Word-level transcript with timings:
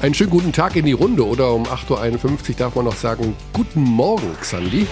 Einen 0.00 0.14
schönen 0.14 0.30
guten 0.30 0.52
Tag 0.52 0.76
in 0.76 0.84
die 0.84 0.92
Runde 0.92 1.26
oder 1.26 1.52
um 1.52 1.64
8.51 1.64 2.50
Uhr 2.50 2.56
darf 2.56 2.74
man 2.76 2.84
noch 2.84 2.94
sagen, 2.94 3.34
guten 3.52 3.82
Morgen, 3.82 4.32
Xandi. 4.40 4.86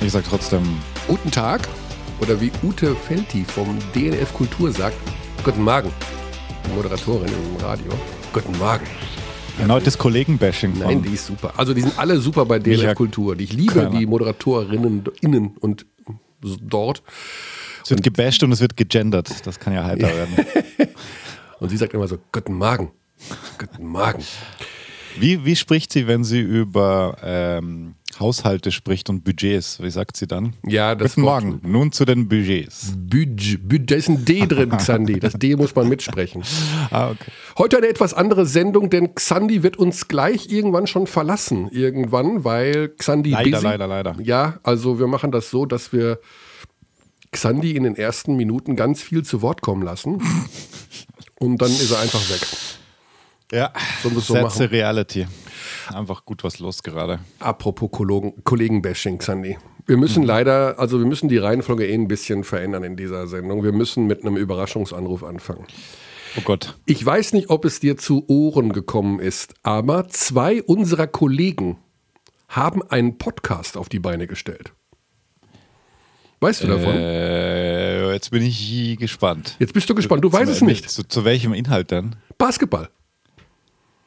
Ich 0.00 0.12
sag 0.12 0.24
trotzdem 0.24 0.62
Guten 1.06 1.30
Tag 1.30 1.68
oder 2.22 2.40
wie 2.40 2.50
Ute 2.62 2.96
Felti 2.96 3.44
vom 3.44 3.78
DNF 3.94 4.32
Kultur 4.32 4.72
sagt, 4.72 4.96
guten 5.44 5.62
Morgen. 5.62 5.90
Moderatorin 6.74 7.28
im 7.28 7.62
Radio. 7.62 7.92
Guten 8.32 8.56
Morgen. 8.56 8.86
erneutes 9.60 9.98
Kollegenbashing. 9.98 10.78
Nein, 10.78 11.02
die 11.02 11.10
ist 11.12 11.26
super. 11.26 11.52
Also 11.58 11.74
die 11.74 11.82
sind 11.82 11.98
alle 11.98 12.18
super 12.18 12.46
bei 12.46 12.58
DNF 12.58 12.78
Micha 12.78 12.94
Kultur. 12.94 13.38
Ich 13.38 13.52
liebe 13.52 13.74
Körner. 13.74 13.98
die 13.98 14.06
Moderatorinnen 14.06 15.04
innen 15.20 15.54
und 15.60 15.84
dort. 16.40 17.02
Es 17.82 17.90
wird 17.90 18.02
gebasht 18.02 18.42
und 18.42 18.52
es 18.52 18.62
wird 18.62 18.74
gegendert. 18.78 19.46
Das 19.46 19.60
kann 19.60 19.74
ja 19.74 19.84
heiter 19.84 20.08
werden. 20.08 20.34
Und 21.60 21.68
sie 21.68 21.76
sagt 21.76 21.94
immer 21.94 22.08
so, 22.08 22.18
guten 22.32 22.54
Morgen. 22.54 22.90
Guten 23.58 23.86
Morgen. 23.86 24.22
Wie, 25.18 25.44
wie 25.44 25.54
spricht 25.56 25.92
sie, 25.92 26.06
wenn 26.08 26.24
sie 26.24 26.40
über 26.40 27.16
ähm, 27.22 27.94
Haushalte 28.18 28.72
spricht 28.72 29.08
und 29.08 29.22
Budgets? 29.22 29.80
Wie 29.80 29.90
sagt 29.90 30.16
sie 30.16 30.26
dann? 30.26 30.54
Ja, 30.66 30.94
das 30.96 31.14
Guten 31.14 31.24
Morgen. 31.24 31.60
Nun 31.62 31.92
zu 31.92 32.04
den 32.04 32.28
Budgets. 32.28 32.92
Budget. 32.96 33.68
Budget. 33.68 33.90
Da 33.90 33.94
ist 33.94 34.08
ein 34.08 34.24
D 34.24 34.46
drin, 34.46 34.70
Xandi. 34.76 35.20
Das 35.20 35.34
D 35.34 35.54
muss 35.54 35.74
man 35.74 35.88
mitsprechen. 35.88 36.42
Ah, 36.90 37.10
okay. 37.10 37.30
Heute 37.58 37.76
eine 37.78 37.86
etwas 37.86 38.12
andere 38.12 38.44
Sendung, 38.46 38.90
denn 38.90 39.14
Xandi 39.14 39.62
wird 39.62 39.76
uns 39.76 40.08
gleich 40.08 40.50
irgendwann 40.50 40.86
schon 40.88 41.06
verlassen. 41.06 41.68
Irgendwann, 41.70 42.42
weil 42.44 42.88
Xandi 42.88 43.30
Leider, 43.30 43.50
busy. 43.50 43.64
leider, 43.64 43.86
leider. 43.86 44.16
Ja, 44.20 44.58
also 44.64 44.98
wir 44.98 45.06
machen 45.06 45.30
das 45.30 45.50
so, 45.50 45.64
dass 45.64 45.92
wir 45.92 46.18
Xandi 47.30 47.76
in 47.76 47.84
den 47.84 47.96
ersten 47.96 48.36
Minuten 48.36 48.74
ganz 48.74 49.00
viel 49.00 49.22
zu 49.24 49.42
Wort 49.42 49.62
kommen 49.62 49.82
lassen. 49.82 50.20
Und 51.38 51.58
dann 51.58 51.70
ist 51.70 51.90
er 51.92 52.00
einfach 52.00 52.28
weg. 52.30 52.40
Ja, 53.52 53.72
Sollen 54.02 54.14
wir 54.14 54.18
es 54.20 54.26
so 54.26 54.34
that's 54.34 54.58
machen? 54.58 54.66
reality. 54.70 55.26
Einfach 55.92 56.24
gut 56.24 56.42
was 56.44 56.58
los 56.58 56.82
gerade. 56.82 57.20
Apropos 57.38 57.90
Kollegen- 57.90 58.42
Kollegenbashing, 58.42 59.18
Xandi. 59.18 59.58
Wir 59.86 59.96
müssen 59.98 60.22
Mhm. 60.22 60.28
leider, 60.28 60.78
also 60.78 60.98
wir 60.98 61.06
müssen 61.06 61.28
die 61.28 61.36
Reihenfolge 61.36 61.86
eh 61.86 61.94
ein 61.94 62.08
bisschen 62.08 62.42
verändern 62.42 62.84
in 62.84 62.96
dieser 62.96 63.26
Sendung. 63.26 63.62
Wir 63.62 63.72
müssen 63.72 64.06
mit 64.06 64.22
einem 64.22 64.36
Überraschungsanruf 64.36 65.22
anfangen. 65.22 65.66
Oh 66.36 66.40
Gott. 66.42 66.74
Ich 66.86 67.04
weiß 67.04 67.32
nicht, 67.34 67.50
ob 67.50 67.64
es 67.64 67.80
dir 67.80 67.96
zu 67.96 68.24
Ohren 68.28 68.72
gekommen 68.72 69.20
ist, 69.20 69.54
aber 69.62 70.08
zwei 70.08 70.62
unserer 70.62 71.06
Kollegen 71.06 71.76
haben 72.48 72.82
einen 72.82 73.18
Podcast 73.18 73.76
auf 73.76 73.88
die 73.88 74.00
Beine 74.00 74.26
gestellt. 74.26 74.72
Weißt 76.40 76.62
du 76.62 76.66
davon? 76.66 76.94
Äh, 76.94 78.12
jetzt 78.12 78.30
bin 78.30 78.42
ich 78.42 78.96
gespannt. 78.98 79.56
Jetzt 79.58 79.72
bist 79.74 79.88
du 79.88 79.94
gespannt, 79.94 80.24
du 80.24 80.32
weißt 80.32 80.50
es 80.50 80.60
nicht. 80.60 80.90
Zu, 80.90 81.06
zu 81.06 81.24
welchem 81.24 81.54
Inhalt 81.54 81.90
denn? 81.90 82.16
Basketball. 82.36 82.88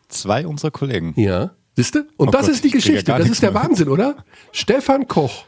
Zwei 0.09 0.47
unserer 0.47 0.71
Kollegen. 0.71 1.13
Ja. 1.15 1.51
Siehst 1.75 1.95
du? 1.95 1.99
Und 2.17 2.29
Oh 2.29 2.31
das 2.31 2.43
Gott, 2.47 2.51
ist 2.55 2.63
die 2.63 2.71
Geschichte. 2.71 3.03
das 3.11 3.29
ist 3.29 3.41
der 3.43 3.51
mehr. 3.51 3.63
Wahnsinn, 3.63 3.89
oder? 3.89 4.23
Stefan 4.51 5.07
Koch, 5.07 5.45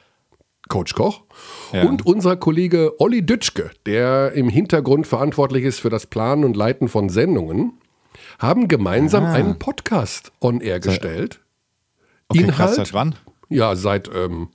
Coach 0.67 0.93
Koch, 0.93 1.23
Ja. 1.73 1.83
und 1.85 2.05
unser 2.05 2.35
Kollege 2.37 2.99
Olli 2.99 3.25
Dütschke, 3.25 3.71
der 3.85 4.33
im 4.33 4.49
Hintergrund 4.49 5.07
verantwortlich 5.07 5.63
ist 5.63 5.79
für 5.79 5.89
das 5.89 6.05
Planen 6.05 6.43
und 6.43 6.55
Leiten 6.55 6.87
von 6.87 7.09
Sendungen, 7.09 7.73
haben 8.37 8.67
gemeinsam 8.67 9.25
Ah. 9.25 9.33
einen 9.33 9.57
Podcast 9.59 10.31
on 10.39 10.61
air 10.61 10.79
gestellt. 10.79 11.39
Okay, 12.27 12.43
krass, 12.43 12.53
Inhalt? 12.71 12.75
seit 12.75 12.93
wann? 12.93 13.15
Ja, 13.49 13.75
seit 13.75 14.09
ähm, 14.13 14.49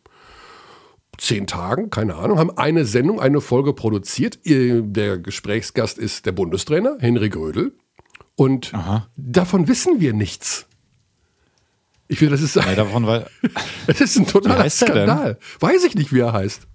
zehn 1.19 1.47
Tagen, 1.49 1.91
keine 1.91 2.15
Ahnung, 2.15 2.39
haben 2.39 2.57
eine 2.57 2.85
Sendung, 2.85 3.21
eine 3.21 3.41
Folge 3.41 3.73
produziert. 3.73 4.39
Der 4.45 5.19
Gesprächsgast 5.19 5.99
ist 5.99 6.27
der 6.27 6.33
Bundestrainer, 6.33 6.99
Henry 7.01 7.31
Grödel. 7.31 7.73
Und 8.37 8.75
Aha. 8.75 9.09
davon 9.17 9.69
wissen 9.69 10.01
wir 10.01 10.13
nichts. 10.13 10.67
Ich 12.09 12.19
finde, 12.19 12.33
das 12.33 12.43
ist, 12.43 12.57
Nee, 12.57 12.75
davon 12.75 13.07
war. 13.07 13.27
das 13.87 14.01
ist 14.01 14.17
ein 14.17 14.27
totaler? 14.27 14.69
Skandal. 14.69 15.39
Weiß 15.61 15.85
ich 15.85 15.95
nicht, 15.95 16.13
wie 16.13 16.21
er 16.21 16.33
heißt. 16.33 16.67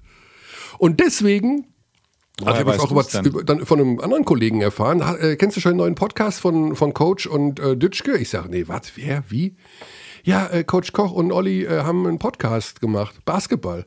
Und 0.78 1.00
deswegen, 1.00 1.68
also 2.40 2.54
ich 2.54 2.60
habe 2.60 2.72
es 2.72 2.80
auch 2.80 2.92
über, 2.92 3.26
über, 3.26 3.44
dann 3.44 3.66
von 3.66 3.80
einem 3.80 4.00
anderen 4.00 4.26
Kollegen 4.26 4.62
erfahren. 4.62 5.02
Äh, 5.02 5.36
kennst 5.36 5.58
du 5.58 5.62
schon 5.62 5.72
einen 5.72 5.80
neuen 5.80 5.96
Podcast 5.96 6.40
von, 6.40 6.76
von 6.76 6.94
Coach 6.94 7.28
und 7.28 7.60
äh, 7.60 7.76
Dütschke? 7.76 8.18
Ich 8.18 8.30
sage, 8.30 8.50
nee, 8.50 8.68
was, 8.68 8.94
wer, 8.96 9.24
wie? 9.30 9.58
Ja, 10.24 10.48
äh, 10.48 10.64
Coach 10.64 10.94
Koch 10.94 11.12
und 11.12 11.32
Olli 11.32 11.66
äh, 11.66 11.82
haben 11.84 12.08
einen 12.08 12.20
Podcast 12.20 12.82
gemacht, 12.82 13.24
Basketball. 13.26 13.86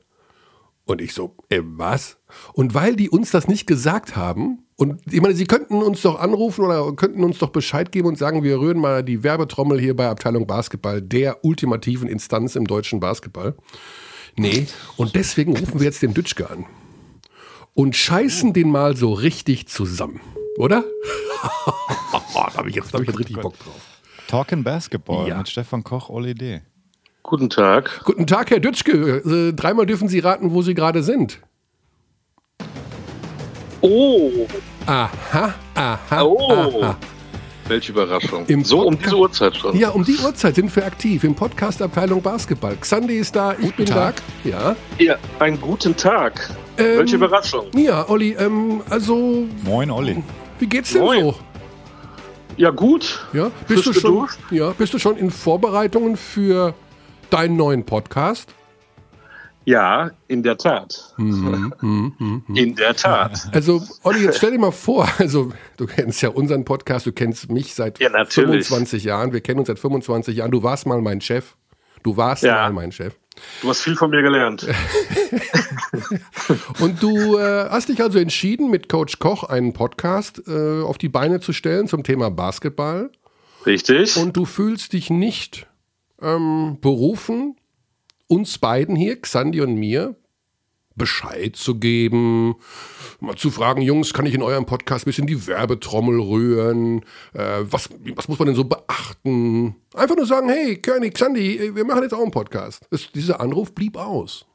Und 0.85 1.01
ich 1.01 1.15
so, 1.15 1.37
äh, 1.49 1.61
was? 1.63 2.19
Und 2.53 2.75
weil 2.75 2.97
die 2.97 3.09
uns 3.09 3.31
das 3.31 3.49
nicht 3.49 3.67
gesagt 3.67 4.17
haben, 4.17 4.67
und 4.83 5.01
ich 5.13 5.21
meine, 5.21 5.35
sie 5.35 5.47
könnten 5.47 5.77
uns 5.83 6.03
doch 6.03 6.19
anrufen 6.19 6.65
oder 6.65 6.93
könnten 6.97 7.23
uns 7.23 7.39
doch 7.39 7.51
Bescheid 7.51 7.93
geben 7.93 8.09
und 8.09 8.19
sagen, 8.19 8.43
wir 8.43 8.59
rühren 8.59 8.79
mal 8.81 9.05
die 9.05 9.23
Werbetrommel 9.23 9.81
hier 9.81 9.95
bei 9.95 10.09
Abteilung 10.09 10.47
Basketball, 10.47 11.01
der 11.01 11.45
ultimativen 11.45 12.09
Instanz 12.09 12.57
im 12.57 12.67
deutschen 12.67 12.99
Basketball. 12.99 13.55
Nee, 14.37 14.67
und 14.97 15.15
deswegen 15.15 15.57
rufen 15.57 15.79
wir 15.79 15.85
jetzt 15.87 16.03
den 16.03 16.15
Dütschke 16.15 16.51
an. 16.51 16.67
Und 17.75 17.95
scheißen 17.97 18.53
den 18.53 18.71
mal 18.71 18.97
so 18.97 19.13
richtig 19.13 19.69
zusammen, 19.69 20.21
oder? 20.59 20.83
da 22.35 22.55
habe 22.57 22.69
ich, 22.69 22.75
jetzt- 22.77 22.93
hab 22.93 23.01
ich 23.03 23.07
jetzt 23.07 23.19
richtig 23.19 23.41
Bock 23.41 23.59
drauf. 23.59 23.81
Talking 24.27 24.65
Basketball 24.65 25.29
Ja. 25.29 25.39
mit 25.39 25.49
Stefan 25.49 25.85
Koch, 25.85 26.09
Oli 26.09 26.35
D. 26.35 26.61
Guten 27.23 27.49
Tag. 27.51 28.03
Guten 28.05 28.27
Tag, 28.27 28.51
Herr 28.51 28.59
Dütschke. 28.61 29.19
Äh, 29.19 29.53
dreimal 29.53 29.87
dürfen 29.87 30.09
Sie 30.09 30.19
raten, 30.19 30.53
wo 30.53 30.63
Sie 30.63 30.75
gerade 30.75 31.03
sind. 31.03 31.41
Oh, 33.81 34.31
Aha, 34.87 35.55
aha, 35.75 36.23
Oh. 36.23 36.83
aha. 36.83 36.97
welche 37.69 37.93
Überraschung. 37.93 38.45
Im 38.49 38.65
so 38.65 38.81
um 38.81 38.95
Podcast- 38.95 39.05
diese 39.05 39.17
Uhrzeit 39.17 39.57
schon. 39.57 39.77
Ja, 39.79 39.91
um 39.91 40.05
die 40.05 40.17
Uhrzeit 40.19 40.57
sind 40.57 40.75
wir 40.75 40.85
aktiv 40.85 41.23
im 41.25 41.35
Podcast 41.35 41.81
Abteilung 41.81 42.21
Basketball. 42.21 42.77
Xandi 42.77 43.15
ist 43.17 43.35
da, 43.37 43.55
ich 43.59 43.75
bin 43.77 43.87
Tag. 43.87 44.17
da. 44.45 44.51
Ja. 44.51 44.77
Ja, 44.99 45.17
einen 45.39 45.61
guten 45.61 45.97
Tag. 45.97 46.51
Ähm, 46.77 46.99
welche 46.99 47.17
Überraschung. 47.17 47.67
Ja, 47.75 48.09
Olli, 48.09 48.33
ähm, 48.39 48.83
also, 48.91 49.45
Moin, 49.65 49.91
Olli. 49.91 50.23
wie 50.59 50.67
geht's 50.67 50.93
denn 50.93 51.03
Moin. 51.03 51.21
so? 51.25 51.35
Ja, 52.57 52.71
gut. 52.71 53.25
Ja, 53.33 53.51
bist 53.69 53.87
du 53.87 53.93
schon, 53.95 54.15
geduscht? 54.15 54.39
ja, 54.51 54.71
bist 54.73 54.93
du 54.93 54.99
schon 54.99 55.17
in 55.17 55.31
Vorbereitungen 55.31 56.17
für 56.17 56.75
deinen 57.31 57.57
neuen 57.57 57.85
Podcast? 57.87 58.53
Ja, 59.65 60.11
in 60.29 60.43
der 60.43 60.57
Tat. 60.57 61.15
Mhm, 61.17 62.43
In 62.55 62.75
der 62.75 62.97
Tat. 62.97 63.49
Also, 63.53 63.83
Olli, 64.03 64.25
jetzt 64.25 64.39
stell 64.39 64.51
dir 64.53 64.59
mal 64.59 64.73
vor, 64.73 65.09
also 65.19 65.53
du 65.77 65.87
kennst 65.87 66.21
ja 66.23 66.31
unseren 66.31 66.65
Podcast, 66.65 67.07
du 67.07 67.13
kennst 67.13 67.51
mich 67.51 67.75
seit 67.75 67.99
Ja, 68.01 68.09
natürlich. 68.09 68.67
25 68.67 69.05
Jahren, 69.05 69.33
wir 69.33 69.41
kennen 69.41 69.61
uns 69.61 69.69
seit 69.69 69.79
25 69.79 70.37
Jahren, 70.37 70.51
du 70.51 70.63
warst 70.63 70.87
mal 70.87 71.01
mein 71.01 71.21
Chef. 71.21 71.57
Du 72.03 72.17
warst 72.17 72.43
Ja. 72.43 72.55
mal 72.65 72.73
mein 72.73 72.91
Chef. 72.93 73.15
Du 73.63 73.69
hast 73.71 73.81
viel 73.83 73.95
von 73.95 74.11
mir 74.11 74.23
gelernt. 74.23 74.67
Und 76.81 77.03
du 77.03 77.39
äh, 77.39 77.69
hast 77.71 77.89
dich 77.89 78.03
also 78.03 78.19
entschieden, 78.19 78.71
mit 78.71 78.89
Coach 78.89 79.19
Koch 79.19 79.45
einen 79.45 79.73
Podcast 79.73 80.43
äh, 80.47 80.83
auf 80.83 80.99
die 80.99 81.09
Beine 81.09 81.41
zu 81.41 81.53
stellen 81.53 81.87
zum 81.87 82.03
Thema 82.03 82.31
Basketball. 82.31 83.11
Richtig? 83.65 84.17
Und 84.17 84.37
du 84.37 84.45
fühlst 84.45 84.93
dich 84.93 85.11
nicht 85.11 85.67
ähm, 86.21 86.79
berufen, 86.81 87.57
uns 88.33 88.57
beiden 88.59 88.97
hier, 88.97 89.21
Xandi 89.21 89.61
und 89.61 89.75
mir, 89.75 90.17
Bescheid 90.95 91.55
zu 91.55 91.77
geben, 91.77 92.55
mal 93.21 93.37
zu 93.37 93.51
fragen, 93.51 93.83
Jungs, 93.83 94.13
kann 94.15 94.27
ich 94.27 94.35
in 94.35 94.43
eurem 94.43 94.67
Podcast 94.67 95.05
ein 95.05 95.11
bisschen 95.11 95.27
die 95.27 95.47
Werbetrommel 95.47 96.19
rühren? 96.21 97.03
Äh, 97.35 97.61
was, 97.63 97.91
was 98.15 98.29
muss 98.29 98.39
man 98.39 98.47
denn 98.47 98.55
so 98.55 98.65
beachten? 98.65 99.77
Einfach 99.95 100.17
nur 100.17 100.27
sagen, 100.27 100.49
hey, 100.49 100.77
König, 100.77 101.15
Xandi, 101.15 101.75
wir 101.75 101.85
machen 101.85 102.03
jetzt 102.03 102.15
auch 102.15 102.23
einen 102.23 102.31
Podcast. 102.31 102.87
Das, 102.91 103.11
dieser 103.13 103.41
Anruf 103.41 103.75
blieb 103.75 103.97
aus. 103.97 104.47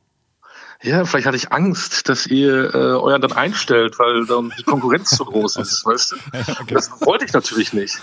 ja, 0.81 1.05
vielleicht 1.05 1.25
hatte 1.27 1.37
ich 1.37 1.51
Angst, 1.51 2.07
dass 2.09 2.27
ihr 2.27 2.73
äh, 2.73 2.77
euren 2.77 3.21
dann 3.21 3.31
einstellt, 3.33 3.97
weil 3.99 4.25
dann 4.25 4.51
die 4.57 4.63
Konkurrenz 4.63 5.09
zu 5.09 5.25
groß 5.25 5.55
ist, 5.57 5.85
weißt 5.85 6.11
du? 6.11 6.73
Das 6.73 6.91
wollte 7.01 7.25
ich 7.25 7.33
natürlich 7.33 7.73
nicht. 7.73 7.99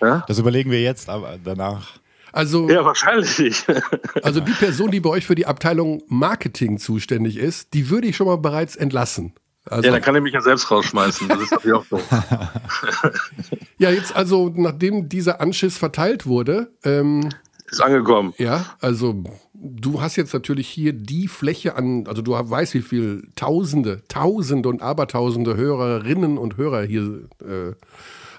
Ja, 0.00 0.24
Das 0.28 0.38
überlegen 0.38 0.70
wir 0.70 0.82
jetzt, 0.82 1.08
aber 1.08 1.38
danach. 1.42 1.98
Also, 2.36 2.68
ja 2.68 2.84
wahrscheinlich. 2.84 3.64
also 4.22 4.40
die 4.40 4.52
Person, 4.52 4.90
die 4.90 5.00
bei 5.00 5.08
euch 5.08 5.24
für 5.26 5.34
die 5.34 5.46
Abteilung 5.46 6.02
Marketing 6.08 6.76
zuständig 6.76 7.38
ist, 7.38 7.72
die 7.72 7.88
würde 7.88 8.08
ich 8.08 8.16
schon 8.16 8.26
mal 8.26 8.36
bereits 8.36 8.76
entlassen. 8.76 9.32
Also, 9.64 9.86
Ja, 9.86 9.92
dann 9.92 10.02
kann 10.02 10.14
er 10.14 10.20
mich 10.20 10.34
ja 10.34 10.42
selbst 10.42 10.70
rausschmeißen. 10.70 11.28
Das 11.28 11.40
ist 11.40 11.50
natürlich 11.50 11.74
auch 11.74 11.86
so. 11.88 11.98
ja, 13.78 13.90
jetzt 13.90 14.14
also, 14.14 14.52
nachdem 14.54 15.08
dieser 15.08 15.40
Anschiss 15.40 15.78
verteilt 15.78 16.26
wurde, 16.26 16.70
ähm, 16.84 17.30
Ist 17.70 17.80
angekommen. 17.80 18.34
ja, 18.36 18.66
also 18.80 19.24
du 19.54 20.02
hast 20.02 20.16
jetzt 20.16 20.34
natürlich 20.34 20.68
hier 20.68 20.92
die 20.92 21.28
Fläche 21.28 21.74
an, 21.74 22.06
also 22.06 22.20
du 22.20 22.32
weißt, 22.32 22.74
wie 22.74 22.82
viel 22.82 23.28
Tausende, 23.34 24.02
Tausende 24.08 24.68
und 24.68 24.82
Abertausende 24.82 25.56
Hörerinnen 25.56 26.36
und 26.36 26.58
Hörer 26.58 26.82
hier 26.82 27.30
äh, 27.40 27.72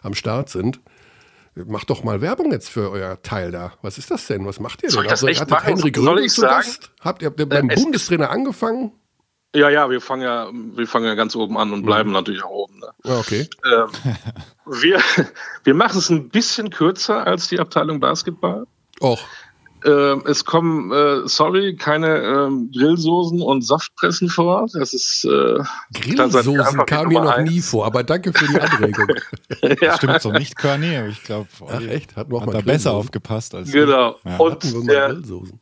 am 0.04 0.14
Start 0.14 0.50
sind. 0.50 0.82
Macht 1.65 1.89
doch 1.89 2.04
mal 2.04 2.21
Werbung 2.21 2.51
jetzt 2.51 2.69
für 2.69 2.92
euer 2.92 3.21
Teil 3.21 3.51
da. 3.51 3.74
Was 3.81 3.98
ist 3.98 4.12
das 4.12 4.27
denn? 4.27 4.45
Was 4.45 4.59
macht 4.59 4.83
ihr 4.83 4.89
Soll 4.92 5.04
denn? 5.04 5.06
ich 5.07 5.12
das 5.12 5.19
Also, 5.24 5.27
echt 5.27 5.42
hattet 5.42 5.51
machen? 5.51 5.65
Henry 5.68 5.92
Soll 5.95 6.19
ich 6.19 6.31
zu 6.33 6.42
sagen? 6.42 6.56
Gast. 6.56 6.92
Habt 7.01 7.21
ihr, 7.21 7.27
habt 7.30 7.39
ihr 7.39 7.48
beim 7.50 7.69
Äh, 7.69 7.74
es- 7.74 7.81
Bundestrainer 7.83 8.30
angefangen? 8.30 8.92
Ja, 9.56 9.69
ja, 9.69 9.89
wir 9.89 10.01
fangen 10.01 10.24
ja, 10.24 10.50
wir 10.54 10.86
fangen 10.88 11.06
ja 11.06 11.15
ganz 11.15 11.36
oben 11.36 11.57
an 11.57 11.71
und 11.74 11.83
bleiben 11.83 12.12
natürlich 12.12 12.44
auch 12.44 12.50
oben. 12.50 12.80
Ne? 12.80 12.88
Ja, 13.06 13.18
okay. 13.18 13.50
Ähm, 13.65 13.88
wir, 14.65 15.00
wir 15.63 15.74
machen 15.74 15.98
es 16.00 16.09
ein 16.09 16.30
bisschen 16.30 16.69
kürzer 16.69 17.25
als 17.25 17.48
die 17.48 17.59
Abteilung 17.59 18.00
Basketball. 18.00 18.68
Och, 19.01 19.19
es 19.84 20.44
kommen, 20.46 20.92
äh, 20.92 21.28
sorry, 21.28 21.76
keine 21.76 22.18
ähm, 22.22 22.72
Grillsoßen 22.74 23.42
und 23.42 23.62
Saftpressen 23.62 24.30
vor. 24.30 24.68
Das 24.74 24.94
ist 24.94 25.26
äh, 25.26 25.60
Grillsoßen 25.94 26.86
kam 26.86 27.10
mir 27.10 27.22
noch 27.22 27.32
eins. 27.32 27.50
nie 27.50 27.62
vor, 27.62 27.86
aber 27.86 28.04
danke 28.04 28.34
für 28.34 28.48
die 28.48 28.60
Anregung. 28.60 29.08
ja, 29.82 29.98
Stimmt 29.98 30.22
so 30.22 30.32
nicht, 30.32 30.56
Körny, 30.56 30.98
aber 30.98 31.08
ich 31.08 31.24
glaube, 31.24 31.48
echt? 31.90 32.16
Wir 32.16 32.24
auch 32.24 32.42
hat 32.42 32.48
mal 32.48 32.54
da 32.54 32.62
besser 32.62 32.94
aufgepasst 32.94 33.54
als 33.54 33.72
genau. 33.72 34.16
Ja. 34.26 34.38
Und 34.38 34.64
der, 34.88 35.10
Grillsoßen. 35.10 35.60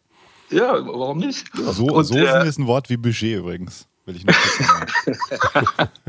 ja, 0.52 0.74
warum 0.86 1.18
nicht? 1.18 1.48
So, 1.54 1.88
und 1.88 2.06
Soßen 2.06 2.24
der, 2.24 2.46
ist 2.46 2.58
ein 2.58 2.68
Wort 2.68 2.90
wie 2.90 2.98
Budget 2.98 3.40
übrigens. 3.40 3.88
Will 4.06 4.18
ich 4.18 4.26
noch 4.26 4.34
sagen. 4.34 5.90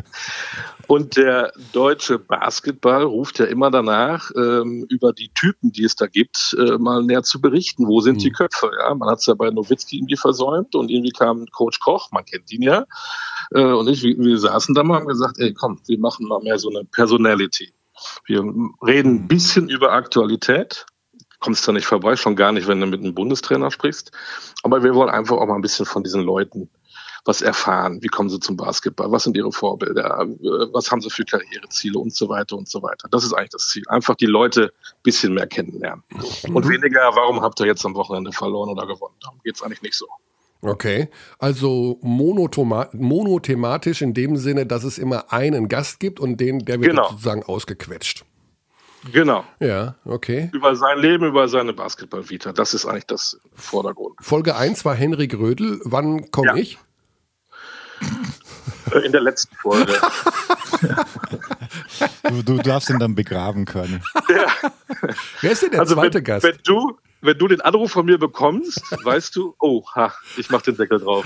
Und 0.87 1.17
der 1.17 1.53
deutsche 1.73 2.19
Basketball 2.19 3.03
ruft 3.03 3.39
ja 3.39 3.47
immer 3.47 3.71
danach, 3.71 4.31
ähm, 4.37 4.87
über 4.89 5.13
die 5.13 5.31
Typen, 5.31 5.73
die 5.73 5.85
es 5.85 5.97
da 5.97 6.07
gibt, 6.07 6.55
äh, 6.59 6.79
mal 6.79 7.03
näher 7.03 7.23
zu 7.23 7.41
berichten. 7.41 7.89
Wo 7.89 8.01
sind 8.01 8.23
die 8.23 8.31
Köpfe? 8.31 8.71
Ja, 8.79 8.95
man 8.95 9.09
hat 9.09 9.19
es 9.19 9.27
ja 9.27 9.35
bei 9.35 9.51
Nowitzki 9.51 9.97
irgendwie 9.97 10.17
versäumt 10.17 10.75
und 10.75 10.91
irgendwie 10.91 11.11
kam 11.11 11.47
Coach 11.47 11.81
Koch, 11.81 12.13
man 12.13 12.25
kennt 12.25 12.53
ihn 12.53 12.63
ja. 12.63 12.85
Äh, 13.51 13.65
und 13.65 13.89
ich, 13.89 14.03
wir, 14.03 14.17
wir 14.17 14.39
saßen 14.39 14.75
da 14.75 14.85
mal 14.85 14.95
und 14.95 15.01
haben 15.01 15.09
gesagt, 15.09 15.39
ey, 15.39 15.55
komm, 15.55 15.81
wir 15.87 15.99
machen 15.99 16.29
mal 16.29 16.41
mehr 16.41 16.59
so 16.59 16.69
eine 16.69 16.85
Personality. 16.85 17.73
Wir 18.27 18.45
reden 18.87 19.15
ein 19.15 19.29
bisschen 19.29 19.69
über 19.69 19.93
Aktualität. 19.93 20.87
Kommst 21.41 21.67
da 21.67 21.73
nicht 21.73 21.87
vorbei, 21.87 22.17
schon 22.17 22.37
gar 22.37 22.53
nicht, 22.53 22.69
wenn 22.69 22.81
du 22.81 22.87
mit 22.87 23.01
einem 23.01 23.15
Bundestrainer 23.15 23.71
sprichst. 23.71 24.13
Aber 24.63 24.83
wir 24.83 24.95
wollen 24.95 25.11
einfach 25.11 25.37
auch 25.37 25.47
mal 25.47 25.55
ein 25.55 25.63
bisschen 25.63 25.87
von 25.87 26.03
diesen 26.03 26.23
Leuten 26.23 26.71
was 27.27 27.43
erfahren. 27.43 28.03
Wie 28.03 28.09
kommen 28.09 28.31
sie 28.31 28.41
zum 28.41 28.57
Basketball? 28.57 29.11
Was 29.13 29.25
sind 29.25 29.37
ihre 29.37 29.53
Vorbilder? 29.53 30.21
Äh, 30.23 30.27
Was 30.73 30.91
haben 30.91 31.01
sie 31.01 31.11
für 31.11 31.25
Karriereziele 31.25 31.99
und 31.99 32.15
so 32.15 32.29
weiter 32.29 32.57
und 32.57 32.69
so 32.69 32.83
weiter. 32.83 33.09
Das 33.11 33.25
ist 33.25 33.33
eigentlich 33.35 33.51
das 33.51 33.69
Ziel. 33.69 33.83
Einfach 33.89 34.15
die 34.15 34.27
Leute 34.27 34.73
ein 34.73 35.03
bisschen 35.03 35.35
mehr 35.35 35.47
kennenlernen. 35.47 36.03
Und 36.53 36.69
weniger, 36.69 37.01
warum 37.15 37.43
habt 37.43 37.61
ihr 37.61 37.67
jetzt 37.67 37.85
am 37.85 37.95
Wochenende 37.95 38.33
verloren 38.33 38.71
oder 38.71 38.87
gewonnen? 38.87 39.15
Darum 39.23 39.41
geht 39.45 39.57
es 39.57 39.63
eigentlich 39.63 39.83
nicht 39.83 39.95
so. 39.95 40.07
Okay, 40.63 41.09
also 41.39 41.99
monothematisch 42.03 44.03
in 44.03 44.15
dem 44.15 44.37
Sinne, 44.37 44.67
dass 44.67 44.85
es 44.85 44.99
immer 44.99 45.33
einen 45.33 45.69
Gast 45.69 46.01
gibt 46.01 46.19
und 46.21 46.39
den, 46.41 46.61
der 46.61 46.81
wird 46.81 46.91
Genau. 46.91 47.09
sozusagen 47.11 47.43
ausgequetscht. 47.43 48.25
Genau. 49.13 49.45
Ja, 49.61 49.95
okay. 50.05 50.51
Über 50.53 50.75
sein 50.75 50.99
Leben, 50.99 51.27
über 51.27 51.49
seine 51.49 51.73
Basketball-Vita. 51.73 52.53
Das 52.53 52.75
ist 52.75 52.87
eigentlich 52.87 53.07
das 53.07 53.39
Vordergrund. 53.55 54.17
Folge 54.21 54.57
1 54.57 54.85
war 54.85 54.95
Henry 54.95 55.29
Grödel. 55.29 55.81
Wann 55.85 56.31
komme 56.31 56.49
Ja. 56.49 56.57
ich? 56.57 56.79
Äh, 58.93 58.99
In 59.07 59.13
der 59.13 59.21
letzten 59.23 59.55
Folge. 59.57 59.93
Du, 62.31 62.43
du 62.43 62.59
darfst 62.59 62.91
ihn 62.91 62.99
dann 62.99 63.15
begraben 63.15 63.65
können. 63.65 64.03
Wer 65.41 65.53
ist 65.53 65.63
denn 65.63 65.71
der 65.71 65.81
Also 65.81 65.95
zweite 65.95 66.19
wenn, 66.19 66.25
Gast? 66.25 66.45
wenn 66.45 66.59
du 66.65 66.99
wenn 67.23 67.39
du 67.39 67.49
den 67.49 67.61
Anruf 67.63 67.93
von 67.93 68.05
mir 68.07 68.19
bekommst, 68.19 68.83
weißt 69.03 69.35
du, 69.37 69.55
oh, 69.59 69.83
ha, 69.95 70.13
ich 70.37 70.51
mach 70.51 70.63
den 70.63 70.77
Deckel 70.77 71.01
drauf. 71.01 71.25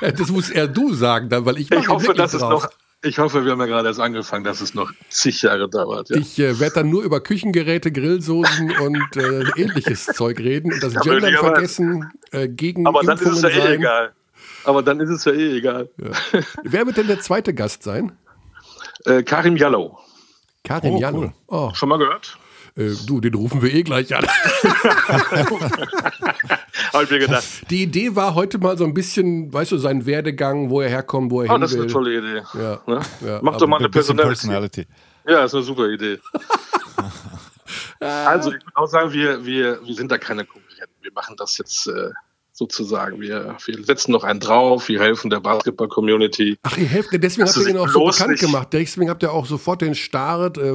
Das 0.00 0.30
muss 0.30 0.50
eher 0.50 0.66
du 0.66 0.94
sagen, 0.94 1.28
dann, 1.28 1.44
weil 1.44 1.58
ich 1.58 1.68
mache 1.70 1.80
Ich 1.80 1.86
den 1.86 1.92
hoffe, 1.94 2.06
Deckel 2.08 2.16
dass 2.22 2.34
es 2.34 2.40
drauf. 2.40 2.62
noch, 2.64 2.70
ich 3.02 3.18
hoffe, 3.18 3.44
wir 3.44 3.52
haben 3.52 3.60
ja 3.60 3.66
gerade 3.66 3.88
erst 3.88 4.00
angefangen, 4.00 4.44
dass 4.44 4.60
es 4.60 4.74
noch 4.74 4.90
zig 5.10 5.42
Jahre 5.42 5.68
dauert. 5.68 6.08
Ja. 6.10 6.16
Ich 6.16 6.38
äh, 6.38 6.58
werde 6.58 6.76
dann 6.76 6.90
nur 6.90 7.02
über 7.04 7.20
Küchengeräte, 7.20 7.92
Grillsoßen 7.92 8.72
und 8.80 9.16
äh, 9.16 9.44
ähnliches 9.56 10.06
Zeug 10.06 10.38
reden 10.40 10.72
und 10.72 10.82
das 10.82 10.94
Ja, 10.94 11.00
Gendern 11.02 11.34
vergessen, 11.34 12.10
äh, 12.32 12.48
gegen 12.48 12.86
Aber 12.86 13.02
dann 13.02 13.18
ist 13.18 13.26
es 13.26 13.42
ja 13.42 13.48
eh 13.50 13.60
sein. 13.60 13.72
egal. 13.74 14.12
Aber 14.68 14.82
dann 14.82 15.00
ist 15.00 15.08
es 15.08 15.24
ja 15.24 15.32
eh 15.32 15.56
egal. 15.56 15.88
Wer 16.62 16.84
wird 16.86 16.98
denn 16.98 17.06
der 17.06 17.20
zweite 17.20 17.54
Gast 17.54 17.82
sein? 17.82 18.12
Äh, 19.04 19.22
Karim 19.22 19.56
Jallow. 19.56 19.96
Karin 20.64 20.94
Oh, 20.94 21.00
Jallo. 21.00 21.18
cool. 21.20 21.32
Oh, 21.46 21.70
Schon 21.72 21.88
mal 21.88 21.98
gehört? 21.98 22.36
äh, 22.76 22.90
du, 23.06 23.20
den 23.20 23.32
rufen 23.34 23.62
wir 23.62 23.72
eh 23.72 23.84
gleich 23.84 24.12
an. 24.14 24.26
Habe 26.92 27.04
ich 27.04 27.10
mir 27.10 27.18
gedacht. 27.20 27.44
Die 27.70 27.84
Idee 27.84 28.16
war 28.16 28.34
heute 28.34 28.58
mal 28.58 28.76
so 28.76 28.84
ein 28.84 28.94
bisschen, 28.94 29.52
weißt 29.52 29.70
du, 29.72 29.78
sein 29.78 30.04
Werdegang, 30.04 30.68
wo 30.68 30.80
er 30.80 30.88
herkommt, 30.88 31.30
wo 31.30 31.42
er 31.42 31.48
Oh, 31.50 31.52
hin 31.52 31.60
das 31.60 31.70
ist 31.70 31.76
will. 31.76 31.84
eine 31.84 31.92
tolle 31.92 32.18
Idee. 32.18 32.42
Ja. 32.54 32.80
Ne? 32.86 33.00
Ja, 33.24 33.38
Mach 33.42 33.52
aber 33.52 33.60
doch 33.60 33.66
mal 33.68 33.78
eine 33.78 33.88
Personality. 33.88 34.28
Personality. 34.28 34.86
Ja, 35.28 35.44
ist 35.44 35.54
eine 35.54 35.62
super 35.62 35.88
Idee. 35.88 36.18
also, 38.00 38.50
ich 38.50 38.56
würde 38.64 38.76
auch 38.76 38.86
sagen, 38.88 39.12
wir, 39.12 39.44
wir, 39.44 39.80
wir 39.84 39.94
sind 39.94 40.10
da 40.10 40.18
keine 40.18 40.44
Konkurrenten. 40.44 40.94
Wir 41.02 41.12
machen 41.12 41.36
das 41.38 41.56
jetzt 41.58 41.86
äh, 41.86 42.10
sozusagen. 42.58 43.20
Wir, 43.20 43.56
wir 43.64 43.84
setzen 43.84 44.12
noch 44.12 44.24
einen 44.24 44.40
drauf, 44.40 44.88
wir 44.88 45.00
helfen 45.00 45.30
der 45.30 45.40
Basketball-Community. 45.40 46.58
Ach, 46.62 46.76
ihr 46.76 46.86
helft, 46.86 47.10
deswegen 47.12 47.46
Dass 47.46 47.56
habt 47.56 47.66
ihr 47.66 47.70
ihn 47.72 47.78
auch 47.78 47.88
so 47.88 48.04
bekannt 48.06 48.30
nicht- 48.32 48.40
gemacht. 48.40 48.68
Deswegen 48.72 49.08
habt 49.08 49.22
ihr 49.22 49.32
auch 49.32 49.46
sofort 49.46 49.80
den 49.80 49.94
Start 49.94 50.58
äh, 50.58 50.72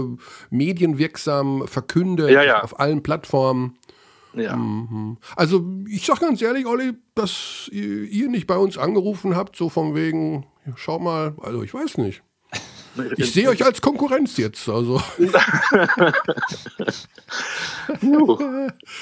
medienwirksam 0.50 1.68
verkündet 1.68 2.30
Ja, 2.32 2.44
ja. 2.44 2.64
auf 2.64 2.80
allen 2.80 3.04
Plattformen. 3.04 3.78
Ja. 4.36 4.60
Also 5.36 5.64
ich 5.88 6.06
sag 6.08 6.20
ganz 6.22 6.42
ehrlich, 6.42 6.66
Olli, 6.66 6.94
dass 7.14 7.70
ihr, 7.72 8.04
ihr 8.10 8.30
nicht 8.30 8.48
bei 8.48 8.58
uns 8.58 8.80
angerufen 8.80 9.36
habt, 9.36 9.56
so 9.56 9.70
von 9.70 9.94
wegen, 9.94 10.48
schau 10.76 10.98
mal, 10.98 11.36
also 11.42 11.62
ich 11.62 11.72
weiß 11.74 11.98
nicht. 12.00 12.24
Ich 13.18 13.34
sehe 13.34 13.50
euch 13.50 13.64
als 13.66 13.82
Konkurrenz 13.82 14.38
jetzt. 14.38 14.68
Also. 14.70 15.02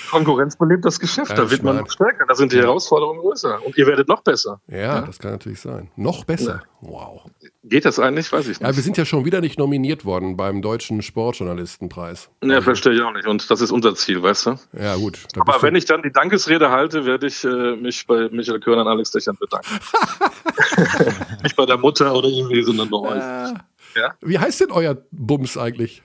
Konkurrenz 0.10 0.56
belebt 0.58 0.86
das 0.86 1.00
Geschäft, 1.00 1.30
Ja, 1.32 1.36
da 1.38 1.52
wird 1.52 1.64
man 1.64 1.78
noch 1.78 1.90
stärker, 1.90 2.26
da 2.28 2.36
sind 2.36 2.52
die 2.52 2.58
Herausforderungen 2.58 3.20
größer 3.22 3.60
und 3.66 3.78
ihr 3.78 3.86
werdet 3.88 4.08
noch 4.08 4.22
besser. 4.22 4.60
ja, 4.68 5.02
das 5.02 5.20
kann 5.20 5.32
natürlich 5.32 5.60
sein. 5.60 5.90
Noch 5.96 6.24
besser. 6.26 6.62
Wow. 6.82 7.22
Geht 7.64 7.86
das 7.86 8.00
eigentlich? 8.00 8.32
Weiß 8.32 8.48
ich 8.48 8.60
Ja, 8.60 8.68
nicht. 8.68 8.78
wir 8.78 8.84
sind 8.84 8.98
ja 8.98 9.06
schon 9.06 9.24
wieder 9.26 9.40
nicht 9.40 9.60
nominiert 9.60 10.04
worden 10.04 10.36
beim 10.36 10.62
deutschen 10.64 11.02
Sportjournalistenpreis. 11.04 12.30
Ja, 12.44 12.62
verstehe 12.62 12.94
ich 12.94 13.02
auch 13.02 13.14
nicht. 13.14 13.28
Und 13.28 13.50
das 13.52 13.62
ist 13.62 13.72
unser 13.72 13.94
Ziel, 13.96 14.24
weißt 14.24 14.48
du? 14.48 14.56
Ja 14.74 14.96
gut. 14.96 15.20
Aber 15.38 15.62
wenn 15.62 15.76
ich 15.76 15.86
dann 15.86 16.02
die 16.02 16.12
Dankesrede 16.12 16.72
halte, 16.72 17.06
werde 17.06 17.28
ich 17.28 17.44
äh, 17.44 17.76
mich 17.76 18.08
bei 18.08 18.30
Michael 18.32 18.60
Körner 18.60 18.82
und 18.82 18.88
Alex 18.88 19.12
Dächern 19.12 19.38
bedanken. 19.40 19.68
nicht 21.44 21.56
bei 21.56 21.66
der 21.68 21.78
Mutter 21.78 22.14
oder 22.16 22.28
irgendwie, 22.30 22.64
sondern 22.64 22.90
bei 22.90 22.98
euch. 22.98 23.54
Ja? 23.96 24.16
wie 24.22 24.40
heißt 24.40 24.62
denn 24.62 24.72
euer 24.72 24.98
Bums 25.12 25.58
eigentlich? 25.58 26.04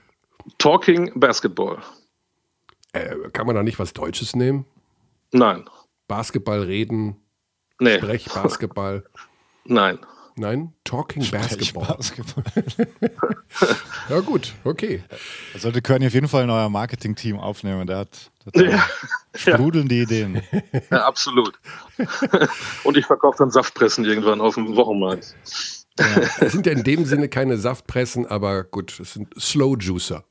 Talking 0.57 1.11
Basketball. 1.19 1.79
Äh, 2.93 3.15
kann 3.33 3.45
man 3.47 3.55
da 3.55 3.63
nicht 3.63 3.79
was 3.79 3.93
Deutsches 3.93 4.35
nehmen? 4.35 4.65
Nein. 5.31 5.69
Basketball 6.07 6.61
reden, 6.61 7.17
Nee. 7.79 7.97
Sprech 7.97 8.25
Basketball. 8.33 9.03
Nein. 9.65 9.99
Nein, 10.39 10.73
Talking 10.83 11.29
Basketball. 11.29 11.85
Basketball. 11.87 12.43
Ja 14.09 14.19
gut, 14.21 14.53
okay. 14.63 15.03
Da 15.51 15.59
sollte 15.59 15.81
Körny 15.81 16.07
auf 16.07 16.13
jeden 16.13 16.27
Fall 16.29 16.43
ein 16.43 16.47
neuer 16.47 16.69
Marketing-Team 16.69 17.37
aufnehmen. 17.39 17.87
Der 17.87 17.97
hat, 17.97 18.31
der 18.55 18.71
hat 18.71 18.71
Ja, 18.71 18.87
sprudelnde 19.55 19.95
Ideen. 19.95 20.41
ja, 20.89 21.05
absolut. 21.05 21.59
und 22.85 22.95
ich 22.95 23.05
verkaufe 23.05 23.39
dann 23.39 23.51
Saftpressen 23.51 24.05
irgendwann 24.05 24.39
auf 24.39 24.55
dem 24.55 24.75
Wochenmarkt. 24.77 25.35
Es 26.39 26.51
sind 26.53 26.65
ja 26.65 26.71
in 26.73 26.83
dem 26.83 27.05
Sinne 27.05 27.29
keine 27.29 27.57
Saftpressen, 27.57 28.25
aber 28.25 28.63
gut, 28.63 28.99
es 28.99 29.13
sind 29.13 29.27
Slow 29.39 29.75
Juicer. 29.79 30.23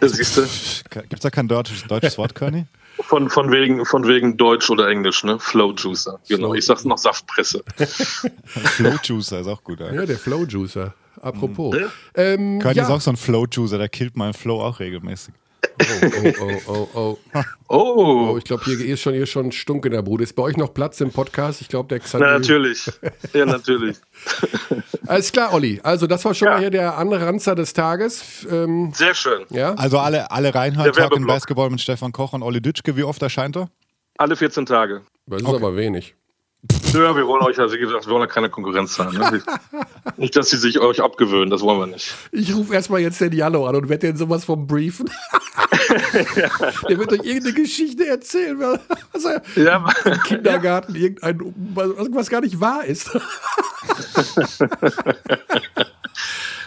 Siehst 0.00 0.36
du? 0.36 0.42
Gibt 0.90 1.14
es 1.14 1.20
da 1.20 1.30
kein 1.30 1.48
deutsches, 1.48 1.84
deutsches 1.84 2.18
Wort, 2.18 2.34
Körny? 2.34 2.66
Von, 3.00 3.28
von, 3.30 3.50
wegen, 3.50 3.84
von 3.86 4.06
wegen 4.06 4.36
Deutsch 4.36 4.70
oder 4.70 4.88
Englisch, 4.88 5.24
ne? 5.24 5.38
Flow 5.40 5.72
Juicer. 5.72 6.20
Genau. 6.28 6.48
Flow- 6.48 6.54
Ich 6.54 6.64
sag's 6.66 6.84
noch 6.84 6.98
Saftpresse. 6.98 7.62
Flow 8.46 8.94
Juicer 9.02 9.40
ist 9.40 9.46
auch 9.48 9.62
gut. 9.64 9.80
Ja. 9.80 9.92
Ja, 9.92 10.06
der 10.06 10.18
Flow 10.18 10.44
Juicer. 10.44 10.94
Apropos. 11.20 11.74
Ja. 11.76 11.86
Ähm, 12.14 12.58
Körny 12.60 12.76
ja. 12.78 12.84
ist 12.84 12.90
auch 12.90 13.00
so 13.00 13.10
ein 13.10 13.16
Flow 13.16 13.46
Juicer, 13.50 13.78
der 13.78 13.88
killt 13.88 14.16
meinen 14.16 14.34
Flow 14.34 14.60
auch 14.62 14.78
regelmäßig. 14.78 15.34
Oh, 15.80 16.32
oh, 16.40 16.52
oh, 16.66 16.88
oh, 16.94 17.18
oh. 17.34 17.42
Oh, 17.68 18.30
oh 18.32 18.38
ich 18.38 18.44
glaube, 18.44 18.64
hier 18.64 18.94
ist 18.94 19.00
schon, 19.00 19.14
hier 19.14 19.24
ist 19.24 19.30
schon 19.30 19.50
Stunk 19.52 19.84
in 19.86 19.92
der 19.92 20.02
Bude. 20.02 20.22
Ist 20.22 20.34
bei 20.34 20.42
euch 20.42 20.56
noch 20.56 20.72
Platz 20.72 21.00
im 21.00 21.10
Podcast? 21.10 21.60
Ich 21.60 21.68
glaube, 21.68 21.88
der 21.88 22.00
Xander. 22.00 22.26
na, 22.26 22.38
natürlich. 22.38 22.90
Ja, 23.32 23.46
natürlich. 23.46 23.96
Alles 25.06 25.32
klar, 25.32 25.52
Olli. 25.52 25.80
Also, 25.82 26.06
das 26.06 26.24
war 26.24 26.34
schon 26.34 26.46
Ja. 26.46 26.54
mal 26.54 26.60
hier 26.60 26.70
der 26.70 26.96
Anranzer 26.96 27.54
des 27.54 27.72
Tages. 27.72 28.46
Ähm, 28.50 28.92
Sehr 28.94 29.14
schön. 29.14 29.44
ja. 29.50 29.74
Also 29.74 29.98
alle, 29.98 30.30
alle 30.30 30.54
reinhören, 30.54 30.92
Der 30.92 31.08
Talk 31.08 31.16
in. 31.16 31.26
Basketball 31.26 31.70
mit 31.70 31.80
Stefan 31.80 32.12
Koch 32.12 32.32
und 32.32 32.42
Olli 32.42 32.60
Dütschke. 32.60 32.96
Wie 32.96 33.02
oft 33.04 33.20
erscheint 33.22 33.56
er? 33.56 33.68
Alle 34.18 34.36
14 34.36 34.66
Tage. 34.66 35.02
Das 35.26 35.42
ist 35.42 35.48
aber 35.48 35.76
wenig. 35.76 36.14
Ja, 36.92 37.14
wir 37.16 37.26
wollen 37.26 37.42
euch, 37.42 37.58
also 37.58 37.74
wie 37.74 37.80
gesagt, 37.80 38.06
wir 38.06 38.12
wollen 38.12 38.22
ja 38.22 38.26
keine 38.28 38.48
Konkurrenz 38.48 38.94
sein. 38.94 39.12
Ne? 39.12 39.42
Nicht, 40.16 40.36
dass 40.36 40.50
sie 40.50 40.56
sich 40.56 40.78
euch 40.78 41.02
abgewöhnen, 41.02 41.50
das 41.50 41.60
wollen 41.62 41.80
wir 41.80 41.86
nicht. 41.88 42.14
Ich 42.30 42.54
rufe 42.54 42.72
erstmal 42.72 43.00
jetzt 43.00 43.20
den 43.20 43.32
Jallo 43.32 43.66
an 43.66 43.74
und 43.74 43.88
werde 43.88 44.06
den 44.06 44.16
sowas 44.16 44.44
vom 44.44 44.66
briefen. 44.66 45.10
Der 46.88 46.98
wird 46.98 47.12
euch 47.12 47.24
irgendeine 47.24 47.54
Geschichte 47.54 48.06
erzählen, 48.06 48.58
was 48.60 49.24
er 49.24 49.42
Ja, 49.56 49.84
im 50.04 50.22
Kindergarten 50.24 50.94
irgendein, 50.94 51.40
was, 51.74 51.90
was 52.12 52.30
gar 52.30 52.40
nicht 52.42 52.60
wahr 52.60 52.84
ist. 52.84 53.10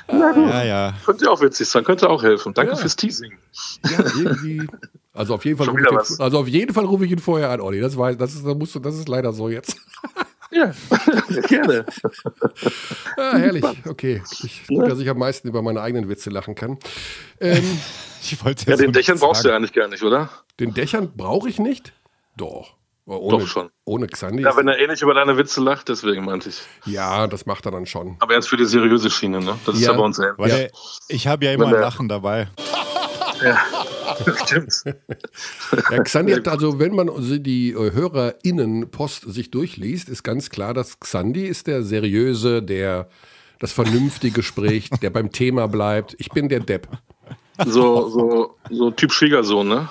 Ja, 0.10 0.64
ja. 0.64 0.94
könnte 1.06 1.30
auch 1.32 1.42
witzig 1.42 1.68
sein, 1.68 1.84
könnte 1.84 2.10
auch 2.10 2.24
helfen. 2.24 2.54
Danke 2.54 2.74
Ja. 2.74 2.78
fürs 2.78 2.96
Teasing. 2.96 3.34
Ja, 3.90 4.00
irgendwie. 4.18 4.68
Also 5.18 5.34
auf 5.34 5.44
jeden 5.46 5.58
Fall 5.58 5.68
rufe 5.68 5.82
ich, 5.82 5.92
ihn- 6.12 6.22
also 6.22 6.40
auf 6.40 6.48
jeden 6.48 6.74
Fall 6.74 6.86
rufe 6.86 7.06
ich 7.06 7.12
ihn 7.12 7.20
vorher 7.20 7.50
an, 7.50 7.60
Olli. 7.60 7.80
Das 7.82 7.98
weiß, 7.98 8.18
das 8.18 8.36
ist, 8.36 8.46
das 8.46 8.56
musst 8.56 8.76
du, 8.76 8.80
das 8.80 8.96
ist 8.96 9.08
leider 9.10 9.34
so 9.34 9.50
jetzt. 9.50 9.76
Ja, 10.50 10.72
gerne. 11.50 11.86
Ah, 13.18 13.36
herrlich, 13.38 13.66
okay. 13.86 14.22
Ich, 14.44 14.66
gut, 14.68 14.90
dass 14.90 14.98
ich 15.00 15.10
am 15.10 15.18
meisten 15.20 15.46
über 15.50 15.62
meine 15.62 15.82
eigenen 15.82 16.08
Witze 16.08 16.30
lachen 16.30 16.56
kann. 16.56 16.78
Ähm, 17.42 17.62
Ich 18.22 18.44
wollte 18.46 18.70
Ja, 18.72 18.78
den 18.78 18.94
Dächern 18.94 19.20
brauchst 19.20 19.44
du 19.44 19.50
ja 19.50 19.58
eigentlich 19.58 19.74
gar 19.74 19.90
nicht, 19.90 20.04
oder? 20.04 20.30
den 20.62 20.74
Dächern 20.74 21.12
brauche 21.18 21.50
ich 21.50 21.60
nicht? 21.60 21.92
Doch. 22.38 22.76
Ohne, 23.06 23.40
Doch 23.40 23.48
schon. 23.48 23.70
Ohne 23.84 24.08
Xandi. 24.08 24.44
Ja, 24.44 24.56
wenn 24.56 24.68
er 24.70 24.80
eh 24.80 24.88
nicht 24.88 25.02
über 25.02 25.14
deine 25.14 25.38
Witze 25.38 25.60
lacht, 25.62 25.90
deswegen 25.90 26.24
meinte 26.26 26.48
ich. 26.50 26.62
ja, 26.86 27.28
das 27.28 27.46
macht 27.46 27.66
er 27.66 27.72
dann 27.72 27.86
schon. 27.86 28.16
Aber 28.20 28.34
jetzt 28.34 28.48
für 28.48 28.58
die 28.58 28.66
seriöse 28.66 29.10
Schiene, 29.10 29.40
ne? 29.42 29.58
Das 29.66 29.76
ist 29.76 29.82
Ja. 29.82 29.92
ja 29.92 29.98
bei 29.98 30.04
uns 30.04 30.18
ähnlich. 30.18 30.38
Weil 30.38 30.50
Ja. 30.64 30.68
ich 31.10 31.28
habe 31.28 31.44
ja 31.46 31.52
immer 31.52 31.68
ein 31.68 31.74
Lachen 31.82 32.08
dabei. 32.08 32.48
Stimmt. 34.46 34.84
Ja, 35.92 36.04
Xandi 36.04 36.34
hat 36.34 36.48
also, 36.48 36.80
wenn 36.80 36.96
man 36.96 37.10
also 37.10 37.38
die 37.38 37.72
äh, 37.72 37.92
HörerInnen-Post 37.92 39.32
sich 39.32 39.52
durchliest, 39.52 40.10
ist 40.10 40.24
ganz 40.24 40.50
klar, 40.50 40.74
dass 40.74 41.00
Xandi 41.00 41.46
ist 41.46 41.68
der 41.68 41.84
seriöse, 41.84 42.62
der 42.64 43.10
das 43.60 43.72
vernünftige 43.72 44.44
spricht, 44.44 45.02
der 45.02 45.10
beim 45.10 45.32
Thema 45.32 45.68
bleibt. 45.68 46.16
Ich 46.20 46.30
bin 46.30 46.48
der 46.50 46.60
Depp. 46.60 46.88
So, 47.66 48.08
so, 48.10 48.56
so 48.70 48.92
Typ 48.92 49.12
Schwiegersohn, 49.12 49.68
ne? 49.68 49.90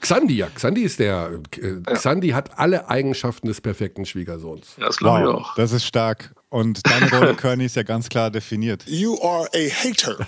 Xandi, 0.00 0.36
ja, 0.36 0.48
Xandi 0.54 0.82
ist 0.82 0.98
der. 0.98 1.40
Äh, 1.58 1.80
Xandi 1.94 2.28
hat 2.30 2.58
alle 2.58 2.90
Eigenschaften 2.90 3.46
des 3.48 3.62
perfekten 3.62 4.04
Schwiegersohns. 4.04 4.76
Ja, 4.76 4.86
das 4.86 4.98
glaube 4.98 5.20
ich 5.20 5.26
Wow, 5.26 5.34
auch. 5.36 5.54
das 5.54 5.72
ist 5.72 5.86
stark. 5.86 6.34
Und 6.56 6.80
deine 6.86 7.10
Rolle, 7.10 7.34
Körny, 7.36 7.66
ist 7.66 7.76
ja 7.76 7.82
ganz 7.82 8.08
klar 8.08 8.30
definiert. 8.30 8.84
You 8.86 9.20
are 9.20 9.46
a 9.52 9.68
hater. 9.68 10.16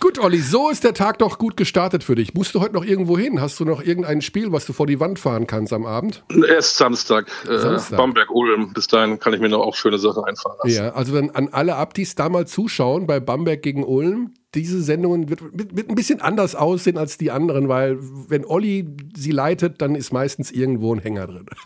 Gut, 0.00 0.18
Olli, 0.18 0.40
so 0.40 0.68
ist 0.68 0.82
der 0.82 0.94
Tag 0.94 1.18
doch 1.18 1.38
gut 1.38 1.56
gestartet 1.56 2.02
für 2.02 2.16
dich. 2.16 2.34
Musst 2.34 2.56
du 2.56 2.60
heute 2.60 2.74
noch 2.74 2.84
irgendwo 2.84 3.16
hin? 3.16 3.40
Hast 3.40 3.60
du 3.60 3.64
noch 3.64 3.80
irgendein 3.80 4.20
Spiel, 4.20 4.50
was 4.50 4.66
du 4.66 4.72
vor 4.72 4.88
die 4.88 4.98
Wand 4.98 5.20
fahren 5.20 5.46
kannst 5.46 5.72
am 5.72 5.86
Abend? 5.86 6.24
Erst 6.48 6.76
Samstag. 6.76 7.30
Äh, 7.48 7.58
Samstag. 7.58 7.98
Bamberg-Ulm. 7.98 8.72
Bis 8.72 8.88
dahin 8.88 9.20
kann 9.20 9.32
ich 9.32 9.38
mir 9.38 9.48
noch 9.48 9.60
auch 9.60 9.76
schöne 9.76 9.98
Sachen 9.98 10.24
einfahren 10.24 10.56
lassen. 10.64 10.76
Ja, 10.76 10.94
also 10.94 11.14
dann 11.14 11.30
an 11.30 11.50
alle 11.52 11.76
Abdis 11.76 12.16
da 12.16 12.28
mal 12.28 12.48
zuschauen 12.48 13.06
bei 13.06 13.20
Bamberg 13.20 13.62
gegen 13.62 13.84
Ulm. 13.84 14.34
Diese 14.54 14.80
Sendungen 14.80 15.28
wird, 15.28 15.42
wird, 15.52 15.76
wird 15.76 15.90
ein 15.90 15.94
bisschen 15.94 16.22
anders 16.22 16.54
aussehen 16.54 16.96
als 16.96 17.18
die 17.18 17.30
anderen, 17.30 17.68
weil 17.68 17.98
wenn 18.00 18.46
Olli 18.46 18.88
sie 19.14 19.32
leitet, 19.32 19.82
dann 19.82 19.94
ist 19.94 20.12
meistens 20.12 20.50
irgendwo 20.50 20.94
ein 20.94 21.00
Hänger 21.00 21.26
drin. 21.26 21.46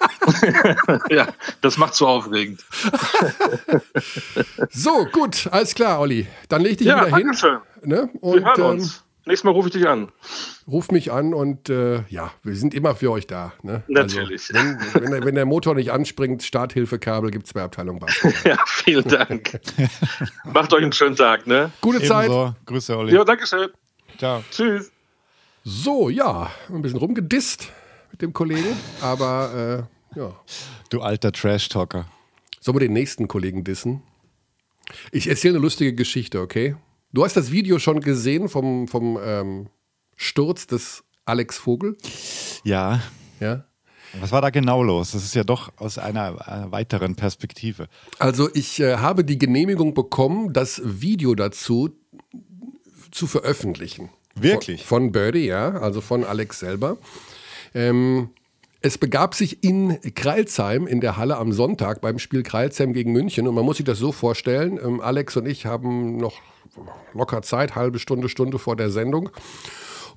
Ja, 1.10 1.28
das 1.60 1.69
macht 1.78 1.94
so 1.94 2.06
aufregend. 2.06 2.64
So, 4.70 5.06
gut, 5.12 5.48
alles 5.50 5.74
klar, 5.74 6.00
Olli. 6.00 6.26
Dann 6.48 6.62
leg 6.62 6.78
dich 6.78 6.86
Ja, 6.86 6.96
wieder 7.06 7.16
hin. 7.16 7.26
danke 7.26 7.36
schön. 7.38 7.58
Ne? 7.82 8.08
Wir 8.12 8.22
Und 8.22 8.44
hören 8.44 8.60
ähm, 8.60 8.66
uns. 8.66 9.04
Nächstes 9.26 9.44
Mal 9.44 9.50
rufe 9.50 9.68
ich 9.68 9.74
dich 9.74 9.86
an. 9.86 10.10
ruf 10.66 10.90
mich 10.90 11.12
an 11.12 11.34
und 11.34 11.68
äh, 11.68 12.02
ja, 12.08 12.32
wir 12.42 12.56
sind 12.56 12.72
immer 12.74 12.94
für 12.94 13.10
euch 13.12 13.26
da. 13.26 13.52
Ne? 13.62 13.82
Natürlich. 13.86 14.50
Also, 14.54 14.54
wenn, 14.54 14.78
wenn, 15.02 15.10
der, 15.10 15.24
wenn 15.24 15.34
der 15.34 15.44
Motor 15.46 15.74
nicht 15.74 15.92
anspringt, 15.92 16.42
Starthilfekabel 16.42 17.30
gibt 17.30 17.46
es 17.46 17.52
bei 17.52 17.62
Abteilung 17.62 17.98
Basketball. 18.00 18.32
Ja, 18.56 18.62
vielen 18.66 19.06
Dank. 19.06 19.60
Macht 20.44 20.72
euch 20.72 20.82
einen 20.82 20.92
schönen 20.92 21.16
Tag, 21.16 21.46
ne? 21.46 21.70
Gute 21.80 22.02
Zeit. 22.02 22.26
Ebenso. 22.26 22.54
Grüße, 22.66 22.96
Olli. 22.96 23.14
Ja, 23.14 23.24
danke 23.24 23.46
schön. 23.46 23.68
Ciao. 24.18 24.42
Tschüss. 24.50 24.90
So, 25.64 26.08
ja, 26.08 26.50
ein 26.70 26.80
bisschen 26.82 26.98
rumgedisst 26.98 27.68
mit 28.10 28.22
dem 28.22 28.32
Kollegen, 28.32 28.74
aber 29.02 29.86
äh, 29.86 29.99
ja. 30.14 30.34
Du 30.90 31.00
alter 31.00 31.32
Trash-Talker. 31.32 32.06
Sollen 32.60 32.76
wir 32.76 32.80
den 32.86 32.92
nächsten 32.92 33.28
Kollegen 33.28 33.64
dissen? 33.64 34.02
Ich 35.12 35.28
erzähle 35.28 35.54
eine 35.54 35.62
lustige 35.62 35.94
Geschichte, 35.94 36.40
okay? 36.40 36.76
Du 37.12 37.24
hast 37.24 37.36
das 37.36 37.50
Video 37.50 37.78
schon 37.78 38.00
gesehen 38.00 38.48
vom, 38.48 38.88
vom 38.88 39.18
ähm, 39.22 39.68
Sturz 40.16 40.66
des 40.66 41.04
Alex 41.24 41.58
Vogel, 41.58 41.96
Ja. 42.64 43.00
ja? 43.40 43.64
Was 44.20 44.32
war 44.32 44.42
da 44.42 44.50
genau 44.50 44.82
los? 44.82 45.12
Das 45.12 45.22
ist 45.24 45.34
ja 45.36 45.44
doch 45.44 45.70
aus 45.76 45.96
einer 45.96 46.30
äh, 46.66 46.72
weiteren 46.72 47.14
Perspektive. 47.14 47.86
Also 48.18 48.50
ich 48.54 48.80
äh, 48.80 48.96
habe 48.96 49.24
die 49.24 49.38
Genehmigung 49.38 49.94
bekommen, 49.94 50.52
das 50.52 50.82
Video 50.84 51.36
dazu 51.36 51.90
zu 53.12 53.28
veröffentlichen. 53.28 54.10
Wirklich? 54.34 54.84
Von, 54.84 55.04
von 55.04 55.12
Birdie, 55.12 55.46
ja, 55.46 55.70
also 55.70 56.00
von 56.00 56.24
Alex 56.24 56.58
selber. 56.58 56.98
Ähm, 57.72 58.30
es 58.82 58.96
begab 58.96 59.34
sich 59.34 59.62
in 59.62 59.98
Kreilsheim 60.14 60.86
in 60.86 61.00
der 61.00 61.16
Halle 61.16 61.36
am 61.36 61.52
Sonntag 61.52 62.00
beim 62.00 62.18
Spiel 62.18 62.42
Kreilsheim 62.42 62.92
gegen 62.92 63.12
München. 63.12 63.46
Und 63.46 63.54
man 63.54 63.64
muss 63.64 63.76
sich 63.76 63.84
das 63.84 63.98
so 63.98 64.10
vorstellen, 64.12 64.78
ähm, 64.82 65.00
Alex 65.00 65.36
und 65.36 65.46
ich 65.46 65.66
haben 65.66 66.16
noch 66.16 66.40
locker 67.12 67.42
Zeit, 67.42 67.74
halbe 67.74 67.98
Stunde, 67.98 68.28
Stunde 68.28 68.58
vor 68.58 68.76
der 68.76 68.90
Sendung. 68.90 69.30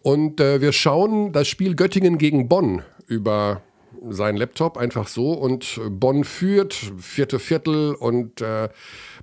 Und 0.02 0.40
äh, 0.40 0.62
wir 0.62 0.72
schauen 0.72 1.34
das 1.34 1.48
Spiel 1.48 1.76
Göttingen 1.76 2.18
gegen 2.18 2.48
Bonn 2.48 2.84
über 3.08 3.62
seinen 4.10 4.38
Laptop 4.38 4.78
einfach 4.78 5.08
so 5.08 5.34
und 5.34 5.80
äh, 5.84 5.90
Bonn 5.90 6.24
führt, 6.24 6.74
vierte 6.74 7.40
Viertel 7.40 7.96
und 7.96 8.42
äh, 8.42 8.70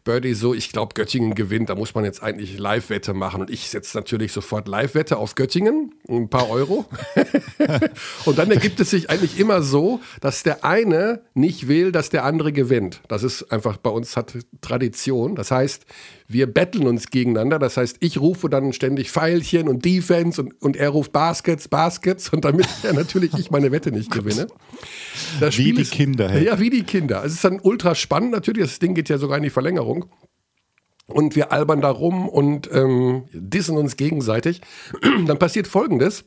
Birdie 0.05 0.35
so, 0.35 0.55
ich 0.55 0.73
glaube 0.73 0.95
Göttingen 0.95 1.35
gewinnt, 1.35 1.71
da 1.71 1.75
muss 1.75 1.95
man 1.95 2.05
jetzt 2.05 2.23
eigentlich 2.23 2.59
Live-Wette 2.59 3.15
machen 3.15 3.41
und 3.41 3.51
ich 3.51 3.69
setze 3.69 3.97
natürlich 3.97 4.33
sofort 4.33 4.69
Live-Wette 4.69 5.17
auf 5.17 5.35
Göttingen, 5.35 5.95
ein 6.09 6.31
paar 6.31 6.49
Euro. 6.49 6.87
und 8.25 8.39
dann 8.39 8.51
ergibt 8.51 8.81
es 8.81 8.91
sich 8.91 9.11
eigentlich 9.11 9.39
immer 9.39 9.63
so, 9.63 10.01
dass 10.21 10.43
der 10.43 10.65
eine 10.65 11.23
nicht 11.35 11.69
will, 11.69 11.93
dass 11.93 12.11
der 12.11 12.25
andere 12.25 12.53
gewinnt. 12.53 13.01
Das 13.09 13.23
ist 13.23 13.53
einfach 13.53 13.77
bei 13.77 13.91
uns 13.91 14.17
hat 14.17 14.39
Tradition. 14.61 15.35
Das 15.35 15.51
heißt, 15.51 15.85
wir 16.33 16.47
betteln 16.47 16.87
uns 16.87 17.11
gegeneinander. 17.11 17.59
Das 17.59 17.77
heißt, 17.77 17.97
ich 18.01 18.21
rufe 18.21 18.49
dann 18.49 18.73
ständig 18.73 19.11
Pfeilchen 19.11 19.69
und 19.69 19.85
Defense 19.85 20.41
und, 20.41 20.61
und 20.63 20.77
er 20.77 20.91
ruft 20.91 21.13
Baskets, 21.13 21.69
Baskets 21.69 22.29
und 22.29 22.45
damit 22.45 22.67
ja 22.83 22.93
natürlich 22.93 23.35
ich 23.35 23.51
meine 23.51 23.73
Wette 23.73 23.91
nicht 23.91 24.11
gewinne. 24.11 24.47
Das 25.41 25.59
Wie 25.59 25.73
die 25.73 25.85
Kinder, 25.85 26.29
hey. 26.29 26.47
Ja, 26.47 26.61
wie 26.61 26.71
die 26.71 26.85
Kinder. 26.85 27.25
Es 27.25 27.35
ist 27.35 27.45
dann 27.45 27.59
ultra 27.61 27.95
spannend 27.95 28.31
natürlich. 28.31 28.63
Das 28.63 28.79
Ding 28.79 28.95
geht 28.95 29.09
ja 29.09 29.19
sogar 29.19 29.39
in 29.39 29.43
die 29.43 29.51
Verlängerung. 29.51 30.07
Und 31.07 31.35
wir 31.35 31.51
albern 31.51 31.81
da 31.81 31.91
rum 31.91 32.29
und 32.29 32.71
ähm, 32.73 33.25
dissen 33.33 33.77
uns 33.77 33.97
gegenseitig. 33.97 34.61
Dann 35.27 35.41
passiert 35.41 35.67
Folgendes. 35.67 36.25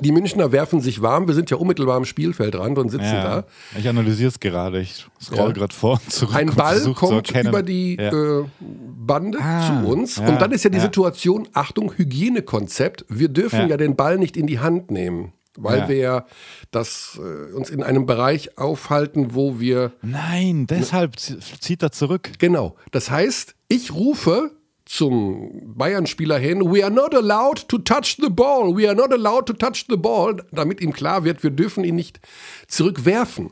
Die 0.00 0.12
Münchner 0.12 0.52
werfen 0.52 0.80
sich 0.80 1.00
warm. 1.02 1.26
Wir 1.26 1.34
sind 1.34 1.50
ja 1.50 1.56
unmittelbar 1.56 1.96
am 1.96 2.04
Spielfeldrand 2.04 2.78
und 2.78 2.90
sitzen 2.90 3.04
Ja, 3.14 3.40
da. 3.42 3.44
ich 3.78 3.88
analysiere 3.88 4.28
es 4.28 4.38
gerade. 4.40 4.80
Ich 4.80 5.06
scroll 5.20 5.48
Ja. 5.48 5.52
gerade 5.52 5.74
vor 5.74 5.92
und 6.04 6.12
zurück. 6.12 6.34
Ein 6.36 6.54
Ball 6.54 6.80
kommt 6.94 7.30
über 7.30 7.62
die 7.62 7.96
Ja. 7.96 8.12
äh, 8.40 8.44
Bande 8.60 9.38
Ah, 9.40 9.82
zu 9.82 9.88
uns. 9.88 10.18
und 10.18 10.40
dann 10.40 10.52
ist 10.52 10.64
ja 10.64 10.70
die. 10.70 10.80
Situation, 10.80 11.48
Achtung, 11.52 11.92
Hygienekonzept. 11.96 13.04
Wir 13.08 13.28
dürfen 13.28 13.68
ja. 13.68 13.76
Den 13.76 13.96
Ball 13.96 14.18
nicht 14.18 14.36
in 14.36 14.46
die 14.46 14.58
Hand 14.60 14.90
nehmen, 14.90 15.32
weil 15.56 15.88
wir 15.88 16.26
das, 16.70 17.18
äh, 17.20 17.52
uns 17.54 17.70
in 17.70 17.82
einem 17.82 18.04
Bereich 18.06 18.58
aufhalten, 18.58 19.34
wo 19.34 19.58
wir 19.58 19.92
Nein, 20.02 20.66
deshalb 20.66 21.16
zie- 21.16 21.38
zieht 21.60 21.82
er 21.82 21.92
zurück. 21.92 22.30
Genau. 22.38 22.76
Das 22.92 23.10
heißt, 23.10 23.54
ich 23.68 23.92
rufe 23.94 24.50
zum 24.86 25.74
Bayern-Spieler 25.74 26.38
hin, 26.38 26.60
we 26.72 26.82
are 26.82 26.92
not 26.92 27.14
allowed 27.14 27.68
to 27.68 27.78
touch 27.78 28.16
the 28.20 28.30
ball, 28.30 28.74
we 28.74 28.88
are 28.88 28.94
not 28.94 29.12
allowed 29.12 29.46
to 29.46 29.52
touch 29.52 29.84
the 29.88 29.96
ball, 29.96 30.36
damit 30.52 30.80
ihm 30.80 30.92
klar 30.92 31.24
wird, 31.24 31.42
wir 31.42 31.50
dürfen 31.50 31.84
ihn 31.84 31.96
nicht 31.96 32.20
zurückwerfen. 32.68 33.50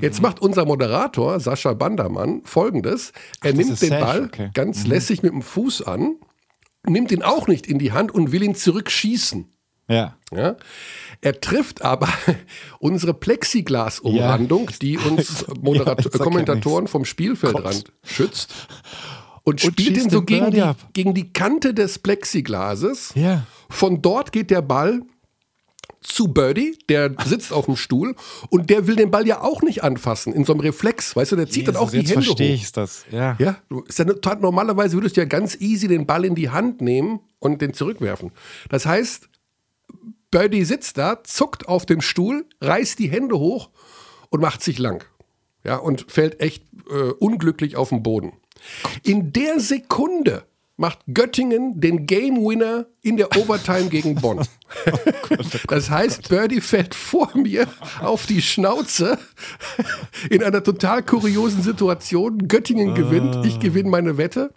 Jetzt 0.00 0.22
macht 0.22 0.40
unser 0.40 0.66
Moderator, 0.66 1.40
Sascha 1.40 1.72
Bandermann, 1.72 2.42
folgendes. 2.44 3.12
Er 3.42 3.52
das 3.52 3.66
nimmt 3.66 3.82
den 3.82 3.88
Sash, 3.88 4.00
Ball 4.00 4.24
okay. 4.24 4.50
ganz 4.54 4.86
lässig 4.86 5.22
mit 5.22 5.32
dem 5.32 5.42
Fuß 5.42 5.82
an, 5.82 6.16
nimmt 6.86 7.10
ihn 7.10 7.22
auch 7.22 7.48
nicht 7.48 7.66
in 7.66 7.78
die 7.78 7.92
Hand 7.92 8.12
und 8.12 8.30
will 8.30 8.42
ihn 8.42 8.54
zurückschießen. 8.54 9.48
Ja. 9.88 10.16
Ja? 10.34 10.56
Er 11.20 11.40
trifft 11.40 11.82
aber 11.82 12.08
unsere 12.78 13.14
Plexiglas-Umrandung, 13.14 14.70
die 14.80 14.98
uns 14.98 15.46
Moderat 15.60 16.04
erkenn 16.04 16.20
Kommentatoren 16.20 16.86
vom 16.86 17.04
Spielfeldrand 17.04 17.92
schützt. 18.02 18.52
Und 19.44 19.60
spielt 19.60 19.94
schießt 19.94 20.06
ihn 20.06 20.10
so 20.10 20.22
gegen 20.22 20.50
die, 20.50 20.62
ab. 20.62 20.76
gegen 20.94 21.14
die 21.14 21.32
Kante 21.32 21.74
des 21.74 21.98
Plexiglases. 21.98 23.12
Ja. 23.14 23.46
Von 23.68 24.00
dort 24.00 24.32
geht 24.32 24.50
der 24.50 24.62
Ball 24.62 25.02
zu 26.04 26.28
Birdie, 26.28 26.78
der 26.88 27.14
sitzt 27.24 27.52
auf 27.52 27.64
dem 27.64 27.76
Stuhl 27.76 28.14
und 28.50 28.70
der 28.70 28.86
will 28.86 28.94
den 28.94 29.10
Ball 29.10 29.26
ja 29.26 29.40
auch 29.40 29.62
nicht 29.62 29.82
anfassen 29.82 30.32
in 30.32 30.44
so 30.44 30.52
einem 30.52 30.60
Reflex, 30.60 31.16
weißt 31.16 31.32
du, 31.32 31.36
der 31.36 31.48
zieht 31.48 31.66
dann 31.66 31.76
auch 31.76 31.90
die 31.90 31.98
jetzt 31.98 32.10
Hände 32.10 32.24
verstehe 32.24 32.50
hoch. 32.50 32.62
ich 32.62 32.72
das. 32.72 33.06
Ja. 33.10 33.36
Ja, 33.38 33.56
ist 33.88 34.04
normalerweise 34.40 34.96
würdest 34.96 35.16
du 35.16 35.22
ja 35.22 35.26
ganz 35.26 35.56
easy 35.60 35.88
den 35.88 36.06
Ball 36.06 36.24
in 36.24 36.34
die 36.34 36.50
Hand 36.50 36.82
nehmen 36.82 37.20
und 37.38 37.62
den 37.62 37.72
zurückwerfen. 37.72 38.32
Das 38.68 38.84
heißt, 38.86 39.28
Birdie 40.30 40.64
sitzt 40.64 40.98
da, 40.98 41.22
zuckt 41.24 41.68
auf 41.68 41.86
dem 41.86 42.00
Stuhl, 42.00 42.46
reißt 42.60 42.98
die 42.98 43.08
Hände 43.08 43.38
hoch 43.38 43.70
und 44.28 44.40
macht 44.40 44.62
sich 44.62 44.78
lang. 44.78 45.04
Ja, 45.64 45.76
und 45.76 46.10
fällt 46.10 46.40
echt 46.40 46.64
äh, 46.90 47.12
unglücklich 47.18 47.76
auf 47.76 47.88
den 47.88 48.02
Boden. 48.02 48.32
In 49.02 49.32
der 49.32 49.60
Sekunde 49.60 50.44
macht 50.76 50.98
Göttingen 51.12 51.80
den 51.80 52.06
Game 52.06 52.36
Winner 52.36 52.86
in 53.02 53.16
der 53.16 53.36
Overtime 53.36 53.88
gegen 53.88 54.16
Bonn. 54.16 54.40
Das 55.68 55.88
heißt, 55.88 56.28
Birdie 56.28 56.60
fällt 56.60 56.94
vor 56.94 57.30
mir 57.34 57.66
auf 58.00 58.26
die 58.26 58.42
Schnauze 58.42 59.18
in 60.30 60.42
einer 60.42 60.62
total 60.62 61.02
kuriosen 61.02 61.62
Situation. 61.62 62.48
Göttingen 62.48 62.94
gewinnt, 62.94 63.44
ich 63.46 63.60
gewinne 63.60 63.88
meine 63.88 64.18
Wette, 64.18 64.52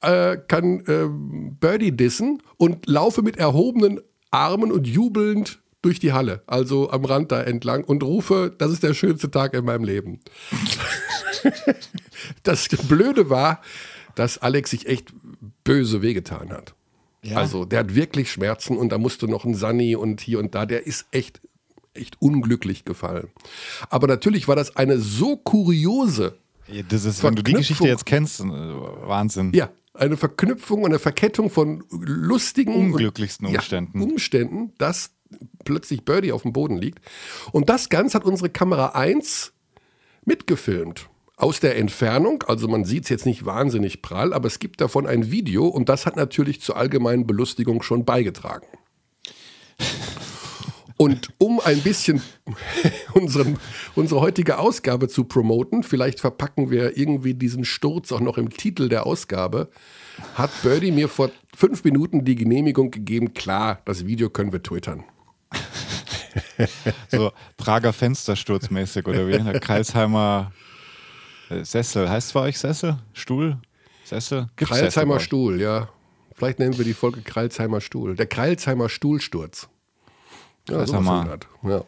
äh, 0.00 0.36
kann 0.36 0.82
ähm, 0.88 1.56
Birdie 1.58 1.96
dissen 1.96 2.42
und 2.56 2.86
laufe 2.88 3.22
mit 3.22 3.36
erhobenen 3.36 4.00
Armen 4.30 4.72
und 4.72 4.86
jubelnd 4.86 5.61
durch 5.82 5.98
die 5.98 6.12
Halle, 6.12 6.42
also 6.46 6.90
am 6.90 7.04
Rand 7.04 7.32
da 7.32 7.42
entlang 7.42 7.84
und 7.84 8.02
rufe, 8.02 8.54
das 8.56 8.72
ist 8.72 8.82
der 8.82 8.94
schönste 8.94 9.30
Tag 9.30 9.52
in 9.54 9.64
meinem 9.64 9.84
Leben. 9.84 10.20
das 12.44 12.68
Blöde 12.68 13.28
war, 13.28 13.60
dass 14.14 14.38
Alex 14.38 14.70
sich 14.70 14.86
echt 14.86 15.12
böse 15.64 16.02
wehgetan 16.02 16.50
hat. 16.50 16.74
Ja. 17.22 17.36
Also 17.36 17.64
der 17.64 17.80
hat 17.80 17.94
wirklich 17.94 18.30
Schmerzen 18.30 18.76
und 18.76 18.90
da 18.90 18.98
musste 18.98 19.26
noch 19.26 19.44
ein 19.44 19.54
Sunny 19.54 19.96
und 19.96 20.20
hier 20.20 20.38
und 20.38 20.54
da, 20.54 20.66
der 20.66 20.86
ist 20.86 21.06
echt, 21.12 21.40
echt 21.94 22.20
unglücklich 22.20 22.84
gefallen. 22.84 23.28
Aber 23.90 24.06
natürlich 24.06 24.48
war 24.48 24.56
das 24.56 24.76
eine 24.76 24.98
so 24.98 25.36
kuriose. 25.36 26.38
Ja, 26.68 26.82
das 26.88 27.04
ist, 27.04 27.22
wenn 27.22 27.34
du 27.34 27.42
die 27.42 27.52
Geschichte 27.52 27.86
jetzt 27.86 28.06
kennst, 28.06 28.40
äh, 28.40 28.44
Wahnsinn. 28.44 29.52
Ja, 29.52 29.70
eine 29.94 30.16
Verknüpfung 30.16 30.80
und 30.82 30.90
eine 30.90 30.98
Verkettung 30.98 31.50
von 31.50 31.84
lustigen 31.90 32.74
unglücklichsten 32.74 33.46
Umständen. 33.46 34.00
Ja, 34.00 34.06
Umständen, 34.06 34.72
dass 34.78 35.10
plötzlich 35.64 36.04
Birdie 36.04 36.32
auf 36.32 36.42
dem 36.42 36.52
Boden 36.52 36.76
liegt. 36.76 37.00
Und 37.52 37.68
das 37.68 37.88
Ganze 37.88 38.18
hat 38.18 38.24
unsere 38.24 38.50
Kamera 38.50 38.88
1 38.88 39.52
mitgefilmt. 40.24 41.08
Aus 41.36 41.60
der 41.60 41.76
Entfernung, 41.76 42.44
also 42.46 42.68
man 42.68 42.84
sieht 42.84 43.04
es 43.04 43.08
jetzt 43.08 43.26
nicht 43.26 43.44
wahnsinnig 43.44 44.02
prall, 44.02 44.32
aber 44.32 44.46
es 44.46 44.58
gibt 44.58 44.80
davon 44.80 45.06
ein 45.06 45.30
Video 45.32 45.66
und 45.66 45.88
das 45.88 46.06
hat 46.06 46.14
natürlich 46.14 46.60
zur 46.60 46.76
allgemeinen 46.76 47.26
Belustigung 47.26 47.82
schon 47.82 48.04
beigetragen. 48.04 48.66
Und 50.96 51.30
um 51.38 51.58
ein 51.58 51.80
bisschen 51.80 52.22
unseren, 53.14 53.58
unsere 53.96 54.20
heutige 54.20 54.58
Ausgabe 54.58 55.08
zu 55.08 55.24
promoten, 55.24 55.82
vielleicht 55.82 56.20
verpacken 56.20 56.70
wir 56.70 56.96
irgendwie 56.96 57.34
diesen 57.34 57.64
Sturz 57.64 58.12
auch 58.12 58.20
noch 58.20 58.38
im 58.38 58.50
Titel 58.50 58.88
der 58.88 59.04
Ausgabe, 59.04 59.68
hat 60.34 60.50
Birdie 60.62 60.92
mir 60.92 61.08
vor 61.08 61.32
fünf 61.56 61.82
Minuten 61.82 62.24
die 62.24 62.36
Genehmigung 62.36 62.92
gegeben, 62.92 63.34
klar, 63.34 63.80
das 63.84 64.06
Video 64.06 64.30
können 64.30 64.52
wir 64.52 64.62
twittern. 64.62 65.02
So 67.10 67.32
Prager 67.56 67.92
Fenstersturzmäßig 67.92 69.06
oder 69.06 69.26
wie? 69.26 69.38
Der 69.38 69.60
Kreisheimer 69.60 70.52
äh, 71.50 71.64
Sessel. 71.64 72.08
Heißt 72.08 72.28
es 72.28 72.32
bei 72.32 72.40
euch 72.40 72.58
Sessel? 72.58 72.98
Stuhl? 73.12 73.58
Sessel? 74.04 74.48
Kreilsheimer 74.56 75.20
Stuhl, 75.20 75.60
ja. 75.60 75.88
Vielleicht 76.34 76.58
nennen 76.58 76.76
wir 76.76 76.84
die 76.84 76.94
Folge 76.94 77.22
Kreilsheimer 77.22 77.80
Stuhl. 77.80 78.16
Der 78.16 78.26
Kreilsheimer 78.26 78.88
Stuhlsturz. 78.88 79.68
Ja, 80.68 80.84
ja. 80.84 81.84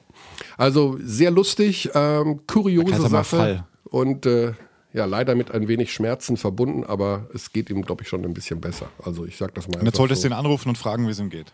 Also 0.57 0.99
sehr 1.01 1.31
lustig, 1.31 1.91
ähm, 1.95 2.41
kuriose 2.47 3.09
Sache. 3.09 3.37
Fall. 3.37 3.67
Und 3.85 4.27
äh, 4.27 4.53
ja, 4.93 5.05
leider 5.05 5.35
mit 5.35 5.53
ein 5.53 5.69
wenig 5.69 5.93
Schmerzen 5.93 6.37
verbunden, 6.37 6.85
aber 6.85 7.29
es 7.35 7.53
geht 7.53 7.71
ihm, 7.71 7.83
glaube 7.83 8.03
ich, 8.03 8.09
schon 8.09 8.25
ein 8.25 8.35
bisschen 8.35 8.61
besser. 8.61 8.87
Also 9.03 9.25
ich 9.25 9.37
sag 9.37 9.55
das 9.55 9.69
mal. 9.69 9.79
Und 9.79 9.87
jetzt 9.87 9.97
solltest 9.97 10.25
du 10.25 10.29
so. 10.29 10.35
ihn 10.35 10.39
anrufen 10.39 10.69
und 10.69 10.79
fragen, 10.79 11.07
wie 11.07 11.11
es 11.11 11.19
ihm 11.19 11.31
geht. 11.31 11.53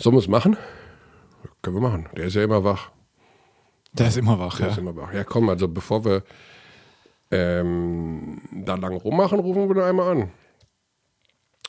Sollen 0.00 0.16
wir 0.16 0.20
es 0.20 0.28
machen? 0.28 0.56
Können 1.60 1.76
wir 1.76 1.82
machen. 1.82 2.08
Der 2.16 2.24
ist 2.24 2.34
ja 2.34 2.42
immer 2.42 2.64
wach. 2.64 2.90
Der 3.92 4.08
ist 4.08 4.16
immer 4.16 4.38
wach, 4.38 4.56
Der 4.56 4.66
ja. 4.66 4.72
ist 4.72 4.78
immer 4.78 4.96
wach. 4.96 5.12
Ja, 5.12 5.24
komm, 5.24 5.50
also 5.50 5.68
bevor 5.68 6.04
wir 6.04 6.22
ähm, 7.30 8.40
da 8.50 8.76
lang 8.76 8.96
rummachen, 8.96 9.40
rufen 9.40 9.68
wir 9.68 9.76
ihn 9.76 9.82
einmal 9.82 10.10
an. 10.10 10.30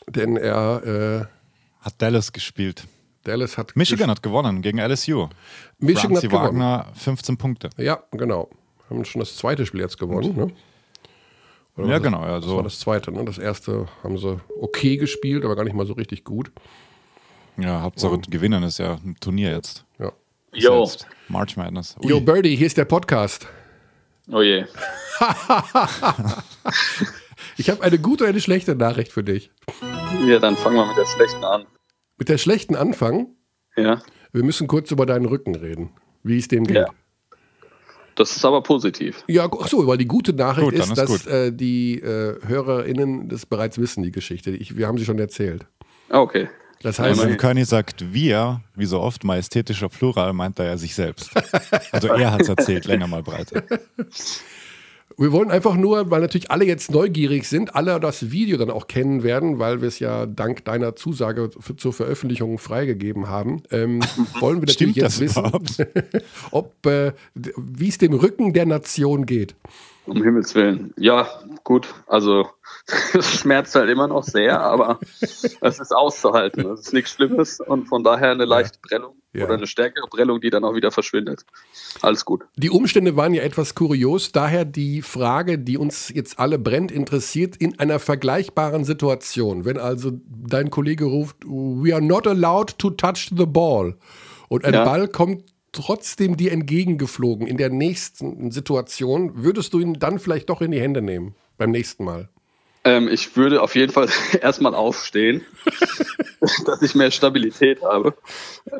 Denn 0.07 0.37
er 0.37 0.81
äh, 0.85 1.83
hat 1.83 2.01
Dallas 2.01 2.31
gespielt. 2.31 2.87
Dallas 3.23 3.57
hat 3.57 3.75
Michigan 3.75 4.09
hat 4.09 4.23
gewonnen 4.23 4.61
gegen 4.61 4.79
LSU. 4.79 5.27
Michigan 5.79 6.13
Ramsey 6.13 6.29
hat 6.29 6.31
gewonnen. 6.31 6.59
Wagner 6.61 6.87
15 6.93 7.37
Punkte. 7.37 7.69
Ja, 7.77 8.01
genau. 8.11 8.49
Haben 8.89 9.03
schon 9.03 9.19
das 9.19 9.35
zweite 9.35 9.65
Spiel 9.65 9.81
jetzt 9.81 9.97
gewonnen, 9.97 10.35
ne? 10.35 11.87
Ja, 11.87 11.99
genau. 11.99 12.23
Ja, 12.23 12.39
so. 12.39 12.47
Das 12.47 12.55
war 12.55 12.63
das 12.63 12.79
zweite. 12.79 13.11
Ne? 13.11 13.25
Das 13.25 13.37
erste 13.37 13.87
haben 14.03 14.17
sie 14.17 14.39
okay 14.59 14.97
gespielt, 14.97 15.43
aber 15.43 15.55
gar 15.55 15.63
nicht 15.63 15.73
mal 15.73 15.85
so 15.85 15.93
richtig 15.93 16.23
gut. 16.23 16.51
Ja, 17.57 17.81
Hauptsache 17.81 18.13
Und, 18.13 18.31
gewinnen 18.31 18.63
ist 18.63 18.79
ja 18.79 18.93
ein 18.95 19.15
Turnier 19.19 19.51
jetzt. 19.51 19.85
Ja. 19.99 20.11
Jo. 20.53 20.89
March 21.27 21.57
Madness. 21.57 21.95
Ui. 22.03 22.09
Yo, 22.09 22.21
Birdie, 22.21 22.55
hier 22.55 22.67
ist 22.67 22.77
der 22.77 22.85
Podcast. 22.85 23.47
Oh 24.31 24.41
je. 24.41 24.65
ich 27.57 27.69
habe 27.69 27.83
eine 27.83 27.99
gute 27.99 28.23
und 28.23 28.29
eine 28.29 28.41
schlechte 28.41 28.75
Nachricht 28.75 29.11
für 29.11 29.23
dich. 29.23 29.51
Ja, 30.25 30.39
dann 30.39 30.55
fangen 30.55 30.77
wir 30.77 30.85
mit 30.85 30.97
der 30.97 31.05
schlechten 31.05 31.43
an. 31.43 31.65
Mit 32.17 32.29
der 32.29 32.37
schlechten 32.37 32.75
anfangen? 32.75 33.35
Ja. 33.75 34.01
Wir 34.31 34.43
müssen 34.43 34.67
kurz 34.67 34.91
über 34.91 35.05
deinen 35.05 35.25
Rücken 35.25 35.55
reden, 35.55 35.91
wie 36.23 36.37
es 36.37 36.47
dem 36.47 36.65
geht. 36.65 36.77
Ja. 36.77 36.87
Das 38.15 38.35
ist 38.35 38.45
aber 38.45 38.61
positiv. 38.61 39.23
Ja, 39.27 39.49
ach 39.59 39.67
so, 39.67 39.87
weil 39.87 39.97
die 39.97 40.07
gute 40.07 40.33
Nachricht 40.33 40.69
gut, 40.69 40.73
ist, 40.73 40.89
ist, 40.89 40.97
dass 40.97 41.25
äh, 41.27 41.51
die 41.51 41.99
äh, 41.99 42.39
HörerInnen 42.45 43.29
das 43.29 43.45
bereits 43.45 43.77
wissen, 43.77 44.03
die 44.03 44.11
Geschichte. 44.11 44.51
Ich, 44.51 44.77
wir 44.77 44.87
haben 44.87 44.97
sie 44.97 45.05
schon 45.05 45.17
erzählt. 45.17 45.65
Ah, 46.09 46.19
okay. 46.19 46.49
Das 46.83 46.99
heißt, 46.99 47.23
wenn 47.23 47.37
Körny 47.37 47.65
sagt 47.65 48.13
wir, 48.13 48.61
wie 48.75 48.85
so 48.85 48.99
oft 48.99 49.23
majestätischer 49.23 49.89
Plural, 49.89 50.33
meint 50.33 50.59
er 50.59 50.65
ja 50.65 50.77
sich 50.77 50.95
selbst. 50.95 51.29
Also 51.91 52.07
er 52.07 52.31
hat 52.31 52.41
es 52.41 52.49
erzählt, 52.49 52.85
länger 52.85 53.07
mal 53.07 53.23
breiter. 53.23 53.63
Wir 55.17 55.31
wollen 55.31 55.51
einfach 55.51 55.75
nur, 55.75 56.09
weil 56.09 56.21
natürlich 56.21 56.49
alle 56.49 56.65
jetzt 56.65 56.89
neugierig 56.89 57.47
sind, 57.47 57.75
alle 57.75 57.99
das 57.99 58.31
Video 58.31 58.57
dann 58.57 58.71
auch 58.71 58.87
kennen 58.87 59.23
werden, 59.23 59.59
weil 59.59 59.81
wir 59.81 59.87
es 59.87 59.99
ja 59.99 60.25
dank 60.25 60.65
deiner 60.65 60.95
Zusage 60.95 61.51
für, 61.59 61.75
zur 61.75 61.93
Veröffentlichung 61.93 62.57
freigegeben 62.57 63.27
haben, 63.27 63.61
ähm, 63.69 64.01
wollen 64.39 64.61
wir 64.61 64.67
natürlich 64.67 64.95
jetzt 64.95 65.19
wissen, 65.19 65.51
ob 66.51 66.85
äh, 66.85 67.11
wie 67.35 67.89
es 67.89 67.97
dem 67.97 68.13
Rücken 68.13 68.53
der 68.53 68.65
Nation 68.65 69.25
geht. 69.25 69.55
Um 70.07 70.23
Himmels 70.23 70.55
Willen. 70.55 70.93
Ja, 70.97 71.27
gut. 71.63 71.93
Also 72.07 72.49
es 73.13 73.39
schmerzt 73.39 73.75
halt 73.75 73.89
immer 73.89 74.07
noch 74.07 74.23
sehr, 74.23 74.59
aber 74.59 74.99
es 75.19 75.79
ist 75.79 75.95
auszuhalten. 75.95 76.65
Es 76.71 76.81
ist 76.81 76.93
nichts 76.93 77.11
Schlimmes 77.11 77.59
und 77.59 77.87
von 77.87 78.03
daher 78.03 78.31
eine 78.31 78.45
leichte 78.45 78.79
Prellung 78.79 79.15
ja. 79.33 79.45
oder 79.45 79.55
eine 79.55 79.67
stärkere 79.67 80.07
Prellung, 80.07 80.41
die 80.41 80.49
dann 80.49 80.63
auch 80.63 80.75
wieder 80.75 80.91
verschwindet. 80.91 81.45
Alles 82.01 82.25
gut. 82.25 82.43
Die 82.55 82.69
Umstände 82.69 83.15
waren 83.15 83.33
ja 83.33 83.43
etwas 83.43 83.75
kurios, 83.75 84.31
daher 84.31 84.65
die 84.65 85.01
Frage, 85.01 85.59
die 85.59 85.77
uns 85.77 86.09
jetzt 86.09 86.39
alle 86.39 86.59
brennt 86.59 86.91
interessiert, 86.91 87.55
in 87.57 87.79
einer 87.79 87.99
vergleichbaren 87.99 88.83
Situation. 88.83 89.65
Wenn 89.65 89.77
also 89.77 90.11
dein 90.25 90.69
Kollege 90.69 91.05
ruft, 91.05 91.37
we 91.45 91.93
are 91.93 92.03
not 92.03 92.27
allowed 92.27 92.77
to 92.77 92.89
touch 92.89 93.31
the 93.35 93.45
ball 93.45 93.95
und 94.49 94.65
ein 94.65 94.73
ja. 94.73 94.83
Ball 94.83 95.07
kommt 95.07 95.45
trotzdem 95.71 96.35
dir 96.35 96.51
entgegengeflogen 96.51 97.47
in 97.47 97.57
der 97.57 97.69
nächsten 97.69 98.51
Situation, 98.51 99.43
würdest 99.43 99.73
du 99.73 99.79
ihn 99.79 99.93
dann 99.93 100.19
vielleicht 100.19 100.49
doch 100.49 100.61
in 100.61 100.71
die 100.71 100.81
Hände 100.81 101.01
nehmen 101.01 101.35
beim 101.57 101.71
nächsten 101.71 102.03
Mal? 102.03 102.29
Ähm, 102.83 103.07
ich 103.07 103.35
würde 103.35 103.61
auf 103.61 103.75
jeden 103.75 103.91
Fall 103.91 104.07
erstmal 104.41 104.73
aufstehen, 104.73 105.45
dass 106.65 106.81
ich 106.81 106.95
mehr 106.95 107.11
Stabilität 107.11 107.81
habe. 107.83 108.15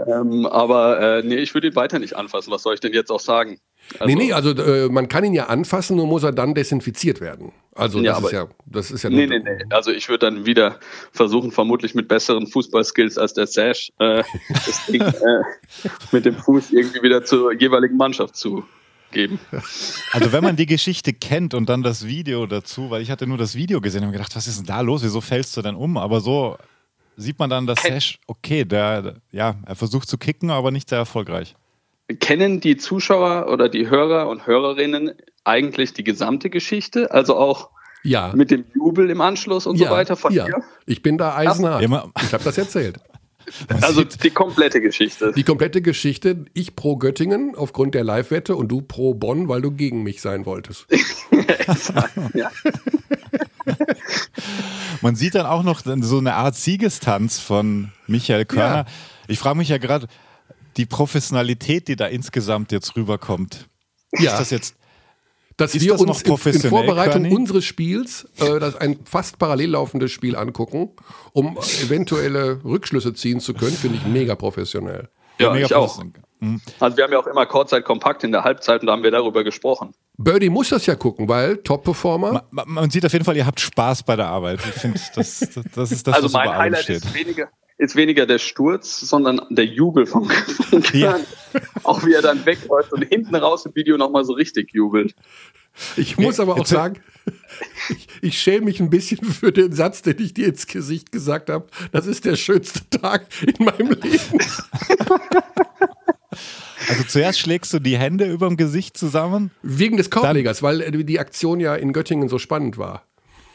Ähm, 0.08 0.46
aber 0.48 1.00
äh, 1.00 1.24
nee, 1.24 1.38
ich 1.38 1.54
würde 1.54 1.68
ihn 1.68 1.76
weiter 1.76 2.00
nicht 2.00 2.16
anfassen. 2.16 2.52
Was 2.52 2.64
soll 2.64 2.74
ich 2.74 2.80
denn 2.80 2.94
jetzt 2.94 3.12
auch 3.12 3.20
sagen? 3.20 3.60
Also, 4.00 4.06
nee, 4.06 4.16
nee, 4.16 4.34
also 4.34 4.52
äh, 4.52 4.90
man 4.90 5.08
kann 5.08 5.24
ihn 5.24 5.34
ja 5.34 5.48
anfassen, 5.48 5.98
nur 5.98 6.08
muss 6.08 6.24
er 6.24 6.32
dann 6.32 6.54
desinfiziert 6.54 7.20
werden. 7.20 7.52
Also 7.74 8.00
ja, 8.00 8.14
das, 8.14 8.24
ist 8.24 8.32
ja, 8.32 8.48
das 8.66 8.92
ist 8.92 9.04
ja. 9.04 9.10
Nee, 9.10 9.28
nee, 9.28 9.40
nee. 9.40 9.58
Also 9.70 9.92
ich 9.92 10.10
würde 10.10 10.30
dann 10.30 10.46
wieder 10.46 10.80
versuchen, 11.12 11.52
vermutlich 11.52 11.94
mit 11.94 12.08
besseren 12.08 12.48
Fußballskills 12.48 13.18
als 13.18 13.34
der 13.34 13.48
Sash, 13.48 13.92
äh, 14.00 14.24
das 14.50 14.86
Ding 14.88 15.02
äh, 15.02 15.44
mit 16.12 16.26
dem 16.26 16.36
Fuß 16.36 16.72
irgendwie 16.72 17.02
wieder 17.02 17.24
zur 17.24 17.54
jeweiligen 17.54 17.98
Mannschaft 17.98 18.36
zu 18.36 18.64
geben. 19.12 19.40
Also 20.12 20.32
wenn 20.32 20.44
man 20.44 20.56
die 20.56 20.66
Geschichte 20.66 21.14
kennt 21.14 21.54
und 21.54 21.70
dann 21.70 21.84
das 21.84 22.06
Video 22.06 22.46
dazu, 22.46 22.90
weil 22.90 23.02
ich 23.02 23.12
hatte 23.12 23.28
nur 23.28 23.38
das 23.38 23.56
Video 23.56 23.82
gesehen 23.82 24.04
und 24.04 24.12
gedacht, 24.12 24.36
was 24.36 24.48
ist 24.48 24.60
denn 24.60 24.66
da 24.66 24.82
los? 24.82 25.04
Wieso 25.04 25.22
fällst 25.22 25.56
du 25.56 25.62
denn 25.62 25.76
um? 25.76 25.98
Aber 25.98 26.22
so 26.22 26.58
sieht 27.18 27.40
man 27.40 27.50
dann, 27.50 27.68
dass 27.68 27.82
Sash, 27.82 28.20
okay, 28.28 28.66
der, 28.66 29.16
ja, 29.32 29.56
er 29.66 29.76
versucht 29.76 30.10
zu 30.10 30.18
kicken, 30.18 30.50
aber 30.50 30.72
nicht 30.72 30.90
sehr 30.90 31.00
erfolgreich. 31.00 31.56
Kennen 32.20 32.60
die 32.60 32.78
Zuschauer 32.78 33.48
oder 33.50 33.70
die 33.70 33.90
Hörer 33.90 34.28
und 34.28 34.46
Hörerinnen 34.46 35.14
eigentlich 35.44 35.94
die 35.94 36.04
gesamte 36.04 36.50
Geschichte? 36.50 37.12
Also 37.12 37.38
auch 37.38 37.70
ja. 38.04 38.32
mit 38.36 38.52
dem 38.52 38.66
Jubel 38.76 39.10
im 39.10 39.22
Anschluss 39.22 39.66
und 39.66 39.78
ja, 39.78 39.88
so 39.88 39.94
weiter 39.94 40.16
von 40.16 40.34
ja. 40.34 40.46
dir? 40.46 40.64
Ich 40.86 41.02
bin 41.02 41.18
da 41.18 41.36
eisenhart. 41.36 41.82
Ich 41.84 42.34
habe 42.34 42.44
das 42.44 42.58
erzählt. 42.58 42.98
Also 43.82 44.04
die 44.04 44.30
komplette 44.30 44.82
Geschichte. 44.82 45.32
Die 45.36 45.44
komplette 45.44 45.82
Geschichte. 45.82 46.46
Ich 46.54 46.76
pro 46.76 46.98
Göttingen 46.98 47.56
aufgrund 47.56 47.96
der 47.96 48.04
Live-Wette 48.04 48.56
und 48.56 48.70
du 48.70 48.82
pro 48.82 49.14
Bonn, 49.14 49.48
weil 49.48 49.62
du 49.62 49.72
gegen 49.72 50.04
mich 50.04 50.22
sein 50.22 50.46
wolltest. 50.46 50.88
ja. 52.34 52.52
Man 55.02 55.16
sieht 55.16 55.36
dann 55.36 55.46
auch 55.46 55.64
noch 55.64 55.82
so 56.02 56.18
eine 56.18 56.36
Art 56.36 56.56
Siegestanz 56.56 57.40
von 57.40 57.92
Michael 58.08 58.46
Körner. 58.46 58.76
Ja. 58.76 58.86
Ich 59.28 59.40
frage 59.40 59.58
mich 59.58 59.70
ja 59.70 59.78
gerade, 59.78 60.08
die 60.78 60.86
Professionalität, 60.86 61.88
die 61.88 61.96
da 61.96 62.08
insgesamt 62.08 62.72
jetzt 62.72 62.96
rüberkommt. 62.96 63.68
Ja. 64.14 64.32
Ist 64.32 64.40
das 64.40 64.50
jetzt 64.50 64.76
dass 65.58 65.76
ist 65.76 65.84
wir 65.84 65.94
das 65.94 66.02
uns 66.02 66.22
in, 66.22 66.54
in, 66.54 66.70
Vorbereitung 66.70 67.24
Körny? 67.24 67.36
unseres 67.36 67.66
Spiels 67.66 68.28
äh, 68.40 68.60
das 68.60 68.76
ein 68.76 69.00
fast 69.06 69.40
parallel 69.40 69.72
laufendes 69.72 70.12
Spiel 70.12 70.36
angucken, 70.36 70.92
um 71.34 71.58
eventuelle 71.84 72.64
Rückschlüsse 72.64 73.14
ziehen 73.14 73.40
zu 73.40 73.54
können, 73.54 73.74
finde 73.74 73.98
ich 73.98 74.06
mega 74.06 74.36
professionell. 74.36 75.10
Ja, 75.40 75.56
ja 75.56 75.66
ich 75.66 75.76
auch. 75.76 76.04
Mhm. 76.40 76.60
Also 76.80 76.98
wir 76.98 77.04
haben 77.04 77.14
ja 77.14 77.20
auch 77.20 77.28
immer 77.28 77.46
Kurzzeit 77.46 77.86
kompakt 77.86 78.24
in 78.24 78.32
der 78.32 78.44
Halbzeit 78.44 78.82
und 78.82 78.88
da 78.88 78.94
haben 78.94 79.04
wir 79.04 79.12
darüber 79.12 79.44
gesprochen. 79.44 79.94
Birdie 80.18 80.50
muss 80.50 80.70
das 80.70 80.86
ja 80.88 80.96
gucken, 80.96 81.28
weil 81.28 81.58
Top-Performer. 81.58 82.44
Man, 82.50 82.66
man, 82.68 82.90
sieht 82.90 83.06
auf 83.06 83.14
jeden 83.14 83.26
Fall, 83.26 83.38
ihr 83.38 83.46
habt 83.46 83.60
Spaß 83.60 84.04
bei 84.04 84.16
der 84.16 84.28
Arbeit. 84.28 84.60
Ich 84.60 84.74
finde, 84.74 85.00
das, 85.16 85.40
das 85.76 85.92
ist 85.92 86.08
das, 86.08 86.16
also 86.16 86.26
was 86.26 86.34
mein 86.34 86.58
Highlight 86.58 86.84
steht. 86.84 87.06
ist 87.06 87.14
weniger, 87.14 87.50
ist 87.82 87.96
weniger 87.96 88.28
der 88.28 88.38
Sturz, 88.38 89.00
sondern 89.00 89.42
der 89.50 89.66
Jubel 89.66 90.06
von, 90.06 90.30
von 90.30 90.84
ja. 90.94 91.20
Auch 91.84 92.06
wie 92.06 92.14
er 92.14 92.22
dann 92.22 92.46
wegläuft 92.46 92.94
und 92.94 93.02
hinten 93.02 93.34
raus 93.36 93.66
im 93.66 93.74
Video 93.74 93.98
nochmal 93.98 94.24
so 94.24 94.34
richtig 94.34 94.72
jubelt. 94.72 95.16
Ich 95.98 96.18
muss 96.18 96.40
aber 96.40 96.58
auch 96.58 96.66
sagen, 96.66 97.02
ich, 97.90 98.08
ich 98.22 98.40
schäme 98.40 98.66
mich 98.66 98.80
ein 98.82 98.90
bisschen 98.90 99.24
für 99.24 99.52
den 99.52 99.72
Satz, 99.74 100.02
den 100.02 100.20
ich 100.20 100.34
dir 100.34 100.48
ins 100.48 100.68
Gesicht 100.68 101.12
gesagt 101.12 101.50
habe. 101.50 101.68
Das 101.92 102.06
ist 102.06 102.26
der 102.26 102.36
schönste 102.36 102.88
Tag 102.90 103.26
in 103.42 103.66
meinem 103.66 103.90
Leben. 103.90 104.40
Also 106.88 107.04
zuerst 107.04 107.40
schlägst 107.40 107.74
du 107.74 107.80
die 107.80 107.98
Hände 107.98 108.26
über 108.26 108.48
dem 108.48 108.58
Gesicht 108.58 108.98
zusammen. 108.98 109.52
Wegen 109.62 109.98
des 109.98 110.10
Korblegers, 110.10 110.64
weil 110.64 110.92
die 110.92 111.20
Aktion 111.20 111.60
ja 111.60 111.76
in 111.76 111.94
Göttingen 111.94 112.28
so 112.28 112.40
spannend 112.40 112.78
war. 112.78 113.04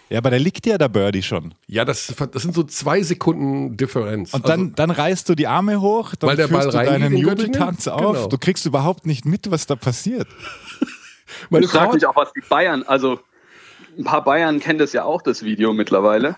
Ja, 0.08 0.18
aber 0.18 0.30
da 0.30 0.36
liegt 0.36 0.66
ja 0.66 0.78
der 0.78 0.88
Birdie 0.88 1.22
schon. 1.22 1.54
Ja, 1.66 1.84
das, 1.84 2.14
das 2.32 2.42
sind 2.42 2.54
so 2.54 2.62
zwei 2.62 3.02
Sekunden 3.02 3.76
Differenz. 3.76 4.34
Und 4.34 4.48
dann, 4.48 4.60
also, 4.60 4.72
dann 4.76 4.90
reißt 4.90 5.28
du 5.28 5.34
die 5.34 5.48
Arme 5.48 5.80
hoch, 5.80 6.14
dann 6.14 6.28
weil 6.30 6.36
der 6.36 6.48
Ball 6.48 6.66
du 6.66 6.70
deinen 6.70 7.16
Jubeltanz 7.16 7.88
auf. 7.88 8.14
Genau. 8.14 8.26
Du 8.28 8.38
kriegst 8.38 8.66
überhaupt 8.66 9.04
nicht 9.04 9.24
mit, 9.24 9.50
was 9.50 9.66
da 9.66 9.74
passiert. 9.74 10.28
Meine 11.50 11.64
ich 11.64 11.70
frage 11.70 11.94
mich 11.94 12.06
auch, 12.06 12.14
was 12.14 12.32
die 12.32 12.42
Bayern, 12.48 12.84
also 12.84 13.18
ein 13.98 14.04
paar 14.04 14.24
Bayern 14.24 14.60
kennen 14.60 14.78
das 14.78 14.92
ja 14.92 15.04
auch, 15.04 15.22
das 15.22 15.42
Video 15.42 15.72
mittlerweile. 15.72 16.34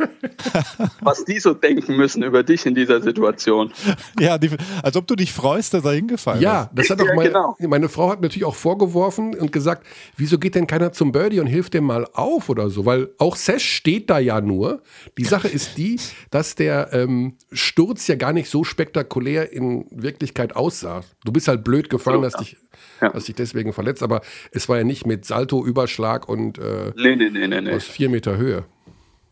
Was 1.00 1.24
die 1.24 1.38
so 1.40 1.54
denken 1.54 1.96
müssen 1.96 2.22
über 2.22 2.42
dich 2.42 2.66
in 2.66 2.74
dieser 2.74 3.00
Situation. 3.00 3.72
Ja, 4.18 4.38
die, 4.38 4.50
als 4.82 4.96
ob 4.96 5.06
du 5.06 5.16
dich 5.16 5.32
freust, 5.32 5.74
dass 5.74 5.84
er 5.84 5.92
hingefallen 5.92 6.40
ja, 6.40 6.62
ist. 6.62 6.66
Ja, 6.66 6.70
das 6.74 6.90
hat 6.90 7.00
doch 7.00 7.06
ja, 7.06 7.14
meine, 7.14 7.28
genau. 7.30 7.56
meine 7.60 7.88
Frau 7.88 8.10
hat 8.10 8.20
natürlich 8.20 8.44
auch 8.44 8.54
vorgeworfen 8.54 9.34
und 9.34 9.52
gesagt, 9.52 9.86
wieso 10.16 10.38
geht 10.38 10.54
denn 10.54 10.66
keiner 10.66 10.92
zum 10.92 11.12
Birdie 11.12 11.40
und 11.40 11.46
hilft 11.46 11.74
dem 11.74 11.84
mal 11.84 12.06
auf 12.12 12.48
oder 12.48 12.70
so? 12.70 12.86
Weil 12.86 13.10
auch 13.18 13.36
Sesh 13.36 13.64
steht 13.64 14.10
da 14.10 14.18
ja 14.18 14.40
nur. 14.40 14.82
Die 15.16 15.24
Sache 15.24 15.48
ist 15.48 15.78
die, 15.78 15.98
dass 16.30 16.54
der 16.54 16.92
ähm, 16.92 17.36
Sturz 17.52 18.06
ja 18.06 18.14
gar 18.14 18.32
nicht 18.32 18.48
so 18.48 18.64
spektakulär 18.64 19.52
in 19.52 19.86
Wirklichkeit 19.90 20.54
aussah. 20.54 21.02
Du 21.24 21.32
bist 21.32 21.48
halt 21.48 21.64
blöd 21.64 21.90
gefahren, 21.90 22.16
so, 22.16 22.22
dass 22.22 22.34
dich 22.34 22.56
ja. 23.00 23.12
hast 23.12 23.28
dich 23.28 23.34
deswegen 23.34 23.72
verletzt. 23.72 24.02
Aber 24.02 24.22
es 24.52 24.68
war 24.68 24.78
ja 24.78 24.84
nicht 24.84 25.06
mit 25.06 25.24
Salto, 25.24 25.64
Überschlag 25.64 26.28
und 26.28 26.58
äh, 26.58 26.92
nee, 26.96 27.16
nee, 27.16 27.30
nee, 27.30 27.47
nee, 27.48 27.74
aus 27.74 27.84
vier 27.84 28.08
Meter 28.08 28.36
Höhe. 28.36 28.64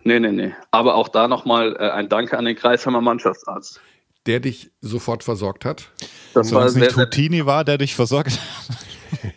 Nee, 0.04 0.20
nee, 0.20 0.30
nee. 0.30 0.54
Aber 0.70 0.94
auch 0.94 1.08
da 1.08 1.26
nochmal 1.26 1.74
äh, 1.76 1.90
ein 1.90 2.08
Danke 2.08 2.38
an 2.38 2.44
den 2.44 2.56
Kreisheimer 2.56 3.00
Mannschaftsarzt. 3.00 3.80
Der 4.26 4.40
dich 4.40 4.70
sofort 4.80 5.24
versorgt 5.24 5.64
hat. 5.64 5.90
Das 6.34 6.52
war 6.52 6.68
sehr, 6.68 6.82
nicht 6.82 6.96
Routini 6.96 7.46
war, 7.46 7.64
der 7.64 7.78
dich 7.78 7.94
versorgt 7.94 8.32
hat. 8.32 9.34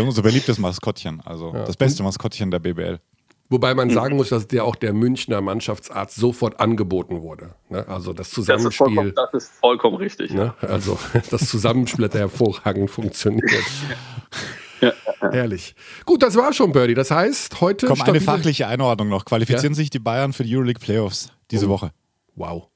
unser 0.00 0.22
beliebtes 0.22 0.58
Maskottchen, 0.58 1.20
also 1.24 1.52
ja. 1.54 1.64
das 1.64 1.76
beste 1.76 2.02
Maskottchen 2.02 2.50
der 2.50 2.58
BBL. 2.58 3.00
Wobei 3.48 3.74
man 3.74 3.90
sagen 3.90 4.16
muss, 4.16 4.28
dass 4.28 4.46
der 4.46 4.64
auch 4.64 4.76
der 4.76 4.92
Münchner 4.92 5.40
Mannschaftsarzt 5.40 6.14
sofort 6.16 6.60
angeboten 6.60 7.20
wurde. 7.20 7.54
Ne? 7.68 7.86
Also 7.88 8.12
das 8.12 8.30
Zusammenspiel. 8.30 8.68
Das 8.68 8.72
ist 8.72 8.76
vollkommen, 8.76 9.12
das 9.14 9.34
ist 9.34 9.52
vollkommen 9.60 9.96
richtig. 9.96 10.32
Ne? 10.32 10.54
Also 10.60 10.98
das 11.30 11.48
Zusammenspiel 11.48 12.04
hat 12.04 12.14
hervorragend 12.14 12.90
funktioniert. 12.90 13.50
Ja. 14.80 14.92
Herrlich. 15.20 15.74
Gut, 16.04 16.22
das 16.22 16.36
war 16.36 16.52
schon, 16.52 16.72
Birdie. 16.72 16.94
Das 16.94 17.10
heißt, 17.10 17.60
heute. 17.60 17.86
Komm, 17.86 18.00
eine 18.02 18.20
fachliche 18.20 18.66
Einordnung 18.66 19.08
noch. 19.08 19.24
Qualifizieren 19.24 19.72
ja? 19.72 19.76
sich 19.76 19.90
die 19.90 19.98
Bayern 19.98 20.32
für 20.32 20.44
die 20.44 20.54
Euroleague 20.54 20.80
Playoffs 20.80 21.32
diese 21.50 21.66
oh. 21.66 21.70
Woche? 21.70 21.92
Wow. 22.34 22.68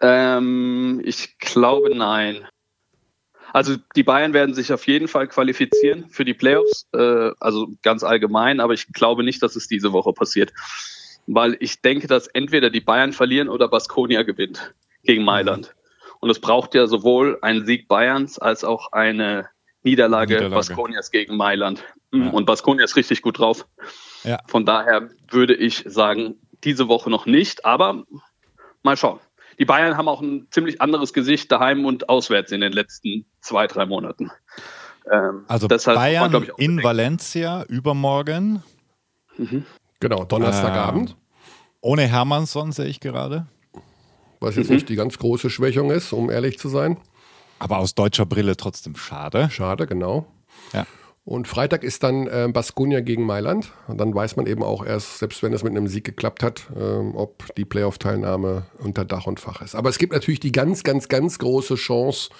Ähm, 0.00 1.00
ich 1.04 1.38
glaube 1.38 1.96
nein. 1.96 2.46
Also 3.52 3.76
die 3.94 4.02
Bayern 4.02 4.34
werden 4.34 4.54
sich 4.54 4.72
auf 4.72 4.86
jeden 4.86 5.08
Fall 5.08 5.28
qualifizieren 5.28 6.10
für 6.10 6.24
die 6.24 6.34
Playoffs, 6.34 6.86
äh, 6.92 7.30
also 7.40 7.68
ganz 7.82 8.02
allgemein, 8.04 8.60
aber 8.60 8.74
ich 8.74 8.92
glaube 8.92 9.22
nicht, 9.22 9.42
dass 9.42 9.56
es 9.56 9.66
diese 9.66 9.92
Woche 9.92 10.12
passiert. 10.12 10.52
Weil 11.26 11.56
ich 11.60 11.80
denke, 11.80 12.06
dass 12.06 12.26
entweder 12.26 12.68
die 12.70 12.82
Bayern 12.82 13.12
verlieren 13.12 13.48
oder 13.48 13.68
Baskonia 13.68 14.24
gewinnt 14.24 14.74
gegen 15.04 15.24
Mailand. 15.24 15.74
Und 16.20 16.30
es 16.30 16.40
braucht 16.40 16.74
ja 16.74 16.86
sowohl 16.86 17.38
einen 17.42 17.64
Sieg 17.64 17.88
Bayerns 17.88 18.38
als 18.38 18.62
auch 18.64 18.92
eine 18.92 19.48
Niederlage, 19.86 20.50
Baskonias 20.50 21.10
gegen 21.10 21.36
Mailand. 21.36 21.82
Ja. 22.12 22.28
Und 22.30 22.44
Baskonia 22.44 22.84
ist 22.84 22.96
richtig 22.96 23.22
gut 23.22 23.38
drauf. 23.38 23.66
Ja. 24.24 24.38
Von 24.46 24.66
daher 24.66 25.08
würde 25.30 25.54
ich 25.54 25.84
sagen, 25.86 26.36
diese 26.64 26.88
Woche 26.88 27.08
noch 27.08 27.26
nicht, 27.26 27.64
aber 27.64 28.04
mal 28.82 28.96
schauen 28.96 29.20
die 29.58 29.64
Bayern 29.64 29.96
haben 29.96 30.08
auch 30.08 30.20
ein 30.20 30.48
ziemlich 30.50 30.80
anderes 30.80 31.12
Gesicht 31.12 31.50
daheim 31.50 31.84
und 31.84 32.08
auswärts 32.08 32.52
in 32.52 32.60
den 32.60 32.72
letzten 32.72 33.26
zwei, 33.40 33.66
drei 33.66 33.86
Monaten. 33.86 34.30
Ähm, 35.10 35.44
also 35.48 35.68
Bayern 35.68 36.32
man, 36.32 36.46
in 36.58 36.82
Valencia 36.82 37.64
übermorgen. 37.64 38.62
Mhm. 39.36 39.64
Genau, 40.00 40.24
Donnerstagabend. 40.24 41.10
Ähm, 41.10 41.16
ohne 41.80 42.02
Hermannsson 42.02 42.72
sehe 42.72 42.86
ich 42.86 43.00
gerade. 43.00 43.46
Was 44.40 44.56
jetzt 44.56 44.68
mhm. 44.68 44.74
nicht 44.74 44.88
die 44.88 44.96
ganz 44.96 45.18
große 45.18 45.48
Schwächung 45.48 45.90
ist, 45.90 46.12
um 46.12 46.30
ehrlich 46.30 46.58
zu 46.58 46.68
sein. 46.68 46.98
Aber 47.58 47.78
aus 47.78 47.94
deutscher 47.94 48.26
Brille 48.26 48.56
trotzdem 48.56 48.96
schade. 48.96 49.48
Schade, 49.50 49.86
genau. 49.86 50.26
Ja. 50.72 50.86
Und 51.24 51.48
Freitag 51.48 51.82
ist 51.82 52.04
dann 52.04 52.28
äh, 52.28 52.48
Baskonia 52.52 53.00
gegen 53.00 53.24
Mailand. 53.24 53.72
Und 53.88 53.98
dann 53.98 54.14
weiß 54.14 54.36
man 54.36 54.46
eben 54.46 54.62
auch 54.62 54.86
erst, 54.86 55.18
selbst 55.18 55.42
wenn 55.42 55.52
es 55.52 55.64
mit 55.64 55.72
einem 55.72 55.88
Sieg 55.88 56.04
geklappt 56.04 56.44
hat, 56.44 56.68
ähm, 56.76 57.16
ob 57.16 57.52
die 57.56 57.64
Playoff-Teilnahme 57.64 58.66
unter 58.78 59.04
Dach 59.04 59.26
und 59.26 59.40
Fach 59.40 59.60
ist. 59.60 59.74
Aber 59.74 59.88
es 59.88 59.98
gibt 59.98 60.12
natürlich 60.12 60.38
die 60.38 60.52
ganz, 60.52 60.84
ganz, 60.84 61.08
ganz 61.08 61.40
große 61.40 61.74
Chance, 61.74 62.30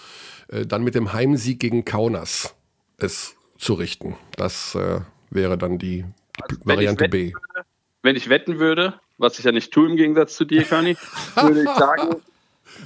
äh, 0.48 0.66
dann 0.66 0.84
mit 0.84 0.94
dem 0.94 1.12
Heimsieg 1.12 1.58
gegen 1.58 1.84
Kaunas 1.84 2.54
es 2.98 3.34
zu 3.58 3.74
richten. 3.74 4.16
Das 4.36 4.76
äh, 4.76 5.00
wäre 5.30 5.58
dann 5.58 5.78
die, 5.78 6.04
die 6.50 6.54
also, 6.54 6.56
Variante 6.64 7.08
B. 7.08 7.32
Würde, 7.32 7.66
wenn 8.02 8.14
ich 8.14 8.28
wetten 8.28 8.60
würde, 8.60 9.00
was 9.18 9.38
ich 9.40 9.44
ja 9.44 9.52
nicht 9.52 9.72
tue 9.72 9.88
im 9.88 9.96
Gegensatz 9.96 10.36
zu 10.36 10.44
dir, 10.44 10.62
Kani, 10.62 10.96
würde 11.34 11.64
ich 11.64 11.70
sagen, 11.70 12.16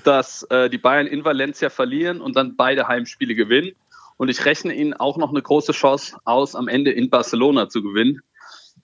dass 0.04 0.42
äh, 0.44 0.70
die 0.70 0.78
Bayern 0.78 1.06
in 1.06 1.24
Valencia 1.24 1.70
verlieren 1.70 2.20
und 2.20 2.36
dann 2.36 2.56
beide 2.56 2.88
Heimspiele 2.88 3.34
gewinnen 3.34 3.72
und 4.20 4.28
ich 4.28 4.44
rechne 4.44 4.74
ihnen 4.74 4.92
auch 4.92 5.16
noch 5.16 5.30
eine 5.30 5.40
große 5.40 5.72
Chance 5.72 6.18
aus, 6.26 6.54
am 6.54 6.68
Ende 6.68 6.90
in 6.90 7.08
Barcelona 7.08 7.70
zu 7.70 7.82
gewinnen. 7.82 8.20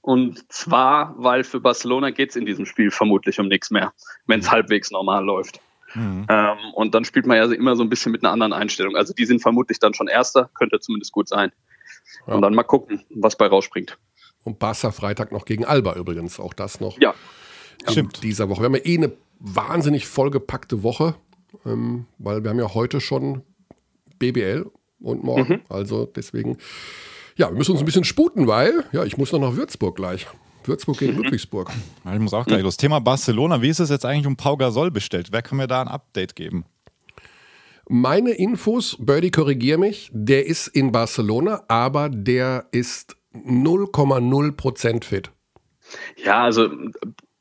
Und 0.00 0.50
zwar, 0.50 1.14
weil 1.18 1.44
für 1.44 1.60
Barcelona 1.60 2.08
geht 2.08 2.30
es 2.30 2.36
in 2.36 2.46
diesem 2.46 2.64
Spiel 2.64 2.90
vermutlich 2.90 3.38
um 3.38 3.48
nichts 3.48 3.70
mehr, 3.70 3.92
wenn 4.26 4.40
es 4.40 4.50
halbwegs 4.50 4.90
normal 4.90 5.22
läuft. 5.22 5.60
Mhm. 5.92 6.24
Ähm, 6.30 6.56
und 6.74 6.94
dann 6.94 7.04
spielt 7.04 7.26
man 7.26 7.36
ja 7.36 7.52
immer 7.52 7.76
so 7.76 7.82
ein 7.82 7.90
bisschen 7.90 8.12
mit 8.12 8.24
einer 8.24 8.32
anderen 8.32 8.54
Einstellung. 8.54 8.96
Also 8.96 9.12
die 9.12 9.26
sind 9.26 9.42
vermutlich 9.42 9.78
dann 9.78 9.92
schon 9.92 10.08
Erster, 10.08 10.48
könnte 10.54 10.80
zumindest 10.80 11.12
gut 11.12 11.28
sein. 11.28 11.52
Ja. 12.26 12.32
Und 12.32 12.40
dann 12.40 12.54
mal 12.54 12.62
gucken, 12.62 13.02
was 13.10 13.36
bei 13.36 13.46
rausspringt. 13.46 13.98
Und 14.42 14.58
Barca 14.58 14.90
Freitag 14.90 15.32
noch 15.32 15.44
gegen 15.44 15.66
Alba 15.66 15.96
übrigens, 15.96 16.40
auch 16.40 16.54
das 16.54 16.80
noch. 16.80 16.98
Ja. 16.98 17.14
Stimmt. 17.86 18.22
Dieser 18.22 18.48
Woche. 18.48 18.62
Wir 18.62 18.66
haben 18.66 18.74
ja 18.76 18.86
eh 18.86 18.96
eine 18.96 19.12
wahnsinnig 19.38 20.06
vollgepackte 20.06 20.82
Woche, 20.82 21.14
ähm, 21.64 22.06
weil 22.18 22.42
wir 22.42 22.50
haben 22.50 22.58
ja 22.58 22.74
heute 22.74 23.00
schon 23.00 23.42
BBL 24.18 24.66
und 25.00 25.24
morgen. 25.24 25.54
Mhm. 25.54 25.60
Also 25.68 26.06
deswegen, 26.06 26.58
ja, 27.36 27.50
wir 27.50 27.56
müssen 27.56 27.72
uns 27.72 27.80
ein 27.80 27.86
bisschen 27.86 28.04
sputen, 28.04 28.46
weil, 28.46 28.84
ja, 28.92 29.04
ich 29.04 29.16
muss 29.16 29.32
noch 29.32 29.40
nach 29.40 29.56
Würzburg 29.56 29.96
gleich. 29.96 30.26
Würzburg 30.64 30.98
gegen 30.98 31.12
mhm. 31.12 31.22
Ludwigsburg. 31.22 31.70
Ich 32.12 32.18
muss 32.18 32.34
auch 32.34 32.46
gleich 32.46 32.62
los. 32.62 32.76
Thema 32.76 32.98
Barcelona, 32.98 33.62
wie 33.62 33.68
ist 33.68 33.78
es 33.78 33.90
jetzt 33.90 34.04
eigentlich 34.04 34.26
um 34.26 34.36
Pau 34.36 34.56
Gasol 34.56 34.90
bestellt? 34.90 35.28
Wer 35.30 35.42
kann 35.42 35.58
mir 35.58 35.68
da 35.68 35.80
ein 35.80 35.88
Update 35.88 36.34
geben? 36.34 36.64
Meine 37.88 38.32
Infos, 38.32 38.96
Birdie, 38.98 39.30
korrigier 39.30 39.78
mich, 39.78 40.10
der 40.12 40.46
ist 40.46 40.66
in 40.66 40.90
Barcelona, 40.90 41.62
aber 41.68 42.08
der 42.08 42.66
ist 42.72 43.16
0,0% 43.32 45.04
fit. 45.04 45.30
Ja, 46.24 46.42
also 46.44 46.68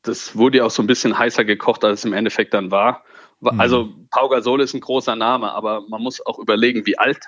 das 0.08 0.36
wurde 0.36 0.58
ja 0.58 0.64
auch 0.64 0.70
so 0.70 0.82
ein 0.82 0.86
bisschen 0.86 1.18
heißer 1.18 1.44
gekocht, 1.44 1.84
als 1.84 2.00
es 2.00 2.04
im 2.04 2.12
Endeffekt 2.12 2.54
dann 2.54 2.70
war. 2.70 3.04
Also 3.42 3.92
Pau 4.10 4.28
Gasol 4.28 4.62
ist 4.62 4.74
ein 4.74 4.80
großer 4.80 5.14
Name, 5.14 5.52
aber 5.52 5.82
man 5.88 6.02
muss 6.02 6.24
auch 6.24 6.38
überlegen, 6.38 6.86
wie 6.86 6.98
alt 6.98 7.20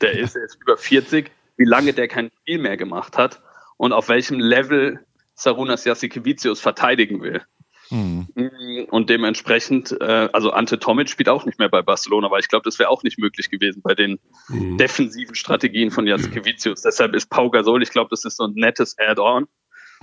der 0.00 0.12
ist, 0.12 0.36
er 0.36 0.44
ist 0.44 0.58
über 0.60 0.76
40, 0.76 1.30
wie 1.56 1.64
lange 1.64 1.92
der 1.92 2.08
kein 2.08 2.30
Spiel 2.40 2.58
mehr 2.58 2.76
gemacht 2.76 3.18
hat 3.18 3.42
und 3.76 3.92
auf 3.92 4.08
welchem 4.08 4.40
Level 4.40 5.04
Sarunas 5.34 5.84
Jasikevicius 5.84 6.60
verteidigen 6.60 7.20
will. 7.20 7.42
Mhm. 7.90 8.86
Und 8.90 9.10
dementsprechend, 9.10 9.96
äh, 10.00 10.28
also 10.32 10.50
Ante 10.50 10.78
Tomic 10.78 11.08
spielt 11.08 11.28
auch 11.28 11.46
nicht 11.46 11.58
mehr 11.58 11.68
bei 11.68 11.82
Barcelona, 11.82 12.30
weil 12.30 12.40
ich 12.40 12.48
glaube, 12.48 12.64
das 12.64 12.78
wäre 12.78 12.90
auch 12.90 13.02
nicht 13.02 13.18
möglich 13.18 13.50
gewesen 13.50 13.82
bei 13.82 13.94
den 13.94 14.18
mhm. 14.48 14.76
defensiven 14.76 15.34
Strategien 15.34 15.90
von 15.90 16.06
Jasikevicius. 16.06 16.82
Deshalb 16.82 17.14
ist 17.14 17.30
Pau 17.30 17.50
Gasol, 17.50 17.82
ich 17.82 17.90
glaube, 17.90 18.10
das 18.10 18.24
ist 18.24 18.36
so 18.36 18.44
ein 18.44 18.52
nettes 18.54 18.96
Add-on 18.98 19.46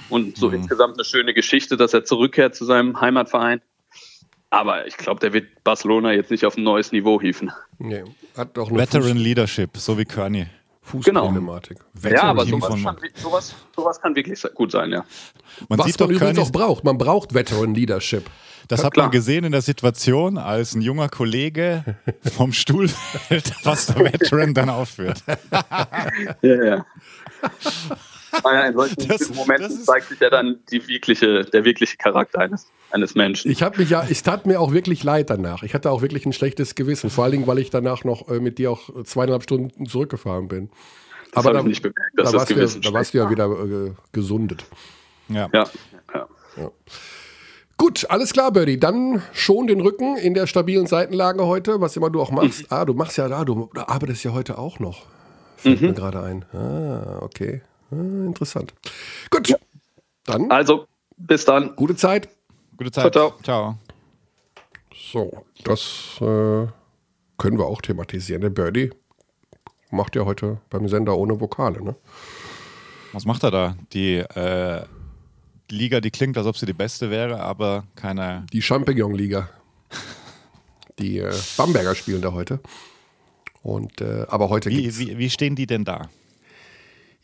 und 0.09 0.37
so 0.37 0.49
mhm. 0.49 0.55
insgesamt 0.55 0.95
eine 0.95 1.05
schöne 1.05 1.33
Geschichte, 1.33 1.77
dass 1.77 1.93
er 1.93 2.05
zurückkehrt 2.05 2.55
zu 2.55 2.65
seinem 2.65 2.99
Heimatverein. 2.99 3.61
Aber 4.49 4.87
ich 4.87 4.97
glaube, 4.97 5.19
der 5.19 5.33
wird 5.33 5.63
Barcelona 5.63 6.13
jetzt 6.13 6.31
nicht 6.31 6.45
auf 6.45 6.55
ein 6.55 6.63
neues 6.63 6.91
Niveau 6.91 7.19
hieven. 7.19 7.51
Nee, 7.77 8.03
hat 8.37 8.55
doch 8.55 8.71
Veteran 8.71 9.13
Fuß 9.13 9.17
Leadership, 9.17 9.77
so 9.77 9.97
wie 9.97 10.05
Kearney. 10.05 10.47
Fußproblematik. 10.85 11.79
Genau. 11.99 12.15
Ja, 12.15 12.23
aber 12.23 12.45
sowas 12.45 12.83
kann, 12.83 12.97
sowas, 13.15 13.55
sowas 13.75 13.99
kann, 13.99 14.15
wirklich 14.15 14.39
gut 14.53 14.71
sein, 14.71 14.91
ja. 14.91 15.03
Man 15.67 15.79
Was 15.79 15.87
sieht 15.87 15.99
man 15.99 16.09
doch 16.09 16.15
übrigens 16.15 16.39
auch 16.39 16.51
braucht. 16.51 16.83
Man 16.83 16.97
braucht 16.97 17.33
Veteran 17.33 17.73
Leadership. 17.73 18.29
Das 18.67 18.79
ja, 18.79 18.85
hat 18.85 18.93
klar. 18.93 19.07
man 19.07 19.11
gesehen 19.11 19.45
in 19.45 19.51
der 19.51 19.63
Situation, 19.63 20.37
als 20.37 20.75
ein 20.75 20.81
junger 20.81 21.09
Kollege 21.09 21.97
vom 22.35 22.53
Stuhl 22.53 22.87
fällt, 22.87 23.51
was 23.65 23.87
der 23.87 24.13
Veteran 24.13 24.53
dann 24.53 24.69
aufführt. 24.69 25.23
ja, 26.41 26.63
ja. 26.63 26.85
In 28.67 28.73
solchen 28.73 29.07
das, 29.07 29.33
Momenten 29.33 29.69
das 29.69 29.85
zeigt 29.85 30.09
sich 30.09 30.19
ja 30.19 30.29
dann 30.29 30.59
die 30.71 30.87
wirkliche, 30.87 31.43
der 31.45 31.65
wirkliche 31.65 31.97
Charakter 31.97 32.39
eines, 32.39 32.67
eines 32.91 33.15
Menschen. 33.15 33.51
Ich 33.51 33.61
habe 33.61 33.77
mich 33.77 33.89
ja, 33.89 34.05
es 34.09 34.23
tat 34.23 34.45
mir 34.45 34.59
auch 34.59 34.73
wirklich 34.73 35.03
leid 35.03 35.29
danach. 35.29 35.63
Ich 35.63 35.73
hatte 35.73 35.91
auch 35.91 36.01
wirklich 36.01 36.25
ein 36.25 36.33
schlechtes 36.33 36.75
Gewissen. 36.75 37.09
Vor 37.09 37.23
allen 37.23 37.31
Dingen, 37.31 37.47
weil 37.47 37.59
ich 37.59 37.69
danach 37.69 38.03
noch 38.03 38.29
äh, 38.29 38.39
mit 38.39 38.57
dir 38.57 38.71
auch 38.71 39.03
zweieinhalb 39.03 39.43
Stunden 39.43 39.85
zurückgefahren 39.85 40.47
bin. 40.47 40.69
Das 41.31 41.45
Aber 41.45 41.53
da, 41.53 41.59
ich 41.59 41.65
nicht 41.65 41.81
bemerkt, 41.81 42.17
dass 42.17 42.31
da 42.31 42.39
das 42.39 42.47
Gewissen 42.47 42.83
wir, 42.83 42.91
Da 42.91 42.97
warst 42.97 43.13
du 43.13 43.17
ja 43.17 43.29
wieder 43.29 43.45
äh, 43.45 43.91
gesundet. 44.11 44.65
Ja. 45.27 45.49
ja. 45.53 45.65
ja. 46.13 46.27
ja. 46.57 46.71
Gut, 47.77 48.05
alles 48.09 48.31
klar, 48.31 48.51
Birdie. 48.51 48.79
Dann 48.79 49.21
schon 49.33 49.67
den 49.67 49.81
Rücken 49.81 50.15
in 50.15 50.33
der 50.33 50.47
stabilen 50.47 50.87
Seitenlage 50.87 51.45
heute, 51.45 51.81
was 51.81 51.97
immer 51.97 52.09
du 52.09 52.21
auch 52.21 52.31
machst. 52.31 52.61
Mhm. 52.61 52.67
Ah, 52.69 52.85
du 52.85 52.93
machst 52.93 53.17
ja 53.17 53.27
da, 53.27 53.43
du 53.43 53.69
arbeitest 53.75 54.23
ja 54.23 54.31
heute 54.31 54.57
auch 54.57 54.79
noch. 54.79 55.05
Fällt 55.57 55.81
mhm. 55.81 55.87
mir 55.87 55.93
gerade 55.93 56.21
ein. 56.21 56.45
Ah, 56.53 57.19
okay. 57.21 57.61
Ah, 57.91 57.95
interessant. 57.95 58.73
Gut. 59.29 59.47
Ja. 59.49 59.57
Dann. 60.25 60.51
Also, 60.51 60.87
bis 61.17 61.45
dann. 61.45 61.75
Gute 61.75 61.95
Zeit. 61.95 62.29
Gute 62.77 62.91
Zeit. 62.91 63.13
Ciao. 63.13 63.33
ciao. 63.43 63.77
So, 65.11 65.45
das 65.63 66.17
äh, 66.19 66.67
können 67.37 67.57
wir 67.57 67.65
auch 67.65 67.81
thematisieren. 67.81 68.41
Der 68.41 68.49
Birdie 68.49 68.91
macht 69.91 70.15
ja 70.15 70.25
heute 70.25 70.59
beim 70.69 70.87
Sender 70.87 71.17
ohne 71.17 71.39
Vokale, 71.39 71.83
ne? 71.83 71.95
Was 73.13 73.25
macht 73.25 73.43
er 73.43 73.51
da? 73.51 73.77
Die 73.93 74.15
äh, 74.15 74.83
Liga, 75.71 76.01
die 76.01 76.11
klingt, 76.11 76.37
als 76.37 76.47
ob 76.47 76.57
sie 76.57 76.65
die 76.65 76.73
beste 76.73 77.09
wäre, 77.09 77.39
aber 77.39 77.85
keine. 77.95 78.45
Die 78.51 78.61
Champignon-Liga. 78.61 79.49
Die 80.99 81.19
äh, 81.19 81.33
Bamberger 81.57 81.95
spielen 81.95 82.21
da 82.21 82.33
heute. 82.33 82.59
Und, 83.63 84.01
äh, 84.01 84.25
aber 84.27 84.49
heute 84.49 84.69
wie, 84.69 84.97
wie, 84.97 85.17
wie, 85.17 85.29
stehen 85.29 85.55
die 85.55 85.65
denn 85.65 85.83
da? 85.83 86.09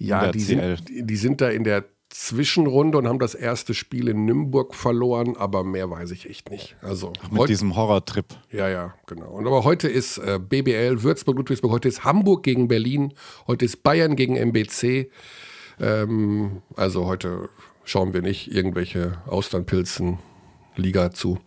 Ja, 0.06 0.32
die 0.32 0.40
sind, 0.40 0.84
die 0.90 1.16
sind 1.16 1.42
da 1.42 1.50
in 1.50 1.64
der 1.64 1.86
Zwischenrunde 2.12 2.98
und 2.98 3.08
haben 3.08 3.20
das 3.20 3.36
erste 3.36 3.74
Spiel 3.74 4.10
in 4.10 4.26
Nürnberg 4.26 4.76
verloren, 4.76 5.38
aber 5.38 5.64
mehr 5.64 5.90
weiß 5.90 6.12
ich 6.12 6.30
echt 6.30 6.52
nicht. 6.52 6.76
Also 6.82 7.14
Ach, 7.24 7.32
mit 7.32 7.48
diesem 7.48 7.76
Horrortrip. 7.76 8.26
Ja, 8.52 8.68
ja, 8.68 8.94
genau. 9.08 9.30
Und 9.30 9.48
aber 9.48 9.64
heute 9.64 9.88
ist 9.88 10.18
äh, 10.18 10.38
BBL 10.38 11.04
Würzburg 11.04 11.38
Ludwigsburg, 11.38 11.72
heute 11.72 11.88
ist 11.88 12.04
Hamburg 12.04 12.44
gegen 12.44 12.68
Berlin, 12.68 13.14
heute 13.48 13.64
ist 13.64 13.82
Bayern 13.84 14.18
gegen 14.18 14.36
MBC. 14.36 15.10
Ähm, 15.80 16.62
also 16.76 17.06
heute 17.06 17.50
schauen 17.86 18.14
wir 18.14 18.22
nicht 18.22 18.54
irgendwelche 18.54 19.22
Austernpilzen 19.28 20.20
Liga 20.76 21.12
zu. 21.12 21.40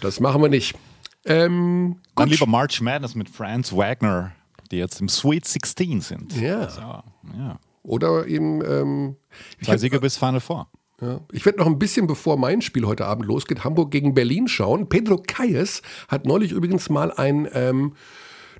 Das 0.00 0.18
machen 0.18 0.42
wir 0.42 0.48
nicht. 0.48 0.76
Ähm, 1.24 2.00
Dann 2.16 2.28
lieber 2.28 2.46
March 2.46 2.80
Madness 2.80 3.14
mit 3.14 3.28
Franz 3.28 3.72
Wagner, 3.72 4.32
die 4.72 4.76
jetzt 4.76 5.00
im 5.00 5.08
Sweet 5.08 5.46
16 5.46 6.00
sind. 6.00 6.40
Ja. 6.40 6.68
So, 6.68 6.80
ja. 6.80 7.58
Oder 7.84 8.26
eben. 8.26 8.64
Ähm, 8.64 9.16
Zwei 9.62 9.76
Siege 9.76 10.00
bis 10.00 10.16
Final 10.16 10.40
Four. 10.40 10.68
Ja. 11.00 11.20
Ich 11.32 11.44
werde 11.44 11.58
noch 11.58 11.66
ein 11.66 11.78
bisschen, 11.78 12.06
bevor 12.06 12.36
mein 12.36 12.62
Spiel 12.62 12.86
heute 12.86 13.04
Abend 13.04 13.26
losgeht, 13.26 13.62
Hamburg 13.62 13.90
gegen 13.90 14.14
Berlin 14.14 14.48
schauen. 14.48 14.88
Pedro 14.88 15.18
Calles 15.24 15.82
hat 16.08 16.26
neulich 16.26 16.52
übrigens 16.52 16.88
mal 16.88 17.12
ein. 17.12 17.48
Ähm, 17.52 17.92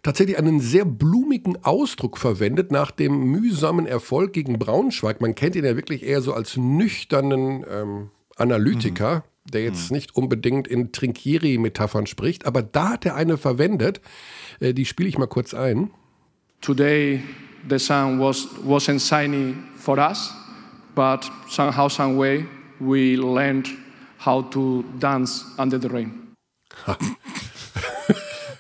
tatsächlich 0.02 0.36
einen 0.36 0.60
sehr 0.60 0.84
blumigen 0.84 1.64
Ausdruck 1.64 2.18
verwendet 2.18 2.70
nach 2.70 2.90
dem 2.90 3.24
mühsamen 3.30 3.86
Erfolg 3.86 4.34
gegen 4.34 4.58
Braunschweig. 4.58 5.22
Man 5.22 5.34
kennt 5.34 5.56
ihn 5.56 5.64
ja 5.64 5.76
wirklich 5.76 6.02
eher 6.02 6.20
so 6.20 6.34
als 6.34 6.58
nüchternen 6.58 7.64
ähm, 7.68 8.10
Analytiker, 8.36 9.24
mhm. 9.46 9.50
der 9.50 9.62
jetzt 9.64 9.90
mhm. 9.90 9.96
nicht 9.96 10.14
unbedingt 10.14 10.68
in 10.68 10.92
Trinkieri-Metaphern 10.92 12.06
spricht, 12.06 12.44
aber 12.44 12.62
da 12.62 12.90
hat 12.90 13.06
er 13.06 13.14
eine 13.14 13.38
verwendet, 13.38 14.02
äh, 14.60 14.74
die 14.74 14.84
spiele 14.84 15.08
ich 15.08 15.16
mal 15.16 15.26
kurz 15.26 15.54
ein. 15.54 15.90
Today 16.60 17.22
the 17.68 17.78
sun 17.78 18.18
was, 18.18 18.46
wasn't 18.64 19.00
shiny 19.00 19.54
for 19.76 19.98
us, 19.98 20.32
but 20.94 21.30
somehow, 21.48 21.88
some 21.88 22.16
way 22.16 22.46
we 22.80 23.16
learned 23.16 23.68
how 24.18 24.42
to 24.50 24.84
dance 24.98 25.44
under 25.58 25.78
the 25.78 25.88
rain. 25.88 26.34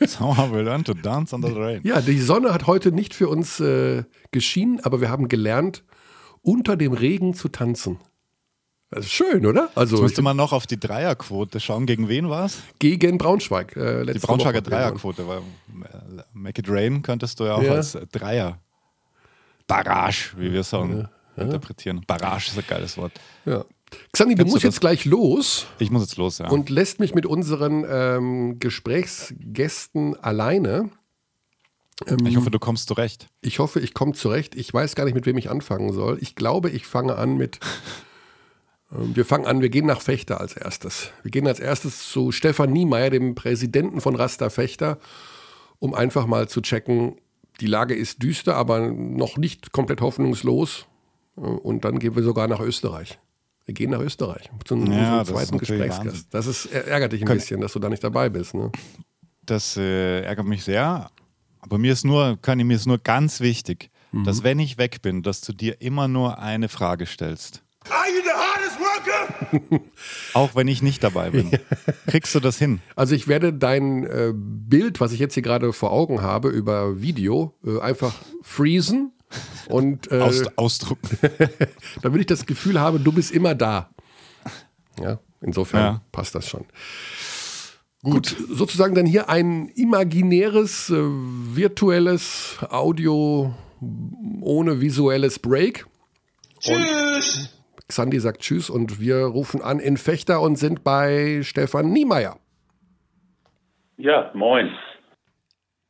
Somehow 0.06 0.50
we 0.52 0.60
learned 0.62 0.86
to 0.86 0.94
dance 0.94 1.34
under 1.34 1.48
the 1.48 1.60
rain. 1.60 1.80
Ja, 1.82 2.00
die 2.00 2.18
Sonne 2.18 2.52
hat 2.52 2.66
heute 2.66 2.92
nicht 2.92 3.14
für 3.14 3.28
uns 3.28 3.60
äh, 3.60 4.04
geschienen, 4.32 4.80
aber 4.80 5.00
wir 5.00 5.08
haben 5.08 5.28
gelernt, 5.28 5.82
unter 6.42 6.76
dem 6.76 6.92
Regen 6.92 7.34
zu 7.34 7.48
tanzen. 7.48 7.98
Das 8.90 9.06
ist 9.06 9.12
schön, 9.12 9.44
oder? 9.46 9.70
Also 9.74 9.96
Jetzt 9.96 10.02
müsste 10.02 10.22
man 10.22 10.36
noch 10.36 10.52
auf 10.52 10.66
die 10.66 10.78
Dreierquote 10.78 11.58
schauen. 11.58 11.86
Gegen 11.86 12.08
wen 12.08 12.28
war 12.28 12.44
es? 12.44 12.58
Gegen 12.78 13.18
Braunschweig. 13.18 13.76
Äh, 13.76 14.04
die 14.06 14.18
Braunschweiger 14.18 14.60
Dreierquote. 14.60 15.26
Weil, 15.26 15.38
äh, 15.38 16.22
Make 16.32 16.60
it 16.60 16.68
rain 16.68 17.02
könntest 17.02 17.40
du 17.40 17.44
ja 17.44 17.54
auch 17.56 17.62
ja. 17.62 17.72
als 17.72 17.98
Dreier. 18.12 18.60
Barrage, 19.66 20.32
wie 20.36 20.52
wir 20.52 20.62
sagen, 20.62 21.08
ja. 21.36 21.42
interpretieren. 21.42 22.02
Barrage 22.06 22.48
ist 22.48 22.58
ein 22.58 22.64
geiles 22.66 22.96
Wort. 22.96 23.12
Ja. 23.44 23.64
Xandi, 24.12 24.34
du 24.34 24.44
musst 24.44 24.64
jetzt 24.64 24.80
gleich 24.80 25.04
los. 25.04 25.66
Ich 25.78 25.90
muss 25.90 26.02
jetzt 26.02 26.16
los, 26.16 26.38
ja. 26.38 26.48
Und 26.48 26.68
lässt 26.70 27.00
mich 27.00 27.14
mit 27.14 27.26
unseren 27.26 27.84
ähm, 27.88 28.58
Gesprächsgästen 28.58 30.18
alleine. 30.20 30.90
Ähm, 32.06 32.26
ich 32.26 32.36
hoffe, 32.36 32.50
du 32.50 32.58
kommst 32.58 32.88
zurecht. 32.88 33.28
Ich 33.40 33.58
hoffe, 33.58 33.80
ich 33.80 33.94
komme 33.94 34.12
zurecht. 34.12 34.54
Ich 34.54 34.72
weiß 34.72 34.94
gar 34.94 35.04
nicht, 35.04 35.14
mit 35.14 35.26
wem 35.26 35.38
ich 35.38 35.50
anfangen 35.50 35.92
soll. 35.92 36.18
Ich 36.20 36.34
glaube, 36.34 36.70
ich 36.70 36.86
fange 36.86 37.16
an 37.16 37.36
mit. 37.36 37.60
Ähm, 38.92 39.16
wir 39.16 39.24
fangen 39.24 39.46
an, 39.46 39.62
wir 39.62 39.70
gehen 39.70 39.86
nach 39.86 40.02
Fechter 40.02 40.40
als 40.42 40.54
erstes. 40.54 41.10
Wir 41.22 41.30
gehen 41.30 41.46
als 41.46 41.58
erstes 41.58 42.06
zu 42.10 42.32
Stefan 42.32 42.70
Niemeyer, 42.70 43.08
dem 43.08 43.34
Präsidenten 43.34 44.02
von 44.02 44.14
Rasta 44.14 44.50
Fechter, 44.50 44.98
um 45.78 45.94
einfach 45.94 46.26
mal 46.26 46.48
zu 46.48 46.60
checken, 46.60 47.16
die 47.60 47.66
Lage 47.66 47.94
ist 47.94 48.22
düster, 48.22 48.56
aber 48.56 48.90
noch 48.90 49.36
nicht 49.36 49.72
komplett 49.72 50.00
hoffnungslos. 50.00 50.86
Äh, 51.36 51.40
und 51.40 51.84
dann 51.84 51.98
gehen 51.98 52.16
wir 52.16 52.22
sogar 52.22 52.48
nach 52.48 52.60
Österreich. 52.60 53.18
Wir 53.64 53.74
gehen 53.74 53.90
nach 53.90 54.00
Österreich 54.00 54.50
zum 54.64 54.90
ja, 54.92 55.24
zweiten 55.24 55.56
Gesprächsgast. 55.56 56.26
Das 56.34 56.46
ist, 56.46 56.66
ärgert 56.66 57.12
dich 57.12 57.22
ein 57.22 57.26
Kön 57.26 57.38
bisschen, 57.38 57.60
dass 57.62 57.72
du 57.72 57.78
da 57.78 57.88
nicht 57.88 58.04
dabei 58.04 58.28
bist. 58.28 58.54
Ne? 58.54 58.70
Das 59.42 59.76
äh, 59.78 60.20
ärgert 60.20 60.46
mich 60.46 60.64
sehr. 60.64 61.10
Aber 61.60 61.78
mir 61.78 61.94
ist 61.94 62.04
nur, 62.04 62.38
Conny, 62.42 62.62
mir 62.62 62.76
ist 62.76 62.86
nur 62.86 62.98
ganz 62.98 63.40
wichtig, 63.40 63.90
mhm. 64.12 64.24
dass 64.24 64.42
wenn 64.42 64.58
ich 64.58 64.76
weg 64.76 65.00
bin, 65.00 65.22
dass 65.22 65.40
du 65.40 65.54
dir 65.54 65.80
immer 65.80 66.08
nur 66.08 66.38
eine 66.38 66.68
Frage 66.68 67.06
stellst. 67.06 67.62
Are 67.88 68.53
worker? 68.94 69.80
Auch 70.34 70.54
wenn 70.54 70.68
ich 70.68 70.82
nicht 70.82 71.02
dabei 71.02 71.30
bin. 71.30 71.50
Kriegst 72.06 72.34
du 72.34 72.40
das 72.40 72.58
hin? 72.58 72.80
Also 72.96 73.14
ich 73.14 73.28
werde 73.28 73.52
dein 73.52 74.04
äh, 74.04 74.32
Bild, 74.34 75.00
was 75.00 75.12
ich 75.12 75.20
jetzt 75.20 75.34
hier 75.34 75.42
gerade 75.42 75.72
vor 75.72 75.92
Augen 75.92 76.22
habe, 76.22 76.48
über 76.48 77.00
Video 77.00 77.54
äh, 77.64 77.80
einfach 77.80 78.14
freezen 78.42 79.12
und 79.68 80.10
äh, 80.12 80.20
Aus, 80.20 80.42
ausdrucken. 80.56 81.18
damit 82.02 82.20
ich 82.20 82.26
das 82.26 82.46
Gefühl 82.46 82.80
habe, 82.80 83.00
du 83.00 83.12
bist 83.12 83.30
immer 83.32 83.54
da. 83.54 83.90
Ja, 85.00 85.18
insofern 85.40 85.80
ja. 85.80 86.02
passt 86.12 86.34
das 86.34 86.48
schon. 86.48 86.64
Gut. 88.02 88.36
Gut. 88.36 88.48
sozusagen 88.50 88.94
dann 88.94 89.06
hier 89.06 89.28
ein 89.30 89.68
imaginäres, 89.68 90.90
äh, 90.90 90.94
virtuelles 90.96 92.58
Audio 92.68 93.54
ohne 94.40 94.80
visuelles 94.80 95.38
Break. 95.38 95.86
Tschüss. 96.60 97.53
Xandi 97.88 98.18
sagt 98.20 98.40
Tschüss 98.40 98.70
und 98.70 99.00
wir 99.00 99.18
rufen 99.18 99.62
an 99.62 99.78
in 99.78 99.96
Fechter 99.96 100.40
und 100.40 100.56
sind 100.56 100.84
bei 100.84 101.40
Stefan 101.42 101.92
Niemeyer. 101.92 102.38
Ja, 103.96 104.30
moin. 104.34 104.70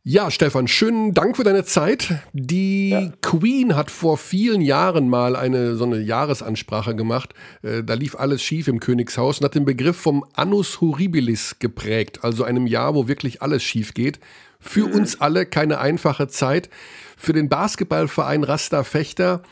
Ja, 0.07 0.30
Stefan, 0.30 0.68
schönen 0.68 1.14
Dank 1.14 1.35
für 1.35 1.44
deine 1.44 1.64
Zeit. 1.64 2.12
Die 2.35 2.90
ja. 2.90 3.11
Queen 3.22 3.74
hat 3.74 3.90
vor 3.90 4.18
vielen 4.18 4.61
Jahren 4.61 5.09
mal 5.09 5.35
eine 5.35 5.76
so 5.76 5.85
eine 5.85 5.98
Jahresansprache 5.98 6.94
gemacht. 6.94 7.33
Äh, 7.62 7.83
da 7.83 7.94
lief 7.94 8.14
alles 8.14 8.42
schief 8.42 8.68
im 8.68 8.80
Königshaus 8.80 9.38
und 9.38 9.46
hat 9.46 9.54
den 9.54 9.64
Begriff 9.64 9.96
vom 9.96 10.22
Annus 10.35 10.83
Horribilis 10.83 11.59
geprägt, 11.59 12.22
also 12.22 12.44
einem 12.44 12.66
Jahr, 12.66 12.94
wo 12.94 13.09
wirklich 13.09 13.40
alles 13.40 13.62
schief 13.62 13.94
geht. 13.94 14.20
Für 14.61 14.88
mhm. 14.88 14.94
uns 14.94 15.22
alle 15.22 15.46
keine 15.46 15.78
einfache 15.78 16.28
Zeit. 16.28 16.68
Für 17.16 17.33
den 17.33 17.48
Basketballverein 17.48 18.44
Rasta 18.44 18.85
Fechter 18.85 19.42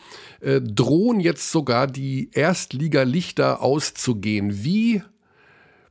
äh, 0.43 0.61
drohen 0.61 1.21
jetzt 1.21 1.51
sogar 1.53 1.87
die 1.87 2.31
Erstliga-Lichter 2.33 3.63
auszugehen. 3.63 4.65
Wie, 4.65 5.03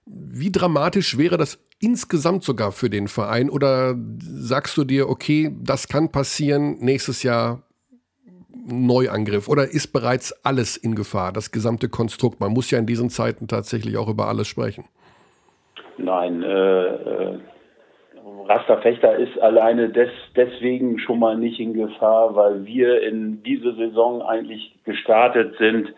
wie 0.05 0.51
dramatisch 0.51 1.17
wäre 1.17 1.37
das 1.37 1.59
insgesamt 1.79 2.43
sogar 2.43 2.71
für 2.71 2.89
den 2.89 3.07
Verein? 3.07 3.49
Oder 3.49 3.95
sagst 4.19 4.77
du 4.77 4.83
dir, 4.83 5.09
okay, 5.09 5.55
das 5.61 5.87
kann 5.87 6.11
passieren, 6.11 6.77
nächstes 6.79 7.23
Jahr 7.23 7.63
Neuangriff? 8.65 9.47
Oder 9.47 9.69
ist 9.69 9.93
bereits 9.93 10.33
alles 10.43 10.77
in 10.77 10.95
Gefahr, 10.95 11.31
das 11.31 11.51
gesamte 11.51 11.89
Konstrukt? 11.89 12.39
Man 12.39 12.51
muss 12.51 12.69
ja 12.71 12.77
in 12.77 12.85
diesen 12.85 13.09
Zeiten 13.09 13.47
tatsächlich 13.47 13.97
auch 13.97 14.09
über 14.09 14.27
alles 14.27 14.47
sprechen. 14.47 14.85
Nein, 15.97 16.43
äh, 16.43 16.87
äh, 16.87 17.39
Rasterfechter 18.47 19.15
ist 19.15 19.39
alleine 19.39 19.89
des, 19.89 20.09
deswegen 20.35 20.99
schon 20.99 21.19
mal 21.19 21.37
nicht 21.37 21.59
in 21.59 21.73
Gefahr, 21.73 22.35
weil 22.35 22.65
wir 22.65 23.01
in 23.01 23.43
diese 23.43 23.73
Saison 23.75 24.21
eigentlich 24.21 24.75
gestartet 24.83 25.55
sind 25.57 25.93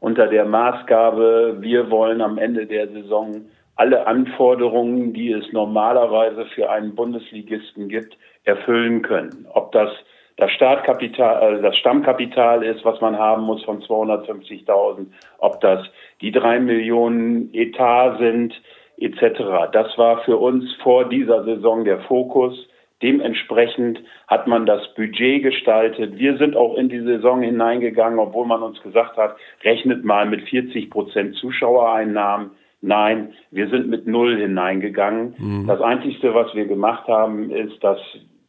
unter 0.00 0.28
der 0.28 0.44
Maßgabe, 0.44 1.56
wir 1.60 1.90
wollen 1.90 2.20
am 2.20 2.38
Ende 2.38 2.66
der 2.66 2.88
Saison 2.88 3.46
alle 3.76 4.06
Anforderungen, 4.06 5.12
die 5.12 5.32
es 5.32 5.52
normalerweise 5.52 6.46
für 6.46 6.70
einen 6.70 6.94
Bundesligisten 6.94 7.88
gibt, 7.88 8.16
erfüllen 8.44 9.02
können. 9.02 9.46
Ob 9.52 9.72
das 9.72 9.90
das 10.38 10.52
Startkapital, 10.52 11.58
äh, 11.58 11.62
das 11.62 11.76
Stammkapital 11.76 12.62
ist, 12.62 12.84
was 12.84 13.00
man 13.00 13.18
haben 13.18 13.42
muss 13.42 13.62
von 13.64 13.82
250.000, 13.82 15.06
ob 15.38 15.60
das 15.60 15.84
die 16.20 16.30
drei 16.30 16.60
Millionen 16.60 17.52
Etat 17.52 18.18
sind, 18.18 18.54
etc. 19.00 19.70
Das 19.72 19.96
war 19.96 20.22
für 20.24 20.36
uns 20.36 20.72
vor 20.82 21.08
dieser 21.08 21.44
Saison 21.44 21.84
der 21.84 22.00
Fokus. 22.00 22.68
Dementsprechend 23.02 24.00
hat 24.26 24.48
man 24.48 24.66
das 24.66 24.92
Budget 24.94 25.44
gestaltet. 25.44 26.18
Wir 26.18 26.36
sind 26.36 26.56
auch 26.56 26.76
in 26.76 26.88
die 26.88 27.00
Saison 27.00 27.42
hineingegangen, 27.42 28.18
obwohl 28.18 28.46
man 28.46 28.62
uns 28.62 28.82
gesagt 28.82 29.16
hat, 29.16 29.36
rechnet 29.62 30.04
mal 30.04 30.26
mit 30.26 30.42
40 30.48 30.90
Prozent 30.90 31.36
Zuschauereinnahmen. 31.36 32.50
Nein, 32.80 33.34
wir 33.50 33.68
sind 33.68 33.88
mit 33.88 34.06
Null 34.06 34.36
hineingegangen. 34.36 35.34
Mhm. 35.38 35.66
Das 35.66 35.80
Einzige, 35.80 36.34
was 36.34 36.54
wir 36.54 36.66
gemacht 36.66 37.06
haben, 37.06 37.50
ist, 37.50 37.82
dass, 37.82 37.98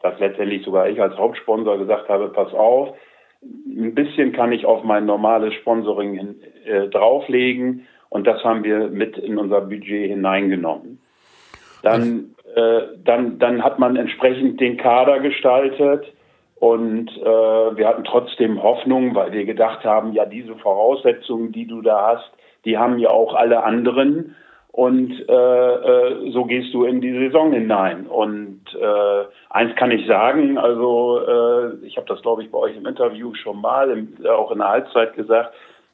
dass 0.02 0.20
letztendlich 0.20 0.64
sogar 0.64 0.90
ich 0.90 1.00
als 1.00 1.18
Hauptsponsor 1.18 1.78
gesagt 1.78 2.10
habe, 2.10 2.30
pass 2.30 2.54
auf, 2.54 2.96
ein 3.42 3.94
bisschen 3.94 4.34
kann 4.34 4.52
ich 4.52 4.66
auf 4.66 4.84
mein 4.84 5.06
normales 5.06 5.54
Sponsoring 5.54 6.14
hin, 6.14 6.36
äh, 6.66 6.88
drauflegen 6.90 7.88
und 8.10 8.28
das 8.28 8.44
haben 8.44 8.64
wir 8.64 8.90
mit 8.90 9.18
in 9.18 9.38
unser 9.38 9.62
Budget 9.62 10.10
hineingenommen. 10.10 11.00
Dann, 11.84 12.36
äh, 12.56 12.82
dann, 13.04 13.40
dann 13.40 13.64
hat 13.64 13.80
man 13.80 13.96
entsprechend 13.96 14.60
den 14.60 14.78
Kader 14.78 15.20
gestaltet 15.20 16.06
und 16.56 17.10
äh, 17.18 17.78
wir 17.78 17.88
hatten 17.88 18.04
trotzdem 18.04 18.62
Hoffnung, 18.62 19.16
weil 19.16 19.32
wir 19.32 19.46
gedacht 19.46 19.86
haben, 19.86 20.14
ja, 20.14 20.26
diese 20.26 20.56
Voraussetzungen, 20.56 21.52
die 21.52 21.66
du 21.66 21.82
da 21.82 22.16
hast, 22.16 22.32
die 22.66 22.78
haben 22.78 23.00
ja 23.00 23.10
auch 23.10 23.34
alle 23.34 23.64
anderen. 23.64 24.36
Und 24.72 25.12
äh, 25.28 25.34
äh, 25.34 26.32
so 26.32 26.46
gehst 26.46 26.74
du 26.74 26.84
in 26.84 27.02
die 27.02 27.12
Saison 27.12 27.52
hinein. 27.54 28.08
Und 28.08 28.62
äh, 28.80 29.26
eins 29.50 29.76
kann 29.76 29.90
ich 29.92 30.06
sagen, 30.06 30.58
also 30.58 31.22
äh, 31.26 31.86
ich 31.86 31.98
habe 31.98 32.08
das, 32.08 32.22
glaube 32.22 32.44
ich, 32.44 32.52
bei 32.52 32.60
euch 32.60 32.78
im 32.78 32.86
Interview 32.86 33.34
schon 33.34 33.62
mal, 33.62 33.90
im, 33.90 34.14
auch 34.28 34.52
in 34.52 34.60
der 34.60 34.70
Halbzeit 34.70 35.16
gesagt, 35.16 35.54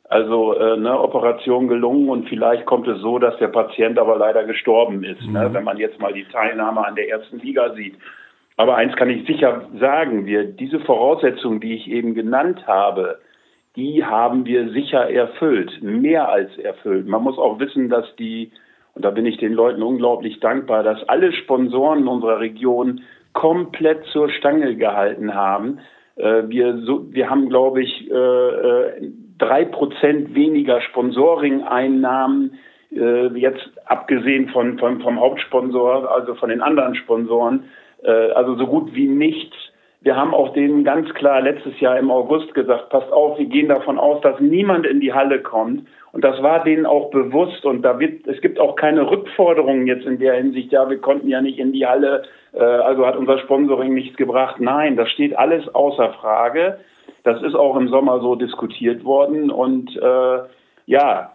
also 0.10 0.54
äh, 0.54 0.74
eine 0.74 1.00
Operation 1.00 1.68
gelungen 1.68 2.10
und 2.10 2.30
vielleicht 2.30 2.65
kommt 2.65 2.88
es 2.88 3.00
so, 3.02 3.18
dass 3.20 3.38
der 3.38 3.48
Patient 3.48 3.98
aber 3.98 4.18
leider 4.18 4.44
gestorben 4.44 5.04
ist, 5.04 5.22
ne, 5.22 5.28
mhm. 5.28 5.34
ne, 5.34 5.54
wenn 5.54 5.63
man 5.63 5.78
jetzt 5.78 6.00
mal 6.00 6.13
die 6.13 6.26
Teilnahme 6.26 6.86
an 6.86 6.96
der 6.96 7.10
ersten 7.10 7.39
Liga 7.39 7.74
sieht. 7.74 7.96
Aber 8.58 8.76
eins 8.76 8.96
kann 8.96 9.10
ich 9.10 9.26
sicher 9.28 9.63
sagen, 9.80 10.26
wir 10.26 10.46
diese 10.46 10.80
Voraussetzungen, 10.80 11.60
die 11.60 11.76
ich 11.76 11.89
eben 11.89 12.13
genannt 12.13 12.65
habe, 12.68 13.20
die 13.76 14.06
haben 14.06 14.46
wir 14.46 14.70
sicher 14.70 15.10
erfüllt, 15.10 15.82
mehr 15.82 16.30
als 16.30 16.58
erfüllt. 16.58 17.08
Man 17.08 17.24
muss 17.24 17.38
auch 17.38 17.60
wissen, 17.60 17.89
dass 17.89 18.06
die, 18.15 18.52
und 18.94 19.04
da 19.04 19.10
bin 19.10 19.26
ich 19.26 19.38
den 19.38 19.52
Leuten 19.52 19.84
unglaublich 19.84 20.39
dankbar, 20.39 20.84
dass 20.84 21.04
alle 21.10 21.34
Sponsoren 21.34 22.08
unserer 22.08 22.39
Region 22.39 23.02
komplett 23.34 24.06
zur 24.13 24.30
Stange 24.30 24.78
gehalten 24.78 25.36
haben. 25.36 25.80
Äh, 26.15 26.44
wir, 26.48 26.78
so, 26.78 27.13
wir 27.13 27.30
haben, 27.30 27.50
glaube 27.50 27.82
ich, 27.82 28.10
äh, 28.10 28.15
äh, 28.15 29.12
drei 29.38 29.65
Prozent 29.65 30.36
weniger 30.36 30.82
Sponsoring-Einnahmen, 30.82 32.58
äh, 32.91 33.28
jetzt 33.38 33.69
abgesehen 33.86 34.50
von, 34.50 34.80
von, 34.80 35.02
vom 35.02 35.19
Hauptsponsor, 35.19 36.12
also 36.12 36.36
von 36.36 36.50
den 36.50 36.62
anderen 36.62 36.95
Sponsoren, 36.95 37.65
äh, 38.04 38.10
also 38.10 38.56
so 38.56 38.67
gut 38.67 38.93
wie 38.95 39.08
nichts. 39.08 39.56
Wir 40.02 40.15
haben 40.15 40.36
auch 40.36 40.54
denen 40.54 40.84
ganz 40.84 41.12
klar 41.15 41.41
letztes 41.41 41.80
Jahr 41.80 41.98
im 41.98 42.12
August 42.12 42.54
gesagt, 42.54 42.89
passt 42.89 43.12
auf, 43.12 43.39
wir 43.39 43.48
gehen 43.48 43.69
davon 43.69 43.98
aus, 43.98 44.21
dass 44.21 44.39
niemand 44.39 44.86
in 44.86 45.00
die 45.00 45.13
Halle 45.13 45.41
kommt. 45.41 45.88
Und 46.12 46.24
das 46.24 46.41
war 46.43 46.63
denen 46.63 46.86
auch 46.86 47.10
bewusst. 47.10 47.65
Und 47.65 47.82
da 47.82 48.00
wird, 48.00 48.28
es 48.28 48.39
gibt 48.39 48.60
auch 48.60 48.76
keine 48.76 49.10
Rückforderungen 49.10 49.88
jetzt 49.88 50.06
in 50.06 50.19
der 50.19 50.36
Hinsicht, 50.36 50.71
ja, 50.71 50.88
wir 50.89 51.00
konnten 51.00 51.28
ja 51.28 51.41
nicht 51.41 51.58
in 51.58 51.74
die 51.74 51.88
Halle, 51.88 52.21
äh, 52.54 52.60
also 52.60 53.06
hat 53.06 53.17
unser 53.17 53.39
Sponsoring 53.39 53.95
nichts 53.95 54.15
gebracht. 54.15 54.60
Nein, 54.60 54.95
das 54.95 55.10
steht 55.10 55.36
alles 55.38 55.67
außer 55.74 56.13
Frage. 56.13 56.78
Das 57.26 57.42
ist 57.42 57.56
auch 57.56 57.76
im 57.76 57.90
Sommer 57.90 58.20
so 58.22 58.36
diskutiert 58.36 59.04
worden. 59.04 59.50
Und 59.50 59.96
äh, 59.98 60.40
ja, 60.86 61.34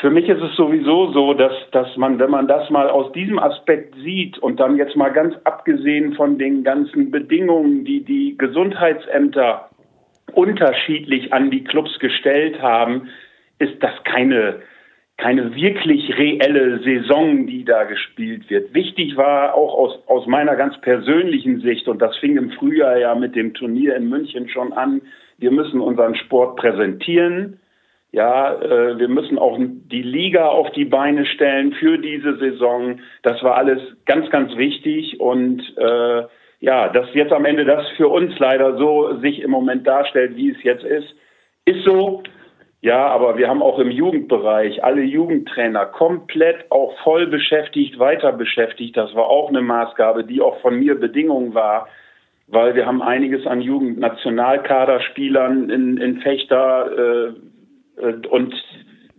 für 0.00 0.10
mich 0.10 0.28
ist 0.28 0.40
es 0.40 0.56
sowieso 0.56 1.12
so, 1.12 1.34
dass, 1.34 1.52
dass 1.72 1.94
man, 1.96 2.18
wenn 2.18 2.30
man 2.30 2.48
das 2.48 2.70
mal 2.70 2.88
aus 2.88 3.12
diesem 3.12 3.38
Aspekt 3.38 3.94
sieht 3.96 4.38
und 4.38 4.60
dann 4.60 4.76
jetzt 4.76 4.96
mal 4.96 5.10
ganz 5.12 5.34
abgesehen 5.44 6.14
von 6.14 6.38
den 6.38 6.64
ganzen 6.64 7.10
Bedingungen, 7.10 7.84
die 7.84 8.02
die 8.02 8.38
Gesundheitsämter 8.38 9.68
unterschiedlich 10.32 11.32
an 11.32 11.50
die 11.50 11.64
Clubs 11.64 11.98
gestellt 11.98 12.62
haben, 12.62 13.08
ist 13.58 13.82
das 13.82 13.92
keine, 14.04 14.62
keine 15.20 15.54
wirklich 15.54 16.16
reelle 16.16 16.80
Saison, 16.82 17.46
die 17.46 17.64
da 17.64 17.84
gespielt 17.84 18.48
wird. 18.48 18.74
Wichtig 18.74 19.16
war 19.16 19.54
auch 19.54 19.74
aus, 19.74 19.98
aus 20.06 20.26
meiner 20.26 20.56
ganz 20.56 20.80
persönlichen 20.80 21.60
Sicht, 21.60 21.88
und 21.88 22.00
das 22.00 22.16
fing 22.16 22.36
im 22.36 22.50
Frühjahr 22.52 22.98
ja 22.98 23.14
mit 23.14 23.36
dem 23.36 23.52
Turnier 23.54 23.96
in 23.96 24.08
München 24.08 24.48
schon 24.48 24.72
an, 24.72 25.02
wir 25.38 25.50
müssen 25.50 25.80
unseren 25.80 26.14
Sport 26.14 26.56
präsentieren. 26.56 27.60
Ja, 28.12 28.54
äh, 28.54 28.98
wir 28.98 29.08
müssen 29.08 29.38
auch 29.38 29.56
die 29.58 30.02
Liga 30.02 30.46
auf 30.48 30.70
die 30.72 30.84
Beine 30.84 31.24
stellen 31.26 31.72
für 31.74 31.96
diese 31.98 32.36
Saison. 32.38 33.00
Das 33.22 33.42
war 33.42 33.56
alles 33.56 33.80
ganz, 34.04 34.28
ganz 34.30 34.56
wichtig 34.56 35.20
und 35.20 35.62
äh, 35.76 36.22
ja, 36.60 36.88
dass 36.88 37.14
jetzt 37.14 37.32
am 37.32 37.44
Ende 37.44 37.64
das 37.64 37.88
für 37.96 38.08
uns 38.08 38.38
leider 38.38 38.76
so 38.76 39.18
sich 39.20 39.40
im 39.40 39.50
Moment 39.50 39.86
darstellt, 39.86 40.36
wie 40.36 40.50
es 40.50 40.62
jetzt 40.62 40.84
ist, 40.84 41.14
ist 41.64 41.84
so. 41.84 42.22
Ja, 42.82 43.08
aber 43.08 43.36
wir 43.36 43.48
haben 43.48 43.62
auch 43.62 43.78
im 43.78 43.90
Jugendbereich 43.90 44.82
alle 44.82 45.02
Jugendtrainer 45.02 45.84
komplett 45.84 46.64
auch 46.70 46.98
voll 47.02 47.26
beschäftigt, 47.26 47.98
weiter 47.98 48.32
beschäftigt. 48.32 48.96
Das 48.96 49.14
war 49.14 49.26
auch 49.26 49.50
eine 49.50 49.60
Maßgabe, 49.60 50.24
die 50.24 50.40
auch 50.40 50.58
von 50.60 50.78
mir 50.78 50.98
Bedingung 50.98 51.52
war, 51.52 51.88
weil 52.46 52.74
wir 52.74 52.86
haben 52.86 53.02
einiges 53.02 53.46
an 53.46 53.60
Jugendnationalkaderspielern 53.60 55.68
in, 55.68 55.98
in 55.98 56.22
Fechter 56.22 56.90
äh, 56.96 57.32
und 58.28 58.54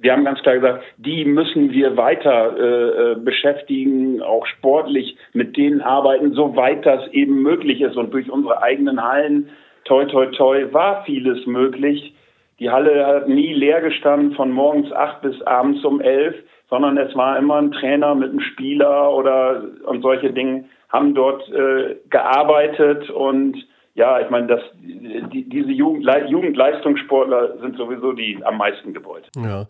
wir 0.02 0.14
haben 0.14 0.26
ganz 0.26 0.42
klar 0.42 0.56
gesagt, 0.56 0.84
die 0.98 1.26
müssen 1.26 1.72
wir 1.72 1.96
weiter 1.96 2.58
äh, 2.58 3.12
äh, 3.12 3.16
beschäftigen, 3.16 4.24
auch 4.24 4.48
sportlich 4.48 5.16
mit 5.34 5.56
denen 5.56 5.82
arbeiten, 5.82 6.34
soweit 6.34 6.84
das 6.88 7.08
eben 7.12 7.44
möglich 7.44 7.82
ist. 7.82 7.96
Und 7.96 8.12
durch 8.12 8.32
unsere 8.32 8.64
eigenen 8.64 9.04
Hallen, 9.04 9.52
toi, 9.86 10.06
toi, 10.06 10.26
toi, 10.26 10.74
war 10.74 11.06
vieles 11.06 11.46
möglich. 11.46 12.16
Die 12.62 12.70
Halle 12.70 13.08
hat 13.08 13.28
nie 13.28 13.54
leer 13.54 13.82
gestanden 13.82 14.36
von 14.36 14.52
morgens 14.52 14.92
acht 14.92 15.24
bis 15.24 15.42
abends 15.42 15.84
um 15.84 16.00
elf, 16.00 16.36
sondern 16.70 16.96
es 17.00 17.16
war 17.16 17.36
immer 17.40 17.56
ein 17.56 17.72
Trainer 17.72 18.14
mit 18.14 18.30
einem 18.30 18.40
Spieler 18.40 19.12
oder 19.12 19.64
und 19.84 20.04
solche 20.04 20.32
Dinge 20.32 20.66
haben 20.90 21.16
dort 21.16 21.42
äh, 21.50 21.96
gearbeitet 22.12 23.10
und 23.10 23.58
ja, 23.96 24.22
ich 24.22 24.30
meine, 24.30 24.48
das, 24.48 24.62
die, 24.80 25.50
diese 25.50 25.72
Jugend, 25.72 26.08
Jugendleistungssportler 26.30 27.58
sind 27.62 27.78
sowieso 27.78 28.14
die 28.14 28.40
am 28.44 28.58
meisten 28.58 28.94
gewollt. 28.94 29.28
Ja. 29.36 29.66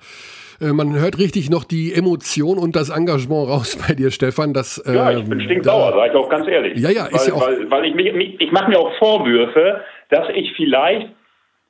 Äh, 0.60 0.74
man 0.74 0.94
hört 1.00 1.18
richtig 1.18 1.50
noch 1.50 1.64
die 1.64 1.94
Emotion 1.94 2.58
und 2.58 2.76
das 2.76 2.90
Engagement 2.90 3.48
raus 3.48 3.80
bei 3.88 3.96
dir, 3.96 4.12
Stefan. 4.12 4.54
Das, 4.54 4.84
ja, 4.86 5.12
ich 5.12 5.24
bin 5.24 5.40
ähm, 5.40 5.46
stinksauer, 5.46 5.94
sage 5.94 6.12
ich 6.12 6.16
auch 6.16 6.30
ganz 6.30 6.46
ehrlich. 6.48 6.78
Ja, 6.78 6.92
ja, 6.92 7.06
ist 7.06 7.22
weil, 7.22 7.28
ja 7.30 7.34
auch. 7.34 7.48
Weil, 7.48 7.72
weil 7.72 7.86
ich, 7.86 7.96
mich, 7.96 8.40
ich 8.40 8.52
mache 8.52 8.70
mir 8.70 8.80
auch 8.80 8.92
Vorwürfe, 9.00 9.82
dass 10.10 10.28
ich 10.36 10.54
vielleicht, 10.56 11.08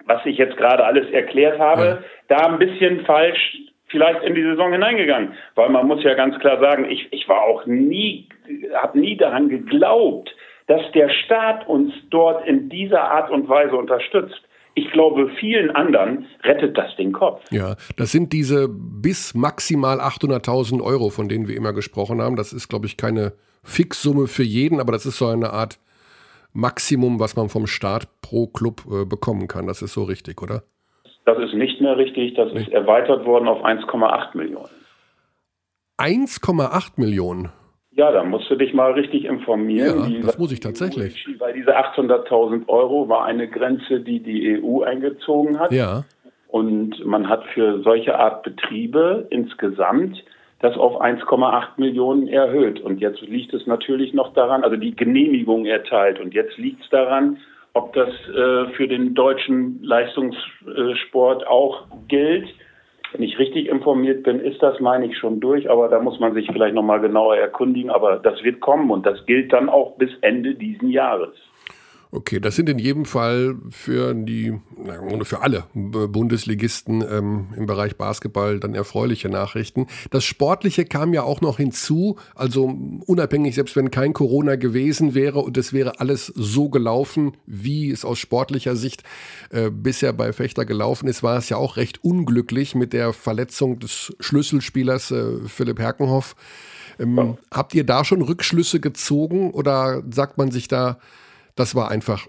was 0.05 0.25
ich 0.25 0.37
jetzt 0.37 0.57
gerade 0.57 0.83
alles 0.83 1.09
erklärt 1.11 1.59
habe, 1.59 1.85
ja. 1.85 1.97
da 2.27 2.47
ein 2.47 2.59
bisschen 2.59 3.05
falsch 3.05 3.57
vielleicht 3.91 4.23
in 4.23 4.35
die 4.35 4.43
Saison 4.43 4.71
hineingegangen. 4.71 5.33
Weil 5.55 5.69
man 5.69 5.87
muss 5.87 6.03
ja 6.03 6.13
ganz 6.13 6.39
klar 6.39 6.59
sagen, 6.59 6.85
ich, 6.89 7.07
ich 7.11 7.27
war 7.27 7.41
auch 7.43 7.65
nie, 7.65 8.27
habe 8.73 8.99
nie 8.99 9.17
daran 9.17 9.49
geglaubt, 9.49 10.33
dass 10.67 10.81
der 10.93 11.09
Staat 11.09 11.67
uns 11.67 11.93
dort 12.09 12.47
in 12.47 12.69
dieser 12.69 13.03
Art 13.03 13.29
und 13.29 13.49
Weise 13.49 13.75
unterstützt. 13.75 14.41
Ich 14.73 14.89
glaube, 14.91 15.29
vielen 15.37 15.69
anderen 15.69 16.27
rettet 16.43 16.77
das 16.77 16.95
den 16.95 17.11
Kopf. 17.11 17.43
Ja, 17.51 17.75
das 17.97 18.13
sind 18.13 18.31
diese 18.31 18.69
bis 18.69 19.35
maximal 19.35 19.99
800.000 19.99 20.81
Euro, 20.81 21.09
von 21.09 21.27
denen 21.27 21.49
wir 21.49 21.57
immer 21.57 21.73
gesprochen 21.73 22.21
haben. 22.21 22.37
Das 22.37 22.53
ist, 22.53 22.69
glaube 22.69 22.85
ich, 22.85 22.95
keine 22.95 23.33
Fixsumme 23.63 24.27
für 24.27 24.43
jeden, 24.43 24.79
aber 24.79 24.93
das 24.93 25.05
ist 25.05 25.17
so 25.17 25.27
eine 25.27 25.51
Art 25.51 25.77
Maximum, 26.53 27.19
was 27.19 27.35
man 27.35 27.49
vom 27.49 27.67
Staat 27.67 28.07
pro 28.21 28.47
Club 28.47 28.83
äh, 28.91 29.05
bekommen 29.05 29.47
kann. 29.47 29.67
Das 29.67 29.81
ist 29.81 29.93
so 29.93 30.03
richtig, 30.03 30.41
oder? 30.41 30.63
Das 31.25 31.37
ist 31.37 31.53
nicht 31.53 31.81
mehr 31.81 31.97
richtig. 31.97 32.33
Das 32.35 32.51
ist 32.53 32.69
erweitert 32.69 33.25
worden 33.25 33.47
auf 33.47 33.63
1,8 33.63 34.35
Millionen. 34.35 34.69
1,8 35.97 36.93
Millionen? 36.97 37.49
Ja, 37.91 38.11
da 38.11 38.23
musst 38.23 38.49
du 38.49 38.55
dich 38.55 38.73
mal 38.73 38.93
richtig 38.93 39.25
informieren. 39.25 40.11
Ja, 40.11 40.21
das 40.25 40.39
muss 40.39 40.51
ich 40.51 40.61
tatsächlich. 40.61 41.27
Weil 41.39 41.53
diese 41.53 41.77
800.000 41.77 42.67
Euro 42.69 43.09
war 43.09 43.25
eine 43.25 43.49
Grenze, 43.49 43.99
die 43.99 44.21
die 44.21 44.61
EU 44.63 44.81
eingezogen 44.81 45.59
hat. 45.59 45.71
Ja. 45.71 46.05
Und 46.47 47.05
man 47.05 47.29
hat 47.29 47.43
für 47.53 47.81
solche 47.83 48.17
Art 48.17 48.43
Betriebe 48.43 49.27
insgesamt 49.29 50.23
das 50.61 50.77
auf 50.77 51.01
1,8 51.01 51.69
Millionen 51.77 52.27
erhöht. 52.27 52.79
Und 52.79 53.01
jetzt 53.01 53.21
liegt 53.21 53.53
es 53.53 53.65
natürlich 53.65 54.13
noch 54.13 54.33
daran, 54.33 54.63
also 54.63 54.77
die 54.77 54.95
Genehmigung 54.95 55.65
erteilt. 55.65 56.19
Und 56.19 56.33
jetzt 56.33 56.57
liegt 56.57 56.83
es 56.83 56.89
daran, 56.89 57.37
ob 57.73 57.93
das 57.93 58.09
äh, 58.09 58.67
für 58.73 58.87
den 58.87 59.13
deutschen 59.15 59.81
Leistungssport 59.81 61.47
auch 61.47 61.87
gilt. 62.07 62.47
Wenn 63.11 63.23
ich 63.23 63.39
richtig 63.39 63.67
informiert 63.67 64.23
bin, 64.23 64.39
ist 64.39 64.61
das, 64.61 64.79
meine 64.79 65.05
ich, 65.05 65.17
schon 65.17 65.39
durch, 65.39 65.69
aber 65.69 65.89
da 65.89 65.99
muss 65.99 66.19
man 66.19 66.33
sich 66.33 66.47
vielleicht 66.51 66.75
nochmal 66.75 67.01
genauer 67.01 67.35
erkundigen. 67.35 67.89
Aber 67.89 68.17
das 68.17 68.41
wird 68.43 68.61
kommen 68.61 68.91
und 68.91 69.05
das 69.05 69.25
gilt 69.25 69.51
dann 69.51 69.67
auch 69.67 69.97
bis 69.97 70.11
Ende 70.21 70.55
diesen 70.55 70.89
Jahres. 70.89 71.35
Okay, 72.13 72.41
das 72.41 72.57
sind 72.57 72.67
in 72.67 72.77
jedem 72.77 73.05
Fall 73.05 73.55
für 73.69 74.13
die, 74.13 74.59
ohne 75.09 75.23
für 75.23 75.41
alle 75.41 75.63
Bundesligisten 75.73 77.01
ähm, 77.09 77.47
im 77.55 77.67
Bereich 77.67 77.95
Basketball 77.95 78.59
dann 78.59 78.75
erfreuliche 78.75 79.29
Nachrichten. 79.29 79.87
Das 80.09 80.25
Sportliche 80.25 80.83
kam 80.83 81.13
ja 81.13 81.23
auch 81.23 81.39
noch 81.39 81.55
hinzu, 81.55 82.17
also 82.35 82.77
unabhängig, 83.05 83.55
selbst 83.55 83.77
wenn 83.77 83.91
kein 83.91 84.11
Corona 84.11 84.57
gewesen 84.57 85.13
wäre 85.13 85.39
und 85.39 85.57
es 85.57 85.71
wäre 85.71 86.01
alles 86.01 86.25
so 86.25 86.67
gelaufen, 86.67 87.37
wie 87.45 87.89
es 87.91 88.03
aus 88.03 88.19
sportlicher 88.19 88.75
Sicht 88.75 89.03
äh, 89.49 89.69
bisher 89.69 90.11
bei 90.11 90.33
Fechter 90.33 90.65
gelaufen 90.65 91.07
ist, 91.07 91.23
war 91.23 91.37
es 91.37 91.47
ja 91.47 91.55
auch 91.55 91.77
recht 91.77 92.03
unglücklich 92.03 92.75
mit 92.75 92.91
der 92.91 93.13
Verletzung 93.13 93.79
des 93.79 94.13
Schlüsselspielers 94.19 95.11
äh, 95.11 95.37
Philipp 95.47 95.79
Herkenhoff. 95.79 96.35
Ähm, 96.99 97.17
ja. 97.17 97.37
Habt 97.51 97.73
ihr 97.73 97.85
da 97.85 98.03
schon 98.03 98.21
Rückschlüsse 98.21 98.81
gezogen 98.81 99.51
oder 99.51 100.03
sagt 100.09 100.37
man 100.37 100.51
sich 100.51 100.67
da, 100.67 100.97
das 101.55 101.75
war 101.75 101.91
einfach 101.91 102.27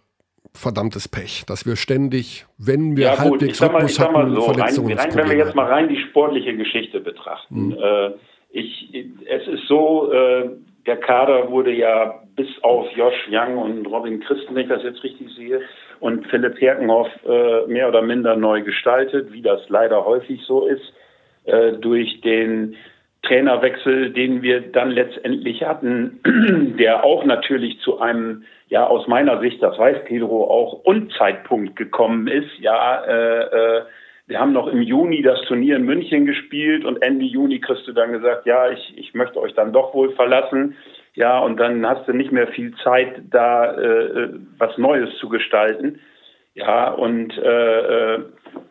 verdammtes 0.54 1.08
Pech, 1.08 1.44
dass 1.46 1.66
wir 1.66 1.76
ständig, 1.76 2.46
wenn 2.58 2.96
wir 2.96 3.04
ja, 3.06 3.18
halbwegs 3.18 3.60
gut, 3.60 3.70
Rhythmus 3.72 3.98
mal, 3.98 4.08
hatten, 4.08 4.34
so, 4.34 4.42
Verletzungen 4.42 4.98
rein, 4.98 5.10
rein, 5.10 5.18
Wenn 5.18 5.30
wir 5.30 5.36
jetzt 5.38 5.54
mal 5.54 5.66
rein 5.66 5.88
die 5.88 5.96
sportliche 5.96 6.56
Geschichte 6.56 7.00
betrachten. 7.00 7.68
Mhm. 7.68 7.78
Äh, 7.80 8.10
ich, 8.50 8.94
es 9.26 9.48
ist 9.48 9.66
so, 9.66 10.12
äh, 10.12 10.50
der 10.86 10.98
Kader 10.98 11.50
wurde 11.50 11.72
ja 11.72 12.22
bis 12.36 12.48
auf 12.62 12.86
Josh 12.94 13.28
Young 13.30 13.56
und 13.56 13.86
Robin 13.86 14.20
Christen, 14.20 14.54
wenn 14.54 14.64
ich 14.64 14.68
das 14.68 14.82
jetzt 14.82 15.02
richtig 15.02 15.28
sehe, 15.34 15.62
und 16.00 16.26
Philipp 16.26 16.60
Herkenhoff 16.60 17.08
äh, 17.24 17.66
mehr 17.66 17.88
oder 17.88 18.02
minder 18.02 18.36
neu 18.36 18.62
gestaltet, 18.62 19.32
wie 19.32 19.42
das 19.42 19.60
leider 19.68 20.04
häufig 20.04 20.42
so 20.46 20.66
ist, 20.66 20.92
äh, 21.44 21.72
durch 21.72 22.20
den 22.20 22.76
Trainerwechsel, 23.22 24.10
den 24.10 24.42
wir 24.42 24.60
dann 24.60 24.90
letztendlich 24.90 25.62
hatten, 25.62 26.20
der 26.78 27.04
auch 27.04 27.24
natürlich 27.24 27.78
zu 27.80 28.00
einem, 28.00 28.44
ja 28.68 28.86
aus 28.86 29.06
meiner 29.06 29.40
Sicht, 29.40 29.62
das 29.62 29.78
weiß 29.78 30.04
Pedro 30.04 30.50
auch, 30.50 30.84
Unzeitpunkt 30.84 31.76
gekommen 31.76 32.26
ist. 32.26 32.50
Ja, 32.58 33.04
äh, 33.04 33.42
äh, 33.78 33.82
wir 34.26 34.40
haben 34.40 34.52
noch 34.52 34.66
im 34.66 34.82
Juni 34.82 35.22
das 35.22 35.40
Turnier 35.42 35.76
in 35.76 35.84
München 35.84 36.26
gespielt 36.26 36.84
und 36.84 37.02
Ende 37.02 37.24
Juni 37.24 37.60
kriegst 37.60 37.86
du 37.86 37.92
dann 37.92 38.12
gesagt, 38.12 38.46
ja, 38.46 38.70
ich, 38.70 38.94
ich 38.96 39.14
möchte 39.14 39.40
euch 39.40 39.54
dann 39.54 39.72
doch 39.72 39.94
wohl 39.94 40.12
verlassen. 40.12 40.76
Ja, 41.14 41.38
und 41.40 41.58
dann 41.58 41.86
hast 41.86 42.08
du 42.08 42.12
nicht 42.12 42.32
mehr 42.32 42.48
viel 42.48 42.74
Zeit, 42.82 43.20
da 43.30 43.74
äh, 43.74 44.30
was 44.58 44.78
Neues 44.78 45.14
zu 45.18 45.28
gestalten. 45.28 46.00
Ja, 46.54 46.90
und 46.90 47.36
äh, 47.38 48.14
äh 48.14 48.24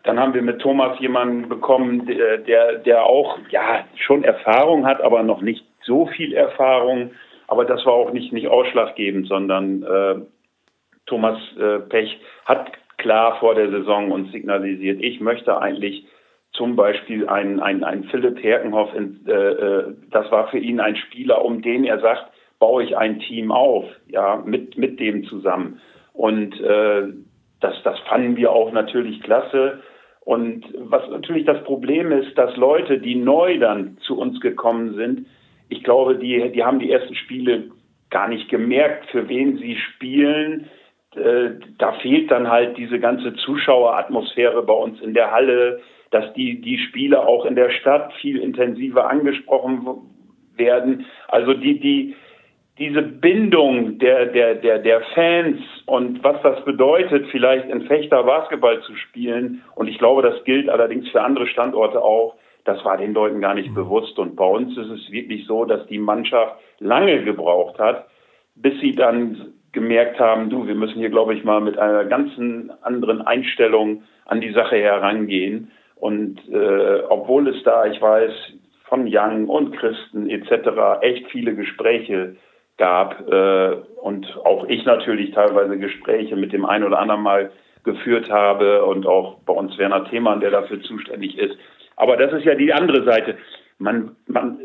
dann 0.03 0.19
haben 0.19 0.33
wir 0.33 0.41
mit 0.41 0.59
Thomas 0.59 0.99
jemanden 0.99 1.47
bekommen, 1.47 2.07
der, 2.07 2.39
der, 2.39 2.79
der 2.79 3.03
auch 3.03 3.37
ja 3.49 3.85
schon 3.95 4.23
Erfahrung 4.23 4.85
hat, 4.85 5.01
aber 5.01 5.21
noch 5.21 5.41
nicht 5.41 5.63
so 5.83 6.07
viel 6.07 6.33
Erfahrung. 6.33 7.11
Aber 7.47 7.65
das 7.65 7.85
war 7.85 7.93
auch 7.93 8.11
nicht, 8.11 8.33
nicht 8.33 8.47
ausschlaggebend, 8.47 9.27
sondern 9.27 9.83
äh, 9.83 10.15
Thomas 11.05 11.37
äh, 11.59 11.79
Pech 11.79 12.19
hat 12.45 12.71
klar 12.97 13.37
vor 13.39 13.55
der 13.55 13.69
Saison 13.69 14.11
uns 14.11 14.31
signalisiert, 14.31 15.01
ich 15.01 15.19
möchte 15.19 15.59
eigentlich 15.59 16.05
zum 16.53 16.75
Beispiel 16.75 17.27
einen, 17.27 17.59
einen, 17.59 17.83
einen 17.83 18.03
Philipp 18.05 18.41
Herkenhoff, 18.41 18.93
in, 18.93 19.25
äh, 19.27 19.31
äh, 19.31 19.95
das 20.11 20.29
war 20.31 20.47
für 20.49 20.57
ihn 20.57 20.79
ein 20.79 20.95
Spieler, 20.95 21.43
um 21.43 21.61
den 21.61 21.83
er 21.83 21.99
sagt, 21.99 22.31
baue 22.59 22.83
ich 22.83 22.97
ein 22.97 23.19
Team 23.19 23.51
auf, 23.51 23.85
ja, 24.07 24.41
mit, 24.45 24.77
mit 24.77 24.99
dem 24.99 25.23
zusammen. 25.25 25.79
Und 26.13 26.59
äh, 26.59 27.03
das, 27.61 27.81
das 27.83 27.99
fanden 28.01 28.35
wir 28.35 28.51
auch 28.51 28.71
natürlich 28.71 29.21
klasse. 29.21 29.81
Und 30.23 30.65
was 30.77 31.07
natürlich 31.09 31.45
das 31.45 31.63
Problem 31.63 32.11
ist, 32.11 32.37
dass 32.37 32.55
Leute, 32.57 32.99
die 32.99 33.15
neu 33.15 33.57
dann 33.57 33.97
zu 34.01 34.19
uns 34.19 34.39
gekommen 34.39 34.95
sind, 34.95 35.25
ich 35.69 35.83
glaube, 35.83 36.17
die, 36.17 36.51
die 36.51 36.63
haben 36.63 36.79
die 36.79 36.91
ersten 36.91 37.15
Spiele 37.15 37.71
gar 38.09 38.27
nicht 38.27 38.49
gemerkt, 38.49 39.09
für 39.09 39.29
wen 39.29 39.57
sie 39.57 39.77
spielen. 39.77 40.69
Äh, 41.15 41.51
da 41.77 41.93
fehlt 41.93 42.29
dann 42.29 42.49
halt 42.49 42.77
diese 42.77 42.99
ganze 42.99 43.33
Zuschaueratmosphäre 43.35 44.63
bei 44.63 44.73
uns 44.73 44.99
in 45.01 45.13
der 45.13 45.31
Halle, 45.31 45.79
dass 46.11 46.31
die, 46.33 46.59
die 46.59 46.77
Spiele 46.77 47.25
auch 47.25 47.45
in 47.45 47.55
der 47.55 47.69
Stadt 47.71 48.13
viel 48.21 48.37
intensiver 48.37 49.09
angesprochen 49.09 49.87
werden. 50.57 51.05
Also 51.29 51.53
die, 51.53 51.79
die, 51.79 52.15
diese 52.77 53.01
Bindung 53.01 53.99
der, 53.99 54.27
der, 54.27 54.55
der, 54.55 54.79
der 54.79 55.01
Fans 55.13 55.59
und 55.85 56.23
was 56.23 56.41
das 56.41 56.63
bedeutet, 56.63 57.27
vielleicht 57.31 57.69
in 57.69 57.83
Fechter 57.83 58.23
Basketball 58.23 58.81
zu 58.81 58.95
spielen. 58.95 59.61
Und 59.75 59.87
ich 59.87 59.97
glaube, 59.97 60.21
das 60.21 60.43
gilt 60.45 60.69
allerdings 60.69 61.09
für 61.09 61.21
andere 61.21 61.47
Standorte 61.47 62.01
auch. 62.01 62.35
Das 62.63 62.83
war 62.85 62.97
den 62.97 63.13
Leuten 63.13 63.41
gar 63.41 63.55
nicht 63.55 63.71
mhm. 63.71 63.75
bewusst. 63.75 64.17
Und 64.17 64.35
bei 64.35 64.45
uns 64.45 64.77
ist 64.77 64.89
es 64.89 65.11
wirklich 65.11 65.45
so, 65.45 65.65
dass 65.65 65.85
die 65.87 65.99
Mannschaft 65.99 66.55
lange 66.79 67.23
gebraucht 67.23 67.77
hat, 67.77 68.07
bis 68.55 68.79
sie 68.79 68.93
dann 68.93 69.53
gemerkt 69.73 70.19
haben, 70.19 70.49
du, 70.49 70.67
wir 70.67 70.75
müssen 70.75 70.99
hier, 70.99 71.09
glaube 71.09 71.33
ich, 71.33 71.43
mal 71.43 71.61
mit 71.61 71.77
einer 71.77 72.05
ganzen 72.05 72.71
anderen 72.83 73.21
Einstellung 73.21 74.03
an 74.25 74.41
die 74.41 74.51
Sache 74.51 74.77
herangehen. 74.77 75.71
Und 75.95 76.39
äh, 76.49 77.03
obwohl 77.09 77.47
es 77.47 77.61
da, 77.63 77.85
ich 77.85 78.01
weiß, 78.01 78.31
von 78.85 79.07
Young 79.07 79.47
und 79.47 79.77
Christen 79.77 80.29
etc. 80.29 81.01
echt 81.01 81.27
viele 81.27 81.55
Gespräche 81.55 82.35
gab 82.81 83.29
äh, 83.31 83.75
und 84.01 84.25
auch 84.43 84.65
ich 84.67 84.83
natürlich 84.85 85.35
teilweise 85.35 85.77
Gespräche 85.77 86.35
mit 86.35 86.51
dem 86.51 86.65
einen 86.65 86.83
oder 86.83 86.97
anderen 86.97 87.21
mal 87.21 87.51
geführt 87.83 88.31
habe 88.31 88.83
und 88.85 89.05
auch 89.05 89.37
bei 89.45 89.53
uns 89.53 89.77
Werner 89.77 90.09
Themann, 90.09 90.39
der 90.39 90.49
dafür 90.49 90.81
zuständig 90.81 91.37
ist. 91.37 91.55
Aber 91.95 92.17
das 92.17 92.33
ist 92.33 92.43
ja 92.43 92.55
die 92.55 92.73
andere 92.73 93.03
Seite. 93.03 93.37
Man, 93.77 94.15
man, 94.25 94.59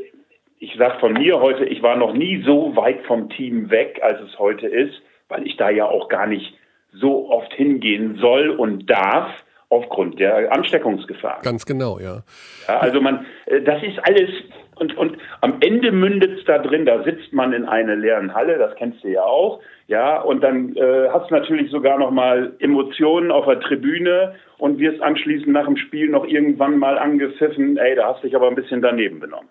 ich 0.58 0.74
sage 0.78 0.98
von 0.98 1.12
mir 1.12 1.40
heute, 1.40 1.66
ich 1.66 1.82
war 1.82 1.96
noch 1.96 2.14
nie 2.14 2.42
so 2.42 2.74
weit 2.74 3.04
vom 3.06 3.28
Team 3.28 3.68
weg, 3.68 4.00
als 4.02 4.18
es 4.22 4.38
heute 4.38 4.66
ist, 4.66 4.94
weil 5.28 5.46
ich 5.46 5.58
da 5.58 5.68
ja 5.68 5.84
auch 5.84 6.08
gar 6.08 6.26
nicht 6.26 6.54
so 6.92 7.30
oft 7.30 7.52
hingehen 7.52 8.16
soll 8.18 8.48
und 8.48 8.88
darf 8.88 9.28
aufgrund 9.68 10.18
der 10.20 10.52
Ansteckungsgefahr. 10.52 11.40
Ganz 11.42 11.66
genau, 11.66 11.98
ja. 11.98 12.22
ja 12.66 12.78
also 12.78 13.02
man, 13.02 13.26
äh, 13.44 13.60
das 13.60 13.82
ist 13.82 13.98
alles 14.08 14.30
und, 14.79 14.97
und 14.97 15.16
am 15.41 15.57
Ende 15.61 15.91
mündet 15.91 16.39
es 16.39 16.45
da 16.45 16.59
drin, 16.59 16.85
da 16.85 17.03
sitzt 17.03 17.33
man 17.33 17.53
in 17.53 17.64
einer 17.64 17.97
leeren 17.97 18.35
Halle, 18.35 18.59
das 18.59 18.74
kennst 18.77 19.03
du 19.03 19.09
ja 19.09 19.22
auch, 19.22 19.61
ja, 19.89 20.20
und 20.20 20.43
dann 20.43 20.77
äh, 20.77 21.09
hast 21.11 21.31
du 21.31 21.35
natürlich 21.35 21.70
sogar 21.70 21.99
noch 21.99 22.11
mal 22.11 22.55
Emotionen 22.59 23.31
auf 23.31 23.47
der 23.47 23.61
Tribüne 23.61 24.35
und 24.59 24.79
wirst 24.79 25.01
anschließend 25.01 25.49
nach 25.49 25.64
dem 25.64 25.77
Spiel 25.77 26.11
noch 26.11 26.27
irgendwann 26.27 26.79
mal 26.79 26.99
angepfiffen, 26.99 27.79
ey, 27.79 27.95
da 27.95 28.09
hast 28.09 28.22
du 28.22 28.27
dich 28.27 28.37
aber 28.37 28.49
ein 28.49 28.55
bisschen 28.55 28.83
daneben 28.83 29.20
benommen. 29.20 29.49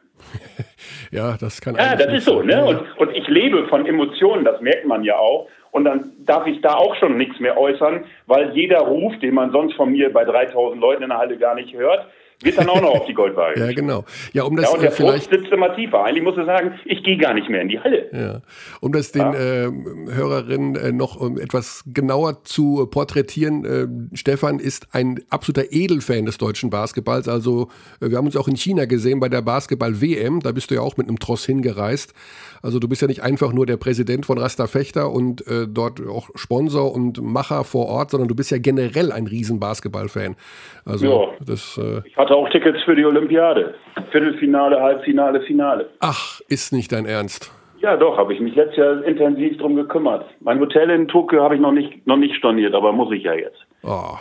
ja, 1.11 1.35
das 1.39 1.59
kann 1.59 1.75
Ja, 1.75 1.95
das 1.95 2.13
ist 2.13 2.25
so, 2.25 2.43
ne? 2.43 2.63
Und, 2.63 2.81
und 2.97 3.15
ich 3.15 3.27
lebe 3.27 3.67
von 3.67 3.85
Emotionen, 3.85 4.45
das 4.45 4.61
merkt 4.61 4.85
man 4.85 5.03
ja 5.03 5.17
auch. 5.17 5.47
Und 5.71 5.85
dann 5.85 6.11
darf 6.19 6.47
ich 6.47 6.61
da 6.61 6.75
auch 6.75 6.95
schon 6.95 7.17
nichts 7.17 7.39
mehr 7.39 7.57
äußern, 7.57 8.05
weil 8.27 8.51
jeder 8.51 8.79
Ruf, 8.79 9.17
den 9.19 9.33
man 9.33 9.51
sonst 9.51 9.75
von 9.75 9.91
mir 9.91 10.13
bei 10.13 10.23
3000 10.23 10.79
Leuten 10.79 11.03
in 11.03 11.09
der 11.09 11.17
Halle 11.17 11.37
gar 11.37 11.55
nicht 11.55 11.73
hört, 11.73 12.07
geht 12.43 12.57
dann 12.57 12.69
auch 12.69 12.81
noch 12.81 12.91
auf 12.91 13.05
die 13.05 13.13
Goldwaage. 13.13 13.59
ja, 13.65 13.71
genau. 13.71 14.03
Ja, 14.33 14.43
um 14.43 14.55
das 14.55 14.65
ja, 14.65 14.71
und 14.73 14.81
der 14.81 14.91
äh, 14.91 14.93
vielleicht 14.93 15.29
sitzt 15.29 15.51
immer 15.51 15.75
tiefer. 15.75 16.03
Eigentlich 16.03 16.23
muss 16.23 16.37
er 16.37 16.45
sagen, 16.45 16.79
ich 16.85 17.03
gehe 17.03 17.17
gar 17.17 17.33
nicht 17.33 17.49
mehr 17.49 17.61
in 17.61 17.69
die 17.69 17.79
Halle. 17.79 18.09
Ja. 18.11 18.41
Um 18.81 18.91
das 18.91 19.11
den 19.11 19.21
ja. 19.21 19.33
äh, 19.33 19.71
Hörerinnen 20.11 20.75
äh, 20.75 20.91
noch 20.91 21.15
um 21.19 21.37
etwas 21.37 21.83
genauer 21.87 22.43
zu 22.43 22.87
porträtieren, 22.87 23.65
äh, 23.65 24.15
Stefan 24.15 24.59
ist 24.59 24.87
ein 24.91 25.19
absoluter 25.29 25.71
Edelfan 25.71 26.25
des 26.25 26.37
deutschen 26.37 26.69
Basketballs. 26.69 27.27
Also 27.27 27.69
äh, 28.01 28.09
wir 28.09 28.17
haben 28.17 28.25
uns 28.25 28.37
auch 28.37 28.47
in 28.47 28.55
China 28.55 28.85
gesehen 28.85 29.19
bei 29.19 29.29
der 29.29 29.41
Basketball-WM. 29.41 30.41
Da 30.41 30.51
bist 30.51 30.71
du 30.71 30.75
ja 30.75 30.81
auch 30.81 30.97
mit 30.97 31.07
einem 31.07 31.19
Tross 31.19 31.45
hingereist. 31.45 32.13
Also 32.61 32.79
du 32.79 32.87
bist 32.87 33.01
ja 33.01 33.07
nicht 33.07 33.21
einfach 33.21 33.53
nur 33.53 33.65
der 33.65 33.77
Präsident 33.77 34.25
von 34.25 34.37
Rasta 34.37 34.67
Fechter 34.67 35.11
und 35.11 35.45
äh, 35.47 35.67
dort 35.67 36.05
auch 36.07 36.29
Sponsor 36.35 36.93
und 36.93 37.21
Macher 37.21 37.63
vor 37.63 37.87
Ort, 37.87 38.11
sondern 38.11 38.27
du 38.27 38.35
bist 38.35 38.49
ja 38.49 38.57
generell 38.57 39.11
ein 39.11 39.27
riesen 39.27 39.59
Basketball-Fan. 39.59 40.35
Also 40.83 41.05
ja, 41.05 41.45
das, 41.45 41.77
äh, 41.77 42.01
ich 42.05 42.17
hatte 42.17 42.34
auch 42.35 42.49
Tickets 42.49 42.81
für 42.83 42.95
die 42.95 43.05
Olympiade. 43.05 43.75
Viertelfinale, 44.11 44.79
Halbfinale, 44.79 45.41
Finale. 45.41 45.89
Ach, 45.99 46.39
ist 46.47 46.73
nicht 46.73 46.91
dein 46.91 47.05
Ernst. 47.05 47.51
Ja, 47.79 47.97
doch, 47.97 48.17
habe 48.17 48.33
ich 48.33 48.39
mich 48.39 48.55
letztes 48.55 48.77
Jahr 48.77 49.03
intensiv 49.03 49.57
drum 49.57 49.75
gekümmert. 49.75 50.25
Mein 50.39 50.59
Hotel 50.59 50.89
in 50.89 51.07
Tokio 51.07 51.43
habe 51.43 51.55
ich 51.55 51.61
noch 51.61 51.71
nicht, 51.71 52.05
noch 52.07 52.17
nicht 52.17 52.35
storniert, 52.35 52.73
aber 52.73 52.91
muss 52.93 53.11
ich 53.11 53.23
ja 53.23 53.33
jetzt. 53.33 53.65
Oh, 53.83 54.17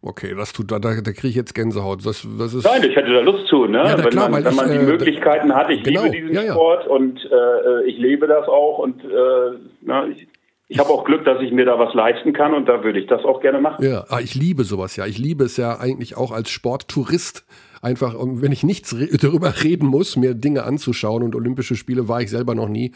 Okay, 0.00 0.32
das 0.36 0.52
tut, 0.52 0.70
da, 0.70 0.78
da, 0.78 0.94
kriege 0.94 1.26
ich 1.26 1.34
jetzt 1.34 1.54
Gänsehaut. 1.54 2.06
Das, 2.06 2.24
das 2.38 2.54
ist 2.54 2.64
Nein, 2.64 2.88
ich 2.88 2.94
hätte 2.94 3.12
da 3.12 3.20
Lust 3.20 3.48
zu, 3.48 3.66
ne? 3.66 3.78
Ja, 3.78 3.98
wenn, 3.98 4.10
klar, 4.10 4.28
man, 4.28 4.44
wenn 4.44 4.54
man 4.54 4.66
ich, 4.66 4.78
die 4.78 4.84
äh, 4.84 4.86
Möglichkeiten 4.86 5.52
hat. 5.52 5.70
Ich 5.70 5.82
genau, 5.82 6.04
liebe 6.04 6.16
diesen 6.16 6.34
ja, 6.34 6.42
ja. 6.44 6.52
Sport 6.52 6.86
und 6.86 7.18
äh, 7.24 7.84
ich 7.84 7.98
lebe 7.98 8.28
das 8.28 8.46
auch 8.46 8.78
und 8.78 9.02
äh, 9.04 9.58
na, 9.80 10.06
ich, 10.06 10.28
ich 10.70 10.78
habe 10.78 10.90
auch 10.90 11.04
Glück, 11.04 11.24
dass 11.24 11.40
ich 11.40 11.50
mir 11.50 11.64
da 11.64 11.78
was 11.78 11.94
leisten 11.94 12.34
kann 12.34 12.52
und 12.52 12.68
da 12.68 12.84
würde 12.84 13.00
ich 13.00 13.06
das 13.06 13.24
auch 13.24 13.40
gerne 13.40 13.58
machen. 13.58 13.82
Ja, 13.82 14.04
ah, 14.10 14.20
ich 14.20 14.34
liebe 14.34 14.64
sowas 14.64 14.96
ja. 14.96 15.06
Ich 15.06 15.18
liebe 15.18 15.44
es 15.44 15.56
ja 15.56 15.80
eigentlich 15.80 16.16
auch 16.16 16.30
als 16.30 16.50
Sporttourist. 16.50 17.46
Einfach, 17.80 18.14
wenn 18.18 18.52
ich 18.52 18.64
nichts 18.64 18.94
re 18.94 19.06
darüber 19.20 19.54
reden 19.62 19.86
muss, 19.86 20.16
mir 20.16 20.34
Dinge 20.34 20.64
anzuschauen 20.64 21.22
und 21.22 21.34
Olympische 21.34 21.74
Spiele 21.74 22.08
war 22.08 22.20
ich 22.20 22.28
selber 22.28 22.54
noch 22.54 22.68
nie, 22.68 22.92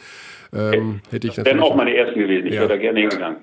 ähm, 0.53 1.01
hätte 1.09 1.27
ich 1.27 1.35
das 1.35 1.45
wären 1.45 1.61
auch 1.61 1.75
meine 1.75 1.95
ersten 1.95 2.19
gewesen. 2.19 2.47
Ich 2.47 2.53
ja. 2.53 2.61
wäre 2.61 2.69
da 2.69 2.77
gerne 2.77 2.99
hingegangen. 2.99 3.37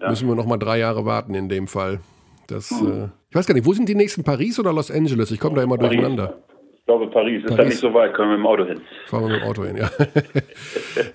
Ja. 0.00 0.08
Müssen 0.08 0.28
wir 0.28 0.34
noch 0.34 0.46
mal 0.46 0.58
drei 0.58 0.78
Jahre 0.78 1.04
warten 1.04 1.34
in 1.34 1.48
dem 1.48 1.66
Fall. 1.66 2.00
Das, 2.46 2.70
hm. 2.70 2.86
äh, 2.86 3.08
ich 3.28 3.36
weiß 3.36 3.46
gar 3.46 3.54
nicht, 3.54 3.66
wo 3.66 3.72
sind 3.74 3.88
die 3.88 3.94
nächsten? 3.94 4.24
Paris 4.24 4.58
oder 4.58 4.72
Los 4.72 4.90
Angeles? 4.90 5.30
Ich 5.30 5.40
komme 5.40 5.56
da 5.56 5.62
immer 5.62 5.76
Paris. 5.76 5.90
durcheinander. 5.90 6.38
Ich 6.76 6.86
glaube, 6.86 7.08
Paris. 7.08 7.42
Paris. 7.42 7.50
Ist 7.50 7.58
da 7.58 7.64
nicht 7.64 7.78
so 7.78 7.92
weit, 7.92 8.14
können 8.14 8.30
wir 8.30 8.38
mit 8.38 8.44
dem 8.44 8.46
Auto 8.46 8.64
hin. 8.64 8.80
Fahren 9.06 9.24
wir 9.24 9.32
mit 9.32 9.42
dem 9.42 9.48
Auto 9.48 9.64
hin, 9.64 9.76
ja. 9.76 9.90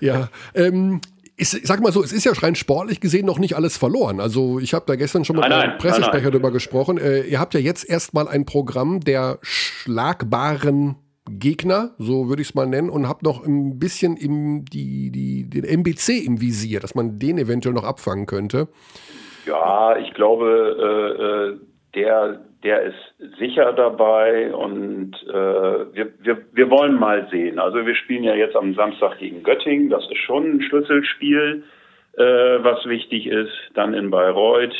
ja. 0.00 0.28
Ähm, 0.54 1.00
ich 1.36 1.48
sag 1.48 1.80
mal 1.80 1.92
so, 1.92 2.02
es 2.02 2.12
ist 2.12 2.24
ja 2.24 2.32
rein 2.32 2.54
sportlich 2.54 3.00
gesehen 3.00 3.26
noch 3.26 3.38
nicht 3.38 3.56
alles 3.56 3.76
verloren. 3.76 4.20
Also 4.20 4.58
ich 4.58 4.74
habe 4.74 4.84
da 4.86 4.96
gestern 4.96 5.24
schon 5.24 5.36
mit 5.36 5.48
Nein, 5.48 5.52
einem 5.52 5.78
Pressesprecher 5.78 6.12
nein, 6.12 6.22
nein. 6.24 6.32
darüber 6.32 6.50
gesprochen. 6.50 6.98
Äh, 6.98 7.22
ihr 7.22 7.40
habt 7.40 7.54
ja 7.54 7.60
jetzt 7.60 7.88
erstmal 7.88 8.28
ein 8.28 8.44
Programm 8.44 9.00
der 9.00 9.38
schlagbaren 9.42 10.96
Gegner, 11.30 11.94
so 11.98 12.28
würde 12.28 12.42
ich 12.42 12.48
es 12.48 12.54
mal 12.54 12.66
nennen, 12.66 12.90
und 12.90 13.08
habt 13.08 13.22
noch 13.22 13.44
ein 13.44 13.78
bisschen 13.78 14.16
im, 14.16 14.64
die, 14.64 15.10
die, 15.10 15.48
den 15.48 15.64
MBC 15.64 16.24
im 16.24 16.40
Visier, 16.40 16.80
dass 16.80 16.94
man 16.94 17.18
den 17.18 17.38
eventuell 17.38 17.74
noch 17.74 17.84
abfangen 17.84 18.26
könnte. 18.26 18.68
Ja, 19.46 19.96
ich 19.96 20.12
glaube, 20.14 20.76
äh, 20.78 21.22
äh, 21.22 21.60
der, 21.94 22.40
der 22.62 22.82
ist 22.82 23.38
sicher 23.38 23.72
dabei 23.72 24.54
und 24.54 25.12
äh, 25.28 25.32
wir, 25.94 26.12
wir, 26.20 26.38
wir 26.52 26.70
wollen 26.70 26.94
mal 26.94 27.28
sehen. 27.30 27.58
Also 27.58 27.84
wir 27.84 27.94
spielen 27.94 28.24
ja 28.24 28.34
jetzt 28.34 28.56
am 28.56 28.74
Samstag 28.74 29.18
gegen 29.18 29.42
Göttingen, 29.42 29.90
das 29.90 30.04
ist 30.10 30.18
schon 30.18 30.56
ein 30.56 30.62
Schlüsselspiel, 30.62 31.64
äh, 32.16 32.22
was 32.22 32.86
wichtig 32.86 33.26
ist, 33.26 33.52
dann 33.74 33.94
in 33.94 34.10
Bayreuth. 34.10 34.74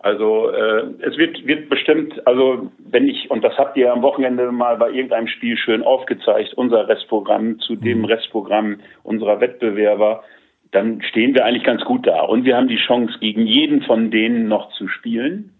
Also 0.00 0.50
äh, 0.50 0.84
es 1.00 1.16
wird, 1.16 1.46
wird 1.46 1.68
bestimmt, 1.68 2.26
also 2.26 2.70
wenn 2.78 3.08
ich, 3.08 3.30
und 3.30 3.42
das 3.42 3.56
habt 3.58 3.76
ihr 3.76 3.92
am 3.92 4.02
Wochenende 4.02 4.52
mal 4.52 4.76
bei 4.76 4.90
irgendeinem 4.90 5.28
Spiel 5.28 5.56
schön 5.56 5.82
aufgezeigt, 5.82 6.54
unser 6.54 6.88
Restprogramm 6.88 7.58
zu 7.60 7.76
dem 7.76 8.04
Restprogramm 8.04 8.80
unserer 9.02 9.40
Wettbewerber, 9.40 10.22
dann 10.72 11.00
stehen 11.02 11.34
wir 11.34 11.44
eigentlich 11.44 11.64
ganz 11.64 11.84
gut 11.84 12.06
da. 12.06 12.20
Und 12.22 12.44
wir 12.44 12.56
haben 12.56 12.68
die 12.68 12.76
Chance, 12.76 13.18
gegen 13.20 13.46
jeden 13.46 13.82
von 13.82 14.10
denen 14.10 14.48
noch 14.48 14.70
zu 14.72 14.88
spielen, 14.88 15.52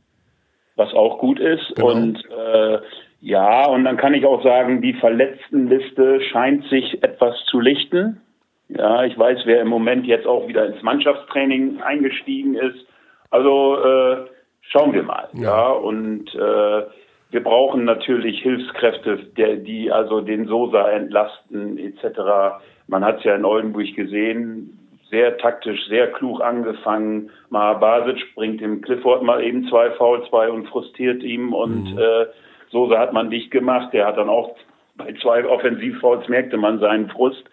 was 0.77 0.93
auch 0.95 1.19
gut 1.19 1.41
ist. 1.41 1.75
Genau. 1.75 1.89
Und 1.91 2.23
äh, 2.31 2.79
ja, 3.21 3.67
und 3.67 3.85
dann 3.85 3.97
kann 3.97 4.15
ich 4.15 4.25
auch 4.25 4.43
sagen, 4.43 4.83
die 4.83 4.93
Verletztenliste 4.95 6.21
scheint 6.31 6.65
sich 6.69 7.03
etwas 7.03 7.35
zu 7.47 7.61
lichten. 7.61 8.21
Ja, 8.69 9.05
ich 9.05 9.19
weiß, 9.19 9.41
wer 9.47 9.61
im 9.63 9.69
Moment 9.69 10.07
jetzt 10.07 10.27
auch 10.27 10.49
wieder 10.49 10.67
ins 10.67 10.83
Mannschaftstraining 10.83 11.81
eingestiegen 11.83 12.55
ist. 12.55 12.87
Also 13.31 13.79
äh, 13.83 14.17
schauen 14.61 14.93
wir 14.93 15.03
mal. 15.03 15.29
Ja, 15.35 15.43
Ja. 15.43 15.69
und 15.71 16.35
äh, 16.35 16.83
wir 17.31 17.43
brauchen 17.43 17.85
natürlich 17.85 18.41
Hilfskräfte, 18.43 19.19
der, 19.37 19.57
die 19.57 19.91
also 19.91 20.21
den 20.21 20.47
Sosa 20.47 20.89
entlasten 20.91 21.79
etc. 21.79 22.21
Man 22.87 23.05
hat 23.05 23.19
es 23.19 23.25
ja 23.25 23.35
in 23.35 23.45
Oldenburg 23.45 23.95
gesehen, 23.95 24.79
sehr 25.11 25.39
taktisch, 25.39 25.87
sehr 25.89 26.09
klug 26.13 26.41
angefangen. 26.41 27.31
Mahabasic 27.51 28.35
bringt 28.35 28.61
dem 28.61 28.81
Clifford 28.83 29.23
mal 29.23 29.43
eben 29.43 29.69
zwei 29.69 29.91
Fouls 29.93 30.29
bei 30.31 30.51
und 30.51 30.69
frustriert 30.69 31.23
ihm 31.23 31.53
und 31.53 31.97
äh, 31.99 32.27
Sosa 32.71 32.99
hat 32.99 33.13
man 33.13 33.31
dicht 33.31 33.51
gemacht. 33.51 33.93
Der 33.93 34.07
hat 34.07 34.17
dann 34.17 34.29
auch 34.29 34.57
bei 34.97 35.15
zwei 35.23 35.45
Offensivfouls 35.47 36.29
merkte 36.29 36.57
man 36.57 36.81
seinen 36.81 37.09
Frust. 37.09 37.45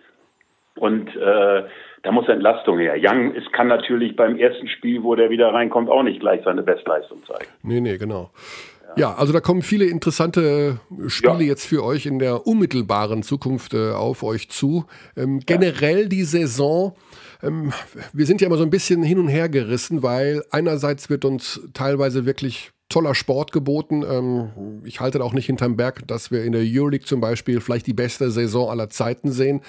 Und 0.75 1.15
äh, 1.15 1.63
da 2.01 2.11
muss 2.11 2.27
Entlastung 2.27 2.79
her. 2.79 2.95
Young 2.97 3.35
es 3.35 3.49
kann 3.51 3.67
natürlich 3.67 4.15
beim 4.15 4.37
ersten 4.37 4.67
Spiel, 4.67 5.03
wo 5.03 5.15
der 5.15 5.29
wieder 5.29 5.53
reinkommt, 5.53 5.89
auch 5.89 6.03
nicht 6.03 6.19
gleich 6.19 6.41
seine 6.43 6.63
Bestleistung 6.63 7.23
zeigen. 7.25 7.49
Nee, 7.61 7.79
nee, 7.79 7.97
genau. 7.97 8.31
Ja, 8.95 9.15
also 9.15 9.33
da 9.33 9.39
kommen 9.39 9.61
viele 9.61 9.85
interessante 9.85 10.79
Spiele 11.07 11.39
Ja. 11.39 11.49
jetzt 11.49 11.65
für 11.65 11.83
euch 11.83 12.05
in 12.05 12.19
der 12.19 12.45
unmittelbaren 12.45 13.23
Zukunft 13.23 13.73
äh, 13.73 13.91
auf 13.91 14.23
euch 14.23 14.49
zu. 14.49 14.85
Ähm, 15.17 15.39
generell 15.45 16.09
die 16.09 16.23
Saison, 16.23 16.95
ähm, 17.43 17.71
wir 18.13 18.25
sind 18.25 18.41
ja 18.41 18.47
immer 18.47 18.57
so 18.57 18.63
ein 18.63 18.69
bisschen 18.69 19.03
hin 19.03 19.19
und 19.19 19.27
her 19.27 19.49
gerissen, 19.49 20.01
weil 20.03 20.43
einerseits 20.51 21.09
wird 21.09 21.25
uns 21.25 21.59
teilweise 21.73 22.25
wirklich 22.25 22.71
toller 22.89 23.15
Sport 23.15 23.51
geboten. 23.51 24.03
Ähm, 24.07 24.81
ich 24.85 24.99
halte 24.99 25.17
da 25.19 25.23
auch 25.23 25.33
nicht 25.33 25.47
hinterm 25.47 25.75
Berg, 25.75 26.07
dass 26.07 26.31
wir 26.31 26.43
in 26.43 26.51
der 26.51 26.61
Euroleague 26.63 27.05
zum 27.07 27.21
Beispiel 27.21 27.59
vielleicht 27.61 27.87
die 27.87 27.93
beste 27.93 28.29
Saison 28.31 28.69
aller 28.69 28.89
Zeiten 28.89 29.31
sehen. 29.31 29.61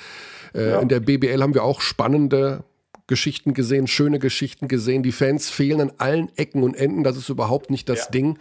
Äh, 0.55 0.81
In 0.83 0.89
der 0.89 1.01
BBL 1.01 1.43
haben 1.43 1.55
wir 1.55 1.65
auch 1.65 1.81
spannende 1.81 2.65
Geschichten 3.07 3.53
gesehen, 3.55 3.87
schöne 3.87 4.19
Geschichten 4.19 4.67
gesehen. 4.69 5.03
Die 5.03 5.13
Fans 5.13 5.51
fehlen 5.51 5.81
an 5.81 5.93
allen 5.99 6.31
Ecken 6.37 6.63
und 6.63 6.75
Enden. 6.75 7.05
Das 7.05 7.17
ist 7.17 7.29
überhaupt 7.29 7.71
nicht 7.71 7.89
das 7.89 8.05
Ja. 8.07 8.11
Ding. 8.11 8.39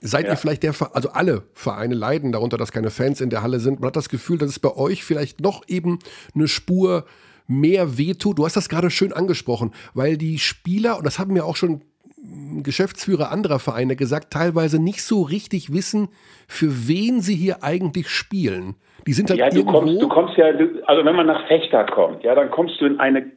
Seid 0.00 0.26
Ja. 0.26 0.32
ihr 0.32 0.36
vielleicht 0.36 0.62
der, 0.62 0.74
also 0.94 1.10
alle 1.10 1.42
Vereine 1.52 1.94
leiden 1.94 2.30
darunter, 2.32 2.56
dass 2.58 2.72
keine 2.72 2.90
Fans 2.90 3.20
in 3.20 3.30
der 3.30 3.42
Halle 3.42 3.58
sind. 3.58 3.80
Man 3.80 3.88
hat 3.88 3.96
das 3.96 4.08
Gefühl, 4.08 4.38
dass 4.38 4.50
es 4.50 4.58
bei 4.58 4.74
euch 4.76 5.02
vielleicht 5.04 5.40
noch 5.40 5.62
eben 5.68 5.98
eine 6.34 6.46
Spur 6.48 7.04
mehr 7.46 7.98
wehtut. 7.98 8.38
Du 8.38 8.44
hast 8.44 8.56
das 8.56 8.68
gerade 8.68 8.90
schön 8.90 9.12
angesprochen, 9.12 9.72
weil 9.94 10.16
die 10.16 10.38
Spieler, 10.38 10.98
und 10.98 11.06
das 11.06 11.18
haben 11.18 11.32
mir 11.32 11.44
auch 11.44 11.56
schon 11.56 11.82
Geschäftsführer 12.62 13.30
anderer 13.30 13.58
Vereine 13.58 13.96
gesagt, 13.96 14.32
teilweise 14.32 14.82
nicht 14.82 15.02
so 15.02 15.22
richtig 15.22 15.72
wissen, 15.72 16.08
für 16.48 16.88
wen 16.88 17.20
sie 17.20 17.34
hier 17.34 17.62
eigentlich 17.62 18.08
spielen. 18.08 18.76
Die 19.06 19.12
sind 19.12 19.28
halt 19.28 19.38
Ja, 19.38 19.50
du 19.50 19.64
kommst, 19.64 20.00
du 20.00 20.08
kommst 20.08 20.36
ja, 20.38 20.46
also 20.86 21.04
wenn 21.04 21.16
man 21.16 21.26
nach 21.26 21.46
Fechter 21.46 21.84
kommt, 21.84 22.24
ja, 22.24 22.34
dann 22.34 22.50
kommst 22.50 22.80
du 22.80 22.86
in 22.86 22.98
eine 22.98 23.30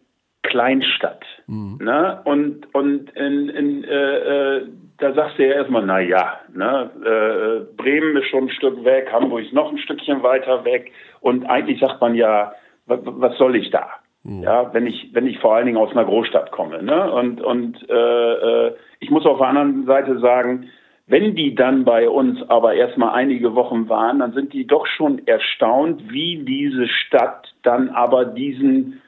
Kleinstadt. 0.44 1.26
Ne? 1.48 2.22
Und, 2.24 2.74
und 2.74 3.10
in, 3.12 3.50
in, 3.50 3.84
äh, 3.84 4.58
äh, 4.58 4.68
da 4.98 5.14
sagst 5.14 5.38
du 5.38 5.46
ja 5.46 5.56
erstmal, 5.56 5.86
na 5.86 6.00
ja, 6.00 6.40
ne? 6.54 6.90
äh, 7.04 7.76
Bremen 7.76 8.16
ist 8.18 8.30
schon 8.30 8.46
ein 8.46 8.50
Stück 8.52 8.84
weg, 8.86 9.10
Hamburg 9.12 9.44
ist 9.44 9.54
noch 9.54 9.70
ein 9.70 9.78
Stückchen 9.78 10.24
weiter 10.24 10.64
weg. 10.64 10.92
Und 11.20 11.46
eigentlich 11.46 11.80
sagt 11.82 12.00
man 12.00 12.16
ja, 12.16 12.54
was, 12.88 13.38
soll 13.38 13.56
ich 13.56 13.70
da? 13.70 13.88
Ja, 14.24 14.74
wenn 14.74 14.88
ich, 14.88 15.10
wenn 15.14 15.26
ich 15.26 15.40
vor 15.40 15.56
allen 15.56 15.68
Dingen 15.68 15.78
aus 15.78 15.92
einer 15.92 16.04
Großstadt 16.04 16.52
komme. 16.52 16.84
Ne? 16.84 17.12
Und, 17.14 17.40
und 17.40 17.90
äh, 17.90 18.34
äh, 18.68 18.76
ich 19.00 19.10
muss 19.10 19.26
auf 19.26 19.38
der 19.38 19.48
anderen 19.48 19.86
Seite 19.86 20.20
sagen, 20.20 20.70
wenn 21.06 21.36
die 21.36 21.56
dann 21.56 21.86
bei 21.86 22.10
uns 22.10 22.38
aber 22.50 22.74
erstmal 22.74 23.14
einige 23.16 23.56
Wochen 23.56 23.88
waren, 23.88 24.20
dann 24.20 24.34
sind 24.34 24.52
die 24.52 24.68
doch 24.68 24.86
schon 24.86 25.26
erstaunt, 25.26 26.12
wie 26.12 26.44
diese 26.44 26.90
Stadt 26.90 27.54
dann 27.64 27.90
aber 27.90 28.26
diesen 28.26 29.02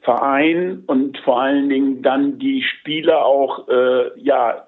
Verein 0.00 0.84
und 0.86 1.18
vor 1.18 1.42
allen 1.42 1.68
Dingen 1.68 2.02
dann 2.02 2.38
die 2.38 2.62
Spieler 2.62 3.26
auch, 3.26 3.68
äh, 3.68 4.18
ja, 4.18 4.64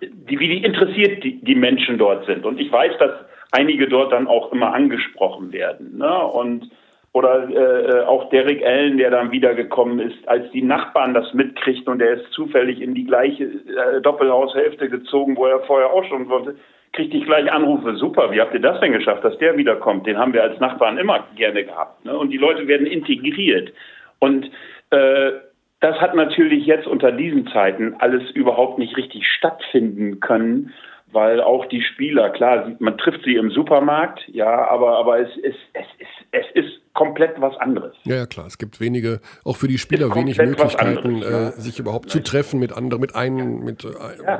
die, 0.00 0.40
wie 0.40 0.48
die 0.48 0.64
interessiert 0.64 1.22
die, 1.22 1.44
die 1.44 1.54
Menschen 1.54 1.98
dort 1.98 2.24
sind. 2.24 2.46
Und 2.46 2.58
ich 2.58 2.72
weiß, 2.72 2.92
dass 2.98 3.12
einige 3.52 3.86
dort 3.86 4.12
dann 4.12 4.26
auch 4.26 4.50
immer 4.52 4.72
angesprochen 4.72 5.52
werden. 5.52 5.98
Ne? 5.98 6.18
Und 6.26 6.70
oder 7.12 7.48
äh, 7.48 8.04
auch 8.04 8.30
Derek 8.30 8.64
Allen, 8.64 8.98
der 8.98 9.10
dann 9.10 9.32
wiedergekommen 9.32 9.98
ist, 9.98 10.28
als 10.28 10.48
die 10.52 10.62
Nachbarn 10.62 11.12
das 11.12 11.34
mitkriegten 11.34 11.92
und 11.92 11.98
der 11.98 12.12
ist 12.12 12.32
zufällig 12.32 12.80
in 12.80 12.94
die 12.94 13.04
gleiche 13.04 13.44
äh, 13.44 14.00
Doppelhaushälfte 14.00 14.88
gezogen, 14.88 15.36
wo 15.36 15.46
er 15.46 15.60
vorher 15.60 15.92
auch 15.92 16.04
schon 16.04 16.28
wollte, 16.28 16.56
kriegte 16.92 17.16
ich 17.16 17.24
gleich 17.24 17.50
Anrufe. 17.50 17.96
Super, 17.96 18.30
wie 18.30 18.40
habt 18.40 18.54
ihr 18.54 18.60
das 18.60 18.80
denn 18.80 18.92
geschafft, 18.92 19.24
dass 19.24 19.36
der 19.38 19.56
wiederkommt? 19.56 20.06
Den 20.06 20.18
haben 20.18 20.32
wir 20.32 20.42
als 20.42 20.60
Nachbarn 20.60 20.98
immer 20.98 21.26
gerne 21.34 21.64
gehabt. 21.64 22.04
Ne? 22.04 22.16
Und 22.16 22.30
die 22.30 22.36
Leute 22.36 22.68
werden 22.68 22.86
integriert. 22.86 23.72
Und 24.20 24.50
äh, 24.90 25.32
das 25.80 25.96
hat 26.00 26.14
natürlich 26.14 26.66
jetzt 26.66 26.86
unter 26.86 27.10
diesen 27.10 27.48
Zeiten 27.48 27.94
alles 27.98 28.30
überhaupt 28.32 28.78
nicht 28.78 28.96
richtig 28.96 29.26
stattfinden 29.26 30.20
können, 30.20 30.72
weil 31.12 31.40
auch 31.40 31.66
die 31.66 31.82
Spieler, 31.82 32.30
klar, 32.30 32.70
man 32.78 32.98
trifft 32.98 33.24
sie 33.24 33.34
im 33.34 33.50
Supermarkt, 33.50 34.22
ja, 34.28 34.68
aber, 34.68 34.98
aber 34.98 35.18
es, 35.18 35.36
ist, 35.38 35.58
es, 35.72 35.86
ist, 35.98 36.26
es 36.32 36.46
ist 36.54 36.79
komplett 36.92 37.40
was 37.40 37.56
anderes. 37.58 37.94
Ja, 38.04 38.16
ja, 38.16 38.26
klar. 38.26 38.46
Es 38.46 38.58
gibt 38.58 38.80
wenige, 38.80 39.20
auch 39.44 39.56
für 39.56 39.68
die 39.68 39.78
Spieler 39.78 40.14
wenig 40.14 40.38
Möglichkeiten, 40.38 40.98
anderes, 41.06 41.30
ja. 41.30 41.48
äh, 41.48 41.52
sich 41.52 41.78
überhaupt 41.78 42.10
zu 42.10 42.22
treffen 42.22 42.58
mit 42.58 42.72
anderen, 42.72 43.00
mit 43.00 43.14
einem, 43.14 43.64
mit 43.64 43.84
äh, 43.84 43.88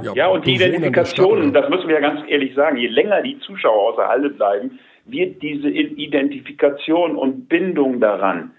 Ja, 0.05 0.15
ja, 0.15 0.27
und 0.29 0.47
die 0.47 0.59
Bewohnern 0.59 0.93
der 0.93 1.05
Stadt, 1.05 1.27
Identifikation, 1.27 1.47
ne? 1.47 1.53
das 1.53 1.71
müssen 1.71 1.89
wir 1.89 1.95
ja 1.95 2.01
ganz 2.01 2.21
ehrlich 2.29 2.55
sagen, 2.55 2.77
je 2.77 2.89
länger 2.89 3.23
die 3.23 3.39
Zuschauer 3.41 3.91
aus 3.91 3.97
der 3.97 4.09
Halle 4.09 4.31
bleiben, 4.31 4.79
wird 5.07 5.43
diese 5.43 5.69
Identifikation 5.69 7.17
und 7.17 7.49
Bindung 7.49 8.01
daran 8.01 8.53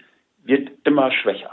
wird 0.44 0.70
immer 0.84 1.12
schwächer. 1.12 1.50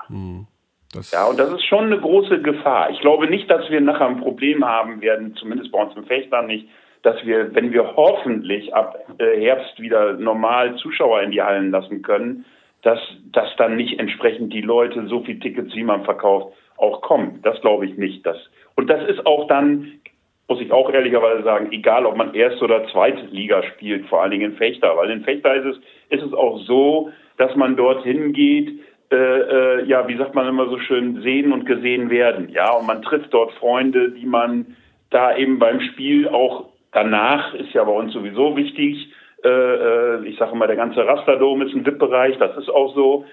Das, 0.93 1.11
Ja, 1.11 1.25
und 1.25 1.39
das 1.39 1.51
ist 1.51 1.65
schon 1.65 1.85
eine 1.85 1.99
große 1.99 2.41
Gefahr. 2.41 2.89
Ich 2.89 2.99
glaube 3.01 3.27
nicht, 3.27 3.49
dass 3.49 3.69
wir 3.69 3.81
nachher 3.81 4.07
ein 4.07 4.21
Problem 4.21 4.65
haben 4.65 5.01
werden, 5.01 5.35
zumindest 5.35 5.71
bei 5.71 5.81
uns 5.81 5.95
im 5.95 6.05
Fechtern 6.05 6.47
nicht, 6.47 6.67
dass 7.01 7.25
wir, 7.25 7.53
wenn 7.55 7.71
wir 7.71 7.95
hoffentlich 7.95 8.73
ab 8.73 8.97
äh, 9.19 9.39
Herbst 9.39 9.79
wieder 9.79 10.13
normal 10.13 10.75
Zuschauer 10.75 11.21
in 11.21 11.31
die 11.31 11.41
Hallen 11.41 11.71
lassen 11.71 12.01
können, 12.01 12.45
dass, 12.81 12.99
dass 13.31 13.55
dann 13.57 13.75
nicht 13.75 13.99
entsprechend 13.99 14.53
die 14.53 14.61
Leute 14.61 15.07
so 15.07 15.21
viel 15.21 15.39
Tickets, 15.39 15.75
wie 15.75 15.83
man 15.83 16.03
verkauft, 16.03 16.55
auch 16.77 17.01
kommen. 17.01 17.39
Das 17.43 17.59
glaube 17.61 17.85
ich 17.85 17.97
nicht. 17.97 18.25
Dass, 18.25 18.37
und 18.75 18.89
das 18.89 19.07
ist 19.09 19.25
auch 19.25 19.47
dann, 19.47 19.99
muss 20.47 20.61
ich 20.61 20.71
auch 20.71 20.91
ehrlicherweise 20.91 21.43
sagen, 21.43 21.71
egal 21.71 22.05
ob 22.05 22.15
man 22.15 22.33
Erst- 22.33 22.61
oder 22.61 22.87
Zweitliga 22.87 23.63
spielt, 23.63 24.07
vor 24.07 24.21
allen 24.21 24.31
Dingen 24.31 24.51
in 24.51 24.57
Fechter. 24.57 24.95
Weil 24.95 25.09
in 25.09 25.23
Fechter 25.23 25.55
ist 25.55 25.65
es, 25.65 25.77
ist 26.09 26.23
es 26.23 26.33
auch 26.33 26.59
so, 26.59 27.11
dass 27.37 27.55
man 27.55 27.75
dorthin 27.75 28.33
geht, 28.33 28.79
äh, 29.11 29.15
äh, 29.15 29.85
ja, 29.85 30.07
wie 30.07 30.17
sagt 30.17 30.35
man 30.35 30.47
immer 30.47 30.69
so 30.69 30.77
schön, 30.79 31.21
sehen 31.21 31.51
und 31.51 31.65
gesehen 31.65 32.09
werden. 32.09 32.49
Ja, 32.49 32.73
und 32.73 32.85
man 32.85 33.01
trifft 33.01 33.33
dort 33.33 33.51
Freunde, 33.53 34.11
die 34.11 34.25
man 34.25 34.77
da 35.09 35.35
eben 35.35 35.57
beim 35.57 35.81
Spiel 35.81 36.27
auch 36.27 36.69
danach, 36.91 37.53
ist 37.53 37.73
ja 37.73 37.83
bei 37.83 37.91
uns 37.91 38.13
sowieso 38.13 38.55
wichtig, 38.55 39.11
äh, 39.43 39.47
äh, 39.47 40.27
ich 40.27 40.37
sage 40.37 40.51
immer, 40.51 40.67
der 40.67 40.75
ganze 40.75 41.05
Rasterdom 41.05 41.61
ist 41.61 41.73
ein 41.73 41.85
VIP-Bereich, 41.85 42.37
das 42.37 42.57
ist 42.57 42.69
auch 42.69 42.93
so, 42.93 43.25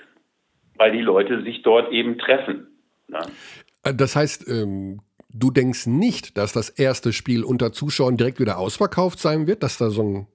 weil 0.77 0.93
die 0.93 1.01
Leute 1.01 1.43
sich 1.43 1.63
dort 1.63 1.91
eben 1.93 2.19
treffen. 2.19 2.69
Ne? 3.09 3.19
Äh, 3.83 3.95
Das 3.95 4.15
heißt, 4.15 4.49
ähm, 4.49 5.01
du 5.31 5.51
denkst 5.51 5.87
nicht, 5.87 6.39
dass 6.39 6.53
das 6.53 6.69
erste 6.69 7.13
Spiel 7.13 7.45
unter 7.45 7.73
Zuschauern 7.73 8.17
direkt 8.17 8.39
wieder 8.41 8.59
ausverkauft 8.59 9.19
sein 9.19 9.47
wird, 9.47 9.63
dass 9.63 9.79
da 9.79 9.91
so 9.91 10.03
ein 10.03 10.27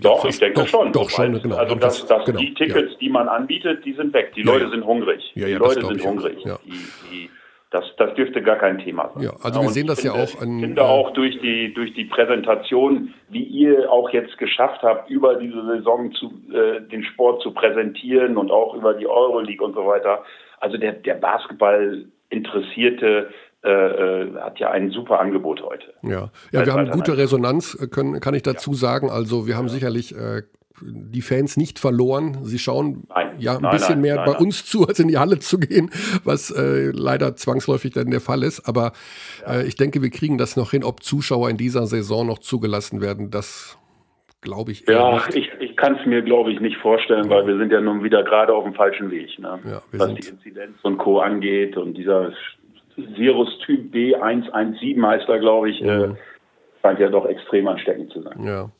Doch, 0.00 0.24
ich 0.24 0.38
denke 0.38 0.60
doch, 0.60 0.68
schon. 0.68 0.92
Doch, 0.92 1.10
schon, 1.10 1.40
genau. 1.40 1.56
Also 1.56 1.74
das, 1.74 2.04
das, 2.06 2.24
genau, 2.24 2.40
die 2.40 2.54
Tickets, 2.54 2.92
ja. 2.92 2.98
die 2.98 3.08
man 3.08 3.28
anbietet, 3.28 3.84
die 3.84 3.92
sind 3.92 4.12
weg. 4.12 4.32
Die 4.34 4.40
Ja, 4.40 4.46
Leute 4.46 4.70
sind 4.70 4.84
hungrig. 4.84 5.22
Die 5.34 5.42
Leute 5.42 5.86
sind 5.86 6.04
hungrig. 6.04 6.38
Ja. 6.44 6.58
Die, 6.64 6.70
die, 7.10 7.30
das, 7.76 7.84
das 7.98 8.14
dürfte 8.14 8.42
gar 8.42 8.56
kein 8.56 8.78
Thema 8.78 9.10
sein. 9.14 9.24
Ja, 9.24 9.32
also 9.42 9.60
wir 9.60 9.66
und 9.66 9.72
sehen 9.74 9.82
ich 9.84 9.88
das 9.90 10.02
ja 10.02 10.12
finde, 10.12 10.24
auch 10.24 10.42
an- 10.42 10.58
Ich 10.58 10.64
finde 10.64 10.82
auch 10.82 11.10
durch 11.12 11.38
die, 11.40 11.74
durch 11.74 11.92
die 11.94 12.04
Präsentation, 12.04 13.12
wie 13.28 13.42
ihr 13.42 13.90
auch 13.92 14.10
jetzt 14.10 14.38
geschafft 14.38 14.82
habt, 14.82 15.10
über 15.10 15.34
diese 15.36 15.64
Saison 15.66 16.12
zu, 16.12 16.32
äh, 16.52 16.80
den 16.88 17.04
Sport 17.04 17.42
zu 17.42 17.52
präsentieren 17.52 18.36
und 18.36 18.50
auch 18.50 18.74
über 18.74 18.94
die 18.94 19.06
Euroleague 19.06 19.64
und 19.64 19.74
so 19.74 19.86
weiter. 19.86 20.24
Also 20.60 20.78
der, 20.78 20.92
der 20.92 21.14
Basketball 21.14 22.06
Interessierte 22.28 23.28
äh, 23.62 23.70
äh, 23.70 24.34
hat 24.40 24.58
ja 24.58 24.70
ein 24.70 24.90
super 24.90 25.20
Angebot 25.20 25.62
heute. 25.62 25.92
Ja, 26.02 26.30
ja 26.50 26.66
wir 26.66 26.72
haben 26.72 26.90
gute 26.90 27.16
Resonanz, 27.16 27.78
äh, 27.80 27.86
können, 27.88 28.20
kann 28.20 28.34
ich 28.34 28.42
dazu 28.42 28.74
sagen. 28.74 29.10
Also 29.10 29.46
wir 29.46 29.56
haben 29.56 29.68
sicherlich 29.68 30.14
äh, 30.14 30.42
die 30.82 31.22
Fans 31.22 31.56
nicht 31.56 31.78
verloren. 31.78 32.38
Sie 32.42 32.58
schauen 32.58 33.04
Nein. 33.08 33.34
ja 33.38 33.56
ein 33.56 33.62
Nein, 33.62 33.70
bisschen 33.72 34.00
nein, 34.00 34.16
mehr 34.16 34.24
bei 34.24 34.36
uns 34.36 34.64
zu, 34.66 34.86
als 34.86 34.98
in 34.98 35.08
die 35.08 35.18
Halle 35.18 35.38
zu 35.38 35.58
gehen, 35.58 35.90
was 36.24 36.50
äh, 36.50 36.90
leider 36.92 37.34
zwangsläufig 37.36 37.92
dann 37.94 38.10
der 38.10 38.20
Fall 38.20 38.42
ist. 38.42 38.68
Aber 38.68 38.92
äh, 39.46 39.66
ich 39.66 39.76
denke, 39.76 40.02
wir 40.02 40.10
kriegen 40.10 40.36
das 40.38 40.56
noch 40.56 40.70
hin. 40.72 40.84
Ob 40.84 41.02
Zuschauer 41.02 41.48
in 41.50 41.56
dieser 41.56 41.86
Saison 41.86 42.26
noch 42.26 42.38
zugelassen 42.38 43.00
werden, 43.00 43.30
das 43.30 43.78
glaube 44.42 44.70
ich 44.72 44.86
eher 44.86 44.94
Ja, 44.98 45.14
nicht. 45.26 45.34
ich, 45.34 45.50
ich 45.60 45.76
kann 45.76 45.96
es 45.98 46.06
mir, 46.06 46.22
glaube 46.22 46.52
ich, 46.52 46.60
nicht 46.60 46.76
vorstellen, 46.76 47.28
weil 47.30 47.46
wir 47.46 47.56
sind 47.58 47.72
ja 47.72 47.80
nun 47.80 48.04
wieder 48.04 48.22
gerade 48.22 48.54
auf 48.54 48.64
dem 48.64 48.74
falschen 48.74 49.10
Weg, 49.10 49.38
ne? 49.38 49.58
Ja, 49.64 49.82
was 49.92 50.06
sind- 50.08 50.24
die 50.24 50.28
Inzidenz 50.28 50.76
und 50.82 50.98
Co. 50.98 51.20
angeht. 51.20 51.76
Und 51.76 51.94
dieser 51.94 52.32
Virus-Typ 52.96 53.92
B117 53.94 55.04
heißt 55.06 55.28
er, 55.28 55.38
glaube 55.38 55.70
ich, 55.70 55.82
äh, 55.82 56.08
scheint 56.82 56.98
ja 57.00 57.08
doch 57.08 57.26
extrem 57.26 57.66
ansteckend 57.68 58.12
zu 58.12 58.22
sein. 58.22 58.44
Ja. 58.44 58.70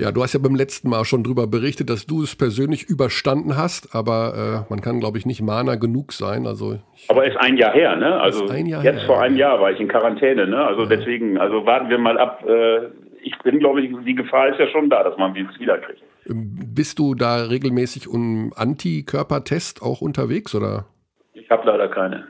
Ja, 0.00 0.12
du 0.12 0.22
hast 0.22 0.32
ja 0.32 0.40
beim 0.40 0.54
letzten 0.54 0.88
Mal 0.88 1.04
schon 1.04 1.22
drüber 1.22 1.46
berichtet, 1.46 1.90
dass 1.90 2.06
du 2.06 2.22
es 2.22 2.34
persönlich 2.34 2.88
überstanden 2.88 3.58
hast, 3.58 3.94
aber 3.94 4.64
äh, 4.66 4.70
man 4.70 4.80
kann, 4.80 4.98
glaube 4.98 5.18
ich, 5.18 5.26
nicht 5.26 5.42
Mahner 5.42 5.76
genug 5.76 6.14
sein. 6.14 6.46
Also 6.46 6.78
Aber 7.08 7.26
ist 7.26 7.36
ein 7.36 7.58
Jahr 7.58 7.74
her, 7.74 7.96
ne? 7.96 8.18
Also 8.18 8.46
Ist 8.46 8.50
ein 8.50 8.64
Jahr 8.64 8.82
jetzt 8.82 9.00
her, 9.00 9.06
vor 9.06 9.16
ja. 9.16 9.22
einem 9.22 9.36
Jahr 9.36 9.60
war 9.60 9.70
ich 9.70 9.78
in 9.78 9.88
Quarantäne, 9.88 10.46
ne? 10.46 10.64
Also 10.64 10.86
deswegen, 10.86 11.36
also 11.36 11.66
warten 11.66 11.90
wir 11.90 11.98
mal 11.98 12.16
ab. 12.18 12.42
Äh, 12.48 12.86
ich 13.22 13.38
bin, 13.44 13.58
glaube 13.58 13.82
ich, 13.82 13.94
die 14.06 14.14
Gefahr 14.14 14.48
ist 14.48 14.58
ja 14.58 14.68
schon 14.68 14.88
da, 14.88 15.04
dass 15.04 15.18
man 15.18 15.36
es 15.36 15.60
wieder 15.60 15.76
kriegt. 15.76 16.02
bist 16.24 16.98
du 16.98 17.14
da 17.14 17.44
regelmäßig 17.44 18.08
um 18.08 18.54
Antikörpertest 18.56 19.82
auch 19.82 20.00
unterwegs 20.00 20.54
oder? 20.54 20.86
Ich 21.34 21.50
habe 21.50 21.66
leider 21.66 21.88
keine. 21.88 22.26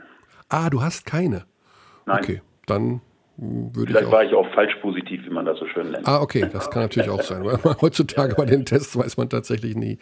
Ah, 0.48 0.70
du 0.70 0.82
hast 0.82 1.06
keine. 1.06 1.44
Nein. 2.04 2.18
Okay, 2.18 2.42
dann 2.66 3.00
würde 3.42 3.90
ich 3.92 3.96
Vielleicht 3.96 4.06
auch. 4.08 4.12
war 4.12 4.24
ich 4.24 4.34
auch 4.34 4.46
falsch 4.54 4.74
positiv, 4.82 5.24
wie 5.24 5.30
man 5.30 5.46
das 5.46 5.58
so 5.58 5.66
schön 5.66 5.90
nennt. 5.90 6.06
Ah, 6.06 6.20
okay, 6.20 6.46
das 6.52 6.70
kann 6.70 6.82
natürlich 6.82 7.08
auch 7.08 7.22
sein. 7.22 7.42
Heutzutage 7.80 8.34
bei 8.34 8.44
den 8.44 8.66
Tests 8.66 8.96
weiß 8.98 9.16
man 9.16 9.30
tatsächlich 9.30 9.74
nie. 9.76 9.98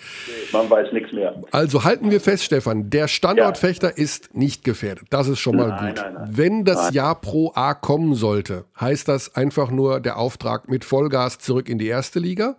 Man 0.52 0.68
weiß 0.68 0.92
nichts 0.92 1.12
mehr. 1.12 1.34
Also 1.52 1.84
halten 1.84 2.10
wir 2.10 2.20
fest, 2.20 2.42
Stefan, 2.44 2.90
der 2.90 3.06
Standortfechter 3.06 3.90
Ja. 3.90 3.94
ist 3.96 4.34
nicht 4.34 4.64
gefährdet. 4.64 5.04
Das 5.10 5.28
ist 5.28 5.38
schon 5.38 5.56
mal 5.56 5.68
Nein, 5.68 5.94
gut. 5.94 6.02
nein, 6.04 6.14
nein. 6.14 6.28
Wenn 6.32 6.64
das. 6.64 6.88
Jahr 6.92 7.20
pro 7.20 7.52
A 7.54 7.74
kommen 7.74 8.14
sollte, 8.14 8.64
heißt 8.80 9.08
das 9.08 9.36
einfach 9.36 9.70
nur 9.70 10.00
der 10.00 10.16
Auftrag 10.16 10.68
mit 10.68 10.84
Vollgas 10.84 11.38
zurück 11.38 11.68
in 11.68 11.78
die 11.78 11.86
erste 11.88 12.18
Liga? 12.18 12.56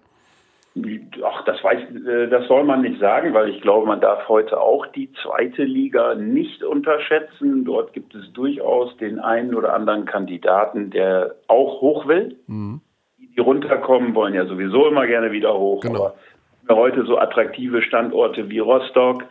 Ach, 1.24 1.44
das 1.46 1.64
weiß, 1.64 1.80
äh, 2.06 2.28
das 2.28 2.48
soll 2.48 2.64
man 2.64 2.82
nicht 2.82 3.00
sagen, 3.00 3.34
weil 3.34 3.50
ich 3.50 3.62
glaube, 3.62 3.88
man 3.88 4.02
darf 4.02 4.28
heute 4.28 4.60
auch 4.60 4.86
die 4.88 5.12
zweite 5.24 5.64
Liga 5.64 6.16
nicht 6.16 6.64
unterschätzen. 6.64 7.66
Dort 7.66 7.94
gibt 7.94 8.16
es 8.16 8.32
durchaus 8.34 8.96
den 8.98 9.20
einen 9.20 9.56
oder 9.56 9.74
anderen 9.74 10.06
Kandidaten, 10.06 10.90
der 10.90 11.36
auch 11.48 11.82
hoch 11.82 12.08
will. 12.08 12.36
Die, 13.18 13.28
die 13.28 13.40
runterkommen, 13.40 14.16
wollen 14.16 14.34
ja 14.34 14.46
sowieso 14.46 14.88
immer 14.88 15.08
gerne 15.08 15.32
wieder 15.32 15.58
hoch. 15.58 15.82
Genau. 15.82 16.14
Aber 16.68 16.80
heute 16.80 17.04
so 17.06 17.18
attraktive 17.18 17.82
Standorte 17.82 18.50
wie 18.50 18.60
Rostock, 18.60 19.24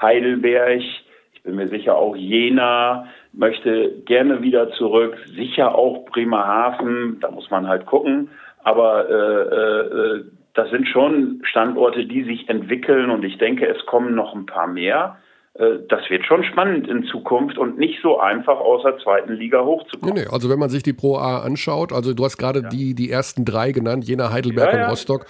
Heidelberg, 0.00 0.80
ich 0.80 1.42
bin 1.42 1.56
mir 1.56 1.68
sicher 1.68 1.96
auch 1.96 2.16
Jena 2.16 3.06
möchte 3.36 4.02
gerne 4.04 4.42
wieder 4.42 4.70
zurück, 4.72 5.16
sicher 5.34 5.74
auch 5.74 6.04
Bremerhaven, 6.06 7.18
da 7.20 7.30
muss 7.30 7.50
man 7.50 7.68
halt 7.68 7.86
gucken. 7.86 8.30
Aber 8.62 9.08
äh, 9.08 9.80
äh, 9.96 10.24
das 10.54 10.70
sind 10.70 10.88
schon 10.88 11.42
Standorte, 11.44 12.06
die 12.06 12.24
sich 12.24 12.48
entwickeln 12.48 13.10
und 13.10 13.24
ich 13.24 13.38
denke, 13.38 13.66
es 13.66 13.84
kommen 13.86 14.14
noch 14.14 14.34
ein 14.34 14.46
paar 14.46 14.66
mehr. 14.68 15.18
Äh, 15.54 15.78
Das 15.88 16.08
wird 16.10 16.24
schon 16.26 16.42
spannend 16.44 16.88
in 16.88 17.04
Zukunft 17.04 17.58
und 17.58 17.78
nicht 17.78 18.00
so 18.02 18.18
einfach 18.18 18.58
aus 18.58 18.82
der 18.82 18.98
zweiten 18.98 19.34
Liga 19.34 19.60
Nee, 19.60 19.66
hochzukommen. 19.66 20.14
nee, 20.14 20.26
also 20.30 20.48
wenn 20.50 20.58
man 20.58 20.68
sich 20.70 20.82
die 20.82 20.92
Pro 20.92 21.16
A 21.16 21.42
anschaut, 21.42 21.92
also 21.92 22.14
du 22.14 22.24
hast 22.24 22.38
gerade 22.38 22.62
die, 22.62 22.94
die 22.94 23.10
ersten 23.10 23.44
drei 23.44 23.72
genannt, 23.72 24.04
Jena, 24.04 24.32
Heidelberg 24.32 24.72
Ja, 24.72 24.78
ja. 24.78 24.84
und 24.86 24.90
Rostock. 24.90 25.26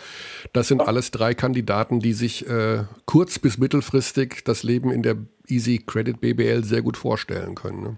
Das 0.52 0.68
sind 0.68 0.80
alles 0.80 1.10
drei 1.10 1.34
Kandidaten, 1.34 2.00
die 2.00 2.12
sich 2.12 2.46
äh, 2.48 2.84
kurz- 3.06 3.38
bis 3.38 3.58
mittelfristig 3.58 4.44
das 4.44 4.62
Leben 4.62 4.90
in 4.90 5.02
der 5.02 5.16
Easy 5.48 5.82
Credit 5.86 6.20
BBL 6.20 6.64
sehr 6.64 6.80
gut 6.82 6.96
vorstellen 6.96 7.54
können. 7.54 7.82
Ne? 7.82 7.96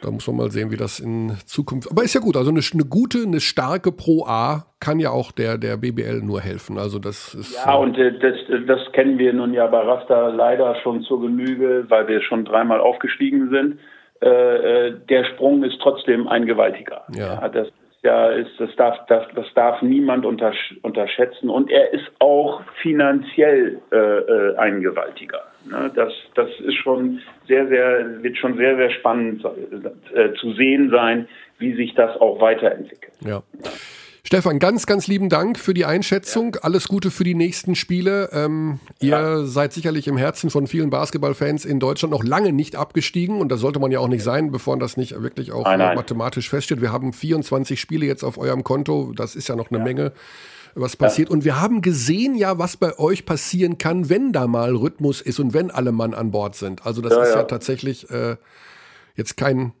Ja, 0.00 0.08
ja. 0.08 0.08
Da 0.08 0.10
muss 0.10 0.26
man 0.26 0.36
mal 0.36 0.50
sehen, 0.50 0.70
wie 0.70 0.76
das 0.76 1.00
in 1.00 1.32
Zukunft. 1.46 1.90
Aber 1.90 2.02
ist 2.02 2.14
ja 2.14 2.20
gut. 2.20 2.36
Also 2.36 2.50
eine, 2.50 2.60
eine 2.72 2.84
gute, 2.84 3.18
eine 3.26 3.40
starke 3.40 3.92
Pro 3.92 4.24
A 4.26 4.66
kann 4.80 5.00
ja 5.00 5.10
auch 5.10 5.32
der, 5.32 5.58
der 5.58 5.76
BBL 5.76 6.22
nur 6.22 6.40
helfen. 6.40 6.78
Also 6.78 6.98
das 6.98 7.34
ist. 7.34 7.64
Ja, 7.64 7.74
und 7.74 7.98
äh, 7.98 8.18
das, 8.18 8.34
das 8.66 8.92
kennen 8.92 9.18
wir 9.18 9.32
nun 9.32 9.52
ja 9.54 9.66
bei 9.66 9.80
Rasta 9.80 10.28
leider 10.28 10.76
schon 10.82 11.02
zur 11.02 11.20
Genüge, 11.20 11.86
weil 11.88 12.08
wir 12.08 12.22
schon 12.22 12.44
dreimal 12.44 12.80
aufgestiegen 12.80 13.50
sind. 13.50 13.78
Äh, 14.20 14.88
äh, 14.88 14.94
der 15.08 15.24
Sprung 15.24 15.62
ist 15.62 15.78
trotzdem 15.80 16.26
ein 16.28 16.46
gewaltiger. 16.46 17.04
Ja. 17.14 17.48
das 17.48 17.68
ist 17.68 17.74
ja, 18.02 18.28
ist, 18.28 18.52
das 18.58 18.74
darf, 18.76 18.96
das, 19.08 19.24
das 19.34 19.46
darf 19.54 19.82
niemand 19.82 20.24
untersch 20.24 20.76
unterschätzen. 20.82 21.50
Und 21.50 21.70
er 21.70 21.92
ist 21.92 22.06
auch 22.20 22.62
finanziell 22.80 23.80
äh, 23.90 23.96
äh, 23.96 24.56
ein 24.56 24.80
gewaltiger. 24.80 25.42
Ne? 25.70 25.90
Das, 25.94 26.12
das 26.34 26.48
ist 26.60 26.76
schon 26.76 27.20
sehr, 27.46 27.68
sehr, 27.68 28.22
wird 28.22 28.36
schon 28.36 28.56
sehr, 28.56 28.76
sehr 28.76 28.90
spannend 28.90 29.44
äh, 29.44 30.32
zu 30.34 30.52
sehen 30.52 30.90
sein, 30.90 31.28
wie 31.58 31.74
sich 31.74 31.94
das 31.94 32.20
auch 32.20 32.40
weiterentwickelt. 32.40 33.12
Ja. 33.24 33.42
Stefan, 34.28 34.58
ganz, 34.58 34.84
ganz 34.84 35.06
lieben 35.06 35.30
Dank 35.30 35.58
für 35.58 35.72
die 35.72 35.86
Einschätzung. 35.86 36.56
Alles 36.60 36.86
Gute 36.88 37.10
für 37.10 37.24
die 37.24 37.34
nächsten 37.34 37.74
Spiele. 37.74 38.28
Ähm, 38.34 38.78
ihr 39.00 39.46
seid 39.46 39.72
sicherlich 39.72 40.06
im 40.06 40.18
Herzen 40.18 40.50
von 40.50 40.66
vielen 40.66 40.90
Basketballfans 40.90 41.64
in 41.64 41.80
Deutschland 41.80 42.12
noch 42.12 42.22
lange 42.22 42.52
nicht 42.52 42.76
abgestiegen 42.76 43.40
und 43.40 43.50
das 43.50 43.60
sollte 43.60 43.78
man 43.78 43.90
ja 43.90 44.00
auch 44.00 44.08
nicht 44.08 44.22
sein, 44.22 44.50
bevor 44.50 44.78
das 44.78 44.98
nicht 44.98 45.18
wirklich 45.22 45.50
auch 45.50 45.64
Nein, 45.64 45.78
nein. 45.78 45.96
mathematisch 45.96 46.50
feststeht. 46.50 46.82
Wir 46.82 46.92
haben 46.92 47.14
24 47.14 47.80
Spiele 47.80 48.04
jetzt 48.04 48.22
auf 48.22 48.36
eurem 48.36 48.64
Konto. 48.64 49.14
Das 49.16 49.34
ist 49.34 49.48
ja 49.48 49.56
noch 49.56 49.70
eine 49.70 49.78
Menge, 49.78 50.12
was 50.74 50.96
passiert. 50.96 51.30
Und 51.30 51.44
wir 51.44 51.60
haben 51.60 51.80
gesehen 51.82 52.34
ja, 52.34 52.58
was 52.58 52.76
bei 52.76 52.98
euch 52.98 53.26
passieren 53.26 53.78
kann, 53.78 54.08
wenn 54.10 54.32
da 54.32 54.46
mal 54.46 54.74
Rhythmus 54.74 55.20
ist 55.20 55.38
und 55.40 55.54
wenn 55.54 55.70
alle 55.70 55.92
Mann 55.92 56.14
an 56.14 56.30
Bord 56.30 56.54
sind. 56.54 56.84
Also 56.86 57.02
das 57.02 57.12
Ja, 57.14 57.22
ist 57.22 57.30
ja, 57.30 57.36
ja. 57.36 57.42
tatsächlich 57.44 58.10
äh, 58.10 58.36
jetzt 59.16 59.36
kein, 59.36 59.72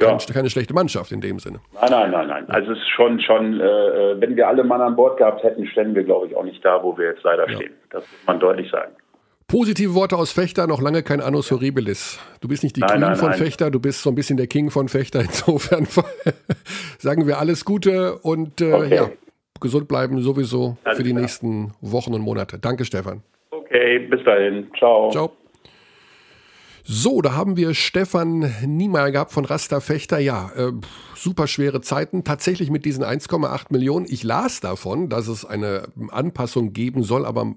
Ja. 0.00 0.08
kein, 0.16 0.18
keine 0.34 0.50
schlechte 0.50 0.74
Mannschaft 0.74 1.12
in 1.12 1.20
dem 1.20 1.38
Sinne. 1.38 1.60
Nein, 1.74 1.90
nein, 1.90 2.10
nein, 2.10 2.28
nein. 2.28 2.50
Also 2.50 2.72
es 2.72 2.78
ist 2.78 2.88
schon, 2.94 3.20
schon, 3.20 3.60
äh, 3.60 3.64
äh, 3.64 4.20
wenn 4.20 4.36
wir 4.36 4.48
alle 4.48 4.64
Mann 4.64 4.80
an 4.80 4.96
Bord 4.96 5.16
gehabt 5.18 5.42
hätten, 5.42 5.66
ständen 5.66 5.94
wir, 5.94 6.04
glaube 6.04 6.26
ich, 6.26 6.36
auch 6.36 6.44
nicht 6.44 6.64
da, 6.64 6.82
wo 6.82 6.96
wir 6.98 7.06
jetzt 7.06 7.22
leider 7.22 7.48
stehen. 7.48 7.72
Das 7.90 8.02
muss 8.02 8.26
man 8.26 8.40
deutlich 8.40 8.70
sagen. 8.70 8.92
Positive 9.48 9.94
Worte 9.94 10.16
aus 10.16 10.30
Fechter, 10.30 10.68
noch 10.68 10.80
lange 10.80 11.02
kein 11.02 11.20
Annus 11.20 11.50
Horribilis. 11.50 12.20
Du 12.40 12.46
bist 12.46 12.62
nicht 12.62 12.76
die 12.76 12.82
Nein, 12.82 12.90
Queen 12.90 13.00
nein, 13.00 13.16
von 13.16 13.30
nein. 13.30 13.38
Fechter, 13.38 13.68
du 13.72 13.80
bist 13.80 14.00
so 14.02 14.10
ein 14.10 14.14
bisschen 14.14 14.36
der 14.36 14.46
King 14.46 14.70
von 14.70 14.88
Fechter. 14.88 15.20
Insofern 15.22 15.88
sagen 16.98 17.26
wir 17.26 17.38
alles 17.38 17.64
Gute 17.64 18.18
und 18.18 18.60
äh, 18.60 18.72
Okay. 18.72 18.94
ja, 18.94 19.08
gesund 19.60 19.88
bleiben 19.88 20.20
sowieso 20.22 20.76
Alles 20.84 20.98
für 20.98 21.04
die 21.04 21.10
klar. 21.10 21.22
nächsten 21.22 21.72
Wochen 21.80 22.14
und 22.14 22.22
Monate. 22.22 22.58
Danke, 22.58 22.84
Stefan. 22.84 23.22
Okay, 23.50 24.00
bis 24.10 24.24
dahin. 24.24 24.70
Ciao. 24.78 25.10
Ciao. 25.10 25.32
So, 26.82 27.20
da 27.20 27.34
haben 27.34 27.56
wir 27.56 27.74
Stefan 27.74 28.52
Niemeyer 28.66 29.12
gehabt 29.12 29.32
von 29.32 29.44
Rasta 29.44 29.80
Fechter. 29.80 30.18
Ja, 30.18 30.50
äh, 30.56 30.72
super 31.14 31.46
schwere 31.46 31.82
Zeiten. 31.82 32.24
Tatsächlich 32.24 32.70
mit 32.70 32.84
diesen 32.84 33.04
1,8 33.04 33.66
Millionen. 33.70 34.06
Ich 34.08 34.24
las 34.24 34.60
davon, 34.60 35.08
dass 35.08 35.28
es 35.28 35.44
eine 35.44 35.88
Anpassung 36.08 36.72
geben 36.72 37.02
soll, 37.02 37.26
aber 37.26 37.54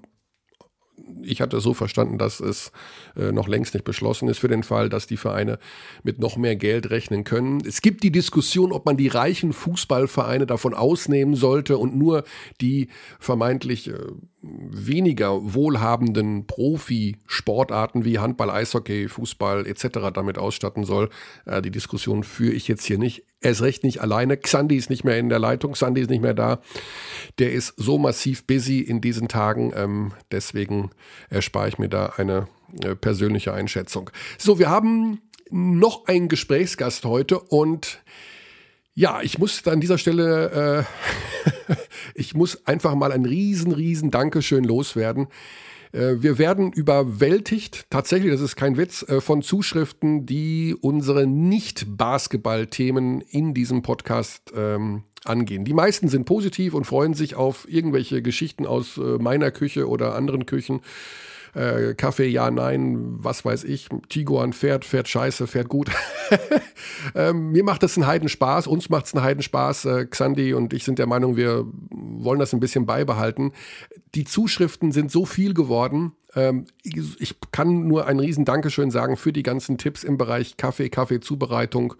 ich 1.22 1.40
hatte 1.40 1.60
so 1.60 1.74
verstanden, 1.74 2.18
dass 2.18 2.40
es 2.40 2.72
äh, 3.16 3.32
noch 3.32 3.48
längst 3.48 3.74
nicht 3.74 3.84
beschlossen 3.84 4.28
ist 4.28 4.38
für 4.38 4.48
den 4.48 4.62
Fall, 4.62 4.88
dass 4.88 5.06
die 5.06 5.16
Vereine 5.16 5.58
mit 6.02 6.18
noch 6.18 6.36
mehr 6.36 6.56
Geld 6.56 6.90
rechnen 6.90 7.24
können. 7.24 7.62
Es 7.66 7.82
gibt 7.82 8.02
die 8.02 8.12
Diskussion, 8.12 8.72
ob 8.72 8.86
man 8.86 8.96
die 8.96 9.08
reichen 9.08 9.52
Fußballvereine 9.52 10.46
davon 10.46 10.74
ausnehmen 10.74 11.34
sollte 11.34 11.78
und 11.78 11.96
nur 11.96 12.24
die 12.60 12.88
vermeintlich 13.18 13.88
äh, 13.88 13.98
weniger 14.46 15.54
wohlhabenden 15.54 16.46
Profisportarten 16.46 18.04
wie 18.04 18.18
Handball, 18.18 18.50
Eishockey, 18.50 19.08
Fußball 19.08 19.66
etc. 19.66 20.12
damit 20.12 20.38
ausstatten 20.38 20.84
soll. 20.84 21.10
Äh, 21.46 21.62
die 21.62 21.70
Diskussion 21.70 22.24
führe 22.24 22.52
ich 22.52 22.68
jetzt 22.68 22.84
hier 22.84 22.98
nicht. 22.98 23.24
Erst 23.40 23.62
recht 23.62 23.84
nicht 23.84 24.00
alleine. 24.00 24.36
Xandi 24.36 24.76
ist 24.76 24.90
nicht 24.90 25.04
mehr 25.04 25.18
in 25.18 25.28
der 25.28 25.38
Leitung, 25.38 25.72
Xandi 25.72 26.00
ist 26.00 26.10
nicht 26.10 26.22
mehr 26.22 26.34
da. 26.34 26.60
Der 27.38 27.52
ist 27.52 27.74
so 27.76 27.98
massiv 27.98 28.46
busy 28.46 28.80
in 28.80 29.00
diesen 29.00 29.28
Tagen. 29.28 29.72
Ähm, 29.74 30.12
deswegen 30.30 30.90
erspare 31.28 31.68
ich 31.68 31.78
mir 31.78 31.88
da 31.88 32.14
eine 32.16 32.48
äh, 32.82 32.94
persönliche 32.94 33.52
Einschätzung. 33.52 34.10
So, 34.38 34.58
wir 34.58 34.70
haben 34.70 35.20
noch 35.50 36.06
einen 36.06 36.28
Gesprächsgast 36.28 37.04
heute 37.04 37.38
und 37.38 38.02
Ja, 38.96 39.22
ich 39.22 39.38
muss 39.38 39.66
an 39.66 39.80
dieser 39.80 39.98
Stelle, 39.98 40.86
äh, 41.66 41.74
ich 42.14 42.34
muss 42.34 42.64
einfach 42.64 42.94
mal 42.94 43.10
ein 43.10 43.24
riesen, 43.24 43.72
riesen 43.72 44.12
Dankeschön 44.12 44.62
loswerden. 44.62 45.26
Äh, 45.90 46.22
wir 46.22 46.38
werden 46.38 46.72
überwältigt, 46.72 47.86
tatsächlich, 47.90 48.30
das 48.30 48.40
ist 48.40 48.54
kein 48.54 48.76
Witz, 48.76 49.02
äh, 49.08 49.20
von 49.20 49.42
Zuschriften, 49.42 50.26
die 50.26 50.76
unsere 50.80 51.26
Nicht-Basketball-Themen 51.26 53.20
in 53.20 53.52
diesem 53.52 53.82
Podcast 53.82 54.52
ähm, 54.54 55.02
angehen. 55.24 55.64
Die 55.64 55.74
meisten 55.74 56.06
sind 56.06 56.24
positiv 56.24 56.72
und 56.72 56.84
freuen 56.84 57.14
sich 57.14 57.34
auf 57.34 57.66
irgendwelche 57.68 58.22
Geschichten 58.22 58.64
aus 58.64 58.96
äh, 58.96 59.18
meiner 59.18 59.50
Küche 59.50 59.88
oder 59.88 60.14
anderen 60.14 60.46
Küchen 60.46 60.82
äh, 61.54 61.94
Kaffee, 61.94 62.26
ja, 62.26 62.50
nein, 62.50 63.16
was 63.18 63.44
weiß 63.44 63.64
ich, 63.64 63.88
Tiguan 64.08 64.52
fährt, 64.52 64.84
fährt 64.84 65.08
scheiße, 65.08 65.46
fährt 65.46 65.68
gut. 65.68 65.90
ähm, 67.14 67.52
mir 67.52 67.64
macht 67.64 67.82
das 67.82 67.96
einen 67.96 68.06
Heidenspaß, 68.06 68.66
uns 68.66 68.90
macht 68.90 69.06
es 69.06 69.14
einen 69.14 69.24
Heidenspaß. 69.24 69.84
Äh, 69.84 70.06
Xandi 70.06 70.54
und 70.54 70.72
ich 70.72 70.84
sind 70.84 70.98
der 70.98 71.06
Meinung, 71.06 71.36
wir 71.36 71.64
wollen 71.90 72.40
das 72.40 72.52
ein 72.52 72.60
bisschen 72.60 72.86
beibehalten. 72.86 73.52
Die 74.14 74.24
Zuschriften 74.24 74.92
sind 74.92 75.10
so 75.10 75.24
viel 75.24 75.54
geworden. 75.54 76.12
Ähm, 76.34 76.66
ich, 76.82 77.36
kann 77.52 77.86
nur 77.86 78.06
ein 78.06 78.18
riesen 78.18 78.44
Dankeschön 78.44 78.90
sagen 78.90 79.16
für 79.16 79.32
die 79.32 79.42
ganzen 79.42 79.78
Tipps 79.78 80.02
im 80.02 80.18
Bereich 80.18 80.56
Kaffee, 80.56 80.88
Kaffeezubereitung. 80.88 81.94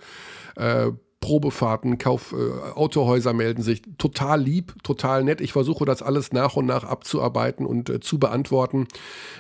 Äh, 0.57 0.91
Probefahrten, 1.25 1.97
Kauf, 1.97 2.35
äh, 2.35 2.73
Autohäuser 2.75 3.33
melden 3.33 3.63
sich. 3.63 3.81
Total 3.97 4.39
lieb, 4.39 4.75
total 4.83 5.25
nett. 5.25 5.41
Ich 5.41 5.55
versuche 5.55 5.87
das 5.87 6.03
alles 6.03 6.33
nach 6.33 6.55
und 6.55 6.67
nach 6.67 6.85
abzuarbeiten 6.85 7.65
und 7.65 7.89
äh, 7.89 7.99
zu 7.99 8.19
beantworten, 8.19 8.89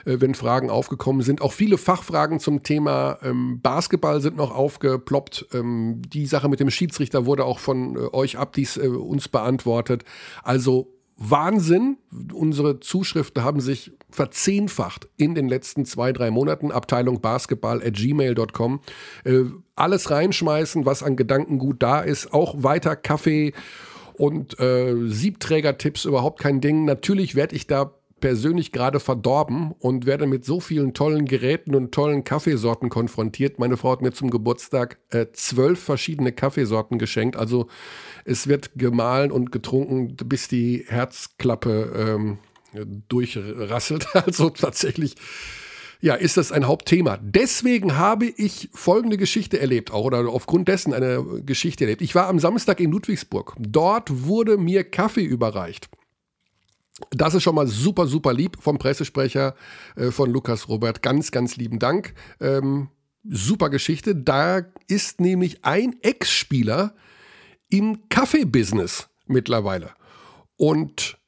äh, 0.06 0.16
wenn 0.18 0.34
Fragen 0.34 0.70
aufgekommen 0.70 1.20
sind. 1.20 1.42
Auch 1.42 1.52
viele 1.52 1.76
Fachfragen 1.76 2.40
zum 2.40 2.62
Thema 2.62 3.18
ähm, 3.22 3.60
Basketball 3.60 4.22
sind 4.22 4.34
noch 4.34 4.50
aufgeploppt. 4.50 5.48
Ähm, 5.52 6.00
die 6.08 6.24
Sache 6.24 6.48
mit 6.48 6.58
dem 6.58 6.70
Schiedsrichter 6.70 7.26
wurde 7.26 7.44
auch 7.44 7.58
von 7.58 7.96
äh, 7.96 8.14
euch 8.14 8.38
Abdis 8.38 8.78
äh, 8.78 8.86
uns 8.86 9.28
beantwortet. 9.28 10.04
Also 10.42 10.93
Wahnsinn. 11.16 11.98
Unsere 12.32 12.80
Zuschriften 12.80 13.44
haben 13.44 13.60
sich 13.60 13.92
verzehnfacht 14.10 15.08
in 15.16 15.34
den 15.34 15.48
letzten 15.48 15.84
zwei, 15.84 16.12
drei 16.12 16.30
Monaten. 16.30 16.72
Abteilung 16.72 17.20
Basketball 17.20 17.82
at 17.82 17.94
gmail.com. 17.94 18.80
Äh, 19.24 19.44
alles 19.76 20.10
reinschmeißen, 20.10 20.86
was 20.86 21.02
an 21.02 21.16
Gedankengut 21.16 21.82
da 21.82 22.00
ist. 22.00 22.32
Auch 22.32 22.62
weiter 22.62 22.96
Kaffee 22.96 23.52
und 24.14 24.58
äh, 24.60 24.94
Siebträger-Tipps, 25.08 26.04
überhaupt 26.04 26.40
kein 26.40 26.60
Ding. 26.60 26.84
Natürlich 26.84 27.34
werde 27.34 27.56
ich 27.56 27.66
da 27.66 27.92
persönlich 28.20 28.72
gerade 28.72 29.00
verdorben 29.00 29.74
und 29.80 30.06
werde 30.06 30.26
mit 30.26 30.46
so 30.46 30.58
vielen 30.58 30.94
tollen 30.94 31.26
Geräten 31.26 31.74
und 31.74 31.92
tollen 31.92 32.24
Kaffeesorten 32.24 32.88
konfrontiert. 32.88 33.58
Meine 33.58 33.76
Frau 33.76 33.90
hat 33.92 34.00
mir 34.00 34.12
zum 34.12 34.30
Geburtstag 34.30 34.98
äh, 35.10 35.26
zwölf 35.34 35.78
verschiedene 35.78 36.32
Kaffeesorten 36.32 36.98
geschenkt. 36.98 37.36
Also 37.36 37.66
es 38.24 38.46
wird 38.46 38.72
gemahlen 38.76 39.30
und 39.30 39.52
getrunken, 39.52 40.16
bis 40.16 40.48
die 40.48 40.84
Herzklappe 40.88 41.92
ähm, 41.96 42.38
durchrasselt. 43.08 44.06
Also 44.14 44.50
tatsächlich 44.50 45.16
ja, 46.04 46.14
ist 46.14 46.36
das 46.36 46.52
ein 46.52 46.66
Hauptthema. 46.66 47.18
Deswegen 47.22 47.96
habe 47.96 48.26
ich 48.26 48.68
folgende 48.74 49.16
Geschichte 49.16 49.58
erlebt, 49.58 49.90
auch 49.90 50.04
oder 50.04 50.28
aufgrund 50.28 50.68
dessen 50.68 50.92
eine 50.92 51.24
Geschichte 51.46 51.84
erlebt. 51.84 52.02
Ich 52.02 52.14
war 52.14 52.28
am 52.28 52.38
Samstag 52.38 52.80
in 52.80 52.90
Ludwigsburg. 52.90 53.54
Dort 53.58 54.24
wurde 54.24 54.58
mir 54.58 54.84
Kaffee 54.84 55.24
überreicht. 55.24 55.88
Das 57.10 57.34
ist 57.34 57.42
schon 57.42 57.54
mal 57.54 57.66
super, 57.66 58.06
super 58.06 58.34
lieb 58.34 58.58
vom 58.60 58.76
Pressesprecher 58.76 59.54
äh, 59.96 60.10
von 60.10 60.30
Lukas 60.30 60.68
Robert. 60.68 61.02
Ganz, 61.02 61.30
ganz 61.30 61.56
lieben 61.56 61.78
Dank. 61.78 62.12
Ähm, 62.38 62.88
super 63.26 63.70
Geschichte. 63.70 64.14
Da 64.14 64.60
ist 64.86 65.20
nämlich 65.20 65.64
ein 65.64 65.96
Ex-Spieler 66.02 66.94
im 67.74 68.08
Kaffee-Business 68.08 69.08
mittlerweile. 69.26 69.90
Und 70.56 71.18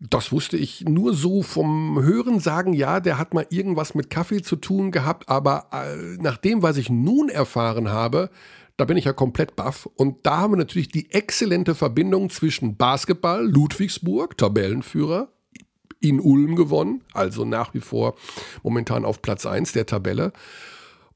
das 0.00 0.32
wusste 0.32 0.56
ich 0.56 0.86
nur 0.88 1.12
so 1.12 1.42
vom 1.42 2.02
Hören 2.02 2.40
sagen, 2.40 2.72
ja, 2.72 2.98
der 2.98 3.18
hat 3.18 3.34
mal 3.34 3.46
irgendwas 3.50 3.94
mit 3.94 4.08
Kaffee 4.08 4.40
zu 4.40 4.56
tun 4.56 4.90
gehabt, 4.90 5.28
aber 5.28 5.66
äh, 5.70 6.16
nach 6.16 6.38
dem, 6.38 6.62
was 6.62 6.78
ich 6.78 6.88
nun 6.88 7.28
erfahren 7.28 7.90
habe, 7.90 8.30
da 8.78 8.86
bin 8.86 8.96
ich 8.96 9.04
ja 9.04 9.12
komplett 9.12 9.54
baff. 9.54 9.86
Und 9.94 10.24
da 10.24 10.38
haben 10.38 10.54
wir 10.54 10.56
natürlich 10.56 10.88
die 10.88 11.12
exzellente 11.12 11.74
Verbindung 11.74 12.30
zwischen 12.30 12.78
Basketball, 12.78 13.46
Ludwigsburg, 13.46 14.38
Tabellenführer, 14.38 15.28
in 16.00 16.20
Ulm 16.20 16.56
gewonnen, 16.56 17.02
also 17.12 17.44
nach 17.44 17.74
wie 17.74 17.80
vor 17.80 18.14
momentan 18.62 19.04
auf 19.04 19.20
Platz 19.20 19.44
1 19.44 19.72
der 19.72 19.84
Tabelle, 19.84 20.32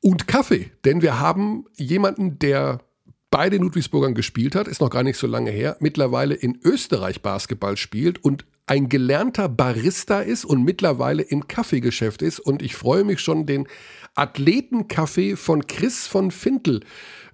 und 0.01 0.29
Kaffee. 0.29 0.71
Denn 0.85 1.01
wir 1.01 1.19
haben 1.19 1.65
jemanden, 1.77 2.39
der 2.39 2.83
bei 3.31 3.51
den 3.51 3.63
Ludwigsburgern 3.63 4.15
gespielt 4.15 4.55
hat, 4.55 4.69
ist 4.69 4.81
noch 4.81 4.91
gar 4.91 5.03
nicht 5.03 5.19
so 5.19 5.27
lange 5.27 5.51
her, 5.51 5.77
mittlerweile 5.81 6.35
in 6.35 6.59
Österreich 6.63 7.23
Basketball 7.23 7.77
spielt 7.77 8.23
und 8.23 8.45
ein 8.67 8.89
gelernter 8.89 9.49
Barista 9.49 10.21
ist 10.21 10.45
und 10.45 10.65
mittlerweile 10.65 11.23
im 11.23 11.47
Kaffeegeschäft 11.47 12.23
ist. 12.23 12.41
Und 12.41 12.63
ich 12.63 12.75
freue 12.75 13.05
mich 13.05 13.21
schon, 13.21 13.47
den 13.47 13.69
Athletenkaffee 14.15 15.37
von 15.37 15.67
Chris 15.67 16.07
von 16.07 16.31
Fintel 16.31 16.81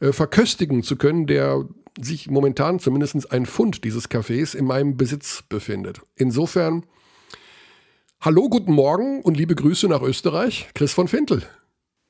äh, 0.01 0.13
verköstigen 0.13 0.83
zu 0.83 0.97
können, 0.97 1.27
der 1.27 1.65
sich 2.01 2.31
momentan 2.31 2.79
zumindest 2.79 3.31
ein 3.33 3.47
Pfund 3.47 3.85
dieses 3.85 4.09
Kaffees 4.09 4.55
in 4.55 4.65
meinem 4.65 4.97
Besitz 4.97 5.43
befindet. 5.49 6.01
Insofern, 6.17 6.85
hallo, 8.21 8.49
guten 8.49 8.73
Morgen 8.73 9.23
und 9.23 9.37
liebe 9.37 9.55
Grüße 9.55 9.89
nach 9.89 10.03
Österreich, 10.03 10.69
Chris 10.75 10.93
von 10.93 11.09
Fintel. 11.09 11.43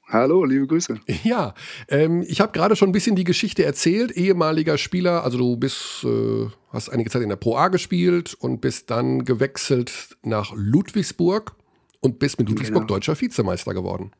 Hallo, 0.09 0.44
liebe 0.44 0.66
Grüße. 0.66 1.00
Ja, 1.24 1.55
ähm, 1.88 2.22
ich 2.26 2.40
habe 2.40 2.53
gerade 2.53 2.76
schon 2.76 2.90
ein 2.90 2.92
bisschen 2.92 3.16
die 3.16 3.24
Geschichte 3.24 3.64
erzählt. 3.64 4.11
Ehemaliger 4.11 4.76
Spieler, 4.76 5.24
also 5.24 5.38
du 5.38 5.57
bist, 5.57 6.05
äh, 6.05 6.48
hast 6.70 6.90
einige 6.90 7.09
Zeit 7.09 7.22
in 7.22 7.28
der 7.28 7.36
Pro 7.36 7.57
A 7.57 7.68
gespielt 7.68 8.34
und 8.34 8.61
bist 8.61 8.90
dann 8.90 9.24
gewechselt 9.24 10.16
nach 10.22 10.53
Ludwigsburg 10.55 11.55
und 12.00 12.18
bist 12.18 12.38
mit 12.38 12.48
Ludwigsburg 12.48 12.82
genau. 12.82 12.94
deutscher 12.94 13.18
Vizemeister 13.20 13.74
geworden. 13.74 14.12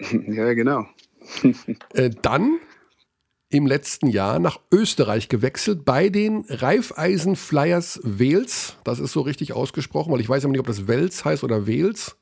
Ja, 0.26 0.52
genau. 0.54 0.86
äh, 1.94 2.10
dann 2.22 2.58
im 3.52 3.66
letzten 3.66 4.08
Jahr 4.08 4.38
nach 4.38 4.58
Österreich 4.72 5.28
gewechselt 5.28 5.84
bei 5.84 6.08
den 6.08 6.44
Raiffeisen 6.48 7.36
Flyers 7.36 8.00
Wels. 8.02 8.76
Das 8.82 8.98
ist 8.98 9.12
so 9.12 9.20
richtig 9.20 9.52
ausgesprochen, 9.52 10.10
weil 10.12 10.20
ich 10.20 10.28
weiß 10.28 10.42
immer 10.42 10.52
nicht, 10.52 10.60
ob 10.60 10.66
das 10.66 10.88
Wels 10.88 11.24
heißt 11.24 11.44
oder 11.44 11.66
Wels. 11.66 12.16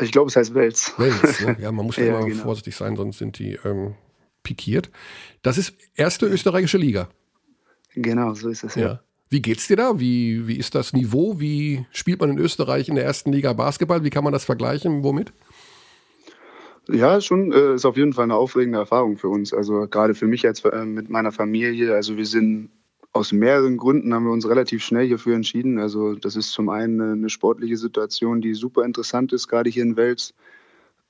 Ich 0.00 0.12
glaube, 0.12 0.28
es 0.28 0.36
heißt 0.36 0.54
Wels. 0.54 0.92
Wels, 0.98 1.40
ne? 1.40 1.56
ja, 1.60 1.72
man 1.72 1.86
muss 1.86 1.96
ja, 1.96 2.06
immer 2.06 2.26
genau. 2.26 2.42
vorsichtig 2.42 2.76
sein, 2.76 2.96
sonst 2.96 3.18
sind 3.18 3.38
die 3.38 3.58
ähm, 3.64 3.94
pikiert. 4.42 4.90
Das 5.42 5.58
ist 5.58 5.74
erste 5.94 6.26
österreichische 6.26 6.78
Liga. 6.78 7.08
Genau, 7.94 8.34
so 8.34 8.48
ist 8.48 8.64
es 8.64 8.74
ja. 8.74 8.82
ja. 8.82 9.00
Wie 9.28 9.42
geht's 9.42 9.66
dir 9.66 9.76
da? 9.76 9.98
Wie, 9.98 10.46
wie 10.46 10.56
ist 10.56 10.74
das 10.74 10.92
Niveau? 10.92 11.40
Wie 11.40 11.84
spielt 11.90 12.20
man 12.20 12.30
in 12.30 12.38
Österreich 12.38 12.88
in 12.88 12.94
der 12.94 13.04
ersten 13.04 13.32
Liga 13.32 13.52
Basketball? 13.54 14.04
Wie 14.04 14.10
kann 14.10 14.22
man 14.22 14.32
das 14.32 14.44
vergleichen? 14.44 15.02
Womit? 15.02 15.32
Ja, 16.88 17.20
schon 17.20 17.52
äh, 17.52 17.74
ist 17.74 17.84
auf 17.84 17.96
jeden 17.96 18.12
Fall 18.12 18.24
eine 18.24 18.36
aufregende 18.36 18.78
Erfahrung 18.78 19.16
für 19.16 19.28
uns. 19.28 19.52
Also 19.52 19.88
gerade 19.88 20.14
für 20.14 20.26
mich 20.26 20.46
als 20.46 20.64
äh, 20.64 20.84
mit 20.84 21.10
meiner 21.10 21.32
Familie. 21.32 21.94
Also 21.94 22.16
wir 22.16 22.26
sind 22.26 22.70
aus 23.16 23.32
mehreren 23.32 23.76
Gründen 23.76 24.14
haben 24.14 24.24
wir 24.24 24.32
uns 24.32 24.48
relativ 24.48 24.84
schnell 24.84 25.06
hierfür 25.06 25.34
entschieden. 25.34 25.78
Also 25.78 26.14
das 26.14 26.36
ist 26.36 26.50
zum 26.52 26.68
einen 26.68 27.00
eine 27.00 27.30
sportliche 27.30 27.76
Situation, 27.76 28.40
die 28.40 28.54
super 28.54 28.84
interessant 28.84 29.32
ist, 29.32 29.48
gerade 29.48 29.70
hier 29.70 29.82
in 29.82 29.96
Wels. 29.96 30.34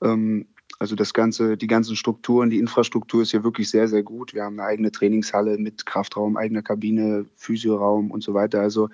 Ähm, 0.01 0.47
also 0.79 0.95
das 0.95 1.13
ganze, 1.13 1.57
die 1.57 1.67
ganzen 1.67 1.95
Strukturen, 1.95 2.49
die 2.49 2.59
Infrastruktur 2.59 3.23
ist 3.23 3.31
hier 3.31 3.43
wirklich 3.43 3.69
sehr, 3.69 3.87
sehr 3.87 4.03
gut. 4.03 4.33
Wir 4.33 4.43
haben 4.43 4.59
eine 4.59 4.69
eigene 4.69 4.91
Trainingshalle 4.91 5.57
mit 5.57 5.85
Kraftraum, 5.85 6.37
eigener 6.37 6.61
Kabine, 6.61 7.25
Physioraum 7.35 8.11
und 8.11 8.23
so 8.23 8.33
weiter. 8.33 8.61
Also 8.61 8.89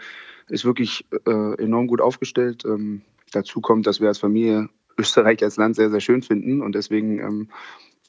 ist 0.48 0.66
wirklich 0.66 1.06
äh, 1.26 1.62
enorm 1.62 1.88
gut 1.88 2.02
aufgestellt. 2.02 2.64
Ähm, 2.66 3.02
dazu 3.32 3.60
kommt, 3.60 3.86
dass 3.88 4.00
wir 4.00 4.08
als 4.08 4.20
Familie 4.20 4.70
Österreich 4.98 5.44
als 5.44 5.58
Land 5.58 5.76
sehr, 5.76 5.90
sehr 5.90 6.00
schön 6.00 6.22
finden 6.22 6.62
und 6.62 6.76
deswegen 6.76 7.20
ähm, 7.20 7.50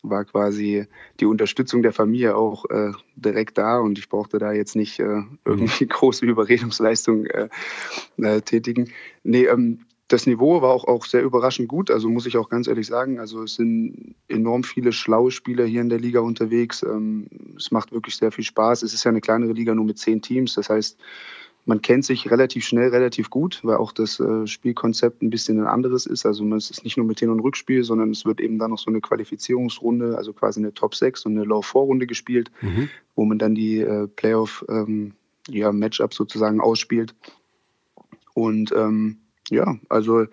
war 0.04 0.24
quasi 0.24 0.86
die 1.20 1.26
Unterstützung 1.26 1.82
der 1.82 1.92
Familie 1.92 2.36
auch 2.36 2.64
äh, 2.70 2.92
direkt 3.16 3.58
da 3.58 3.78
und 3.78 3.98
ich 3.98 4.08
brauchte 4.08 4.38
da 4.38 4.52
jetzt 4.52 4.76
nicht 4.76 5.00
äh, 5.00 5.22
irgendwie 5.44 5.86
große 5.88 6.24
Überredungsleistung 6.24 7.26
äh, 7.26 7.48
äh, 8.18 8.40
tätigen. 8.40 8.92
Nee, 9.22 9.46
ähm, 9.46 9.80
das 10.08 10.26
Niveau 10.26 10.60
war 10.60 10.70
auch, 10.70 10.84
auch 10.86 11.06
sehr 11.06 11.22
überraschend 11.22 11.68
gut, 11.68 11.90
also 11.90 12.10
muss 12.10 12.26
ich 12.26 12.36
auch 12.36 12.50
ganz 12.50 12.68
ehrlich 12.68 12.86
sagen. 12.86 13.18
Also 13.18 13.42
es 13.42 13.54
sind 13.54 14.14
enorm 14.28 14.62
viele 14.62 14.92
schlaue 14.92 15.30
Spieler 15.30 15.64
hier 15.64 15.80
in 15.80 15.88
der 15.88 15.98
Liga 15.98 16.20
unterwegs. 16.20 16.82
Ähm, 16.82 17.26
es 17.56 17.70
macht 17.70 17.90
wirklich 17.90 18.16
sehr 18.16 18.30
viel 18.30 18.44
Spaß. 18.44 18.82
Es 18.82 18.92
ist 18.92 19.04
ja 19.04 19.10
eine 19.10 19.22
kleinere 19.22 19.52
Liga 19.52 19.74
nur 19.74 19.86
mit 19.86 19.98
zehn 19.98 20.20
Teams. 20.20 20.54
Das 20.54 20.68
heißt, 20.68 20.98
man 21.66 21.80
kennt 21.80 22.04
sich 22.04 22.30
relativ 22.30 22.66
schnell, 22.66 22.90
relativ 22.90 23.30
gut, 23.30 23.60
weil 23.62 23.76
auch 23.76 23.92
das 23.92 24.20
äh, 24.20 24.46
Spielkonzept 24.46 25.22
ein 25.22 25.30
bisschen 25.30 25.60
ein 25.60 25.66
anderes 25.66 26.04
ist. 26.06 26.26
Also 26.26 26.46
es 26.54 26.70
ist 26.70 26.84
nicht 26.84 26.96
nur 26.96 27.06
mit 27.06 27.20
Hin- 27.20 27.30
und 27.30 27.40
Rückspiel, 27.40 27.84
sondern 27.84 28.10
es 28.10 28.26
wird 28.26 28.40
eben 28.40 28.58
dann 28.58 28.70
noch 28.70 28.78
so 28.78 28.90
eine 28.90 29.00
Qualifizierungsrunde, 29.00 30.16
also 30.16 30.32
quasi 30.32 30.60
eine 30.60 30.74
Top 30.74 30.94
6 30.94 31.24
und 31.26 31.32
eine 31.32 31.44
Low-4-Runde 31.44 32.06
gespielt, 32.06 32.50
mhm. 32.60 32.90
wo 33.14 33.24
man 33.24 33.38
dann 33.38 33.54
die 33.54 33.80
äh, 33.80 34.06
Playoff, 34.08 34.64
ähm, 34.68 35.14
ja, 35.48 35.72
Matchup 35.72 36.12
sozusagen 36.12 36.60
ausspielt. 36.60 37.14
Und 38.34 38.72
ähm, 38.72 39.18
Ja, 39.50 39.76
also 39.90 40.26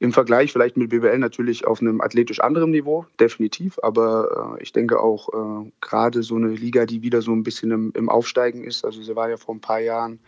im 0.00 0.12
Vergleich 0.12 0.52
vielleicht 0.52 0.76
mit 0.76 0.90
BWL 0.90 1.18
natürlich 1.18 1.66
auf 1.66 1.80
einem 1.80 2.00
athletisch 2.00 2.40
anderen 2.40 2.72
Niveau, 2.72 3.06
definitiv. 3.20 3.78
Aber 3.82 4.56
äh, 4.58 4.62
ich 4.62 4.72
denke 4.72 5.00
auch 5.00 5.28
äh, 5.32 5.70
gerade 5.80 6.22
so 6.22 6.34
eine 6.34 6.48
Liga, 6.48 6.84
die 6.84 7.02
wieder 7.02 7.22
so 7.22 7.32
ein 7.32 7.44
bisschen 7.44 7.70
im, 7.70 7.92
im 7.94 8.08
Aufsteigen 8.08 8.64
ist. 8.64 8.84
Also 8.84 9.02
sie 9.02 9.14
war 9.14 9.30
ja 9.30 9.36
vor 9.36 9.54
ein 9.54 9.60
paar 9.60 9.80
Jahren 9.80 10.18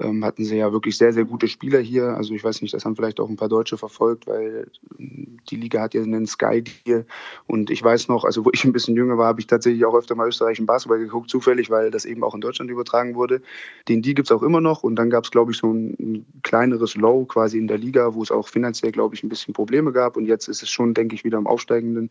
ähm, 0.00 0.24
hatten 0.24 0.44
sie 0.44 0.56
ja 0.56 0.72
wirklich 0.72 0.96
sehr, 0.96 1.12
sehr 1.12 1.24
gute 1.24 1.48
Spieler 1.48 1.78
hier. 1.78 2.16
Also 2.16 2.34
ich 2.34 2.42
weiß 2.42 2.62
nicht, 2.62 2.74
das 2.74 2.84
haben 2.84 2.96
vielleicht 2.96 3.20
auch 3.20 3.28
ein 3.28 3.36
paar 3.36 3.48
Deutsche 3.48 3.76
verfolgt, 3.76 4.26
weil 4.26 4.70
ähm, 4.98 5.38
die 5.48 5.56
Liga 5.56 5.80
hat 5.80 5.94
ja 5.94 6.02
einen 6.02 6.26
Sky-Deal. 6.26 7.06
Und 7.46 7.70
ich 7.70 7.82
weiß 7.82 8.08
noch, 8.08 8.24
also 8.24 8.44
wo 8.44 8.50
ich 8.52 8.64
ein 8.64 8.72
bisschen 8.72 8.96
jünger 8.96 9.18
war, 9.18 9.26
habe 9.26 9.40
ich 9.40 9.46
tatsächlich 9.46 9.84
auch 9.84 9.94
öfter 9.94 10.14
mal 10.14 10.28
österreichischen 10.28 10.66
Basketball 10.66 10.98
geguckt, 10.98 11.30
zufällig, 11.30 11.70
weil 11.70 11.90
das 11.90 12.04
eben 12.04 12.24
auch 12.24 12.34
in 12.34 12.40
Deutschland 12.40 12.70
übertragen 12.70 13.14
wurde. 13.14 13.42
Den 13.88 14.02
Deal 14.02 14.14
gibt 14.14 14.30
es 14.30 14.36
auch 14.36 14.42
immer 14.42 14.60
noch. 14.60 14.82
Und 14.82 14.96
dann 14.96 15.10
gab 15.10 15.24
es, 15.24 15.30
glaube 15.30 15.52
ich, 15.52 15.58
so 15.58 15.72
ein, 15.72 15.96
ein 15.98 16.26
kleineres 16.42 16.96
Low 16.96 17.24
quasi 17.24 17.58
in 17.58 17.68
der 17.68 17.78
Liga, 17.78 18.14
wo 18.14 18.22
es 18.22 18.30
auch 18.30 18.48
finanziell, 18.48 18.92
glaube 18.92 19.14
ich, 19.14 19.22
ein 19.22 19.28
bisschen 19.28 19.54
Probleme 19.54 19.92
gab. 19.92 20.16
Und 20.16 20.26
jetzt 20.26 20.48
ist 20.48 20.62
es 20.62 20.70
schon, 20.70 20.94
denke 20.94 21.14
ich, 21.14 21.24
wieder 21.24 21.38
im 21.38 21.46
aufsteigenden 21.46 22.10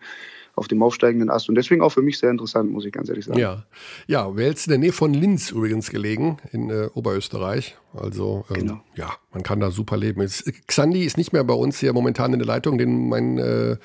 auf 0.60 0.68
dem 0.68 0.84
aufsteigenden 0.84 1.30
Ast. 1.30 1.48
Und 1.48 1.56
deswegen 1.56 1.82
auch 1.82 1.90
für 1.90 2.02
mich 2.02 2.20
sehr 2.20 2.30
interessant, 2.30 2.70
muss 2.70 2.86
ich 2.86 2.92
ganz 2.92 3.08
ehrlich 3.08 3.26
sagen. 3.26 3.40
Ja, 3.40 3.64
ja 4.08 4.36
Wels 4.36 4.68
in 4.68 4.72
der 4.72 4.80
Nähe 4.80 4.92
von 4.92 5.14
Linz 5.14 5.52
übrigens 5.52 5.90
gelegen, 5.90 6.38
in 6.52 6.70
äh, 6.70 6.90
Oberösterreich. 6.94 7.78
Also 7.94 8.46
ähm, 8.50 8.56
genau. 8.56 8.82
ja, 8.96 9.12
man 9.34 9.44
kann 9.44 9.60
da 9.60 9.72
super 9.72 9.98
leben. 9.98 10.22
Jetzt, 10.22 10.52
Xandi 10.68 11.04
ist 11.04 11.18
nicht 11.18 11.34
mehr 11.34 11.44
bei 11.44 11.54
uns 11.54 11.80
hier 11.80 11.94
momentan 11.94 12.34
in 12.34 12.40
der 12.40 12.48
Leitung, 12.48 12.78
den 12.78 13.10
mein 13.10 13.38
äh, 13.38 13.78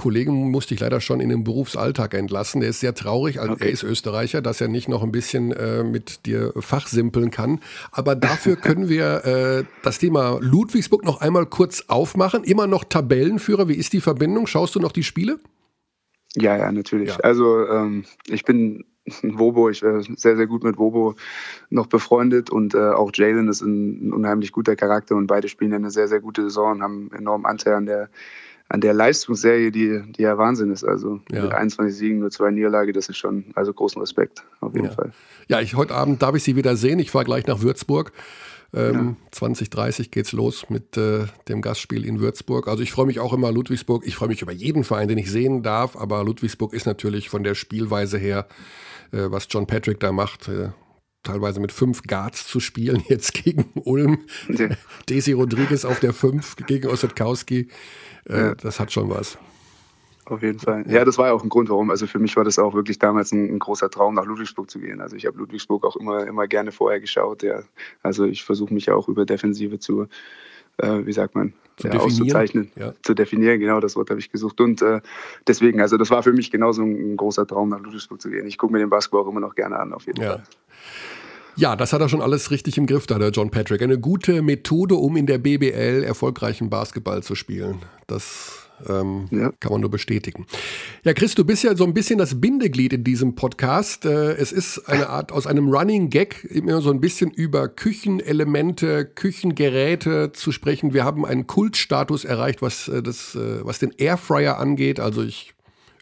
Kollegen 0.00 0.50
musste 0.50 0.72
ich 0.72 0.80
leider 0.80 1.02
schon 1.02 1.20
in 1.20 1.28
den 1.28 1.44
Berufsalltag 1.44 2.14
entlassen. 2.14 2.62
Der 2.62 2.70
ist 2.70 2.80
sehr 2.80 2.94
traurig. 2.94 3.38
Also 3.38 3.52
okay. 3.52 3.66
Er 3.66 3.70
ist 3.70 3.82
Österreicher, 3.82 4.40
dass 4.40 4.58
er 4.60 4.68
nicht 4.68 4.88
noch 4.88 5.02
ein 5.02 5.12
bisschen 5.12 5.52
äh, 5.52 5.84
mit 5.84 6.24
dir 6.24 6.54
fachsimpeln 6.58 7.30
kann. 7.30 7.60
Aber 7.92 8.16
dafür 8.16 8.56
können 8.56 8.88
wir 8.88 9.24
äh, 9.26 9.64
das 9.82 9.98
Thema 9.98 10.38
Ludwigsburg 10.40 11.04
noch 11.04 11.20
einmal 11.20 11.44
kurz 11.44 11.84
aufmachen. 11.88 12.44
Immer 12.44 12.66
noch 12.66 12.84
Tabellenführer. 12.84 13.68
Wie 13.68 13.74
ist 13.74 13.92
die 13.92 14.00
Verbindung? 14.00 14.46
Schaust 14.46 14.74
du 14.74 14.80
noch 14.80 14.92
die 14.92 15.02
Spiele? 15.02 15.38
Ja, 16.34 16.56
ja, 16.56 16.72
natürlich. 16.72 17.10
Ja. 17.10 17.16
Also 17.16 17.66
ähm, 17.66 18.04
ich 18.26 18.44
bin 18.46 18.84
Wobo, 19.22 19.70
ich 19.70 19.82
wäre 19.82 20.02
sehr, 20.02 20.36
sehr 20.36 20.46
gut 20.46 20.62
mit 20.62 20.78
Wobo 20.78 21.14
noch 21.70 21.86
befreundet 21.86 22.50
und 22.50 22.74
äh, 22.74 22.90
auch 22.90 23.10
Jalen 23.14 23.48
ist 23.48 23.62
ein, 23.62 24.08
ein, 24.08 24.12
unheimlich 24.12 24.52
guter 24.52 24.76
Charakter 24.76 25.16
und 25.16 25.26
beide 25.26 25.48
spielen 25.48 25.72
eine 25.72 25.90
sehr, 25.90 26.08
sehr 26.08 26.20
gute 26.20 26.42
Saison 26.42 26.72
und 26.72 26.82
haben 26.82 27.10
enormen 27.12 27.46
Anteil 27.46 27.74
an 27.74 27.86
der, 27.86 28.08
an 28.68 28.80
der 28.80 28.94
Leistungsserie, 28.94 29.70
die, 29.70 30.02
die 30.12 30.22
ja 30.22 30.38
Wahnsinn 30.38 30.70
ist. 30.70 30.84
Also 30.84 31.20
ja. 31.30 31.42
mit 31.42 31.52
21 31.52 31.96
Siegen, 31.96 32.18
nur 32.20 32.30
zwei 32.30 32.50
Niederlage, 32.50 32.92
das 32.92 33.08
ist 33.08 33.16
schon, 33.16 33.46
also 33.54 33.72
großen 33.72 34.00
Respekt 34.00 34.44
auf 34.60 34.74
jeden 34.74 34.86
ja. 34.86 34.92
Fall. 34.92 35.12
Ja, 35.48 35.60
ich, 35.60 35.74
heute 35.74 35.94
Abend 35.94 36.22
darf 36.22 36.34
ich 36.36 36.44
Sie 36.44 36.54
wieder 36.54 36.76
sehen. 36.76 36.98
Ich 36.98 37.10
fahre 37.10 37.24
gleich 37.24 37.46
nach 37.46 37.62
Würzburg. 37.62 38.12
Ähm, 38.72 39.16
ja. 39.20 39.30
2030 39.32 40.10
geht's 40.10 40.32
los 40.32 40.70
mit 40.70 40.96
äh, 40.96 41.26
dem 41.48 41.60
Gastspiel 41.60 42.04
in 42.04 42.20
Würzburg. 42.20 42.68
Also 42.68 42.82
ich 42.82 42.92
freue 42.92 43.06
mich 43.06 43.18
auch 43.18 43.32
immer 43.32 43.50
Ludwigsburg. 43.50 44.06
Ich 44.06 44.14
freue 44.14 44.28
mich 44.28 44.42
über 44.42 44.52
jeden 44.52 44.84
Verein, 44.84 45.08
den 45.08 45.18
ich 45.18 45.30
sehen 45.30 45.62
darf. 45.62 45.96
Aber 45.96 46.24
Ludwigsburg 46.24 46.72
ist 46.72 46.86
natürlich 46.86 47.28
von 47.28 47.42
der 47.42 47.54
Spielweise 47.54 48.18
her, 48.18 48.46
äh, 49.12 49.30
was 49.30 49.48
John 49.50 49.66
Patrick 49.66 49.98
da 50.00 50.12
macht, 50.12 50.48
äh, 50.48 50.70
teilweise 51.22 51.60
mit 51.60 51.72
fünf 51.72 52.02
Guards 52.04 52.46
zu 52.46 52.60
spielen, 52.60 53.02
jetzt 53.08 53.34
gegen 53.34 53.70
Ulm. 53.74 54.20
Ja. 54.48 54.68
Desi 55.08 55.32
Rodriguez 55.32 55.84
auf 55.84 56.00
der 56.00 56.12
fünf 56.12 56.56
gegen 56.66 56.88
Ossetkowski. 56.88 57.68
Äh, 58.28 58.36
ja. 58.38 58.54
Das 58.54 58.78
hat 58.78 58.92
schon 58.92 59.10
was. 59.10 59.36
Auf 60.30 60.42
jeden 60.42 60.60
Fall. 60.60 60.84
Ja, 60.88 61.04
das 61.04 61.18
war 61.18 61.26
ja 61.26 61.32
auch 61.32 61.42
ein 61.42 61.48
Grund, 61.48 61.70
warum. 61.70 61.90
Also 61.90 62.06
für 62.06 62.20
mich 62.20 62.36
war 62.36 62.44
das 62.44 62.56
auch 62.60 62.72
wirklich 62.72 63.00
damals 63.00 63.32
ein, 63.32 63.52
ein 63.52 63.58
großer 63.58 63.90
Traum, 63.90 64.14
nach 64.14 64.24
Ludwigsburg 64.24 64.70
zu 64.70 64.78
gehen. 64.78 65.00
Also 65.00 65.16
ich 65.16 65.26
habe 65.26 65.36
Ludwigsburg 65.38 65.84
auch 65.84 65.96
immer, 65.96 66.24
immer 66.24 66.46
gerne 66.46 66.70
vorher 66.70 67.00
geschaut. 67.00 67.42
Ja. 67.42 67.64
Also 68.04 68.26
ich 68.26 68.44
versuche 68.44 68.72
mich 68.72 68.86
ja 68.86 68.94
auch 68.94 69.08
über 69.08 69.26
Defensive 69.26 69.80
zu, 69.80 70.06
äh, 70.76 71.04
wie 71.04 71.12
sagt 71.12 71.34
man, 71.34 71.52
zu 71.78 71.88
ja, 71.88 71.94
auszuzeichnen, 71.94 72.70
ja. 72.76 72.92
zu 73.02 73.14
definieren. 73.14 73.58
Genau, 73.58 73.80
das 73.80 73.96
Wort 73.96 74.08
habe 74.08 74.20
ich 74.20 74.30
gesucht. 74.30 74.60
Und 74.60 74.80
äh, 74.82 75.00
deswegen, 75.48 75.80
also 75.80 75.96
das 75.96 76.10
war 76.10 76.22
für 76.22 76.32
mich 76.32 76.52
genauso 76.52 76.82
ein, 76.82 77.14
ein 77.14 77.16
großer 77.16 77.44
Traum, 77.44 77.70
nach 77.70 77.80
Ludwigsburg 77.80 78.22
zu 78.22 78.30
gehen. 78.30 78.46
Ich 78.46 78.56
gucke 78.56 78.72
mir 78.72 78.78
den 78.78 78.88
Basketball 78.88 79.22
auch 79.22 79.28
immer 79.28 79.40
noch 79.40 79.56
gerne 79.56 79.80
an, 79.80 79.92
auf 79.92 80.06
jeden 80.06 80.22
ja. 80.22 80.30
Fall. 80.34 80.42
Ja, 81.56 81.74
das 81.74 81.92
hat 81.92 82.00
er 82.00 82.08
schon 82.08 82.22
alles 82.22 82.52
richtig 82.52 82.78
im 82.78 82.86
Griff, 82.86 83.08
da 83.08 83.18
der 83.18 83.30
John 83.30 83.50
Patrick. 83.50 83.82
Eine 83.82 83.98
gute 83.98 84.42
Methode, 84.42 84.94
um 84.94 85.16
in 85.16 85.26
der 85.26 85.38
BBL 85.38 86.04
erfolgreichen 86.04 86.70
Basketball 86.70 87.24
zu 87.24 87.34
spielen. 87.34 87.80
Das 88.06 88.69
ähm, 88.88 89.28
ja. 89.30 89.52
Kann 89.60 89.72
man 89.72 89.80
nur 89.80 89.90
bestätigen. 89.90 90.46
Ja, 91.04 91.12
Chris, 91.12 91.34
du 91.34 91.44
bist 91.44 91.62
ja 91.64 91.76
so 91.76 91.84
ein 91.84 91.94
bisschen 91.94 92.18
das 92.18 92.40
Bindeglied 92.40 92.92
in 92.92 93.04
diesem 93.04 93.34
Podcast. 93.34 94.04
Äh, 94.04 94.32
es 94.32 94.52
ist 94.52 94.88
eine 94.88 95.08
Art 95.08 95.32
aus 95.32 95.46
einem 95.46 95.68
Running 95.68 96.10
Gag 96.10 96.44
immer 96.44 96.80
so 96.80 96.90
ein 96.90 97.00
bisschen 97.00 97.30
über 97.30 97.68
Küchenelemente, 97.68 99.04
Küchengeräte 99.04 100.32
zu 100.32 100.52
sprechen. 100.52 100.94
Wir 100.94 101.04
haben 101.04 101.24
einen 101.24 101.46
Kultstatus 101.46 102.24
erreicht, 102.24 102.62
was, 102.62 102.88
äh, 102.88 103.02
das, 103.02 103.34
äh, 103.34 103.64
was 103.64 103.78
den 103.78 103.92
Airfryer 103.96 104.58
angeht. 104.58 105.00
Also 105.00 105.22
ich 105.22 105.54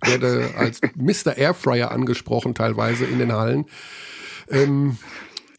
werde 0.04 0.50
als 0.56 0.80
Mr. 0.96 1.36
Airfryer 1.36 1.90
angesprochen 1.90 2.54
teilweise 2.54 3.04
in 3.04 3.18
den 3.18 3.32
Hallen. 3.32 3.66
Ähm, 4.50 4.98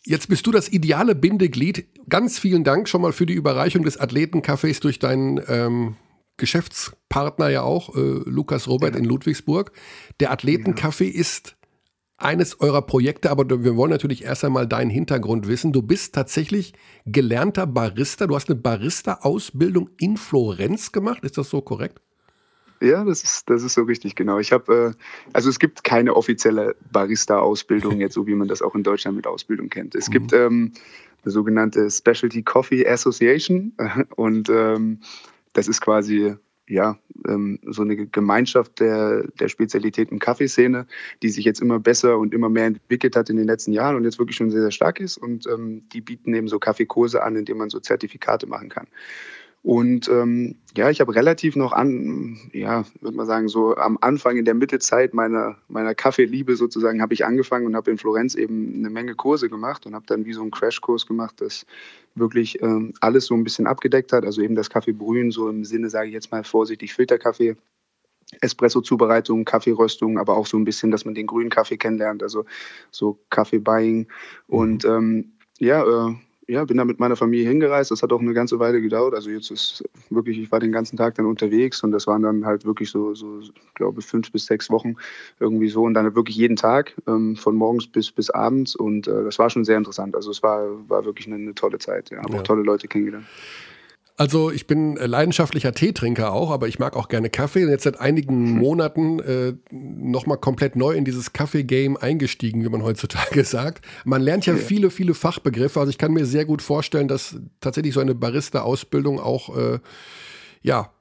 Jetzt 0.09 0.28
bist 0.28 0.47
du 0.47 0.51
das 0.51 0.70
ideale 0.70 1.13
Bindeglied. 1.13 1.86
Ganz 2.09 2.39
vielen 2.39 2.63
Dank 2.63 2.89
schon 2.89 3.03
mal 3.03 3.13
für 3.13 3.28
die 3.28 3.36
Überreichung 3.36 3.84
des 3.84 3.99
Athletencafés 3.99 4.82
durch 4.82 4.97
deinen 4.97 5.39
ähm, 5.47 5.97
Geschäftspartner 6.39 7.49
ja 7.49 7.61
auch, 7.61 7.95
äh, 7.95 8.21
Lukas 8.25 8.67
Robert 8.67 8.95
in 8.95 9.05
Ludwigsburg. 9.05 9.71
Der 10.19 10.33
Athletencafé 10.33 11.05
ja. 11.05 11.19
ist 11.19 11.55
eines 12.17 12.59
eurer 12.59 12.81
Projekte, 12.81 13.31
aber 13.31 13.63
wir 13.63 13.75
wollen 13.75 13.91
natürlich 13.91 14.23
erst 14.23 14.43
einmal 14.43 14.67
deinen 14.67 14.89
Hintergrund 14.89 15.47
wissen. 15.47 15.71
Du 15.71 15.81
bist 15.81 16.13
tatsächlich 16.13 16.73
gelernter 17.05 17.65
Barista. 17.65 18.27
Du 18.27 18.35
hast 18.35 18.49
eine 18.49 18.59
Barista-Ausbildung 18.59 19.89
in 19.97 20.17
Florenz 20.17 20.91
gemacht. 20.91 21.23
Ist 21.23 21.37
das 21.37 21.49
so 21.49 21.61
korrekt? 21.61 22.01
Ja, 22.81 23.03
das 23.03 23.23
ist, 23.23 23.49
das 23.49 23.63
ist 23.63 23.73
so 23.73 23.83
richtig, 23.83 24.15
genau. 24.15 24.39
Ich 24.39 24.51
habe, 24.51 24.95
äh, 24.95 25.03
also 25.33 25.49
es 25.49 25.59
gibt 25.59 25.83
keine 25.83 26.15
offizielle 26.15 26.75
Barista-Ausbildung, 26.91 27.99
jetzt 27.99 28.13
so 28.13 28.25
wie 28.27 28.35
man 28.35 28.47
das 28.47 28.61
auch 28.61 28.75
in 28.75 28.83
Deutschland 28.83 29.17
mit 29.17 29.27
Ausbildung 29.27 29.69
kennt. 29.69 29.95
Es 29.95 30.07
mhm. 30.07 30.13
gibt 30.13 30.33
ähm, 30.33 30.71
eine 31.23 31.31
sogenannte 31.31 31.89
Specialty 31.89 32.43
Coffee 32.43 32.87
Association 32.87 33.73
und 34.15 34.49
ähm, 34.49 34.99
das 35.54 35.68
ist 35.68 35.82
quasi 35.82 36.36
ja, 36.70 37.00
ähm, 37.28 37.60
so 37.66 37.82
eine 37.82 37.95
Gemeinschaft 37.95 38.80
der, 38.80 39.24
der 39.39 39.50
Spezialitäten 39.50 40.20
Kaffeeszene, 40.20 40.86
die 41.24 41.30
sich 41.30 41.43
jetzt 41.43 41.62
immer 41.62 41.80
besser 41.80 42.20
und 42.20 42.34
immer 42.34 42.47
mehr 42.47 42.66
entwickelt 42.66 43.16
hat 43.16 43.30
in 43.30 43.38
den 43.38 43.47
letzten 43.47 43.74
Jahren 43.74 43.95
und 43.95 44.04
jetzt 44.04 44.20
wirklich 44.20 44.38
schon 44.38 44.52
sehr, 44.52 44.62
sehr 44.62 44.72
stark 44.72 45.00
ist. 45.00 45.18
Und 45.18 45.47
ähm, 45.47 45.89
die 45.89 46.02
bieten 46.02 46.34
eben 46.34 46.47
so 46.47 46.60
Kaffeekurse 46.60 47.24
an, 47.24 47.36
in 47.36 47.45
denen 47.45 47.58
man 47.58 47.72
so 47.72 47.80
Zertifikate 47.80 48.45
machen 48.45 48.70
kann. 48.70 48.88
Und 49.62 50.07
ähm, 50.07 50.55
ja, 50.78 50.89
ich 50.89 51.01
habe 51.01 51.14
relativ 51.14 51.57
noch 51.57 51.74
an, 51.74 52.38
ja, 52.53 52.86
würde 53.01 53.18
man 53.18 53.26
sagen, 53.26 53.49
so 53.49 53.76
am 53.76 53.97
Anfang 53.99 54.38
in 54.38 54.45
der 54.45 54.53
Mittelzeit 54.53 55.14
meiner, 55.14 55.57
meiner 55.68 55.93
Kaffeeliebe 55.93 56.55
sozusagen 56.55 57.01
habe 57.01 57.14
ich 57.14 57.26
angefangen 57.26 57.66
und 57.66 57.76
habe 57.76 57.91
in 57.91 57.97
Florenz 57.97 58.36
eben 58.36 58.76
eine 58.76 58.89
Menge 58.89 59.16
Kurse 59.16 59.49
gemacht 59.49 59.86
und 59.86 59.95
habe 59.95 60.05
dann 60.07 60.26
wie 60.26 60.34
so 60.34 60.41
einen 60.41 60.51
Crashkurs 60.51 61.05
gemacht, 61.05 61.41
das 61.41 61.66
wirklich 62.16 62.62
ähm, 62.62 62.93
alles 63.01 63.26
so 63.26 63.36
ein 63.36 63.43
bisschen 63.43 63.68
abgedeckt 63.68 64.14
hat. 64.14 64.24
Also 64.24 64.41
eben 64.41 64.55
das 64.55 64.70
Kaffeebrühen, 64.70 65.32
so 65.32 65.49
im 65.49 65.66
Sinne, 65.66 65.89
sage 65.89 66.07
ich 66.07 66.14
jetzt 66.14 66.32
mal 66.32 66.43
vorsichtig, 66.43 66.93
Filterkaffee. 66.93 67.55
Espresso-Zubereitung, 68.41 69.43
Kaffeeröstung, 69.43 70.20
aber 70.20 70.38
auch 70.38 70.45
so 70.45 70.55
ein 70.55 70.64
bisschen, 70.64 70.91
dass 70.91 71.03
man 71.03 71.16
den 71.16 71.26
grünen 71.26 71.49
Kaffee 71.49 71.78
kennenlernt, 71.78 72.22
also 72.22 72.45
so 72.91 73.18
Kaffee-Buying. 73.32 74.07
Und 74.45 74.84
mhm. 74.84 74.91
ähm, 74.91 75.32
ja, 75.57 75.84
äh, 75.84 76.16
ja, 76.50 76.66
bin 76.66 76.78
da 76.78 76.86
mit 76.86 77.00
meiner 77.00 77.16
Familie 77.16 77.47
hingereist. 77.47 77.91
Das 77.91 78.02
hat 78.02 78.12
auch 78.12 78.20
eine 78.20 78.34
ganze 78.34 78.58
Weile 78.58 78.82
gedauert. 78.82 79.14
Also 79.14 79.30
jetzt 79.30 79.52
ist 79.52 79.84
wirklich, 80.10 80.39
ich 80.39 80.52
war 80.52 80.60
den 80.60 80.72
ganzen 80.72 80.97
Tag 80.97 81.14
dann 81.16 81.28
unterwegs 81.28 81.84
und 81.84 81.91
das 81.91 82.08
waren 82.08 82.24
dann 82.24 82.43
halt 82.43 82.66
wirklich 82.66 82.89
so, 82.89 83.14
so 83.14 83.41
glaube 83.76 84.02
fünf 84.02 84.32
bis 84.32 84.47
sechs 84.47 84.72
Wochen 84.72 84.95
irgendwie 85.39 85.70
so 85.70 85.84
und 85.84 85.93
dann 85.93 86.16
wirklich 86.16 86.38
jeden 86.38 86.56
Tag 86.56 86.95
ähm, 87.08 87.36
von 87.36 87.56
morgens 87.56 87.86
bis 87.86 88.12
bis 88.12 88.32
abends 88.32 88.76
und 88.76 89.08
äh, 89.08 89.24
das 89.24 89.38
war 89.38 89.52
schon 89.52 89.64
sehr 89.64 89.78
interessant. 89.78 90.16
Also 90.16 90.32
es 90.32 90.41
war 90.41 90.68
war 90.89 91.06
wirklich 91.06 91.28
eine, 91.28 91.36
eine 91.36 91.54
tolle 91.54 91.78
Zeit. 91.78 92.10
Ja, 92.10 92.18
habe 92.18 92.34
ja. 92.34 92.39
auch 92.39 92.43
tolle 92.43 92.64
Leute 92.64 92.88
kennengelernt. 92.88 93.28
Also 94.20 94.51
ich 94.51 94.67
bin 94.67 94.97
leidenschaftlicher 94.97 95.74
Teetrinker 95.74 96.34
auch, 96.34 96.51
aber 96.51 96.67
ich 96.67 96.78
mag 96.78 96.97
auch 96.97 97.07
gerne 97.07 97.30
Kaffee. 97.30 97.63
Und 97.63 97.70
jetzt 97.70 97.86
seit 97.86 98.01
einigen 98.01 98.51
Monaten 98.51 99.22
äh, 99.22 99.53
nochmal 99.72 100.38
komplett 100.38 100.76
neu 100.76 100.91
in 100.91 101.05
dieses 101.05 101.32
Kaffee-Game 101.32 101.95
eingestiegen, 101.95 102.61
wie 102.65 102.67
man 102.67 102.84
heutzutage 102.84 103.43
sagt. 103.45 103.86
Man 104.03 104.22
lernt 104.22 104.45
ja, 104.45 104.55
ja, 104.55 104.59
viele, 104.59 104.89
viele 104.91 105.13
Fachbegriffe. 105.13 105.80
Also 105.80 105.89
ich 105.89 105.97
kann 105.97 106.11
mir 106.11 106.26
sehr 106.26 106.43
gut 106.43 106.61
vorstellen, 106.61 107.07
dass 107.07 107.38
tatsächlich 107.61 107.93
so 107.93 108.01
eine 108.01 108.13
Barista-Ausbildung 108.13 109.22
auch 109.22 109.55
äh, 109.55 109.80
ja, 110.62 110.91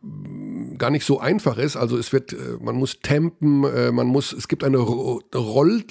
gar 0.79 0.91
nicht 0.91 1.05
so 1.05 1.19
einfach 1.21 1.59
ist. 1.59 1.77
Also 1.77 1.99
es 1.99 2.13
wird, 2.13 2.33
äh, 2.33 2.37
man 2.61 2.77
muss 2.77 3.01
tempen, 3.01 3.65
äh, 3.65 3.91
man 3.91 4.07
muss, 4.07 4.33
es 4.33 4.49
gibt 4.49 4.65
eine 4.65 4.79
Roll, 4.79 5.85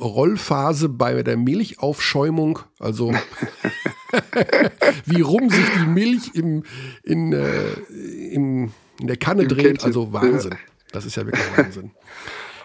Rollphase 0.00 0.88
bei 0.88 1.22
der 1.22 1.36
Milchaufschäumung, 1.36 2.60
also 2.78 3.12
wie 5.04 5.20
rum 5.20 5.50
sich 5.50 5.66
die 5.78 5.86
Milch 5.86 6.30
im, 6.34 6.62
in, 7.02 7.32
äh, 7.32 7.72
im, 8.32 8.72
in 9.00 9.06
der 9.06 9.16
Kanne 9.16 9.42
Im 9.42 9.48
dreht, 9.48 9.64
Kännchen. 9.64 9.86
also 9.86 10.12
Wahnsinn. 10.12 10.54
Das 10.92 11.04
ist 11.04 11.16
ja 11.16 11.26
wirklich 11.26 11.44
Wahnsinn. 11.56 11.90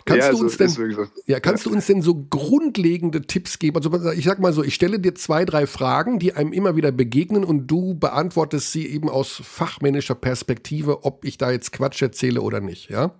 Kannst, 0.05 0.27
ja, 0.27 0.31
du, 0.31 0.39
uns 0.39 0.53
so, 0.53 0.57
denn, 0.57 0.69
so. 0.69 1.05
ja, 1.27 1.39
kannst 1.39 1.65
ja. 1.65 1.69
du 1.69 1.75
uns 1.75 1.87
denn 1.87 2.01
so 2.01 2.25
grundlegende 2.29 3.21
Tipps 3.21 3.57
geben? 3.57 3.77
Also 3.77 4.11
ich 4.11 4.25
sag 4.25 4.39
mal 4.39 4.51
so, 4.51 4.63
ich 4.63 4.75
stelle 4.75 4.99
dir 4.99 5.15
zwei, 5.15 5.45
drei 5.45 5.65
Fragen, 5.65 6.19
die 6.19 6.33
einem 6.33 6.51
immer 6.51 6.75
wieder 6.75 6.91
begegnen 6.91 7.43
und 7.45 7.67
du 7.67 7.95
beantwortest 7.95 8.71
sie 8.71 8.87
eben 8.87 9.09
aus 9.09 9.41
fachmännischer 9.43 10.15
Perspektive, 10.15 11.05
ob 11.05 11.23
ich 11.23 11.37
da 11.37 11.51
jetzt 11.51 11.71
Quatsch 11.71 12.01
erzähle 12.01 12.41
oder 12.41 12.59
nicht, 12.59 12.89
ja? 12.89 13.13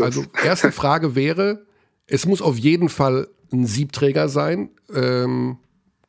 Also 0.00 0.24
erste 0.44 0.70
Frage 0.72 1.14
wäre, 1.14 1.64
es 2.06 2.26
muss 2.26 2.42
auf 2.42 2.58
jeden 2.58 2.88
Fall 2.88 3.28
ein 3.52 3.66
Siebträger 3.66 4.28
sein. 4.28 4.70
Ähm, 4.92 5.58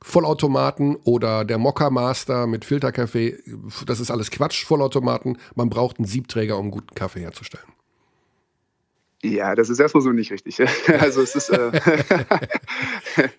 Vollautomaten 0.03 0.95
oder 0.95 1.45
der 1.45 1.59
Mokka 1.59 1.91
Master 1.91 2.47
mit 2.47 2.65
Filterkaffee, 2.65 3.37
das 3.85 3.99
ist 3.99 4.09
alles 4.09 4.31
Quatsch, 4.31 4.65
Vollautomaten. 4.65 5.37
Man 5.55 5.69
braucht 5.69 5.99
einen 5.99 6.07
Siebträger, 6.07 6.57
um 6.57 6.71
guten 6.71 6.95
Kaffee 6.95 7.19
herzustellen. 7.19 7.67
Ja, 9.23 9.55
das 9.55 9.69
ist 9.69 9.79
erstmal 9.79 10.01
so 10.01 10.11
nicht 10.11 10.31
richtig. 10.31 10.57
Also 10.99 11.21
es 11.21 11.35
ist 11.35 11.49
äh, 11.49 11.71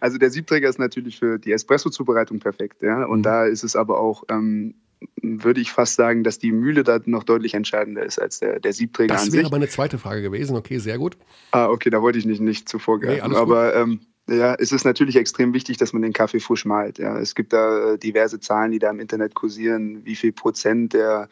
also 0.00 0.18
der 0.18 0.30
Siebträger 0.30 0.68
ist 0.68 0.78
natürlich 0.78 1.18
für 1.18 1.38
die 1.38 1.52
Espresso-Zubereitung 1.52 2.38
perfekt, 2.38 2.82
ja. 2.82 3.04
Und 3.04 3.20
mhm. 3.20 3.24
da 3.24 3.46
ist 3.46 3.64
es 3.64 3.76
aber 3.76 3.98
auch, 3.98 4.24
ähm, 4.28 4.74
würde 5.22 5.60
ich 5.60 5.72
fast 5.72 5.96
sagen, 5.96 6.22
dass 6.24 6.38
die 6.38 6.52
Mühle 6.52 6.84
da 6.84 7.00
noch 7.04 7.24
deutlich 7.24 7.54
entscheidender 7.54 8.04
ist 8.04 8.20
als 8.20 8.40
der, 8.40 8.60
der 8.60 8.72
Siebträger 8.72 9.14
das 9.14 9.22
an 9.22 9.24
sich. 9.24 9.32
Das 9.32 9.38
wäre 9.38 9.46
aber 9.46 9.56
eine 9.56 9.68
zweite 9.68 9.98
Frage 9.98 10.22
gewesen. 10.22 10.56
Okay, 10.56 10.78
sehr 10.78 10.98
gut. 10.98 11.16
Ah, 11.50 11.68
okay, 11.68 11.90
da 11.90 12.02
wollte 12.02 12.18
ich 12.18 12.26
nicht, 12.26 12.40
nicht 12.40 12.68
zuvor 12.68 12.98
nee, 12.98 13.20
aber 13.20 13.74
ähm, 13.74 14.00
ja, 14.28 14.54
es 14.54 14.72
ist 14.72 14.84
natürlich 14.84 15.16
extrem 15.16 15.54
wichtig, 15.54 15.76
dass 15.76 15.92
man 15.92 16.02
den 16.02 16.12
Kaffee 16.12 16.40
frisch 16.40 16.64
malt. 16.64 16.98
Ja. 16.98 17.18
Es 17.18 17.34
gibt 17.34 17.52
da 17.52 17.92
äh, 17.92 17.98
diverse 17.98 18.40
Zahlen, 18.40 18.72
die 18.72 18.78
da 18.78 18.90
im 18.90 19.00
Internet 19.00 19.34
kursieren, 19.34 20.04
wie 20.04 20.16
viel 20.16 20.32
Prozent 20.32 20.94
der 20.94 21.28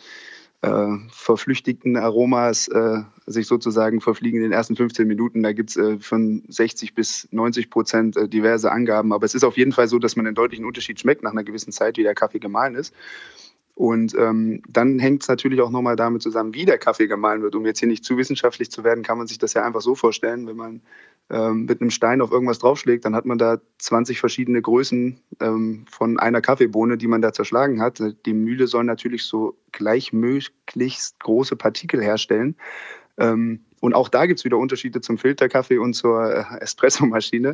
verflüchtigten 1.10 1.96
Aromas 1.96 2.68
äh, 2.68 3.02
sich 3.26 3.46
sozusagen 3.46 4.00
verfliegen 4.00 4.38
in 4.38 4.44
den 4.44 4.52
ersten 4.52 4.76
15 4.76 5.06
Minuten. 5.06 5.42
Da 5.42 5.52
gibt 5.52 5.70
es 5.70 5.76
äh, 5.76 5.98
von 5.98 6.42
60 6.48 6.94
bis 6.94 7.28
90 7.30 7.70
Prozent 7.70 8.16
äh, 8.16 8.28
diverse 8.28 8.70
Angaben. 8.70 9.12
Aber 9.12 9.26
es 9.26 9.34
ist 9.34 9.44
auf 9.44 9.56
jeden 9.56 9.72
Fall 9.72 9.88
so, 9.88 9.98
dass 9.98 10.16
man 10.16 10.26
einen 10.26 10.34
deutlichen 10.34 10.64
Unterschied 10.64 11.00
schmeckt 11.00 11.22
nach 11.22 11.32
einer 11.32 11.44
gewissen 11.44 11.72
Zeit, 11.72 11.96
wie 11.96 12.02
der 12.02 12.14
Kaffee 12.14 12.38
gemahlen 12.38 12.74
ist. 12.74 12.94
Und 13.74 14.14
ähm, 14.16 14.62
dann 14.68 15.00
hängt 15.00 15.22
es 15.22 15.28
natürlich 15.28 15.60
auch 15.60 15.70
nochmal 15.70 15.96
damit 15.96 16.22
zusammen, 16.22 16.54
wie 16.54 16.64
der 16.64 16.78
Kaffee 16.78 17.08
gemahlen 17.08 17.42
wird. 17.42 17.56
Um 17.56 17.66
jetzt 17.66 17.80
hier 17.80 17.88
nicht 17.88 18.04
zu 18.04 18.16
wissenschaftlich 18.16 18.70
zu 18.70 18.84
werden, 18.84 19.02
kann 19.02 19.18
man 19.18 19.26
sich 19.26 19.38
das 19.38 19.54
ja 19.54 19.64
einfach 19.64 19.80
so 19.80 19.96
vorstellen. 19.96 20.46
Wenn 20.46 20.56
man 20.56 20.80
ähm, 21.30 21.64
mit 21.64 21.80
einem 21.80 21.90
Stein 21.90 22.20
auf 22.20 22.30
irgendwas 22.30 22.58
draufschlägt, 22.58 23.04
dann 23.04 23.14
hat 23.14 23.24
man 23.24 23.38
da 23.38 23.58
20 23.78 24.20
verschiedene 24.20 24.60
Größen 24.60 25.20
ähm, 25.40 25.84
von 25.90 26.18
einer 26.18 26.40
Kaffeebohne, 26.40 26.98
die 26.98 27.06
man 27.06 27.22
da 27.22 27.32
zerschlagen 27.32 27.80
hat. 27.80 28.02
Die 28.26 28.34
Mühle 28.34 28.66
soll 28.66 28.84
natürlich 28.84 29.24
so 29.24 29.56
gleichmöglichst 29.72 31.18
große 31.20 31.56
Partikel 31.56 32.02
herstellen. 32.02 32.56
Ähm, 33.16 33.64
und 33.80 33.94
auch 33.94 34.08
da 34.08 34.26
gibt 34.26 34.40
es 34.40 34.44
wieder 34.44 34.58
Unterschiede 34.58 35.00
zum 35.00 35.18
Filterkaffee 35.18 35.78
und 35.78 35.94
zur 35.94 36.24
äh, 36.24 36.44
Espressomaschine, 36.60 37.52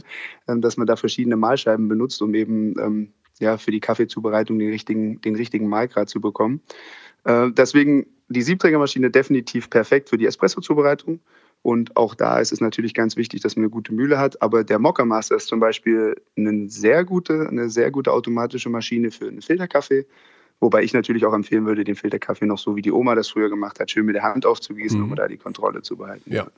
ähm, 0.49 0.61
dass 0.61 0.77
man 0.77 0.87
da 0.87 0.97
verschiedene 0.97 1.37
Mahlscheiben 1.37 1.89
benutzt, 1.89 2.23
um 2.23 2.35
eben 2.35 2.79
ähm, 2.81 3.13
ja, 3.41 3.57
für 3.57 3.71
die 3.71 3.81
Kaffeezubereitung 3.81 4.59
den 4.59 4.71
richtigen, 4.71 5.21
den 5.21 5.35
richtigen 5.35 5.69
Mahlgrad 5.69 6.09
zu 6.09 6.21
bekommen. 6.21 6.61
Äh, 7.25 7.51
deswegen 7.53 8.07
die 8.29 8.43
Siebträgermaschine 8.43 9.11
definitiv 9.11 9.71
perfekt 9.71 10.09
für 10.09 10.19
die 10.19 10.27
Espresso-Zubereitung. 10.27 11.21
Und 11.63 11.97
auch 11.97 12.15
da 12.15 12.39
ist 12.39 12.53
es 12.53 12.61
natürlich 12.61 12.95
ganz 12.95 13.17
wichtig, 13.17 13.43
dass 13.43 13.57
man 13.57 13.65
eine 13.65 13.71
gute 13.71 13.93
Mühle 13.93 14.19
hat. 14.19 14.41
Aber 14.41 14.65
der 14.65 14.79
Mocker 14.79 15.05
Master 15.05 15.37
ist 15.37 15.49
zum 15.49 15.61
Beispiel 15.61 16.17
eine 16.37 16.69
sehr 16.71 17.05
gute, 17.05 17.49
eine 17.49 17.69
sehr 17.69 17.91
gute 17.91 18.13
automatische 18.13 18.71
Maschine 18.71 19.11
für 19.11 19.29
einen 19.29 19.43
Filterkaffee. 19.43 20.07
Wobei 20.63 20.83
ich 20.83 20.93
natürlich 20.93 21.25
auch 21.25 21.33
empfehlen 21.33 21.65
würde, 21.65 21.85
den 21.85 21.97
Filterkaffee 21.97 22.45
noch 22.45 22.59
so 22.59 22.77
wie 22.77 22.83
die 22.83 22.93
Oma 22.93 23.15
das 23.15 23.29
früher 23.31 23.49
gemacht 23.49 23.81
hat, 23.81 23.91
schön 23.91 24.05
mit 24.05 24.15
der 24.15 24.25
Hand 24.25 24.45
aufzugießen, 24.45 25.01
mhm. 25.01 25.11
um 25.11 25.17
da 25.17 25.27
die 25.27 25.39
Kontrolle 25.39 25.81
zu 25.81 25.97
behalten. 25.97 26.31
Ja. 26.31 26.49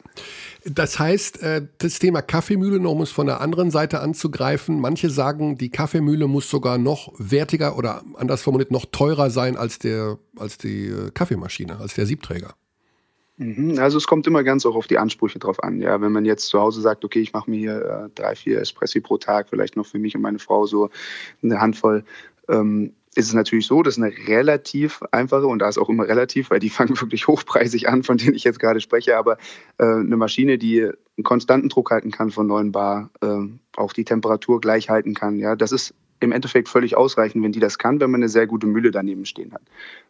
Das 0.65 0.99
heißt, 0.99 1.41
äh, 1.41 1.67
das 1.79 2.01
Thema 2.01 2.21
Kaffeemühle, 2.21 2.81
noch 2.81 2.93
um 2.93 3.03
es 3.03 3.13
von 3.13 3.27
der 3.27 3.41
anderen 3.41 3.71
Seite 3.71 4.01
anzugreifen, 4.01 4.81
manche 4.81 5.09
sagen, 5.09 5.57
die 5.57 5.71
Kaffeemühle 5.71 6.27
muss 6.27 6.51
sogar 6.51 6.79
noch 6.79 7.13
wertiger 7.17 7.77
oder 7.79 8.03
anders 8.15 8.43
formuliert 8.43 8.73
noch 8.73 8.87
teurer 8.87 9.31
sein 9.31 9.57
als, 9.57 9.79
der, 9.79 10.19
als 10.37 10.59
die 10.59 10.87
äh, 10.87 11.11
Kaffeemaschine, 11.13 11.79
als 11.79 11.95
der 11.95 12.07
Siebträger. 12.07 12.57
Mhm. 13.43 13.79
Also 13.79 13.99
es 13.99 14.07
kommt 14.07 14.27
immer 14.27 14.45
ganz 14.45 14.65
auch 14.67 14.75
auf 14.75 14.87
die 14.87 14.99
Ansprüche 14.99 15.39
drauf 15.39 15.63
an. 15.63 15.81
Ja, 15.81 16.01
wenn 16.01 16.13
man 16.13 16.25
jetzt 16.25 16.49
zu 16.49 16.61
Hause 16.61 16.81
sagt, 16.81 17.05
okay, 17.05 17.21
ich 17.21 17.33
mache 17.33 17.51
mir 17.51 17.59
hier 17.59 17.85
äh, 17.85 18.11
drei, 18.15 18.35
vier 18.35 18.61
Espressi 18.61 19.01
pro 19.01 19.19
Tag, 19.19 19.49
vielleicht 19.49 19.77
noch 19.77 19.87
für 19.87 19.99
mich 19.99 20.15
und 20.15 20.23
meine 20.23 20.39
Frau 20.39 20.67
so 20.67 20.91
eine 21.43 21.61
Handvoll, 21.61 22.05
ähm, 22.49 22.93
ist 23.15 23.27
es 23.27 23.35
natürlich 23.35 23.67
so, 23.67 23.83
dass 23.83 23.99
eine 23.99 24.11
relativ 24.27 25.03
einfache, 25.11 25.47
und 25.47 25.59
da 25.59 25.69
ist 25.69 25.77
auch 25.77 25.91
immer 25.91 26.09
relativ, 26.09 26.51
weil 26.51 26.61
die 26.61 26.71
fangen 26.71 26.99
wirklich 27.01 27.27
hochpreisig 27.27 27.89
an, 27.89 28.03
von 28.03 28.17
denen 28.17 28.35
ich 28.35 28.45
jetzt 28.45 28.61
gerade 28.61 28.81
spreche, 28.81 29.17
aber 29.17 29.37
äh, 29.79 29.85
eine 29.85 30.17
Maschine, 30.17 30.57
die 30.59 30.83
einen 30.83 31.25
konstanten 31.25 31.69
Druck 31.69 31.91
halten 31.91 32.11
kann 32.11 32.31
von 32.31 32.47
9 32.47 32.73
Bar, 32.73 33.11
äh, 33.21 33.49
auch 33.77 33.93
die 33.93 34.05
Temperatur 34.05 34.61
gleich 34.61 34.89
halten 34.89 35.15
kann, 35.15 35.39
ja, 35.39 35.57
das 35.57 35.73
ist 35.73 35.95
im 36.21 36.33
Endeffekt 36.33 36.69
völlig 36.69 36.97
ausreichend, 36.97 37.43
wenn 37.43 37.53
die 37.53 37.61
das 37.61 37.79
kann, 37.79 38.01
wenn 38.01 38.11
man 38.11 38.21
eine 38.21 38.29
sehr 38.29 38.47
gute 38.47 38.67
Mühle 38.67 38.93
daneben 38.93 39.25
stehen 39.25 39.53
hat. 39.53 39.63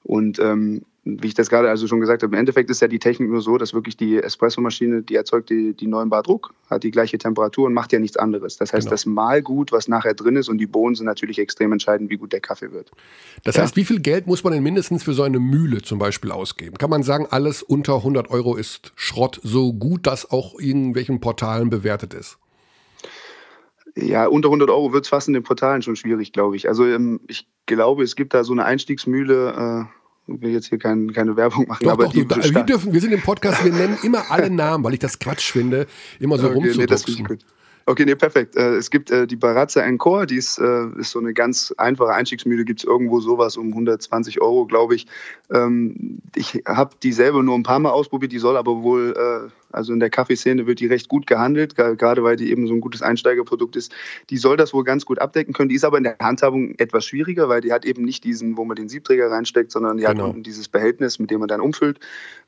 Und 0.03 0.39
ähm, 0.39 0.83
wie 1.05 1.27
ich 1.27 1.35
das 1.35 1.51
gerade 1.51 1.69
also 1.69 1.89
schon 1.89 1.99
gesagt 1.99 2.23
habe, 2.23 2.33
im 2.33 2.39
Endeffekt 2.39 2.71
ist 2.71 2.81
ja 2.81 2.87
die 2.87 3.01
Technik 3.01 3.29
nur 3.29 3.41
so, 3.41 3.59
dass 3.59 3.75
wirklich 3.75 3.97
die 3.97 4.23
Espressomaschine, 4.23 5.03
die 5.03 5.17
erzeugt 5.17 5.51
die, 5.51 5.75
die 5.75 5.89
9 5.89 6.09
Bar 6.09 6.23
Druck, 6.23 6.55
hat 6.71 6.85
die 6.85 6.93
gleiche 6.93 7.19
Temperatur 7.19 7.67
und 7.67 7.75
macht 7.75 7.93
ja 7.93 7.99
nichts 7.99 8.17
anderes. 8.17 8.57
Das 8.57 8.73
heißt, 8.73 8.85
genau. 8.85 8.91
das 8.93 9.07
Malgut, 9.07 9.73
was 9.73 9.89
nachher 9.89 10.15
drin 10.15 10.37
ist 10.37 10.49
und 10.49 10.59
die 10.59 10.67
Bohnen 10.67 10.95
sind 10.95 11.07
natürlich 11.07 11.41
extrem 11.41 11.73
entscheidend, 11.73 12.09
wie 12.11 12.19
gut 12.19 12.33
der 12.33 12.41
Kaffee 12.41 12.71
wird. 12.71 12.93
Das 13.43 13.57
ja? 13.57 13.63
heißt, 13.63 13.75
wie 13.75 13.85
viel 13.85 13.99
Geld 13.99 14.29
muss 14.29 14.45
man 14.45 14.53
denn 14.53 14.63
mindestens 14.63 15.03
für 15.03 15.13
so 15.13 15.25
eine 15.25 15.41
Mühle 15.41 15.83
zum 15.83 15.99
Beispiel 15.99 16.31
ausgeben? 16.31 16.77
Kann 16.79 16.91
man 16.91 17.03
sagen, 17.03 17.27
alles 17.29 17.65
unter 17.65 17.97
100 17.97 18.31
Euro 18.31 18.55
ist 18.55 18.93
Schrott, 18.95 19.41
so 19.43 19.73
gut 19.73 20.07
das 20.07 20.31
auch 20.31 20.55
in 20.61 20.83
irgendwelchen 20.83 21.21
Portalen 21.21 21.69
bewertet 21.69 22.15
ist? 22.15 22.39
Ja, 23.97 24.27
unter 24.27 24.49
100 24.49 24.71
Euro 24.71 24.93
wird 24.93 25.05
es 25.05 25.11
fast 25.11 25.29
in 25.29 25.35
den 25.35 25.43
Portalen 25.43 25.83
schon 25.83 25.97
schwierig, 25.97 26.33
glaube 26.33 26.57
ich. 26.57 26.69
Also 26.69 26.87
ähm, 26.87 27.21
ich 27.27 27.49
glaube, 27.67 28.05
es 28.05 28.17
gibt 28.17 28.35
da 28.35 28.45
so 28.45 28.53
eine 28.53 28.65
Einstiegsmühle. 28.65 29.89
Ich 30.27 30.41
will 30.41 30.51
jetzt 30.51 30.68
hier 30.68 30.79
kein, 30.79 31.12
keine 31.12 31.37
Werbung 31.37 31.66
machen, 31.66 31.85
doch, 31.85 31.93
aber 31.93 32.05
doch, 32.05 32.12
die 32.12 32.27
da, 32.27 32.37
wir 32.37 32.62
dürfen, 32.62 32.93
wir 32.93 33.01
sind 33.01 33.12
im 33.12 33.23
Podcast, 33.23 33.64
wir 33.64 33.73
nennen 33.73 33.99
immer 34.03 34.31
alle 34.31 34.51
Namen, 34.51 34.85
weil 34.85 34.95
ich 34.95 35.01
das 35.01 35.18
Quatsch 35.18 35.53
finde, 35.53 35.87
immer 36.20 36.39
so 36.39 36.47
okay, 36.47 36.55
rumzudrucksen. 36.55 37.27
Nee, 37.29 37.39
Okay, 37.87 38.05
nee, 38.05 38.14
perfekt. 38.14 38.57
Äh, 38.57 38.77
es 38.77 38.91
gibt 38.91 39.11
äh, 39.11 39.27
die 39.27 39.37
Barazza 39.37 39.83
Encore, 39.83 40.27
die 40.27 40.37
ist, 40.37 40.59
äh, 40.59 40.87
ist 40.99 41.11
so 41.11 41.18
eine 41.18 41.35
ganz 41.35 41.75
einfache 41.79 42.12
Einstiegsmühle, 42.12 42.64
gibt 42.64 42.81
es 42.81 42.85
irgendwo 42.85 43.20
sowas 43.20 43.57
um 43.57 43.68
120 43.68 44.41
Euro, 44.41 44.66
glaube 44.66 44.95
ich. 44.95 45.07
Ähm, 45.51 46.20
ich 46.37 46.62
habe 46.66 46.95
die 47.03 47.12
selber 47.12 47.43
nur 47.43 47.57
ein 47.57 47.64
paar 47.64 47.81
Mal 47.81 47.91
ausprobiert, 47.91 48.33
die 48.33 48.39
soll 48.39 48.57
aber 48.57 48.83
wohl, 48.83 49.51
also 49.73 49.93
in 49.93 50.01
der 50.01 50.11
Kaffeeszene 50.11 50.66
wird 50.66 50.81
die 50.81 50.87
recht 50.87 51.09
gut 51.09 51.27
gehandelt, 51.27 51.77
gerade 51.77 52.23
weil 52.23 52.37
die 52.37 52.51
eben 52.51 52.66
so 52.66 52.75
ein 52.75 52.81
gutes 52.81 53.03
Einsteigerprodukt 53.03 53.77
ist. 53.77 53.93
Die 54.31 54.37
soll 54.37 54.57
das 54.57 54.73
wohl 54.73 54.85
ganz 54.85 55.05
gut 55.05 55.18
abdecken 55.18 55.53
können. 55.53 55.68
Die 55.68 55.75
ist 55.75 55.85
aber 55.85 55.99
in 55.99 56.05
der 56.05 56.16
Handhabung 56.20 56.75
etwas 56.79 57.05
schwieriger, 57.05 57.49
weil 57.49 57.61
die 57.61 57.73
hat 57.73 57.85
eben 57.85 58.05
nicht 58.05 58.25
diesen, 58.25 58.57
wo 58.57 58.64
man 58.64 58.77
den 58.77 58.89
Siebträger 58.89 59.31
reinsteckt, 59.31 59.73
sondern 59.73 59.97
die 59.97 60.05
genau. 60.05 60.29
hat 60.29 60.47
dieses 60.47 60.68
Behältnis, 60.68 61.18
mit 61.18 61.31
dem 61.31 61.41
man 61.41 61.49
dann 61.49 61.61
umfüllt. 61.61 62.01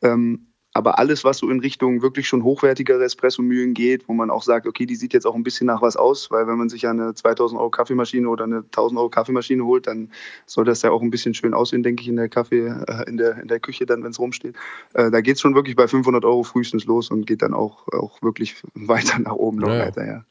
Ähm, 0.03 0.47
aber 0.75 0.99
alles, 0.99 1.23
was 1.23 1.39
so 1.39 1.49
in 1.49 1.61
Richtung 1.61 2.03
wirklich 2.03 2.27
schon 2.27 2.43
hochwertigere 2.43 3.05
Espresso-Mühlen 3.05 3.75
geht, 3.75 4.09
wo 4.09 4.13
man 4.13 4.29
auch 4.29 4.43
sagt, 4.43 4.67
okay, 4.67 4.87
die 4.87 4.97
sieht 4.97 5.15
jetzt 5.15 5.25
auch 5.25 5.37
ein 5.37 5.45
bisschen 5.45 5.69
nach 5.69 5.81
was 5.83 5.97
aus, 5.97 6.33
weil 6.33 6.49
wenn 6.49 6.59
man 6.59 6.69
sich 6.69 6.87
eine 6.89 7.15
2000 7.15 7.61
Euro 7.61 7.71
Kaffeemaschine 7.71 8.29
oder 8.29 8.45
eine 8.45 8.59
1000 8.59 8.99
Euro 8.99 9.09
Kaffeemaschine 9.09 9.65
holt, 9.65 9.87
dann 9.87 10.11
soll 10.47 10.65
das 10.65 10.83
ja 10.83 10.91
auch 10.91 11.01
ein 11.01 11.11
bisschen 11.11 11.33
schön 11.33 11.55
aussehen, 11.55 11.85
denke 11.85 12.03
ich, 12.03 12.09
in 12.09 12.17
der 12.17 12.29
Kaffee, 12.29 12.67
äh, 12.67 13.09
in 13.09 13.17
der, 13.17 13.41
in 13.41 13.47
der 13.47 13.61
Küche 13.61 13.87
dann, 13.87 14.03
wenn 14.03 14.11
es 14.11 14.19
rumsteht. 14.19 14.57
Äh, 14.95 15.13
da 15.13 15.21
geht 15.21 15.37
es 15.37 15.41
schon 15.41 15.55
wirklich 15.55 15.77
bei 15.77 15.87
500 15.87 16.25
Euro 16.25 16.43
frühestens 16.43 16.85
los 16.87 17.09
und 17.09 17.25
geht 17.25 17.43
dann 17.43 17.55
auch, 17.55 17.87
auch 17.93 18.21
wirklich 18.21 18.57
weiter 18.75 19.21
nach 19.21 19.35
oben 19.35 19.59
noch 19.59 19.69
ja. 19.69 19.87
weiter, 19.87 20.05
ja. 20.05 20.25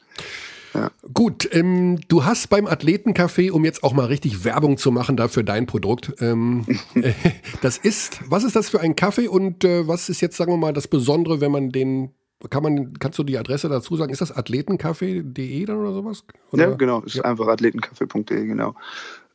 Ja. 0.73 0.91
Gut, 1.13 1.47
ähm, 1.51 1.99
du 2.07 2.25
hast 2.25 2.49
beim 2.49 2.65
Athletencafé, 2.65 3.51
um 3.51 3.63
jetzt 3.63 3.83
auch 3.83 3.93
mal 3.93 4.05
richtig 4.05 4.43
Werbung 4.43 4.77
zu 4.77 4.91
machen 4.91 5.17
dafür 5.17 5.43
dein 5.43 5.65
Produkt, 5.65 6.13
ähm, 6.19 6.65
äh, 6.95 7.13
das 7.61 7.77
ist, 7.77 8.21
was 8.29 8.43
ist 8.43 8.55
das 8.55 8.69
für 8.69 8.81
ein 8.81 8.95
Kaffee 8.95 9.27
und 9.27 9.63
äh, 9.63 9.87
was 9.87 10.09
ist 10.09 10.21
jetzt, 10.21 10.37
sagen 10.37 10.51
wir 10.51 10.57
mal, 10.57 10.73
das 10.73 10.87
Besondere, 10.87 11.41
wenn 11.41 11.51
man 11.51 11.69
den, 11.69 12.11
kann 12.49 12.63
man, 12.63 12.97
kannst 12.99 13.19
du 13.19 13.23
die 13.23 13.37
Adresse 13.37 13.69
dazu 13.69 13.95
sagen, 13.95 14.11
ist 14.11 14.21
das 14.21 14.35
athletencafé.de 14.35 15.65
dann 15.65 15.77
oder 15.77 15.93
sowas? 15.93 16.23
Oder? 16.51 16.69
Ja, 16.69 16.75
genau, 16.75 17.01
ist 17.01 17.15
ja. 17.15 17.23
einfach 17.23 17.47
athletencafé.de, 17.47 18.45
genau. 18.45 18.75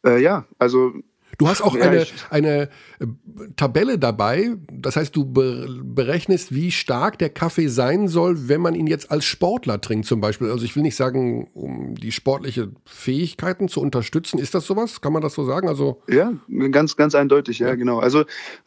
Äh, 0.05 0.21
ja, 0.21 0.45
also 0.59 0.93
Du 1.39 1.47
hast 1.47 1.63
auch 1.63 1.77
eine, 1.77 2.05
eine 2.31 2.63
äh, 2.99 3.07
Tabelle 3.55 3.97
dabei, 3.97 4.57
das 4.73 4.97
heißt, 4.97 5.15
du 5.15 5.25
berechnest, 5.25 6.53
wie 6.53 6.73
stark 6.73 7.17
der 7.19 7.31
Kaffee 7.31 7.69
sein 7.69 8.09
soll, 8.09 8.49
wenn 8.49 8.61
man 8.61 8.75
ihn 8.75 8.89
jetzt 8.89 9.13
als 9.13 9.25
Sportler 9.25 9.81
trinkt 9.81 10.07
zum 10.07 10.21
Beispiel. 10.21 10.51
Also 10.51 10.65
ich 10.65 10.75
will 10.75 10.83
nicht 10.83 10.97
sagen, 10.97 11.49
um 11.55 11.95
die 11.95 12.11
sportliche 12.11 12.73
Fähigkeiten 12.85 13.69
zu 13.69 13.81
unterstützen. 13.81 14.41
Ist 14.41 14.57
das 14.57 14.67
sowas? 14.67 15.01
Kann 15.01 15.13
man 15.13 15.23
das 15.23 15.35
so 15.35 15.45
sagen? 15.45 15.69
Also 15.69 16.03
ja, 16.09 16.33
ganz, 16.73 16.97
ganz 16.97 17.15
eindeutig, 17.15 17.61
ja, 17.61 17.69
ja. 17.69 17.75
genau. 17.77 18.01
Also 18.01 18.25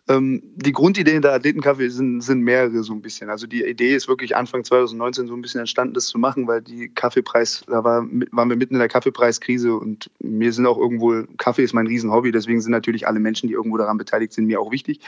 ähm, 0.07 0.41
die 0.55 0.71
Grundidee 0.71 1.19
der 1.19 1.33
Athletenkaffee 1.33 1.89
sind, 1.89 2.21
sind 2.21 2.41
mehrere 2.41 2.83
so 2.83 2.93
ein 2.93 3.01
bisschen. 3.01 3.29
Also 3.29 3.47
die 3.47 3.65
Idee 3.65 3.95
ist 3.95 4.07
wirklich 4.07 4.37
Anfang 4.37 4.63
2019 4.63 5.27
so 5.27 5.33
ein 5.33 5.41
bisschen 5.41 5.59
entstanden, 5.59 5.93
das 5.93 6.05
zu 6.05 6.17
machen, 6.17 6.47
weil 6.47 6.61
die 6.61 6.87
Kaffeepreis, 6.87 7.65
da 7.67 7.83
war, 7.83 8.07
waren 8.31 8.49
wir 8.49 8.55
mitten 8.55 8.75
in 8.75 8.79
der 8.79 8.87
Kaffeepreiskrise 8.87 9.73
und 9.73 10.09
mir 10.19 10.53
sind 10.53 10.65
auch 10.65 10.77
irgendwo, 10.77 11.23
Kaffee 11.37 11.63
ist 11.63 11.73
mein 11.73 11.87
Riesenhobby, 11.87 12.31
deswegen 12.31 12.60
sind 12.61 12.71
natürlich 12.71 13.07
alle 13.07 13.19
Menschen, 13.19 13.47
die 13.47 13.53
irgendwo 13.53 13.77
daran 13.77 13.97
beteiligt 13.97 14.33
sind, 14.33 14.45
mir 14.45 14.59
auch 14.59 14.71
wichtig. 14.71 15.01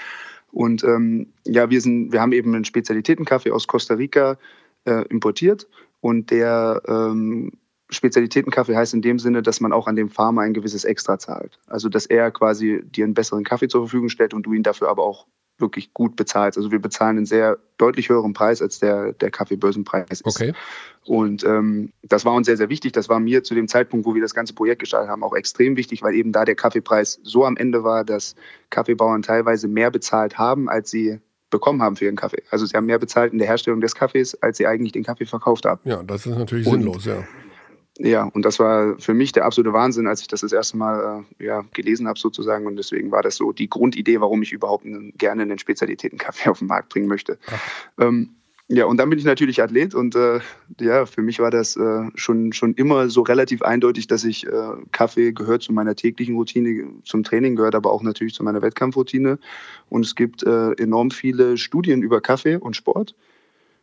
Und 0.52 0.84
ähm, 0.84 1.34
ja, 1.46 1.70
wir, 1.70 1.82
sind, 1.82 2.12
wir 2.12 2.22
haben 2.22 2.32
eben 2.32 2.54
einen 2.54 2.66
Spezialitätenkaffee 2.66 3.52
aus 3.52 3.68
Costa 3.68 3.96
Rica 3.96 4.38
äh, 4.86 5.06
importiert 5.08 5.68
und 6.00 6.32
der 6.32 6.82
ähm, 6.88 7.52
Spezialitätenkaffee 7.90 8.76
heißt 8.76 8.94
in 8.94 9.02
dem 9.02 9.20
Sinne, 9.20 9.42
dass 9.42 9.62
man 9.62 9.74
auch 9.74 9.88
an 9.88 9.96
dem 9.96 10.10
Farmer 10.10 10.42
ein 10.42 10.54
gewisses 10.54 10.84
Extra 10.84 11.18
zahlt. 11.20 11.60
Also 11.68 11.90
dass 11.90 12.06
er 12.06 12.32
quasi 12.32 12.82
dir 12.84 13.06
einen 13.06 13.14
besseren 13.14 13.44
Kaffee 13.44 13.68
zur 13.68 13.82
Verfügung 13.82 14.10
stellt 14.10 14.34
und 14.34 14.44
du 14.44 14.54
ihn 14.54 14.64
dafür 14.64 14.90
aber 14.90 15.04
auch 15.04 15.28
wirklich 15.64 15.94
gut 15.96 16.16
bezahlst. 16.16 16.58
Also 16.60 16.70
wir 16.72 16.80
bezahlen 16.80 17.18
einen 17.18 17.26
sehr 17.26 17.58
deutlich 17.78 18.10
höheren 18.10 18.34
Preis, 18.34 18.62
als 18.62 18.78
der, 18.78 19.14
der 19.14 19.32
Kaffeebörsenpreis 19.32 20.22
ist. 20.22 20.26
Okay. 20.28 20.54
Und 21.06 21.44
ähm, 21.44 21.92
das 22.04 22.24
war 22.24 22.34
uns 22.34 22.46
sehr, 22.46 22.58
sehr 22.58 22.70
wichtig. 22.70 22.92
Das 22.92 23.10
war 23.10 23.20
mir 23.20 23.44
zu 23.44 23.56
dem 23.56 23.68
Zeitpunkt, 23.68 24.06
wo 24.06 24.14
wir 24.14 24.22
das 24.22 24.36
ganze 24.36 24.54
Projekt 24.54 24.80
gestartet 24.82 25.10
haben, 25.10 25.24
auch 25.24 25.36
extrem 25.36 25.76
wichtig, 25.76 26.04
weil 26.04 26.14
eben 26.14 26.32
da 26.32 26.46
der 26.46 26.56
Kaffeepreis 26.56 27.20
so 27.24 27.44
am 27.46 27.58
Ende 27.58 27.84
war, 27.84 28.06
dass 28.06 28.36
Kaffeebauern 28.70 29.24
teilweise 29.24 29.68
mehr 29.68 29.90
bezahlt 29.90 30.38
haben, 30.38 30.70
als 30.70 30.92
sie 30.92 31.20
bekommen 31.50 31.82
haben 31.82 31.96
für 31.96 32.06
ihren 32.06 32.16
Kaffee. 32.16 32.44
Also 32.52 32.66
sie 32.66 32.76
haben 32.76 32.86
mehr 32.86 33.00
bezahlt 33.00 33.32
in 33.34 33.40
der 33.40 33.48
Herstellung 33.48 33.82
des 33.82 33.96
Kaffees, 33.96 34.42
als 34.42 34.58
sie 34.58 34.68
eigentlich 34.68 34.92
den 34.92 35.04
Kaffee 35.04 35.26
verkauft 35.26 35.66
haben. 35.66 35.82
Ja, 35.84 36.04
das 36.04 36.26
ist 36.26 36.38
natürlich 36.38 36.68
Und- 36.68 36.82
sinnlos, 36.82 37.06
ja. 37.06 37.24
Ja, 38.00 38.24
und 38.24 38.44
das 38.44 38.58
war 38.58 38.98
für 38.98 39.14
mich 39.14 39.34
der 39.34 39.46
absolute 39.46 39.74
Wahnsinn, 39.74 40.08
als 40.08 40.22
ich 40.22 40.28
das 40.28 40.42
das 40.42 40.52
erste 40.52 40.78
Mal 40.78 41.26
äh, 41.40 41.46
ja, 41.46 41.64
gelesen 41.74 42.08
habe 42.08 42.18
sozusagen. 42.18 42.66
Und 42.66 42.76
deswegen 42.76 43.12
war 43.12 43.22
das 43.22 43.36
so 43.36 43.52
die 43.52 43.70
Grundidee, 43.70 44.20
warum 44.20 44.42
ich 44.42 44.52
überhaupt 44.52 44.86
einen, 44.86 45.14
gerne 45.18 45.44
einen 45.44 45.60
Spezialitätenkaffee 45.60 46.50
auf 46.50 46.60
den 46.60 46.68
Markt 46.68 46.90
bringen 46.90 47.08
möchte. 47.08 47.38
Ähm, 48.00 48.36
ja, 48.70 48.86
und 48.86 48.98
dann 48.98 49.10
bin 49.10 49.20
ich 49.20 49.26
natürlich 49.26 49.62
Athlet 49.62 49.94
und 49.94 50.16
äh, 50.16 50.40
ja, 50.80 51.06
für 51.06 51.22
mich 51.22 51.40
war 51.40 51.52
das 51.52 51.76
äh, 51.76 52.10
schon, 52.16 52.54
schon 52.54 52.74
immer 52.74 53.10
so 53.10 53.22
relativ 53.22 53.62
eindeutig, 53.62 54.08
dass 54.08 54.24
ich 54.24 54.48
äh, 54.48 54.72
Kaffee 54.92 55.34
gehört 55.34 55.62
zu 55.62 55.74
meiner 55.74 55.96
täglichen 55.96 56.36
Routine, 56.36 56.88
zum 57.04 57.24
Training 57.24 57.56
gehört 57.56 57.76
aber 57.76 57.92
auch 57.92 58.02
natürlich 58.02 58.34
zu 58.34 58.44
meiner 58.44 58.62
Wettkampfroutine. 58.62 59.38
Und 59.90 60.06
es 60.06 60.16
gibt 60.16 60.44
äh, 60.44 60.72
enorm 60.72 61.12
viele 61.12 61.58
Studien 61.58 62.02
über 62.02 62.22
Kaffee 62.22 62.56
und 62.56 62.76
Sport. 62.76 63.16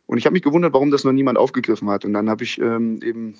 Und 0.07 0.17
ich 0.17 0.25
habe 0.25 0.33
mich 0.33 0.41
gewundert, 0.41 0.73
warum 0.73 0.91
das 0.91 1.05
noch 1.05 1.13
niemand 1.13 1.37
aufgegriffen 1.37 1.89
hat. 1.89 2.03
Und 2.03 2.11
dann 2.13 2.29
habe 2.29 2.43
ich 2.43 2.59
ähm, 2.59 2.99
eben 3.01 3.35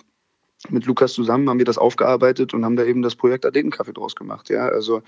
mit 0.70 0.86
Lukas 0.86 1.14
zusammen 1.14 1.50
haben 1.50 1.58
wir 1.58 1.66
das 1.66 1.78
aufgearbeitet 1.78 2.54
und 2.54 2.64
haben 2.66 2.76
da 2.76 2.84
eben 2.84 3.02
das 3.02 3.16
Projekt 3.16 3.46
Athletenkaffee 3.46 3.94
draus 3.94 4.16
gemacht. 4.16 4.50
Ja, 4.50 4.68
also 4.68 5.02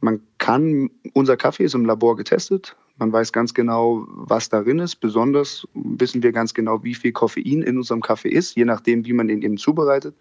man 0.00 0.20
kann, 0.38 0.90
unser 1.12 1.36
Kaffee 1.36 1.64
ist 1.64 1.74
im 1.74 1.84
Labor 1.84 2.16
getestet. 2.16 2.76
Man 2.98 3.12
weiß 3.12 3.32
ganz 3.32 3.54
genau, 3.54 4.06
was 4.08 4.48
darin 4.48 4.78
ist. 4.78 4.96
Besonders 4.96 5.66
wissen 5.74 6.22
wir 6.22 6.32
ganz 6.32 6.54
genau, 6.54 6.82
wie 6.82 6.94
viel 6.94 7.12
Koffein 7.12 7.62
in 7.62 7.76
unserem 7.78 8.00
Kaffee 8.00 8.28
ist, 8.28 8.56
je 8.56 8.64
nachdem, 8.64 9.06
wie 9.06 9.12
man 9.12 9.28
den 9.28 9.42
eben 9.42 9.56
zubereitet. 9.56 10.16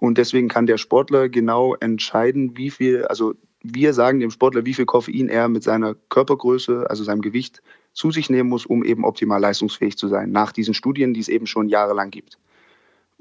Und 0.00 0.18
deswegen 0.18 0.48
kann 0.48 0.66
der 0.66 0.78
Sportler 0.78 1.28
genau 1.28 1.76
entscheiden, 1.76 2.56
wie 2.56 2.70
viel, 2.70 3.04
also 3.04 3.34
wir 3.62 3.94
sagen 3.94 4.18
dem 4.18 4.32
Sportler, 4.32 4.66
wie 4.66 4.74
viel 4.74 4.86
Koffein 4.86 5.28
er 5.28 5.48
mit 5.48 5.62
seiner 5.62 5.94
Körpergröße, 5.94 6.90
also 6.90 7.04
seinem 7.04 7.22
Gewicht, 7.22 7.62
zu 7.92 8.10
sich 8.10 8.30
nehmen 8.30 8.48
muss, 8.48 8.66
um 8.66 8.84
eben 8.84 9.04
optimal 9.04 9.40
leistungsfähig 9.40 9.96
zu 9.96 10.08
sein, 10.08 10.32
nach 10.32 10.50
diesen 10.50 10.74
Studien, 10.74 11.14
die 11.14 11.20
es 11.20 11.28
eben 11.28 11.46
schon 11.46 11.68
jahrelang 11.68 12.10
gibt. 12.10 12.38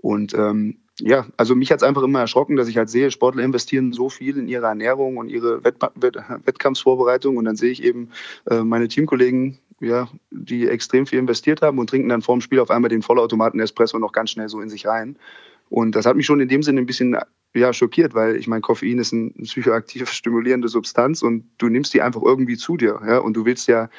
Und 0.01 0.33
ähm, 0.33 0.77
ja, 0.99 1.25
also 1.37 1.55
mich 1.55 1.71
hat 1.71 1.77
es 1.77 1.83
einfach 1.83 2.03
immer 2.03 2.19
erschrocken, 2.19 2.55
dass 2.55 2.67
ich 2.67 2.77
halt 2.77 2.89
sehe, 2.89 3.11
Sportler 3.11 3.43
investieren 3.43 3.93
so 3.93 4.09
viel 4.09 4.37
in 4.37 4.47
ihre 4.47 4.65
Ernährung 4.65 5.17
und 5.17 5.29
ihre 5.29 5.63
Wett 5.63 5.75
Wett 5.95 6.17
Wettkampfsvorbereitung 6.45 7.37
und 7.37 7.45
dann 7.45 7.55
sehe 7.55 7.71
ich 7.71 7.83
eben 7.83 8.09
äh, 8.49 8.61
meine 8.61 8.87
Teamkollegen, 8.87 9.59
ja, 9.79 10.09
die 10.29 10.67
extrem 10.67 11.07
viel 11.07 11.19
investiert 11.19 11.61
haben 11.61 11.79
und 11.79 11.89
trinken 11.89 12.09
dann 12.09 12.21
vorm 12.21 12.41
Spiel 12.41 12.59
auf 12.59 12.69
einmal 12.69 12.89
den 12.89 13.01
Vollautomaten 13.01 13.59
Espresso 13.59 13.97
noch 13.97 14.11
ganz 14.11 14.31
schnell 14.31 14.49
so 14.49 14.59
in 14.61 14.69
sich 14.69 14.85
rein. 14.85 15.17
Und 15.69 15.95
das 15.95 16.05
hat 16.05 16.17
mich 16.17 16.25
schon 16.25 16.41
in 16.41 16.49
dem 16.49 16.63
Sinne 16.63 16.81
ein 16.81 16.85
bisschen 16.85 17.15
ja, 17.53 17.73
schockiert, 17.73 18.13
weil 18.13 18.35
ich 18.35 18.47
meine, 18.47 18.61
Koffein 18.61 18.99
ist 18.99 19.13
eine 19.13 19.29
psychoaktiv 19.29 20.09
stimulierende 20.11 20.67
Substanz 20.67 21.21
und 21.21 21.45
du 21.57 21.69
nimmst 21.69 21.93
die 21.93 22.01
einfach 22.01 22.21
irgendwie 22.21 22.57
zu 22.57 22.77
dir. 22.77 22.99
Ja? 23.07 23.19
Und 23.19 23.33
du 23.33 23.45
willst 23.45 23.67
ja 23.67 23.89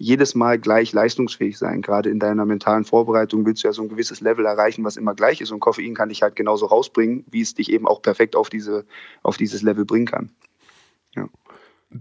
jedes 0.00 0.34
Mal 0.34 0.58
gleich 0.58 0.92
leistungsfähig 0.92 1.58
sein. 1.58 1.82
Gerade 1.82 2.08
in 2.08 2.18
deiner 2.18 2.46
mentalen 2.46 2.84
Vorbereitung 2.84 3.44
willst 3.44 3.62
du 3.62 3.68
ja 3.68 3.72
so 3.74 3.82
ein 3.82 3.90
gewisses 3.90 4.22
Level 4.22 4.46
erreichen, 4.46 4.82
was 4.82 4.96
immer 4.96 5.14
gleich 5.14 5.42
ist. 5.42 5.52
Und 5.52 5.60
Koffein 5.60 5.94
kann 5.94 6.08
dich 6.08 6.22
halt 6.22 6.36
genauso 6.36 6.66
rausbringen, 6.66 7.24
wie 7.30 7.42
es 7.42 7.54
dich 7.54 7.70
eben 7.70 7.86
auch 7.86 8.00
perfekt 8.00 8.34
auf, 8.34 8.48
diese, 8.48 8.86
auf 9.22 9.36
dieses 9.36 9.60
Level 9.60 9.84
bringen 9.84 10.06
kann. 10.06 10.30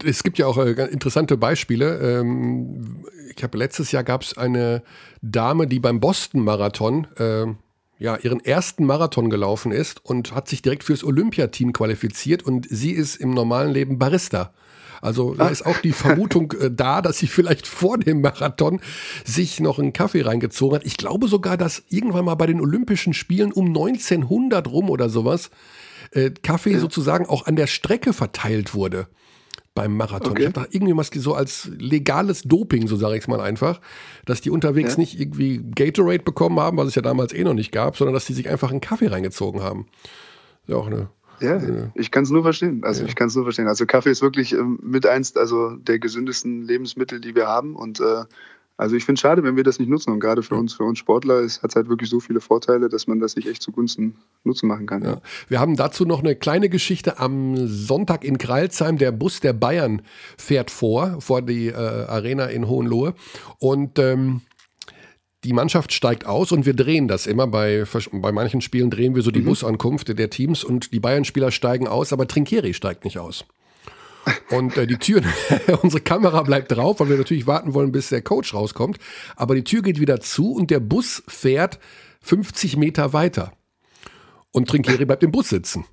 Es 0.05 0.23
gibt 0.23 0.37
ja 0.37 0.45
auch 0.45 0.57
äh, 0.57 0.71
interessante 0.85 1.35
Beispiele. 1.35 2.19
Ähm, 2.21 3.03
ich 3.35 3.43
habe 3.43 3.57
letztes 3.57 3.91
Jahr 3.91 4.05
gab 4.05 4.21
es 4.21 4.37
eine 4.37 4.81
Dame, 5.21 5.67
die 5.67 5.79
beim 5.79 5.99
Boston-Marathon 5.99 7.07
äh, 7.17 7.47
ja, 7.97 8.15
ihren 8.15 8.39
ersten 8.39 8.85
Marathon 8.85 9.29
gelaufen 9.29 9.73
ist 9.73 10.05
und 10.05 10.33
hat 10.33 10.47
sich 10.47 10.61
direkt 10.61 10.85
fürs 10.85 11.03
Olympiateam 11.03 11.73
qualifiziert 11.73 12.43
und 12.43 12.65
sie 12.69 12.91
ist 12.91 13.17
im 13.17 13.31
normalen 13.31 13.71
Leben 13.73 13.99
Barista. 13.99 14.53
Also 15.01 15.33
da 15.33 15.47
ist 15.49 15.65
auch 15.65 15.77
die 15.79 15.91
Vermutung 15.91 16.53
äh, 16.59 16.69
da, 16.71 17.01
dass 17.01 17.17
sie 17.17 17.27
vielleicht 17.27 17.67
vor 17.67 17.97
dem 17.97 18.21
Marathon 18.21 18.81
sich 19.25 19.59
noch 19.59 19.79
einen 19.79 19.93
Kaffee 19.93 20.21
reingezogen 20.21 20.75
hat. 20.75 20.85
Ich 20.85 20.97
glaube 20.97 21.27
sogar, 21.27 21.57
dass 21.57 21.83
irgendwann 21.89 22.25
mal 22.25 22.35
bei 22.35 22.47
den 22.47 22.61
Olympischen 22.61 23.13
Spielen 23.13 23.51
um 23.51 23.67
1900 23.67 24.67
rum 24.67 24.89
oder 24.89 25.09
sowas 25.09 25.49
äh, 26.11 26.31
Kaffee 26.31 26.77
sozusagen 26.77 27.25
auch 27.27 27.45
an 27.45 27.55
der 27.55 27.67
Strecke 27.67 28.13
verteilt 28.13 28.73
wurde 28.73 29.07
beim 29.75 29.95
Marathon. 29.95 30.31
Okay. 30.31 30.41
Ich 30.41 30.47
habe 30.47 30.59
da 30.61 30.67
irgendwie 30.71 30.97
was 30.97 31.09
so 31.13 31.33
als 31.35 31.69
legales 31.77 32.41
Doping, 32.43 32.87
so 32.87 32.95
sage 32.95 33.15
ich 33.15 33.21
es 33.21 33.27
mal 33.27 33.39
einfach, 33.39 33.79
dass 34.25 34.41
die 34.41 34.49
unterwegs 34.49 34.93
Ja. 34.93 34.99
nicht 34.99 35.19
irgendwie 35.19 35.59
Gatorade 35.73 36.23
bekommen 36.23 36.59
haben, 36.59 36.77
was 36.77 36.87
es 36.87 36.95
ja 36.95 37.01
damals 37.01 37.33
eh 37.33 37.43
noch 37.43 37.53
nicht 37.53 37.71
gab, 37.71 37.95
sondern 37.95 38.13
dass 38.13 38.25
die 38.25 38.33
sich 38.33 38.49
einfach 38.49 38.71
einen 38.71 38.81
Kaffee 38.81 39.07
reingezogen 39.07 39.61
haben. 39.61 39.87
Ja, 40.67 40.75
auch 40.75 40.87
eine. 40.87 41.09
Ja, 41.41 41.61
ich 41.95 42.11
kann 42.11 42.23
es 42.23 42.29
nur 42.29 42.43
verstehen. 42.43 42.83
Also 42.83 43.05
ich 43.05 43.15
kann 43.15 43.27
es 43.27 43.35
nur 43.35 43.45
verstehen. 43.45 43.67
Also 43.67 43.85
Kaffee 43.85 44.11
ist 44.11 44.21
wirklich 44.21 44.53
ähm, 44.53 44.79
mit 44.81 45.05
eins 45.05 45.35
also 45.35 45.75
der 45.75 45.99
gesündesten 45.99 46.61
Lebensmittel, 46.61 47.19
die 47.19 47.35
wir 47.35 47.47
haben. 47.47 47.75
Und 47.75 47.99
äh, 47.99 48.25
also 48.79 48.95
ich 48.95 49.03
finde 49.03 49.15
es 49.15 49.21
schade, 49.21 49.43
wenn 49.43 49.57
wir 49.57 49.63
das 49.63 49.77
nicht 49.77 49.89
nutzen. 49.89 50.13
Und 50.13 50.21
gerade 50.21 50.41
für 50.41 50.55
uns, 50.55 50.73
für 50.73 50.83
uns 50.83 50.99
Sportler, 50.99 51.41
es 51.41 51.61
hat 51.61 51.75
halt 51.75 51.89
wirklich 51.89 52.09
so 52.09 52.21
viele 52.21 52.39
Vorteile, 52.39 52.87
dass 52.87 53.07
man 53.07 53.19
das 53.19 53.33
sich 53.33 53.47
echt 53.47 53.61
zugunsten 53.61 54.15
nutzen 54.45 54.67
machen 54.67 54.85
kann. 54.85 55.03
Ja. 55.03 55.21
Wir 55.49 55.59
haben 55.59 55.75
dazu 55.75 56.05
noch 56.05 56.19
eine 56.19 56.35
kleine 56.35 56.69
Geschichte 56.69 57.19
am 57.19 57.67
Sonntag 57.67 58.23
in 58.23 58.37
Kralsheim. 58.37 58.97
Der 58.97 59.11
Bus 59.11 59.41
der 59.41 59.51
Bayern 59.51 60.01
fährt 60.37 60.71
vor, 60.71 61.19
vor 61.19 61.41
die 61.41 61.67
äh, 61.67 61.73
Arena 61.73 62.45
in 62.45 62.69
Hohenlohe. 62.69 63.15
Und 63.59 63.99
ähm, 63.99 64.41
die 65.43 65.53
Mannschaft 65.53 65.93
steigt 65.93 66.25
aus 66.25 66.51
und 66.51 66.65
wir 66.65 66.73
drehen 66.73 67.07
das 67.07 67.25
immer. 67.25 67.47
Bei, 67.47 67.85
bei 68.11 68.31
manchen 68.31 68.61
Spielen 68.61 68.89
drehen 68.89 69.15
wir 69.15 69.21
so 69.21 69.31
die 69.31 69.41
Busankunft 69.41 70.17
der 70.17 70.29
Teams 70.29 70.63
und 70.63 70.93
die 70.93 70.99
Bayern-Spieler 70.99 71.51
steigen 71.51 71.87
aus, 71.87 72.11
aber 72.11 72.27
Trinkieri 72.27 72.73
steigt 72.73 73.05
nicht 73.05 73.19
aus. 73.19 73.45
Und 74.49 74.77
äh, 74.77 74.85
die 74.85 74.97
Tür, 74.97 75.21
unsere 75.81 76.01
Kamera 76.01 76.41
bleibt 76.43 76.71
drauf, 76.71 76.99
weil 76.99 77.09
wir 77.09 77.17
natürlich 77.17 77.47
warten 77.47 77.73
wollen, 77.73 77.91
bis 77.91 78.09
der 78.09 78.21
Coach 78.21 78.53
rauskommt. 78.53 78.97
Aber 79.35 79.55
die 79.55 79.63
Tür 79.63 79.81
geht 79.81 79.99
wieder 79.99 80.19
zu 80.19 80.51
und 80.51 80.71
der 80.71 80.81
Bus 80.81 81.23
fährt 81.27 81.79
50 82.21 82.77
Meter 82.77 83.13
weiter. 83.13 83.53
Und 84.51 84.67
Trinkieri 84.67 85.05
bleibt 85.05 85.23
im 85.23 85.31
Bus 85.31 85.49
sitzen. 85.49 85.85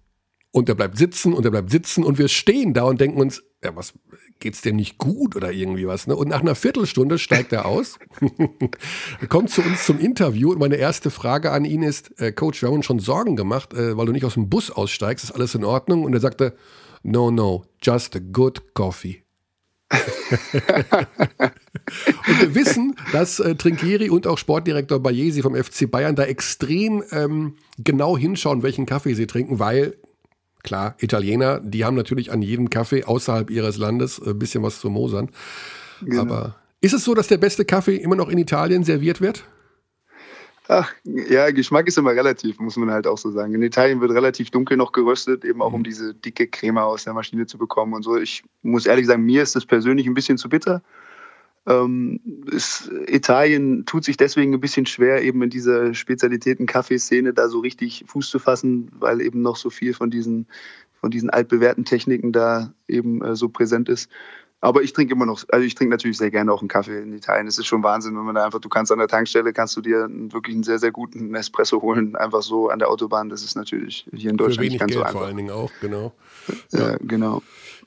Und 0.51 0.69
er 0.69 0.75
bleibt 0.75 0.97
sitzen 0.99 1.35
und 1.35 1.45
er 1.45 1.51
bleibt 1.51 1.71
sitzen 1.71 2.03
und 2.03 2.19
wir 2.19 2.29
stehen 2.29 2.73
da 2.73 2.85
und 2.85 3.01
denken 3.01 3.21
uns, 3.21 3.43
ja, 3.63 3.77
was 3.77 3.93
geht's 4.39 4.63
dir 4.63 4.73
nicht 4.73 4.99
gut 4.99 5.37
oder 5.37 5.53
irgendwie 5.53 5.87
was, 5.87 6.07
ne? 6.07 6.17
Und 6.17 6.29
nach 6.29 6.41
einer 6.41 6.55
Viertelstunde 6.55 7.19
steigt 7.19 7.53
er 7.53 7.67
aus, 7.67 7.99
kommt 9.29 9.51
zu 9.51 9.63
uns 9.63 9.85
zum 9.85 9.99
Interview 9.99 10.53
und 10.53 10.59
meine 10.59 10.77
erste 10.77 11.11
Frage 11.11 11.53
an 11.53 11.65
ihn 11.65 11.83
ist, 11.83 12.19
äh, 12.21 12.33
Coach, 12.33 12.63
wir 12.63 12.69
haben 12.69 12.77
uns 12.77 12.87
schon 12.87 12.99
Sorgen 12.99 13.37
gemacht, 13.37 13.75
äh, 13.75 13.97
weil 13.97 14.07
du 14.07 14.13
nicht 14.13 14.25
aus 14.25 14.35
dem 14.35 14.49
Bus 14.49 14.71
aussteigst, 14.71 15.25
ist 15.25 15.33
alles 15.33 15.55
in 15.55 15.65
Ordnung? 15.65 16.05
Und 16.05 16.15
er 16.15 16.21
sagte, 16.21 16.57
no, 17.03 17.31
no, 17.31 17.65
just 17.83 18.17
a 18.17 18.21
good 18.33 18.75
coffee. 18.75 19.23
und 19.91 20.01
wir 22.41 22.57
wissen, 22.57 22.97
dass 23.13 23.39
äh, 23.39 23.55
Trinkieri 23.55 24.11
und 24.11 24.27
auch 24.27 24.37
Sportdirektor 24.37 24.99
Bayesi 24.99 25.43
vom 25.43 25.55
FC 25.55 25.89
Bayern 25.89 26.17
da 26.17 26.25
extrem 26.25 27.05
ähm, 27.13 27.55
genau 27.79 28.19
hinschauen, 28.19 28.65
welchen 28.65 28.85
Kaffee 28.85 29.15
sie 29.15 29.29
trinken, 29.29 29.61
weil 29.61 29.97
klar, 30.67 30.95
Italiener, 30.99 31.61
die 31.61 31.87
haben 31.87 31.97
natürlich 31.97 32.31
an 32.31 32.43
jedem 32.43 32.69
Kaffee 32.69 33.05
außerhalb 33.05 33.49
ihres 33.51 33.79
Landes 33.79 34.21
ein 34.21 34.39
bisschen 34.39 34.63
was 34.63 34.81
zu 34.81 34.91
mosern. 34.91 35.31
Aber 36.19 36.57
ist 36.83 36.93
es 36.93 37.05
so, 37.05 37.15
dass 37.15 37.29
der 37.29 37.39
beste 37.39 37.65
Kaffee 37.65 37.97
immer 37.97 38.17
noch 38.17 38.29
in 38.29 38.37
Italien 38.37 38.85
serviert 38.85 39.23
wird? 39.23 39.45
Ach, 40.69 40.93
ja, 41.05 41.51
Geschmack 41.53 41.87
ist 41.87 41.97
immer 41.97 42.11
relativ, 42.11 42.59
muss 42.59 42.77
man 42.77 42.91
halt 42.91 43.07
auch 43.07 43.19
so 43.19 43.31
sagen. 43.31 43.55
In 43.55 43.63
Italien 43.63 44.01
wird 44.01 44.11
relativ 44.11 44.51
dunkel 44.51 44.77
noch 44.77 44.91
geröstet, 44.91 45.45
eben 45.45 45.63
auch 45.63 45.73
um 45.73 45.85
diese 45.85 46.13
dicke 46.13 46.49
Creme 46.49 46.79
aus 46.79 47.05
der 47.05 47.15
Maschine 47.15 47.47
zu 47.47 47.57
bekommen 47.57 47.95
und 47.95 48.03
so. 48.03 48.17
Ich 48.17 48.43
muss 48.63 48.85
ehrlich 48.85 49.07
sagen, 49.07 49.23
mir 49.25 49.43
ist 49.43 49.55
das 49.55 49.65
persönlich 49.65 50.07
ein 50.07 50.15
bisschen 50.15 50.39
zu 50.39 50.49
bitter. 50.49 50.83
Ähm, 51.67 52.21
ist, 52.51 52.91
Italien 53.09 53.85
tut 53.87 54.05
sich 54.05 54.17
deswegen 54.17 54.55
ein 54.55 54.61
bisschen 54.61 54.87
schwer, 54.87 55.23
eben 55.23 55.43
in 55.43 55.51
dieser 55.51 55.95
Spezialitäten-Kaffeeszene 55.95 57.33
da 57.33 57.49
so 57.49 57.59
richtig 57.59 58.05
Fuß 58.07 58.31
zu 58.31 58.39
fassen, 58.39 58.91
weil 58.99 59.21
eben 59.21 59.43
noch 59.43 59.57
so 59.57 59.71
viel 59.71 59.93
von 59.93 60.11
diesen, 60.11 60.47
von 61.01 61.11
diesen 61.11 61.29
altbewährten 61.31 61.85
Techniken 61.85 62.33
da 62.33 62.73
eben 62.87 63.23
äh, 63.25 63.35
so 63.35 63.49
präsent 63.49 63.89
ist. 63.89 64.09
Aber 64.61 64.83
ich 64.83 64.93
trinke 64.93 65.13
immer 65.13 65.27
noch, 65.27 65.45
also 65.51 65.67
ich 65.67 65.75
trinke 65.75 65.91
natürlich 65.91 66.17
sehr 66.17 66.31
gerne 66.31 66.51
auch 66.53 66.61
einen 66.61 66.69
Kaffee 66.69 67.03
in 67.03 67.13
Italien. 67.13 67.47
Es 67.47 67.59
ist 67.59 67.67
schon 67.67 67.83
Wahnsinn, 67.83 68.17
wenn 68.17 68.25
man 68.25 68.35
da 68.35 68.45
einfach, 68.45 68.59
du 68.59 68.69
kannst 68.69 68.91
an 68.91 68.99
der 68.99 69.07
Tankstelle, 69.07 69.53
kannst 69.53 69.77
du 69.77 69.83
dir 69.83 70.09
wirklich 70.11 70.55
einen 70.55 70.65
sehr, 70.65 70.79
sehr 70.79 70.93
guten 70.93 71.35
Espresso 71.35 71.83
holen, 71.83 72.17
einfach 72.17 72.43
so 72.43 72.71
an 72.71 72.79
der 72.79 72.89
Autobahn. 72.89 73.29
Das 73.29 73.45
ist 73.45 73.55
natürlich 73.55 74.09
hier 74.15 74.31
in 74.31 74.39
Deutschland 74.39 74.71
nicht 74.71 74.81
ganz 74.81 74.91
Geld 74.91 75.01
so 75.01 75.05
einfach. 75.05 75.19
vor 75.19 75.27
allen 75.27 75.37
Dingen 75.37 75.51
auch, 75.51 75.71
genau. 75.81 76.15
Ja, 76.71 76.93
ja 76.93 76.97
genau. 77.01 77.43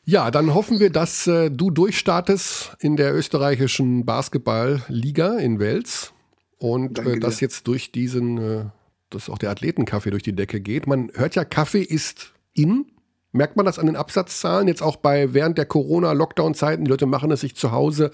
Ja, 0.10 0.32
dann 0.32 0.56
hoffen 0.56 0.80
wir, 0.80 0.90
dass 0.90 1.28
äh, 1.28 1.52
du 1.52 1.70
durchstartest 1.70 2.76
in 2.80 2.96
der 2.96 3.14
österreichischen 3.14 4.06
Basketballliga 4.06 5.38
in 5.38 5.60
Wels 5.60 6.14
und 6.58 6.98
äh, 6.98 7.20
dass 7.20 7.40
jetzt 7.42 7.68
durch 7.68 7.92
diesen, 7.92 8.40
äh, 8.40 8.66
dass 9.12 9.30
auch 9.30 9.38
der 9.38 9.52
Athletenkaffee 9.52 10.10
durch 10.10 10.24
die 10.24 10.36
Decke 10.36 10.62
geht. 10.62 10.88
Man 10.88 11.12
hört 11.14 11.36
ja, 11.36 11.46
Kaffee 11.46 11.84
ist 11.84 12.34
in 12.54 12.88
Merkt 13.32 13.56
man 13.56 13.68
das 13.68 13.78
an 13.78 13.86
den 13.86 13.96
Absatzzahlen 13.96 14.68
jetzt 14.68 14.82
auch 14.82 14.96
bei 14.96 15.36
während 15.36 15.60
der 15.60 15.68
Corona-Lockdown-Zeiten? 15.68 16.86
Die 16.86 16.90
Leute 16.90 17.06
machen 17.06 17.30
es 17.30 17.42
sich 17.42 17.56
zu 17.56 17.72
Hause 17.72 18.10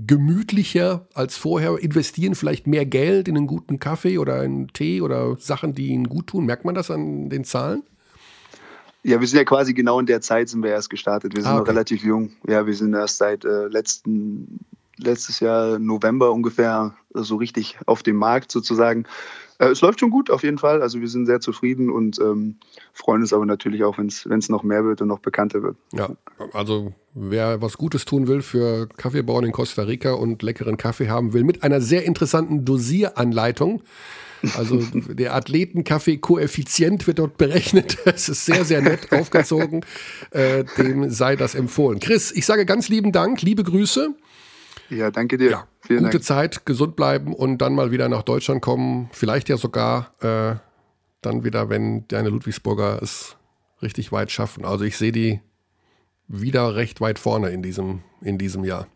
gemütlicher 0.00 1.06
als 1.14 1.36
vorher, 1.36 1.78
investieren 1.78 2.34
vielleicht 2.34 2.66
mehr 2.66 2.86
Geld 2.86 3.28
in 3.28 3.36
einen 3.36 3.46
guten 3.46 3.78
Kaffee 3.78 4.18
oder 4.18 4.40
einen 4.40 4.66
Tee 4.72 5.00
oder 5.00 5.36
Sachen, 5.38 5.74
die 5.74 5.86
ihnen 5.86 6.08
gut 6.08 6.26
tun. 6.26 6.46
Merkt 6.46 6.64
man 6.64 6.74
das 6.74 6.90
an 6.90 7.30
den 7.30 7.44
Zahlen? 7.44 7.84
Ja, 9.06 9.20
wir 9.20 9.28
sind 9.28 9.38
ja 9.38 9.44
quasi 9.44 9.72
genau 9.72 10.00
in 10.00 10.06
der 10.06 10.20
Zeit 10.20 10.48
sind 10.48 10.64
wir 10.64 10.70
erst 10.70 10.90
gestartet. 10.90 11.36
Wir 11.36 11.42
sind 11.42 11.52
ah, 11.52 11.54
okay. 11.54 11.60
noch 11.60 11.68
relativ 11.68 12.02
jung. 12.02 12.32
Ja, 12.48 12.66
wir 12.66 12.74
sind 12.74 12.92
erst 12.92 13.18
seit 13.18 13.44
äh, 13.44 13.68
letzten, 13.68 14.58
letztes 14.96 15.38
Jahr 15.38 15.78
November 15.78 16.32
ungefähr 16.32 16.92
so 17.14 17.36
richtig 17.36 17.78
auf 17.86 18.02
dem 18.02 18.16
Markt 18.16 18.50
sozusagen. 18.50 19.04
Äh, 19.58 19.68
es 19.68 19.80
läuft 19.80 20.00
schon 20.00 20.10
gut, 20.10 20.28
auf 20.28 20.42
jeden 20.42 20.58
Fall. 20.58 20.82
Also 20.82 21.00
wir 21.00 21.06
sind 21.08 21.26
sehr 21.26 21.38
zufrieden 21.38 21.88
und 21.88 22.18
ähm, 22.18 22.56
freuen 22.92 23.20
uns 23.20 23.32
aber 23.32 23.46
natürlich 23.46 23.84
auch, 23.84 23.96
wenn 23.96 24.08
es 24.08 24.48
noch 24.48 24.64
mehr 24.64 24.84
wird 24.84 25.00
und 25.00 25.06
noch 25.06 25.20
bekannter 25.20 25.62
wird. 25.62 25.76
Ja, 25.92 26.10
also 26.52 26.92
wer 27.14 27.62
was 27.62 27.78
Gutes 27.78 28.06
tun 28.06 28.26
will 28.26 28.42
für 28.42 28.88
Kaffeebauern 28.88 29.44
in 29.44 29.52
Costa 29.52 29.82
Rica 29.82 30.14
und 30.14 30.42
leckeren 30.42 30.78
Kaffee 30.78 31.08
haben 31.08 31.32
will, 31.32 31.44
mit 31.44 31.62
einer 31.62 31.80
sehr 31.80 32.04
interessanten 32.04 32.64
Dosieranleitung. 32.64 33.82
Also 34.56 34.82
der 34.94 35.34
Athletenkaffee-Koeffizient 35.34 37.06
wird 37.06 37.18
dort 37.18 37.36
berechnet. 37.38 37.98
Es 38.06 38.28
ist 38.28 38.44
sehr, 38.46 38.64
sehr 38.64 38.80
nett 38.82 39.12
aufgezogen. 39.12 39.84
Äh, 40.30 40.64
dem 40.78 41.10
sei 41.10 41.36
das 41.36 41.54
empfohlen. 41.54 42.00
Chris, 42.00 42.32
ich 42.32 42.46
sage 42.46 42.66
ganz 42.66 42.88
lieben 42.88 43.12
Dank, 43.12 43.42
liebe 43.42 43.62
Grüße. 43.64 44.14
Ja, 44.90 45.10
danke 45.10 45.36
dir. 45.36 45.50
Ja, 45.50 45.68
Vielen 45.80 46.04
gute 46.04 46.12
Dank. 46.12 46.24
Zeit, 46.24 46.66
gesund 46.66 46.96
bleiben 46.96 47.34
und 47.34 47.58
dann 47.58 47.74
mal 47.74 47.90
wieder 47.90 48.08
nach 48.08 48.22
Deutschland 48.22 48.62
kommen. 48.62 49.08
Vielleicht 49.12 49.48
ja 49.48 49.56
sogar 49.56 50.14
äh, 50.20 50.56
dann 51.22 51.44
wieder, 51.44 51.68
wenn 51.68 52.06
deine 52.08 52.28
Ludwigsburger 52.28 53.00
es 53.02 53.36
richtig 53.82 54.12
weit 54.12 54.30
schaffen. 54.30 54.64
Also 54.64 54.84
ich 54.84 54.96
sehe 54.96 55.12
die 55.12 55.40
wieder 56.28 56.74
recht 56.74 57.00
weit 57.00 57.18
vorne 57.18 57.50
in 57.50 57.62
diesem, 57.62 58.02
in 58.20 58.38
diesem 58.38 58.64
Jahr. 58.64 58.86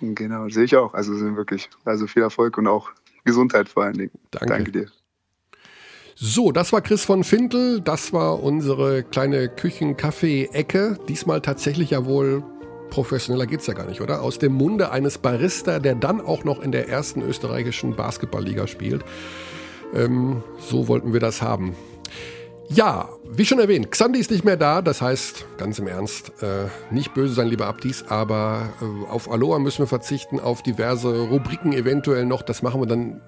Genau, 0.00 0.48
sehe 0.48 0.64
ich 0.64 0.76
auch. 0.76 0.94
Also 0.94 1.14
sind 1.16 1.36
wirklich, 1.36 1.68
also 1.84 2.06
viel 2.06 2.22
Erfolg 2.22 2.56
und 2.58 2.66
auch 2.68 2.90
Gesundheit 3.28 3.68
vor 3.68 3.84
allen 3.84 3.98
Dingen. 3.98 4.10
Danke, 4.30 4.48
Danke 4.48 4.72
dir. 4.72 4.86
So, 6.16 6.50
das 6.50 6.72
war 6.72 6.80
Chris 6.80 7.04
von 7.04 7.22
Fintel. 7.22 7.80
Das 7.80 8.12
war 8.12 8.42
unsere 8.42 9.04
kleine 9.04 9.48
Küchen-Kaffee-Ecke. 9.48 10.98
Diesmal 11.08 11.40
tatsächlich 11.40 11.90
ja 11.90 12.06
wohl 12.06 12.42
professioneller 12.90 13.46
geht 13.46 13.60
es 13.60 13.66
ja 13.66 13.74
gar 13.74 13.86
nicht, 13.86 14.00
oder? 14.00 14.22
Aus 14.22 14.38
dem 14.38 14.54
Munde 14.54 14.90
eines 14.90 15.18
Barista, 15.18 15.78
der 15.78 15.94
dann 15.94 16.20
auch 16.20 16.42
noch 16.42 16.60
in 16.60 16.72
der 16.72 16.88
ersten 16.88 17.22
österreichischen 17.22 17.94
Basketballliga 17.94 18.66
spielt. 18.66 19.04
Ähm, 19.94 20.42
so 20.58 20.88
wollten 20.88 21.12
wir 21.12 21.20
das 21.20 21.40
haben. 21.42 21.76
Ja, 22.68 23.08
wie 23.30 23.44
schon 23.44 23.58
erwähnt, 23.58 23.90
Xandi 23.90 24.18
ist 24.18 24.30
nicht 24.30 24.44
mehr 24.44 24.56
da, 24.56 24.82
das 24.82 25.02
heißt, 25.02 25.46
ganz 25.58 25.78
im 25.78 25.86
Ernst, 25.86 26.32
äh, 26.42 26.66
nicht 26.90 27.14
böse 27.14 27.34
sein, 27.34 27.48
lieber 27.48 27.66
Abdis, 27.66 28.04
aber 28.08 28.70
äh, 28.80 29.10
auf 29.10 29.30
Aloha 29.30 29.58
müssen 29.58 29.80
wir 29.80 29.86
verzichten, 29.86 30.40
auf 30.40 30.62
diverse 30.62 31.28
Rubriken 31.28 31.72
eventuell 31.72 32.24
noch, 32.24 32.42
das 32.42 32.62
machen 32.62 32.80
wir 32.80 32.86
dann 32.86 33.20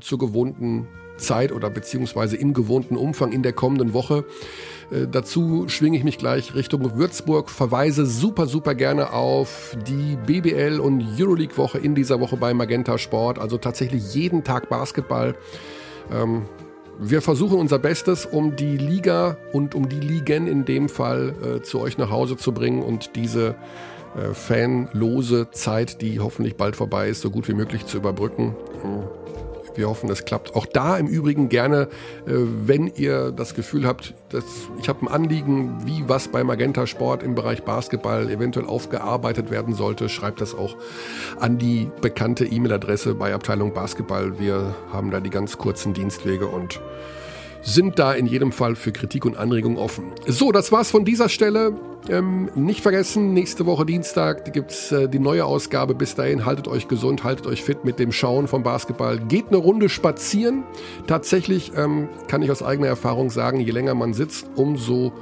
zur 0.00 0.18
gewohnten 0.18 0.88
Zeit 1.18 1.52
oder 1.52 1.70
beziehungsweise 1.70 2.36
im 2.36 2.54
gewohnten 2.54 2.96
Umfang 2.96 3.32
in 3.32 3.42
der 3.42 3.52
kommenden 3.52 3.92
Woche. 3.92 4.24
Äh, 4.90 5.06
dazu 5.10 5.68
schwinge 5.68 5.98
ich 5.98 6.04
mich 6.04 6.18
gleich 6.18 6.54
Richtung 6.54 6.96
Würzburg, 6.96 7.50
verweise 7.50 8.06
super, 8.06 8.46
super 8.46 8.74
gerne 8.74 9.12
auf 9.12 9.76
die 9.86 10.16
BBL 10.26 10.80
und 10.80 11.04
Euroleague-Woche 11.18 11.78
in 11.78 11.94
dieser 11.94 12.20
Woche 12.20 12.36
bei 12.36 12.54
Magenta 12.54 12.98
Sport. 12.98 13.38
Also 13.38 13.58
tatsächlich 13.58 14.14
jeden 14.14 14.44
Tag 14.44 14.68
Basketball. 14.68 15.34
Ähm, 16.12 16.42
wir 16.98 17.22
versuchen 17.22 17.58
unser 17.58 17.78
Bestes, 17.78 18.26
um 18.26 18.56
die 18.56 18.76
Liga 18.76 19.36
und 19.52 19.74
um 19.74 19.88
die 19.88 20.00
Ligen 20.00 20.46
in 20.46 20.64
dem 20.64 20.88
Fall 20.88 21.34
äh, 21.42 21.62
zu 21.62 21.80
euch 21.80 21.96
nach 21.96 22.10
Hause 22.10 22.36
zu 22.36 22.52
bringen 22.52 22.82
und 22.82 23.14
diese 23.14 23.54
äh, 24.16 24.34
fanlose 24.34 25.50
Zeit, 25.52 26.02
die 26.02 26.18
hoffentlich 26.18 26.56
bald 26.56 26.74
vorbei 26.74 27.08
ist, 27.08 27.20
so 27.20 27.30
gut 27.30 27.48
wie 27.48 27.54
möglich 27.54 27.86
zu 27.86 27.98
überbrücken. 27.98 28.56
Wir 29.78 29.88
hoffen, 29.88 30.10
es 30.10 30.24
klappt. 30.24 30.56
Auch 30.56 30.66
da 30.66 30.96
im 30.96 31.06
Übrigen 31.06 31.48
gerne, 31.48 31.82
äh, 32.26 32.32
wenn 32.66 32.88
ihr 32.88 33.30
das 33.30 33.54
Gefühl 33.54 33.86
habt, 33.86 34.12
dass 34.30 34.44
ich 34.80 34.88
habe 34.88 35.02
ein 35.02 35.08
Anliegen, 35.08 35.86
wie 35.86 36.02
was 36.08 36.26
bei 36.26 36.42
Magenta 36.42 36.88
Sport 36.88 37.22
im 37.22 37.36
Bereich 37.36 37.62
Basketball 37.62 38.28
eventuell 38.28 38.66
aufgearbeitet 38.66 39.52
werden 39.52 39.74
sollte, 39.74 40.08
schreibt 40.08 40.40
das 40.40 40.52
auch 40.56 40.76
an 41.38 41.58
die 41.58 41.88
bekannte 42.00 42.44
E-Mail-Adresse 42.44 43.14
bei 43.14 43.32
Abteilung 43.32 43.72
Basketball. 43.72 44.40
Wir 44.40 44.74
haben 44.92 45.12
da 45.12 45.20
die 45.20 45.30
ganz 45.30 45.58
kurzen 45.58 45.94
Dienstwege 45.94 46.48
und 46.48 46.80
sind 47.62 47.98
da 47.98 48.12
in 48.12 48.26
jedem 48.26 48.52
Fall 48.52 48.76
für 48.76 48.92
Kritik 48.92 49.24
und 49.24 49.36
Anregung 49.36 49.76
offen. 49.76 50.12
So, 50.26 50.52
das 50.52 50.72
war's 50.72 50.90
von 50.90 51.04
dieser 51.04 51.28
Stelle. 51.28 51.72
Ähm, 52.08 52.48
nicht 52.54 52.80
vergessen, 52.80 53.34
nächste 53.34 53.66
Woche 53.66 53.84
Dienstag 53.84 54.52
gibt 54.52 54.70
es 54.70 54.92
äh, 54.92 55.08
die 55.08 55.18
neue 55.18 55.44
Ausgabe. 55.44 55.94
Bis 55.94 56.14
dahin, 56.14 56.46
haltet 56.46 56.68
euch 56.68 56.88
gesund, 56.88 57.24
haltet 57.24 57.46
euch 57.46 57.62
fit 57.62 57.84
mit 57.84 57.98
dem 57.98 58.12
Schauen 58.12 58.48
vom 58.48 58.62
Basketball. 58.62 59.18
Geht 59.18 59.48
eine 59.48 59.58
Runde 59.58 59.88
spazieren. 59.88 60.64
Tatsächlich 61.06 61.72
ähm, 61.76 62.08
kann 62.28 62.42
ich 62.42 62.50
aus 62.50 62.62
eigener 62.62 62.88
Erfahrung 62.88 63.30
sagen, 63.30 63.60
je 63.60 63.72
länger 63.72 63.94
man 63.94 64.14
sitzt, 64.14 64.48
umso 64.56 65.12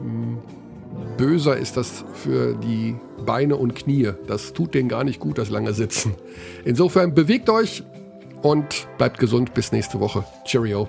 mh, 0.00 0.02
hm, 0.02 0.38
böser 1.16 1.56
ist 1.56 1.76
das 1.76 2.04
für 2.14 2.54
die 2.54 2.94
Beine 3.24 3.56
und 3.56 3.74
Knie. 3.74 4.10
Das 4.26 4.52
tut 4.52 4.74
denen 4.74 4.88
gar 4.88 5.04
nicht 5.04 5.20
gut, 5.20 5.38
das 5.38 5.50
lange 5.50 5.72
Sitzen. 5.72 6.14
Insofern 6.64 7.14
bewegt 7.14 7.50
euch 7.50 7.82
und 8.42 8.86
bleibt 8.98 9.18
gesund. 9.18 9.54
Bis 9.54 9.72
nächste 9.72 10.00
Woche. 10.00 10.24
Cheerio. 10.44 10.88